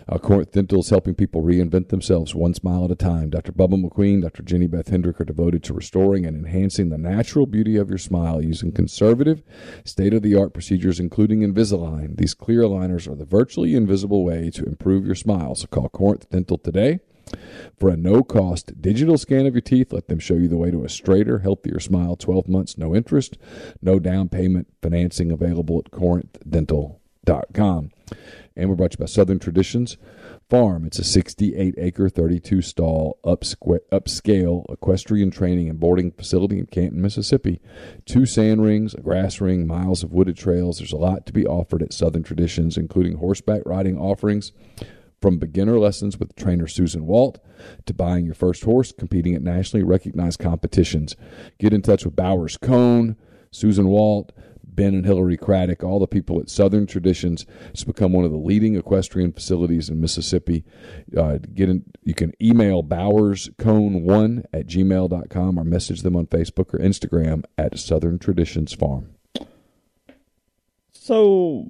uh, 0.10 0.18
Corinth 0.18 0.52
Dental 0.52 0.80
is 0.80 0.90
helping 0.90 1.14
people 1.14 1.44
reinvent 1.44 1.90
themselves 1.90 2.34
one 2.34 2.56
smile 2.56 2.86
at 2.86 2.92
a 2.92 2.96
time. 2.96 3.30
Dr. 3.30 3.52
Bubba 3.52 3.82
McQueen, 3.82 4.24
Dr. 4.24 4.42
Jenny 4.42 4.66
Beth 4.66 4.90
Hendrick 4.90 5.22
are 5.22 5.26
devoted 5.26 5.64
to 5.64 5.74
restoring 5.74 6.26
and 6.26 6.36
enhancing 6.36 6.90
the 6.90 6.98
natural 6.98 7.46
beauty 7.46 7.78
of 7.78 7.90
your 7.90 8.00
smile 8.00 8.44
using 8.44 8.72
conservative, 8.72 9.44
state 9.86 10.14
of 10.14 10.24
the 10.24 10.36
art 10.36 10.52
procedures, 10.52 11.00
including 11.00 11.42
Invisalign. 11.42 12.18
These 12.18 12.34
clear 12.34 12.62
aligners 12.62 13.08
are 13.08 13.16
the 13.16 13.26
virtually 13.26 13.76
invisible 13.76 14.26
way 14.26 14.50
to 14.52 14.66
improve 14.66 15.06
your 15.06 15.16
smile. 15.16 15.54
So 15.54 15.68
call 15.68 15.90
Corinth 15.90 16.30
Dental 16.30 16.58
today 16.58 17.00
for 17.78 17.90
a 17.90 17.98
no 17.98 18.24
cost 18.24 18.82
digital 18.82 19.18
scan 19.18 19.46
of 19.46 19.54
your 19.54 19.62
teeth. 19.62 19.94
Let 19.94 20.08
them 20.08 20.18
show 20.18 20.34
you 20.34 20.48
the 20.48 20.58
way 20.58 20.72
to 20.72 20.84
a 20.84 20.90
straighter, 20.90 21.40
healthier 21.40 21.80
smile. 21.80 22.16
12 22.16 22.48
months, 22.48 22.80
no 22.80 22.96
interest, 22.96 23.38
no 23.82 24.00
down 24.00 24.30
payment, 24.30 24.68
financing 24.82 25.32
available 25.32 25.84
at 25.86 25.92
corinthdental.com. 25.92 27.92
And 28.56 28.70
we're 28.70 28.76
brought 28.76 28.92
to 28.92 28.96
you 29.00 29.06
by 29.06 29.10
Southern 29.10 29.40
Traditions 29.40 29.98
Farm. 30.50 30.86
It's 30.86 31.00
a 31.00 31.04
68 31.04 31.76
acre, 31.78 32.10
32 32.10 32.62
stall, 32.62 33.20
upsqu- 33.24 33.80
upscale 33.92 34.66
equestrian 34.70 35.32
training 35.32 35.70
and 35.70 35.80
boarding 35.80 36.12
facility 36.12 36.60
in 36.60 36.66
Canton, 36.66 37.02
Mississippi. 37.02 37.62
Two 38.06 38.26
sand 38.26 38.64
rings, 38.64 38.94
a 38.94 39.02
grass 39.02 39.40
ring, 39.40 39.68
miles 39.68 40.04
of 40.04 40.12
wooded 40.12 40.38
trails. 40.38 40.80
There's 40.80 40.92
a 40.92 40.98
lot 40.98 41.26
to 41.28 41.34
be 41.34 41.46
offered 41.46 41.82
at 41.82 41.94
Southern 41.94 42.24
Traditions, 42.24 42.78
including 42.78 43.18
horseback 43.18 43.62
riding 43.66 43.98
offerings 43.98 44.52
from 45.22 45.38
beginner 45.38 45.78
lessons 45.78 46.18
with 46.18 46.36
trainer 46.36 46.68
Susan 46.68 47.06
Walt 47.06 47.40
to 47.86 47.94
buying 47.94 48.26
your 48.26 48.36
first 48.36 48.64
horse, 48.64 48.92
competing 48.92 49.36
at 49.36 49.42
nationally 49.42 49.84
recognized 49.84 50.40
competitions. 50.40 51.16
Get 51.60 51.74
in 51.74 51.82
touch 51.82 52.06
with 52.06 52.16
Bowers 52.16 52.58
Cone. 52.58 53.16
Susan 53.52 53.88
Walt, 53.88 54.32
Ben 54.80 54.96
and 54.96 55.06
Hillary 55.06 55.36
Craddock, 55.36 55.84
all 55.84 56.00
the 56.00 56.08
people 56.08 56.40
at 56.40 56.50
Southern 56.50 56.88
Traditions. 56.88 57.46
It's 57.72 57.84
become 57.84 58.14
one 58.14 58.24
of 58.24 58.32
the 58.32 58.38
leading 58.38 58.78
equestrian 58.78 59.34
facilities 59.34 59.90
in 59.90 60.00
Mississippi. 60.00 60.64
Uh, 61.18 61.40
get 61.54 61.68
in, 61.68 61.84
you 62.06 62.14
can 62.14 62.32
email 62.42 62.82
bowerscone1 62.82 64.46
at 64.54 64.68
gmail.com 64.68 65.60
or 65.60 65.64
message 65.66 66.02
them 66.02 66.16
on 66.16 66.28
Facebook 66.28 66.74
or 66.74 66.80
Instagram 66.80 67.44
at 67.58 67.78
Southern 67.78 68.20
Traditions 68.20 68.72
Farm. 68.72 69.10
So, 70.94 71.68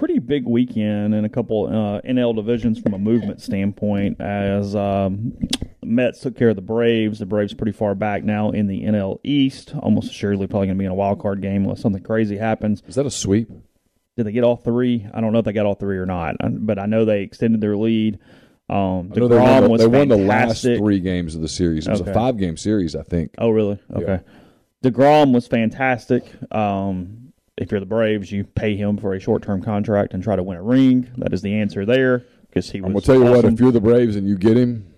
pretty 0.00 0.18
big 0.18 0.46
weekend 0.46 1.14
in 1.14 1.26
a 1.26 1.28
couple 1.28 1.66
uh, 1.66 2.00
NL 2.08 2.34
divisions 2.34 2.80
from 2.80 2.94
a 2.94 2.98
movement 2.98 3.42
standpoint. 3.42 4.18
As 4.18 4.74
um, 4.74 5.36
Mets 5.82 6.20
took 6.20 6.38
care 6.38 6.48
of 6.48 6.56
the 6.56 6.62
Braves, 6.62 7.18
the 7.18 7.26
Braves 7.26 7.52
pretty 7.52 7.72
far 7.72 7.94
back 7.94 8.24
now 8.24 8.50
in 8.50 8.66
the 8.66 8.82
NL 8.84 9.20
East. 9.22 9.74
Almost 9.78 10.10
assuredly, 10.10 10.46
probably 10.46 10.68
going 10.68 10.78
to 10.78 10.80
be 10.80 10.86
in 10.86 10.90
a 10.90 10.94
wild 10.94 11.20
card 11.20 11.42
game 11.42 11.64
unless 11.64 11.82
something 11.82 12.02
crazy 12.02 12.38
happens. 12.38 12.82
Is 12.88 12.94
that 12.94 13.04
a 13.04 13.10
sweep? 13.10 13.50
Did 14.16 14.24
they 14.24 14.32
get 14.32 14.42
all 14.42 14.56
three? 14.56 15.06
I 15.12 15.20
don't 15.20 15.34
know 15.34 15.40
if 15.40 15.44
they 15.44 15.52
got 15.52 15.66
all 15.66 15.74
three 15.74 15.98
or 15.98 16.06
not, 16.06 16.36
but 16.40 16.78
I 16.78 16.86
know 16.86 17.04
they 17.04 17.20
extended 17.20 17.60
their 17.60 17.76
lead. 17.76 18.18
Um, 18.70 19.12
know 19.14 19.28
they 19.28 19.36
won, 19.36 19.64
the, 19.64 19.68
was 19.68 19.80
they 19.82 19.86
won 19.86 20.08
the 20.08 20.16
last 20.16 20.62
three 20.62 21.00
games 21.00 21.34
of 21.34 21.42
the 21.42 21.48
series. 21.48 21.86
It 21.86 21.90
was 21.90 22.00
Okay. 22.00 22.10
a 22.10 22.14
five 22.14 22.38
game 22.38 22.56
series, 22.56 22.96
I 22.96 23.02
think. 23.02 23.34
Oh, 23.36 23.50
really? 23.50 23.78
Okay. 23.94 24.20
DeGrom 24.82 25.34
was 25.34 25.46
fantastic. 25.46 26.24
Um, 26.50 27.19
if 27.60 27.70
you're 27.70 27.78
the 27.78 27.86
Braves, 27.86 28.32
you 28.32 28.42
pay 28.42 28.74
him 28.74 28.96
for 28.96 29.14
a 29.14 29.20
short 29.20 29.42
term 29.42 29.62
contract 29.62 30.14
and 30.14 30.22
try 30.22 30.34
to 30.34 30.42
win 30.42 30.56
a 30.56 30.62
ring. 30.62 31.08
That 31.18 31.32
is 31.32 31.42
the 31.42 31.54
answer 31.60 31.84
there 31.84 32.24
because 32.48 32.70
he 32.70 32.80
was. 32.80 32.86
I'm 32.86 32.92
gonna 32.94 33.04
tell 33.04 33.14
you 33.16 33.24
what, 33.24 33.44
if 33.44 33.60
you're 33.60 33.70
the 33.70 33.80
Braves 33.80 34.16
and 34.16 34.26
you 34.26 34.36
get 34.36 34.56
him, 34.56 34.92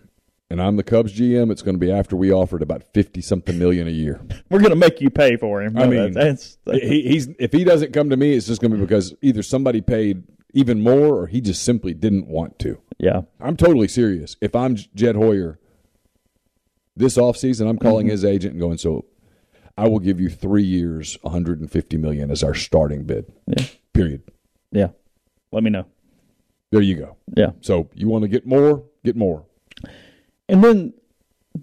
and 0.49 0.63
I'm 0.63 0.77
the 0.77 0.85
Cubs 0.85 1.13
GM, 1.13 1.51
it's 1.51 1.61
going 1.61 1.75
to 1.75 1.79
be 1.81 1.91
after 1.91 2.15
we 2.15 2.33
offered 2.33 2.63
about 2.63 2.85
fifty 2.95 3.21
something 3.21 3.59
million 3.59 3.89
a 3.89 3.91
year. 3.91 4.21
We're 4.51 4.61
going 4.61 4.71
to 4.71 4.77
make 4.77 5.01
you 5.01 5.11
pay 5.11 5.37
for 5.37 5.61
him. 5.61 5.77
I 5.77 5.87
mean, 5.89 6.13
that's, 6.13 6.57
that's 6.65 6.79
he, 6.79 7.03
he's 7.03 7.29
if 7.41 7.53
he 7.53 7.65
doesn't 7.65 7.93
come 7.93 8.11
to 8.11 8.17
me, 8.17 8.35
it's 8.35 8.47
just 8.47 8.61
going 8.61 8.71
to 8.71 8.77
be 8.77 8.83
because 8.83 9.13
either 9.23 9.43
somebody 9.43 9.81
paid 9.81 10.23
even 10.55 10.81
more 10.81 11.17
or 11.17 11.27
he 11.27 11.41
just 11.41 11.65
simply 11.65 11.95
didn't 11.95 12.29
want 12.29 12.61
to. 12.61 12.81
yeah, 12.99 13.23
I'm 13.41 13.57
totally 13.57 13.89
serious. 13.89 14.37
If 14.41 14.55
I'm 14.55 14.77
Jed 14.95 15.17
Hoyer 15.17 15.59
this 16.95 17.17
offseason, 17.17 17.69
I'm 17.69 17.79
calling 17.79 18.07
mm-hmm. 18.07 18.13
his 18.13 18.25
agent 18.25 18.53
and 18.53 18.61
going, 18.61 18.79
so 18.79 19.07
I 19.77 19.89
will 19.89 19.99
give 20.01 20.21
you 20.21 20.29
three 20.29 20.63
years, 20.65 21.17
150 21.23 21.97
million 21.97 22.31
as 22.31 22.43
our 22.43 22.55
starting 22.55 23.05
bid. 23.05 23.33
Yeah. 23.47 23.65
Period. 23.95 24.23
yeah. 24.71 24.89
Let 25.51 25.63
me 25.63 25.71
know. 25.71 25.87
There 26.71 26.81
you 26.81 26.95
go. 26.97 27.17
Yeah, 27.37 27.51
So 27.61 27.91
you 27.95 28.09
want 28.09 28.23
to 28.23 28.29
get 28.29 28.47
more, 28.47 28.85
get 29.05 29.17
more. 29.17 29.45
and 30.49 30.63
then. 30.65 30.95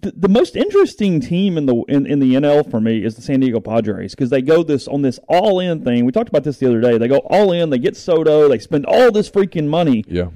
The, 0.02 0.11
the 0.15 0.30
most 0.30 0.56
interesting 0.56 1.19
team 1.19 1.57
in 1.57 1.65
the 1.65 1.76
in, 1.90 2.06
in 2.06 2.19
the 2.19 2.36
NL 2.36 2.69
for 2.69 2.80
me 2.80 3.03
is 3.03 3.15
the 3.15 3.23
San 3.23 3.40
Diego 3.40 3.60
Padres 3.60 4.14
because 4.14 4.30
they 4.30 4.40
go 4.44 4.61
this 4.61 4.88
on 4.88 5.02
this 5.02 5.19
all 5.27 5.60
in 5.60 5.84
thing. 5.84 6.06
We 6.06 6.11
talked 6.11 6.30
about 6.30 6.44
this 6.44 6.60
the 6.60 6.68
other 6.68 6.80
day. 6.80 6.99
They 6.99 7.07
go 7.07 7.18
all 7.26 7.52
in. 7.52 7.72
They 7.72 7.80
get 7.80 7.98
Soto. 7.98 8.48
They 8.48 8.60
spend 8.60 8.86
all 8.86 9.11
this 9.11 9.31
freaking 9.31 9.65
money. 9.68 10.03
Yeah. 10.07 10.27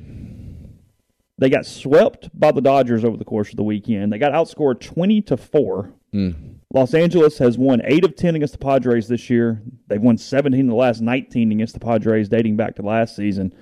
They 1.37 1.51
got 1.51 1.67
swept 1.67 2.29
by 2.37 2.51
the 2.51 2.61
Dodgers 2.61 3.05
over 3.05 3.15
the 3.15 3.25
course 3.25 3.51
of 3.51 3.57
the 3.57 3.63
weekend. 3.63 4.11
They 4.11 4.17
got 4.17 4.31
outscored 4.31 4.79
20 4.79 5.21
to 5.21 5.37
4. 6.14 6.31
Los 6.73 6.94
Angeles 6.94 7.38
has 7.38 7.57
won 7.57 7.81
8 7.84 8.06
of 8.06 8.15
10 8.15 8.35
against 8.35 8.53
the 8.53 8.60
Padres 8.60 9.07
this 9.07 9.30
year. 9.30 9.61
They've 9.88 10.02
won 10.02 10.18
17 10.18 10.61
of 10.61 10.68
the 10.68 10.76
last 10.76 11.02
19 11.02 11.52
against 11.52 11.76
the 11.76 11.80
Padres 11.80 12.30
dating 12.30 12.56
back 12.56 12.76
to 12.76 12.81
last 12.81 13.15
season. 13.15 13.53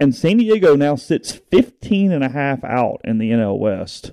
And 0.00 0.12
San 0.12 0.38
Diego 0.38 0.74
now 0.74 0.96
sits 0.96 1.30
15 1.30 2.10
and 2.10 2.24
a 2.24 2.28
half 2.28 2.64
out 2.64 3.00
in 3.04 3.18
the 3.18 3.30
NL 3.30 3.56
West. 3.56 4.10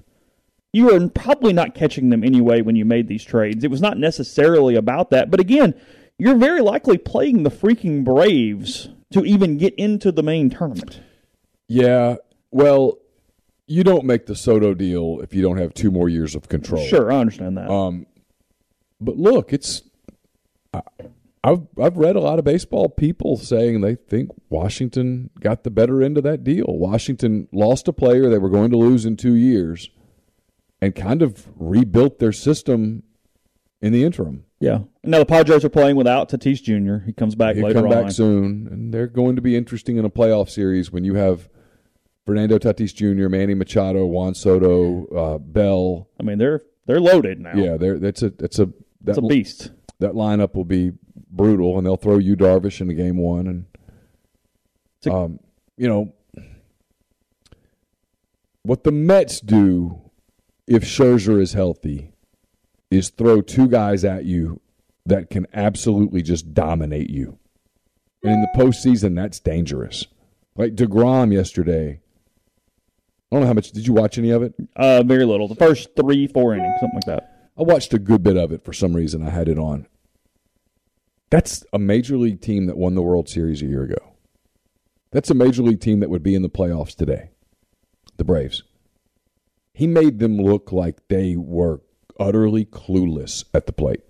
You 0.72 0.96
are 0.96 1.10
probably 1.10 1.52
not 1.52 1.74
catching 1.74 2.12
them 2.12 2.24
anyway 2.24 2.62
when 2.62 2.76
you 2.76 2.86
made 2.86 3.08
these 3.08 3.24
trades. 3.24 3.64
It 3.64 3.72
was 3.72 3.82
not 3.82 3.98
necessarily 3.98 4.76
about 4.76 5.10
that. 5.10 5.32
But 5.32 5.40
again, 5.40 5.74
you're 6.20 6.36
very 6.36 6.62
likely 6.62 7.00
playing 7.00 7.42
the 7.42 7.50
freaking 7.50 8.04
Braves 8.04 8.90
to 9.14 9.26
even 9.26 9.58
get 9.58 9.74
into 9.76 10.12
the 10.12 10.22
main 10.22 10.52
tournament. 10.52 11.02
Yeah. 11.68 12.18
Well, 12.52 12.99
you 13.70 13.84
don't 13.84 14.04
make 14.04 14.26
the 14.26 14.36
Soto 14.36 14.74
deal 14.74 15.20
if 15.22 15.34
you 15.34 15.42
don't 15.42 15.58
have 15.58 15.74
two 15.74 15.92
more 15.92 16.10
years 16.10 16.36
of 16.36 16.50
control. 16.50 16.86
Sure, 16.86 17.12
I 17.12 17.18
understand 17.20 17.58
that. 17.58 17.70
Um, 17.70 18.08
but 19.00 19.16
look, 19.16 19.54
it's 19.54 19.84
I, 20.74 20.82
I've 21.44 21.68
I've 21.82 21.96
read 21.96 22.16
a 22.16 22.20
lot 22.20 22.40
of 22.40 22.46
baseball 22.46 22.90
people 22.90 23.38
saying 23.38 23.82
they 23.82 23.96
think 23.96 24.32
Washington 24.50 25.30
got 25.40 25.64
the 25.64 25.70
better 25.72 26.02
end 26.02 26.18
of 26.18 26.24
that 26.24 26.44
deal. 26.44 26.66
Washington 26.68 27.48
lost 27.54 27.88
a 27.88 27.94
player 27.94 28.30
they 28.30 28.40
were 28.40 28.50
going 28.50 28.72
to 28.72 28.78
lose 28.78 29.06
in 29.06 29.16
two 29.16 29.36
years, 29.36 29.90
and 30.82 30.96
kind 30.96 31.22
of 31.22 31.48
rebuilt 31.56 32.20
their 32.20 32.34
system 32.34 33.04
in 33.82 33.94
the 33.94 34.04
interim. 34.04 34.44
yeah. 34.60 34.80
Now 35.04 35.20
the 35.20 35.26
Padres 35.26 35.64
are 35.64 35.70
playing 35.70 35.96
without 35.96 36.28
Tatis 36.30 36.62
Jr. 36.62 37.06
He 37.06 37.14
comes 37.14 37.34
back 37.36 37.56
He'll 37.56 37.68
later 37.68 37.82
come 37.82 37.92
on. 37.92 38.04
back 38.04 38.12
soon, 38.12 38.68
and 38.70 38.94
they're 38.94 39.08
going 39.08 39.38
to 39.38 39.42
be 39.42 39.56
interesting 39.56 39.96
in 39.98 40.04
a 40.04 40.10
playoff 40.10 40.50
series 40.50 40.92
when 40.92 41.06
you 41.06 41.14
have 41.16 41.48
Fernando 42.30 42.60
Tatis 42.60 42.94
Jr., 42.94 43.28
Manny 43.28 43.56
Machado, 43.56 44.06
Juan 44.06 44.36
Soto, 44.36 45.08
uh, 45.08 45.38
Bell. 45.40 46.08
I 46.20 46.22
mean, 46.24 46.38
they're 46.38 46.62
they're 46.86 47.00
loaded 47.02 47.40
now. 47.40 47.54
Yeah, 47.56 47.76
they're, 47.76 47.98
that's 47.98 48.22
a 48.22 48.30
that's 48.30 48.60
a 48.60 48.68
that 49.02 49.14
it's 49.14 49.18
a 49.18 49.22
beast. 49.22 49.72
that 49.98 50.12
lineup 50.12 50.54
will 50.54 50.64
be 50.64 50.92
brutal, 51.32 51.76
and 51.80 51.88
they'll 51.88 51.98
throw 51.98 52.20
you 52.20 52.38
Darvish 52.38 52.82
into 52.82 52.94
game 52.94 53.18
one, 53.18 53.48
and 53.48 53.66
a- 55.08 55.12
um, 55.12 55.40
you 55.76 55.88
know 55.88 56.14
what 58.62 58.84
the 58.84 58.92
Mets 58.92 59.42
do 59.42 60.00
if 60.68 60.84
Scherzer 60.84 61.42
is 61.42 61.54
healthy 61.54 62.12
is 62.92 63.10
throw 63.10 63.42
two 63.42 63.68
guys 63.68 64.06
at 64.06 64.26
you 64.26 64.62
that 65.08 65.32
can 65.32 65.48
absolutely 65.52 66.22
just 66.22 66.54
dominate 66.54 67.10
you, 67.10 67.40
and 68.24 68.34
in 68.34 68.42
the 68.42 68.50
postseason, 68.56 69.16
that's 69.16 69.40
dangerous. 69.40 70.06
Like 70.56 70.76
Degrom 70.76 71.34
yesterday. 71.34 72.02
I 73.32 73.36
don't 73.36 73.42
know 73.42 73.48
how 73.48 73.54
much. 73.54 73.72
Did 73.72 73.86
you 73.86 73.94
watch 73.94 74.18
any 74.18 74.32
of 74.32 74.42
it? 74.42 74.56
Uh, 74.76 75.04
very 75.04 75.26
little. 75.26 75.48
The 75.48 75.56
first 75.56 75.90
three, 75.96 76.28
four 76.28 76.56
innings, 76.56 76.80
something 76.80 76.96
like 76.96 77.06
that. 77.06 77.52
I 77.58 77.64
watched 77.64 77.94
a 77.94 78.00
good 78.00 78.24
bit 78.24 78.38
of 78.38 78.52
it 78.52 78.64
for 78.64 78.74
some 78.74 78.96
reason. 78.96 79.22
I 79.22 79.30
had 79.30 79.48
it 79.48 79.60
on. 79.60 79.88
That's 81.30 81.64
a 81.72 81.78
major 81.78 82.18
league 82.18 82.42
team 82.42 82.66
that 82.66 82.78
won 82.78 82.96
the 82.96 83.04
World 83.04 83.30
Series 83.30 83.62
a 83.62 83.68
year 83.68 83.84
ago. 83.84 84.14
That's 85.12 85.30
a 85.30 85.36
major 85.36 85.62
league 85.62 85.82
team 85.82 86.00
that 86.00 86.10
would 86.10 86.24
be 86.24 86.34
in 86.34 86.42
the 86.42 86.50
playoffs 86.50 86.96
today. 86.96 87.30
The 88.18 88.24
Braves. 88.24 88.64
He 89.74 89.86
made 89.86 90.20
them 90.20 90.38
look 90.38 90.72
like 90.72 91.08
they 91.08 91.36
were 91.36 91.82
utterly 92.20 92.66
clueless 92.66 93.46
at 93.54 93.68
the 93.68 93.72
plate. 93.72 94.02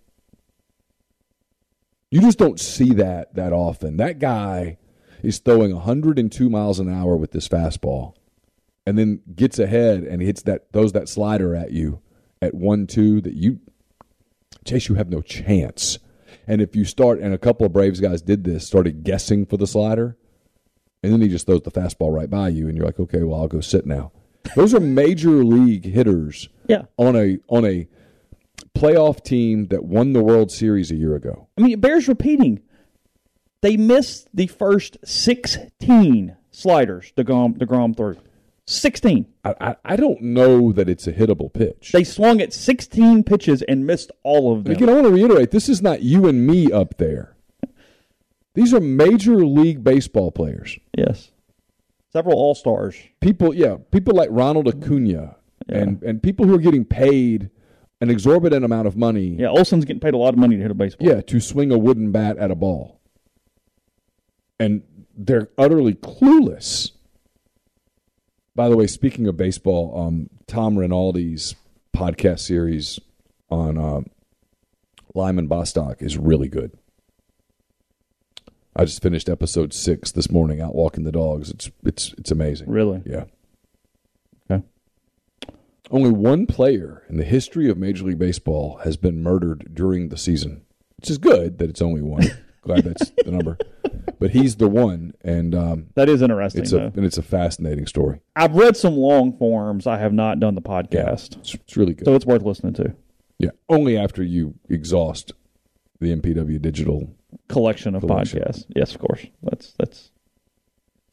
You 2.10 2.22
just 2.22 2.40
don't 2.40 2.60
see 2.60 2.94
that 2.94 3.36
that 3.36 3.54
often. 3.54 3.98
That 3.98 4.18
guy 4.20 4.78
is 5.22 5.40
throwing 5.40 5.76
102 5.76 6.50
miles 6.50 6.80
an 6.80 6.90
hour 6.90 7.18
with 7.18 7.32
this 7.32 7.48
fastball 7.48 8.16
and 8.90 8.98
then 8.98 9.22
gets 9.36 9.60
ahead 9.60 10.02
and 10.04 10.20
hits 10.22 10.42
that 10.42 10.72
throws 10.74 10.94
that 10.94 11.08
slider 11.08 11.56
at 11.56 11.72
you 11.72 12.02
at 12.42 12.56
one 12.56 12.88
two 12.88 13.22
that 13.22 13.36
you 13.36 13.60
chase 14.66 14.90
you 14.90 14.96
have 14.96 15.10
no 15.10 15.22
chance 15.22 16.00
and 16.48 16.60
if 16.62 16.76
you 16.76 16.84
start 16.84 17.20
and 17.20 17.34
a 17.34 17.38
couple 17.38 17.66
of 17.68 17.72
braves 17.72 18.00
guys 18.00 18.22
did 18.24 18.44
this 18.44 18.66
started 18.66 19.04
guessing 19.04 19.46
for 19.46 19.58
the 19.58 19.68
slider 19.68 20.18
and 21.04 21.14
then 21.14 21.22
he 21.22 21.28
just 21.28 21.46
throws 21.46 21.62
the 21.62 21.72
fastball 21.72 22.12
right 22.14 22.30
by 22.32 22.50
you 22.50 22.68
and 22.68 22.76
you're 22.76 22.86
like 22.86 23.00
okay 23.00 23.22
well 23.24 23.42
i'll 23.42 23.48
go 23.48 23.62
sit 23.62 23.86
now 23.86 24.12
those 24.56 24.74
are 24.74 24.80
major 24.80 25.44
league 25.44 25.86
hitters 25.86 26.50
Yeah. 26.68 26.84
on 26.98 27.16
a 27.16 27.38
on 27.48 27.64
a 27.66 27.88
playoff 28.76 29.24
team 29.24 29.68
that 29.68 29.84
won 29.84 30.14
the 30.14 30.24
world 30.24 30.52
series 30.52 30.90
a 30.92 30.96
year 30.96 31.16
ago 31.16 31.48
I 31.58 31.62
mean, 31.62 31.72
it 31.74 31.82
bears 31.82 32.08
repeating. 32.08 32.62
They 33.62 33.76
missed 33.76 34.30
the 34.34 34.48
first 34.48 34.98
16 35.04 36.38
sliders 36.52 37.12
DeGrom, 37.18 37.58
DeGrom 37.58 37.96
threw. 37.98 38.16
16. 38.70 39.26
I, 39.44 39.56
I, 39.60 39.76
I 39.84 39.96
don't 39.96 40.22
know 40.22 40.72
that 40.72 40.88
it's 40.88 41.08
a 41.08 41.14
hittable 41.14 41.52
pitch 41.52 41.92
They 41.92 42.04
swung 42.04 42.40
at 42.40 42.54
16 42.54 43.24
pitches 43.24 43.62
and 43.64 43.88
missed 43.88 44.12
all 44.24 44.54
of 44.56 44.64
them. 44.64 44.74
Again, 44.74 44.90
I 44.90 44.94
want 44.94 45.06
to 45.06 45.12
reiterate 45.12 45.52
this 45.52 45.70
is 45.70 45.82
not 45.82 46.02
you 46.04 46.28
and 46.28 46.46
me 46.46 46.72
up 46.72 46.98
there. 46.98 47.36
These 48.54 48.74
are 48.74 48.80
major 48.80 49.38
league 49.46 49.84
baseball 49.84 50.32
players. 50.32 50.78
yes. 50.96 51.32
Several 52.12 52.36
All 52.40 52.56
Stars. 52.56 52.96
People, 53.22 53.54
yeah, 53.54 53.78
people 53.92 54.16
like 54.16 54.30
Ronald 54.32 54.68
Acuna 54.68 55.36
and, 55.68 56.02
and 56.02 56.24
people 56.24 56.48
who 56.48 56.56
are 56.56 56.60
getting 56.60 56.84
paid 56.84 57.52
an 58.02 58.10
exorbitant 58.10 58.66
amount 58.66 58.88
of 58.88 58.98
money 58.98 59.36
Yeah, 59.38 59.50
Olson's 59.50 59.86
getting 59.86 60.00
paid 60.00 60.16
a 60.16 60.18
lot 60.18 60.34
of 60.34 60.40
money 60.40 60.56
to 60.56 60.62
hit 60.62 60.72
a 60.72 60.74
baseball. 60.74 61.08
yeah, 61.08 61.22
to 61.22 61.40
swing 61.40 61.72
a 61.72 61.78
wooden 61.78 62.12
bat 62.12 62.38
at 62.38 62.50
a 62.50 62.56
ball. 62.56 63.00
And 64.60 64.82
they're 65.16 65.50
utterly 65.58 65.94
clueless. 65.94 66.92
By 68.56 68.70
the 68.70 68.78
way, 68.78 68.88
speaking 68.88 69.28
of 69.28 69.38
baseball, 69.38 70.00
um, 70.00 70.30
Tom 70.48 70.76
Rinaldi's 70.76 71.56
podcast 71.96 72.40
series 72.40 73.00
on 73.50 73.78
uh, 73.78 74.02
Lyman 75.14 75.48
Bostock 75.48 76.02
is 76.02 76.18
really 76.18 76.48
good. 76.48 76.72
I 78.76 78.86
just 78.86 79.02
finished 79.02 79.30
episode 79.30 79.74
six 79.74 80.12
this 80.12 80.32
morning, 80.32 80.62
out 80.62 80.76
walking 80.76 81.04
the 81.04 81.12
dogs. 81.12 81.50
It's 81.50 81.72
it's 81.84 82.14
it's 82.18 82.32
amazing. 82.32 82.70
Really? 82.70 83.02
Yeah. 83.06 83.26
Okay. 84.50 84.64
Only 85.92 86.12
one 86.12 86.46
player 86.46 87.04
in 87.10 87.18
the 87.18 87.24
history 87.24 87.70
of 87.70 87.78
Major 87.78 88.06
League 88.06 88.20
Baseball 88.20 88.78
has 88.84 88.96
been 88.96 89.22
murdered 89.22 89.74
during 89.74 90.10
the 90.10 90.18
season, 90.18 90.62
which 90.98 91.10
is 91.10 91.18
good 91.18 91.58
that 91.58 91.70
it's 91.70 91.82
only 91.82 92.02
one. 92.02 92.24
Glad 92.62 92.84
that's 92.84 93.10
the 93.24 93.32
number. 93.32 93.58
But 94.18 94.32
he's 94.32 94.56
the 94.56 94.68
one, 94.68 95.14
and 95.22 95.54
um, 95.56 95.88
That 95.96 96.10
is 96.10 96.22
interesting. 96.22 96.64
it's 96.64 96.72
a 96.74 96.78
though. 96.78 96.92
and 96.96 97.06
it's 97.06 97.18
a 97.18 97.22
fascinating 97.22 97.86
story. 97.88 98.20
I've 98.36 98.56
read 98.56 98.76
some 98.76 98.96
long 98.98 99.38
forms. 99.38 99.86
I 99.88 99.98
have 99.98 100.14
not 100.14 100.40
done 100.40 100.56
the 100.56 100.62
podcast, 100.62 101.38
It's, 101.38 101.54
it's 101.56 101.78
really 101.78 101.94
good. 101.94 102.06
so 102.06 102.16
it's 102.16 102.26
worth 102.26 102.42
listening 102.44 102.74
to. 102.74 102.96
yeah, 103.38 103.52
only 103.70 103.98
after 103.98 104.24
you 104.24 104.56
exhaust 104.70 105.34
the 106.00 106.16
MPW 106.16 106.62
digital. 106.62 107.14
Collection 107.48 107.94
of 107.96 108.02
Collection. 108.02 108.40
podcasts. 108.42 108.66
Yes, 108.76 108.94
of 108.96 109.02
course. 109.02 109.26
That's 109.44 109.74
that's 109.78 110.12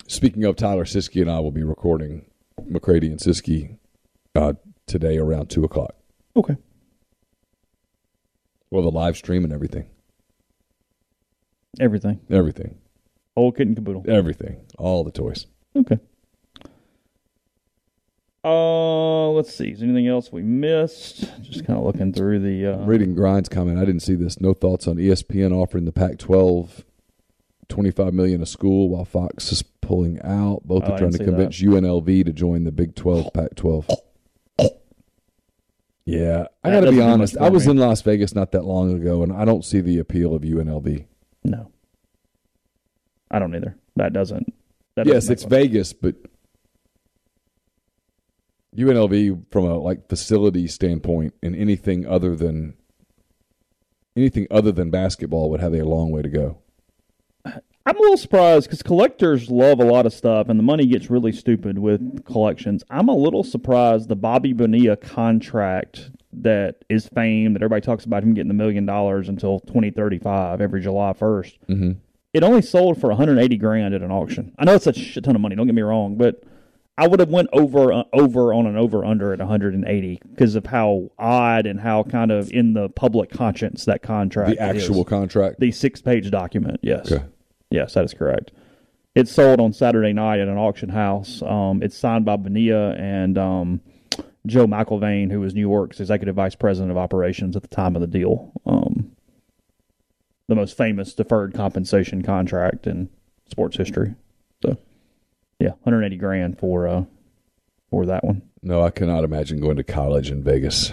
Speaking 0.09 0.45
of 0.45 0.55
Tyler 0.57 0.85
Siski 0.85 1.21
and 1.21 1.31
I 1.31 1.41
will 1.41 1.51
be 1.51 1.65
recording 1.65 2.27
McCready 2.65 3.09
and 3.09 3.19
Siski 3.19 3.77
uh, 4.35 4.53
today 4.87 5.19
around 5.19 5.51
two 5.51 5.65
o'clock. 5.65 5.95
okay. 6.37 6.57
Well, 8.71 8.83
the 8.83 8.91
live 8.91 9.17
stream 9.17 9.45
and 9.45 9.53
everything, 9.53 9.87
Everything. 11.79 12.21
everything, 12.31 12.79
Whole 13.37 13.53
kit 13.53 13.67
and 13.69 13.77
caboodle. 13.77 14.05
everything, 14.09 14.57
all 14.79 15.05
the 15.05 15.11
toys. 15.13 15.47
Okay. 15.77 15.99
Uh, 18.45 19.29
let's 19.31 19.53
see. 19.55 19.71
Is 19.71 19.81
there 19.81 19.89
anything 19.89 20.07
else 20.07 20.31
we 20.31 20.43
missed? 20.43 21.25
Just 21.43 21.67
kind 21.67 21.79
of 21.79 21.85
looking 21.85 22.13
through 22.13 22.39
the. 22.41 22.67
Uh, 22.75 22.77
Reading 22.85 23.15
Grind's 23.15 23.49
comment, 23.49 23.79
I 23.79 23.85
didn't 23.85 24.03
see 24.03 24.15
this. 24.15 24.41
No 24.41 24.55
thoughts 24.55 24.87
on 24.87 24.97
ESPN 24.97 25.53
offering 25.53 25.85
the 25.85 25.93
Pac-12 25.93 26.85
25 27.69 28.15
million 28.15 28.41
a 28.41 28.47
school 28.47 28.89
while 28.91 29.05
Fox 29.05 29.51
is 29.51 29.63
pulling 29.63 30.23
out. 30.23 30.63
Both 30.65 30.85
Oh, 30.87 30.93
are 30.93 30.99
trying 30.99 31.11
to 31.11 31.19
convince 31.25 31.61
UNLV 31.61 32.25
to 32.25 32.33
join 32.33 32.63
the 32.63 32.71
Big 32.71 32.95
12 32.95 33.33
Pac-12. 33.35 33.99
Yeah, 36.05 36.47
I 36.63 36.71
got 36.71 36.83
to 36.83 36.93
be 36.93 37.01
honest. 37.01 37.37
I 37.37 37.49
was 37.49 37.67
me. 37.67 37.73
in 37.73 37.79
Las 37.79 38.01
Vegas 38.03 38.33
not 38.33 38.53
that 38.53 38.65
long 38.65 38.95
ago, 38.95 39.25
and 39.25 39.33
I 39.33 39.45
don't 39.45 39.65
see 39.65 39.81
the 39.81 39.99
appeal 39.99 40.35
of 40.37 40.43
UNLV. 40.43 41.05
no. 41.43 41.71
I 43.37 43.39
don't 43.39 43.55
either. 43.55 43.77
That 43.97 44.15
doesn't. 44.15 44.55
That 44.95 45.07
yes, 45.07 45.25
doesn't 45.25 45.33
it's 45.35 45.45
Vegas, 45.45 45.93
but 45.93 46.15
UNLV 48.75 49.45
from 49.51 49.67
a 49.67 49.79
like 49.79 50.09
facility 50.09 50.67
standpoint 50.67 51.35
and 51.43 51.55
anything 51.55 52.07
other 52.07 52.35
than 52.35 52.75
anything 54.17 54.47
other 54.51 54.73
than 54.73 54.91
basketball 54.91 55.51
would 55.51 55.61
have 55.61 55.75
a 55.75 55.85
long 55.85 56.11
way 56.11 56.23
to 56.23 56.31
go. 56.31 56.59
I'm 57.45 57.97
a 57.97 58.01
little 58.01 58.17
surprised 58.17 58.67
because 58.67 58.83
collectors 58.83 59.51
love 59.51 59.79
a 59.81 59.85
lot 59.85 60.07
of 60.07 60.15
stuff, 60.15 60.49
and 60.49 60.59
the 60.59 60.65
money 60.65 60.87
gets 60.87 61.11
really 61.11 61.31
stupid 61.31 61.79
with 61.79 62.25
collections. 62.25 62.83
I'm 62.89 63.09
a 63.09 63.15
little 63.15 63.45
surprised 63.45 64.09
the 64.09 64.17
Bobby 64.17 64.55
Bonilla 64.55 64.97
contract 64.97 66.11
that 66.33 66.85
is 66.89 67.07
famed 67.09 67.55
that 67.55 67.63
everybody 67.63 67.83
talks 67.83 68.05
about 68.07 68.23
him 68.23 68.35
getting 68.35 68.49
the 68.49 68.55
million 68.55 68.87
dollars 68.87 69.29
until 69.29 69.61
2035 69.61 70.61
every 70.61 70.81
July 70.81 71.13
1st. 71.13 71.59
Mm-hmm. 71.69 71.91
It 72.37 72.43
only 72.43 72.61
sold 72.61 73.01
for 73.01 73.09
180 73.09 73.57
grand 73.57 73.95
at 73.95 74.03
an 74.03 74.11
auction. 74.11 74.53
I 74.59 74.67
know 74.67 74.75
it's 74.75 74.87
a 74.87 74.93
shit 74.93 75.25
ton 75.25 75.35
of 75.35 75.41
money. 75.41 75.57
Don't 75.57 75.65
get 75.65 75.75
me 75.75 75.81
wrong, 75.81 76.17
but 76.19 76.43
I 76.99 77.07
would 77.09 77.19
have 77.19 77.31
went 77.31 77.49
over 77.55 77.95
uh, 77.95 78.03
over 78.13 78.53
on 78.53 78.67
an 78.67 78.77
over 78.77 79.07
under 79.07 79.33
at 79.33 79.39
180 79.39 80.21
because 80.33 80.55
of 80.55 80.67
how 80.67 81.11
odd 81.19 81.65
and 81.65 81.81
how 81.81 82.03
kind 82.03 82.31
of 82.31 82.51
in 82.53 82.75
the 82.75 82.91
public 82.91 83.31
conscience 83.31 83.87
that 83.87 84.03
contract 84.03 84.51
The 84.51 84.59
actual 84.63 85.01
is. 85.01 85.07
contract. 85.07 85.61
the 85.61 85.73
six 85.73 86.03
page 86.03 86.31
document. 86.31 86.79
Yes. 86.83 87.11
Okay. 87.11 87.25
Yes, 87.71 87.95
that 87.95 88.05
is 88.05 88.13
correct. 88.13 88.53
It's 89.15 89.33
sold 89.33 89.59
on 89.59 89.73
Saturday 89.73 90.13
night 90.13 90.39
at 90.39 90.47
an 90.49 90.59
auction 90.59 90.91
house. 90.91 91.41
Um, 91.41 91.83
it's 91.83 91.97
signed 91.97 92.27
by 92.27 92.37
Bonilla 92.37 92.91
and 92.97 93.39
um, 93.39 93.81
Joe 94.45 94.67
McIlvaine, 94.67 95.31
who 95.31 95.41
was 95.41 95.55
New 95.55 95.63
York's 95.63 96.01
executive 96.01 96.35
vice 96.35 96.55
president 96.55 96.91
of 96.91 96.99
operations 96.99 97.57
at 97.57 97.63
the 97.63 97.69
time 97.69 97.97
of 97.97 98.03
the 98.03 98.07
deal. 98.07 98.53
Um, 98.67 99.13
the 100.49 100.55
most 100.55 100.77
famous 100.77 101.13
deferred 101.15 101.55
compensation 101.55 102.23
contract 102.23 102.87
in 102.87 103.09
sports 103.51 103.77
history. 103.77 104.15
So, 104.63 104.77
yeah, 105.59 105.71
180 105.83 106.17
grand 106.17 106.59
for 106.59 106.87
uh, 106.87 107.05
for 107.91 108.07
that 108.07 108.25
one. 108.25 108.43
No, 108.63 108.83
I 108.83 108.91
cannot 108.91 109.25
imagine 109.25 109.61
going 109.61 109.77
to 109.77 109.85
college 109.85 110.31
in 110.31 110.43
Vegas. 110.43 110.93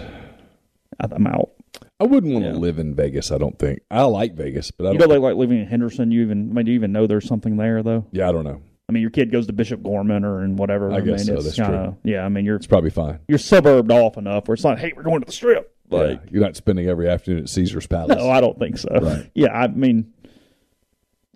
I'm 1.00 1.26
out. 1.26 1.50
I 1.98 2.04
wouldn't 2.04 2.32
want 2.32 2.44
Yeah. 2.44 2.52
to 2.52 2.58
live 2.58 2.78
in 2.78 2.94
Vegas. 2.94 3.32
I 3.32 3.38
don't 3.38 3.58
think. 3.58 3.80
I 3.90 4.02
like 4.04 4.34
Vegas, 4.34 4.70
but 4.70 4.86
I 4.86 4.92
You 4.92 4.98
don't. 4.98 5.08
know, 5.08 5.14
they 5.14 5.20
like 5.20 5.36
living 5.36 5.58
in 5.60 5.66
Henderson. 5.66 6.10
You 6.10 6.22
even, 6.22 6.50
I 6.50 6.54
mean, 6.54 6.66
do 6.66 6.72
you 6.72 6.76
even 6.76 6.92
know 6.92 7.06
there's 7.06 7.26
something 7.26 7.56
there 7.56 7.82
though? 7.82 8.06
yeah, 8.12 8.28
I 8.28 8.32
don't 8.32 8.44
know. 8.44 8.60
I 8.88 8.92
mean, 8.92 9.00
your 9.00 9.10
kid 9.10 9.32
goes 9.32 9.46
to 9.46 9.52
Bishop 9.52 9.82
Gorman 9.82 10.24
or 10.24 10.40
and 10.42 10.58
whatever. 10.58 10.92
I 10.92 11.00
guess 11.00 11.26
mean, 11.26 11.26
so, 11.26 11.34
it's 11.36 11.44
that's 11.44 11.56
kinda, 11.56 11.96
Yeah, 12.04 12.24
I 12.24 12.28
mean, 12.28 12.44
you're 12.44 12.56
It's 12.56 12.66
probably 12.66 12.90
fine. 12.90 13.18
you're 13.28 13.38
suburbed 13.38 13.90
off 13.90 14.16
enough 14.18 14.46
where 14.46 14.54
it's 14.54 14.62
not, 14.62 14.78
hey, 14.78 14.92
we're 14.94 15.02
going 15.02 15.20
to 15.20 15.26
the 15.26 15.32
strip. 15.32 15.73
Like, 15.90 16.20
yeah, 16.24 16.30
you're 16.30 16.42
not 16.42 16.56
spending 16.56 16.86
every 16.88 17.08
afternoon 17.08 17.42
at 17.44 17.48
Caesar's 17.50 17.86
Palace. 17.86 18.16
no, 18.16 18.30
I 18.30 18.40
don't 18.40 18.58
think 18.58 18.78
so. 18.78 18.88
Right. 19.00 19.30
Yeah, 19.34 19.52
I 19.52 19.68
mean, 19.68 20.12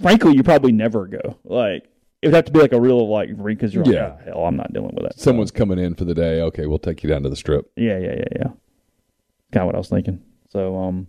frankly, 0.01 0.33
you 0.35 0.43
probably 0.43 0.73
never 0.73 1.07
go. 1.07 1.39
Like, 1.45 1.85
it 2.23 2.29
would 2.29 2.35
have 2.35 2.47
to 2.47 2.53
be 2.53 2.59
like 2.59 2.73
a 2.73 2.81
real 2.81 3.09
like 3.09 3.31
because 3.43 3.73
you're 3.75 3.85
like, 3.85 3.95
Yeah. 3.95 4.16
"Ah, 4.19 4.25
hell, 4.25 4.45
I'm 4.47 4.57
not 4.57 4.73
dealing 4.73 4.93
with 4.95 5.05
that. 5.05 5.20
Someone's 5.20 5.51
coming 5.53 5.79
in 5.79 5.95
for 5.95 6.05
the 6.05 6.15
day. 6.15 6.41
Okay, 6.43 6.66
we'll 6.66 6.79
take 6.79 7.03
you 7.03 7.09
down 7.11 7.23
to 7.23 7.29
the 7.29 7.37
strip. 7.37 7.70
Yeah, 7.77 7.99
yeah, 7.99 8.15
yeah, 8.16 8.25
yeah. 8.37 8.49
Kind 9.53 9.62
of 9.62 9.66
what 9.66 9.75
I 9.77 9.79
was 9.79 9.89
thinking. 9.89 10.20
So, 10.51 10.77
um, 10.79 11.07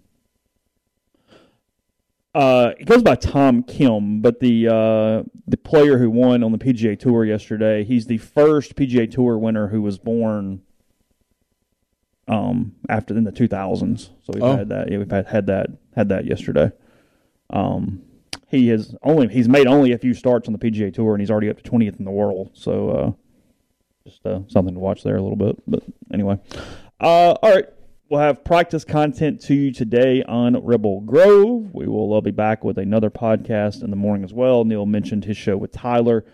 uh, 2.35 2.73
it 2.79 2.85
goes 2.85 3.01
by 3.01 3.15
Tom 3.15 3.63
Kim, 3.63 4.21
but 4.21 4.39
the 4.39 4.67
uh, 4.67 5.23
the 5.47 5.57
player 5.57 5.97
who 5.97 6.11
won 6.11 6.43
on 6.43 6.51
the 6.51 6.59
PGA 6.59 6.97
Tour 6.99 7.25
yesterday, 7.25 7.83
he's 7.83 8.05
the 8.05 8.19
first 8.19 8.75
PGA 8.75 9.09
Tour 9.09 9.37
winner 9.37 9.69
who 9.69 9.81
was 9.81 9.97
born 9.97 10.61
um 12.29 12.73
after 12.87 13.17
in 13.17 13.23
the 13.25 13.31
2000s. 13.31 14.09
So 14.23 14.31
we've 14.33 14.43
Oh. 14.43 14.55
had 14.55 14.69
that. 14.69 14.89
Yeah, 14.91 14.99
we've 14.99 15.11
had, 15.11 15.27
had 15.27 15.47
that 15.47 15.67
had 15.95 16.09
that 16.09 16.25
yesterday. 16.25 16.71
Um, 17.49 18.01
he 18.47 18.67
has 18.69 18.95
only 19.03 19.27
he's 19.27 19.49
made 19.49 19.67
only 19.67 19.91
a 19.91 19.97
few 19.97 20.13
starts 20.13 20.47
on 20.47 20.53
the 20.53 20.59
PGA 20.59 20.93
Tour, 20.93 21.13
and 21.13 21.21
he's 21.21 21.31
already 21.31 21.49
up 21.49 21.61
to 21.61 21.69
20th 21.69 21.97
in 21.99 22.05
the 22.05 22.11
world. 22.11 22.51
So, 22.53 22.89
uh, 22.89 23.11
just 24.07 24.25
uh, 24.25 24.41
something 24.47 24.73
to 24.75 24.79
watch 24.79 25.03
there 25.03 25.15
a 25.17 25.21
little 25.21 25.35
bit. 25.35 25.57
But 25.67 25.83
anyway, 26.13 26.39
uh, 26.99 27.33
all 27.41 27.51
right. 27.55 27.65
We'll 28.09 28.21
have 28.21 28.43
practice 28.43 28.83
content 28.83 29.39
to 29.41 29.53
you 29.53 29.71
today 29.71 30.23
on 30.23 30.63
Rebel 30.65 31.01
Grove. 31.01 31.69
We 31.75 31.85
will 31.87 32.11
uh, 32.15 32.21
be 32.21 32.31
back 32.31 32.63
with 32.63 32.79
another 32.79 33.11
podcast 33.11 33.83
in 33.83 33.91
the 33.91 33.95
morning 33.95 34.23
as 34.23 34.33
well. 34.33 34.63
Neil 34.63 34.87
mentioned 34.87 35.25
his 35.25 35.37
show 35.37 35.55
with 35.57 35.71
Tyler 35.71 36.25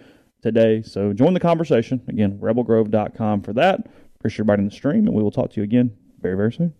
today. 0.41 0.81
So 0.83 1.11
join 1.11 1.33
the 1.33 1.39
conversation. 1.41 2.01
Again, 2.07 2.39
rebelgrove.com 2.39 3.41
for 3.41 3.51
that. 3.53 3.87
Appreciate 4.25 4.39
everybody 4.39 4.61
in 4.63 4.69
the 4.69 4.75
stream, 4.75 5.05
and 5.05 5.13
we 5.15 5.21
will 5.21 5.29
talk 5.29 5.51
to 5.51 5.57
you 5.57 5.63
again 5.63 5.95
very, 6.19 6.35
very 6.35 6.51
soon. 6.51 6.73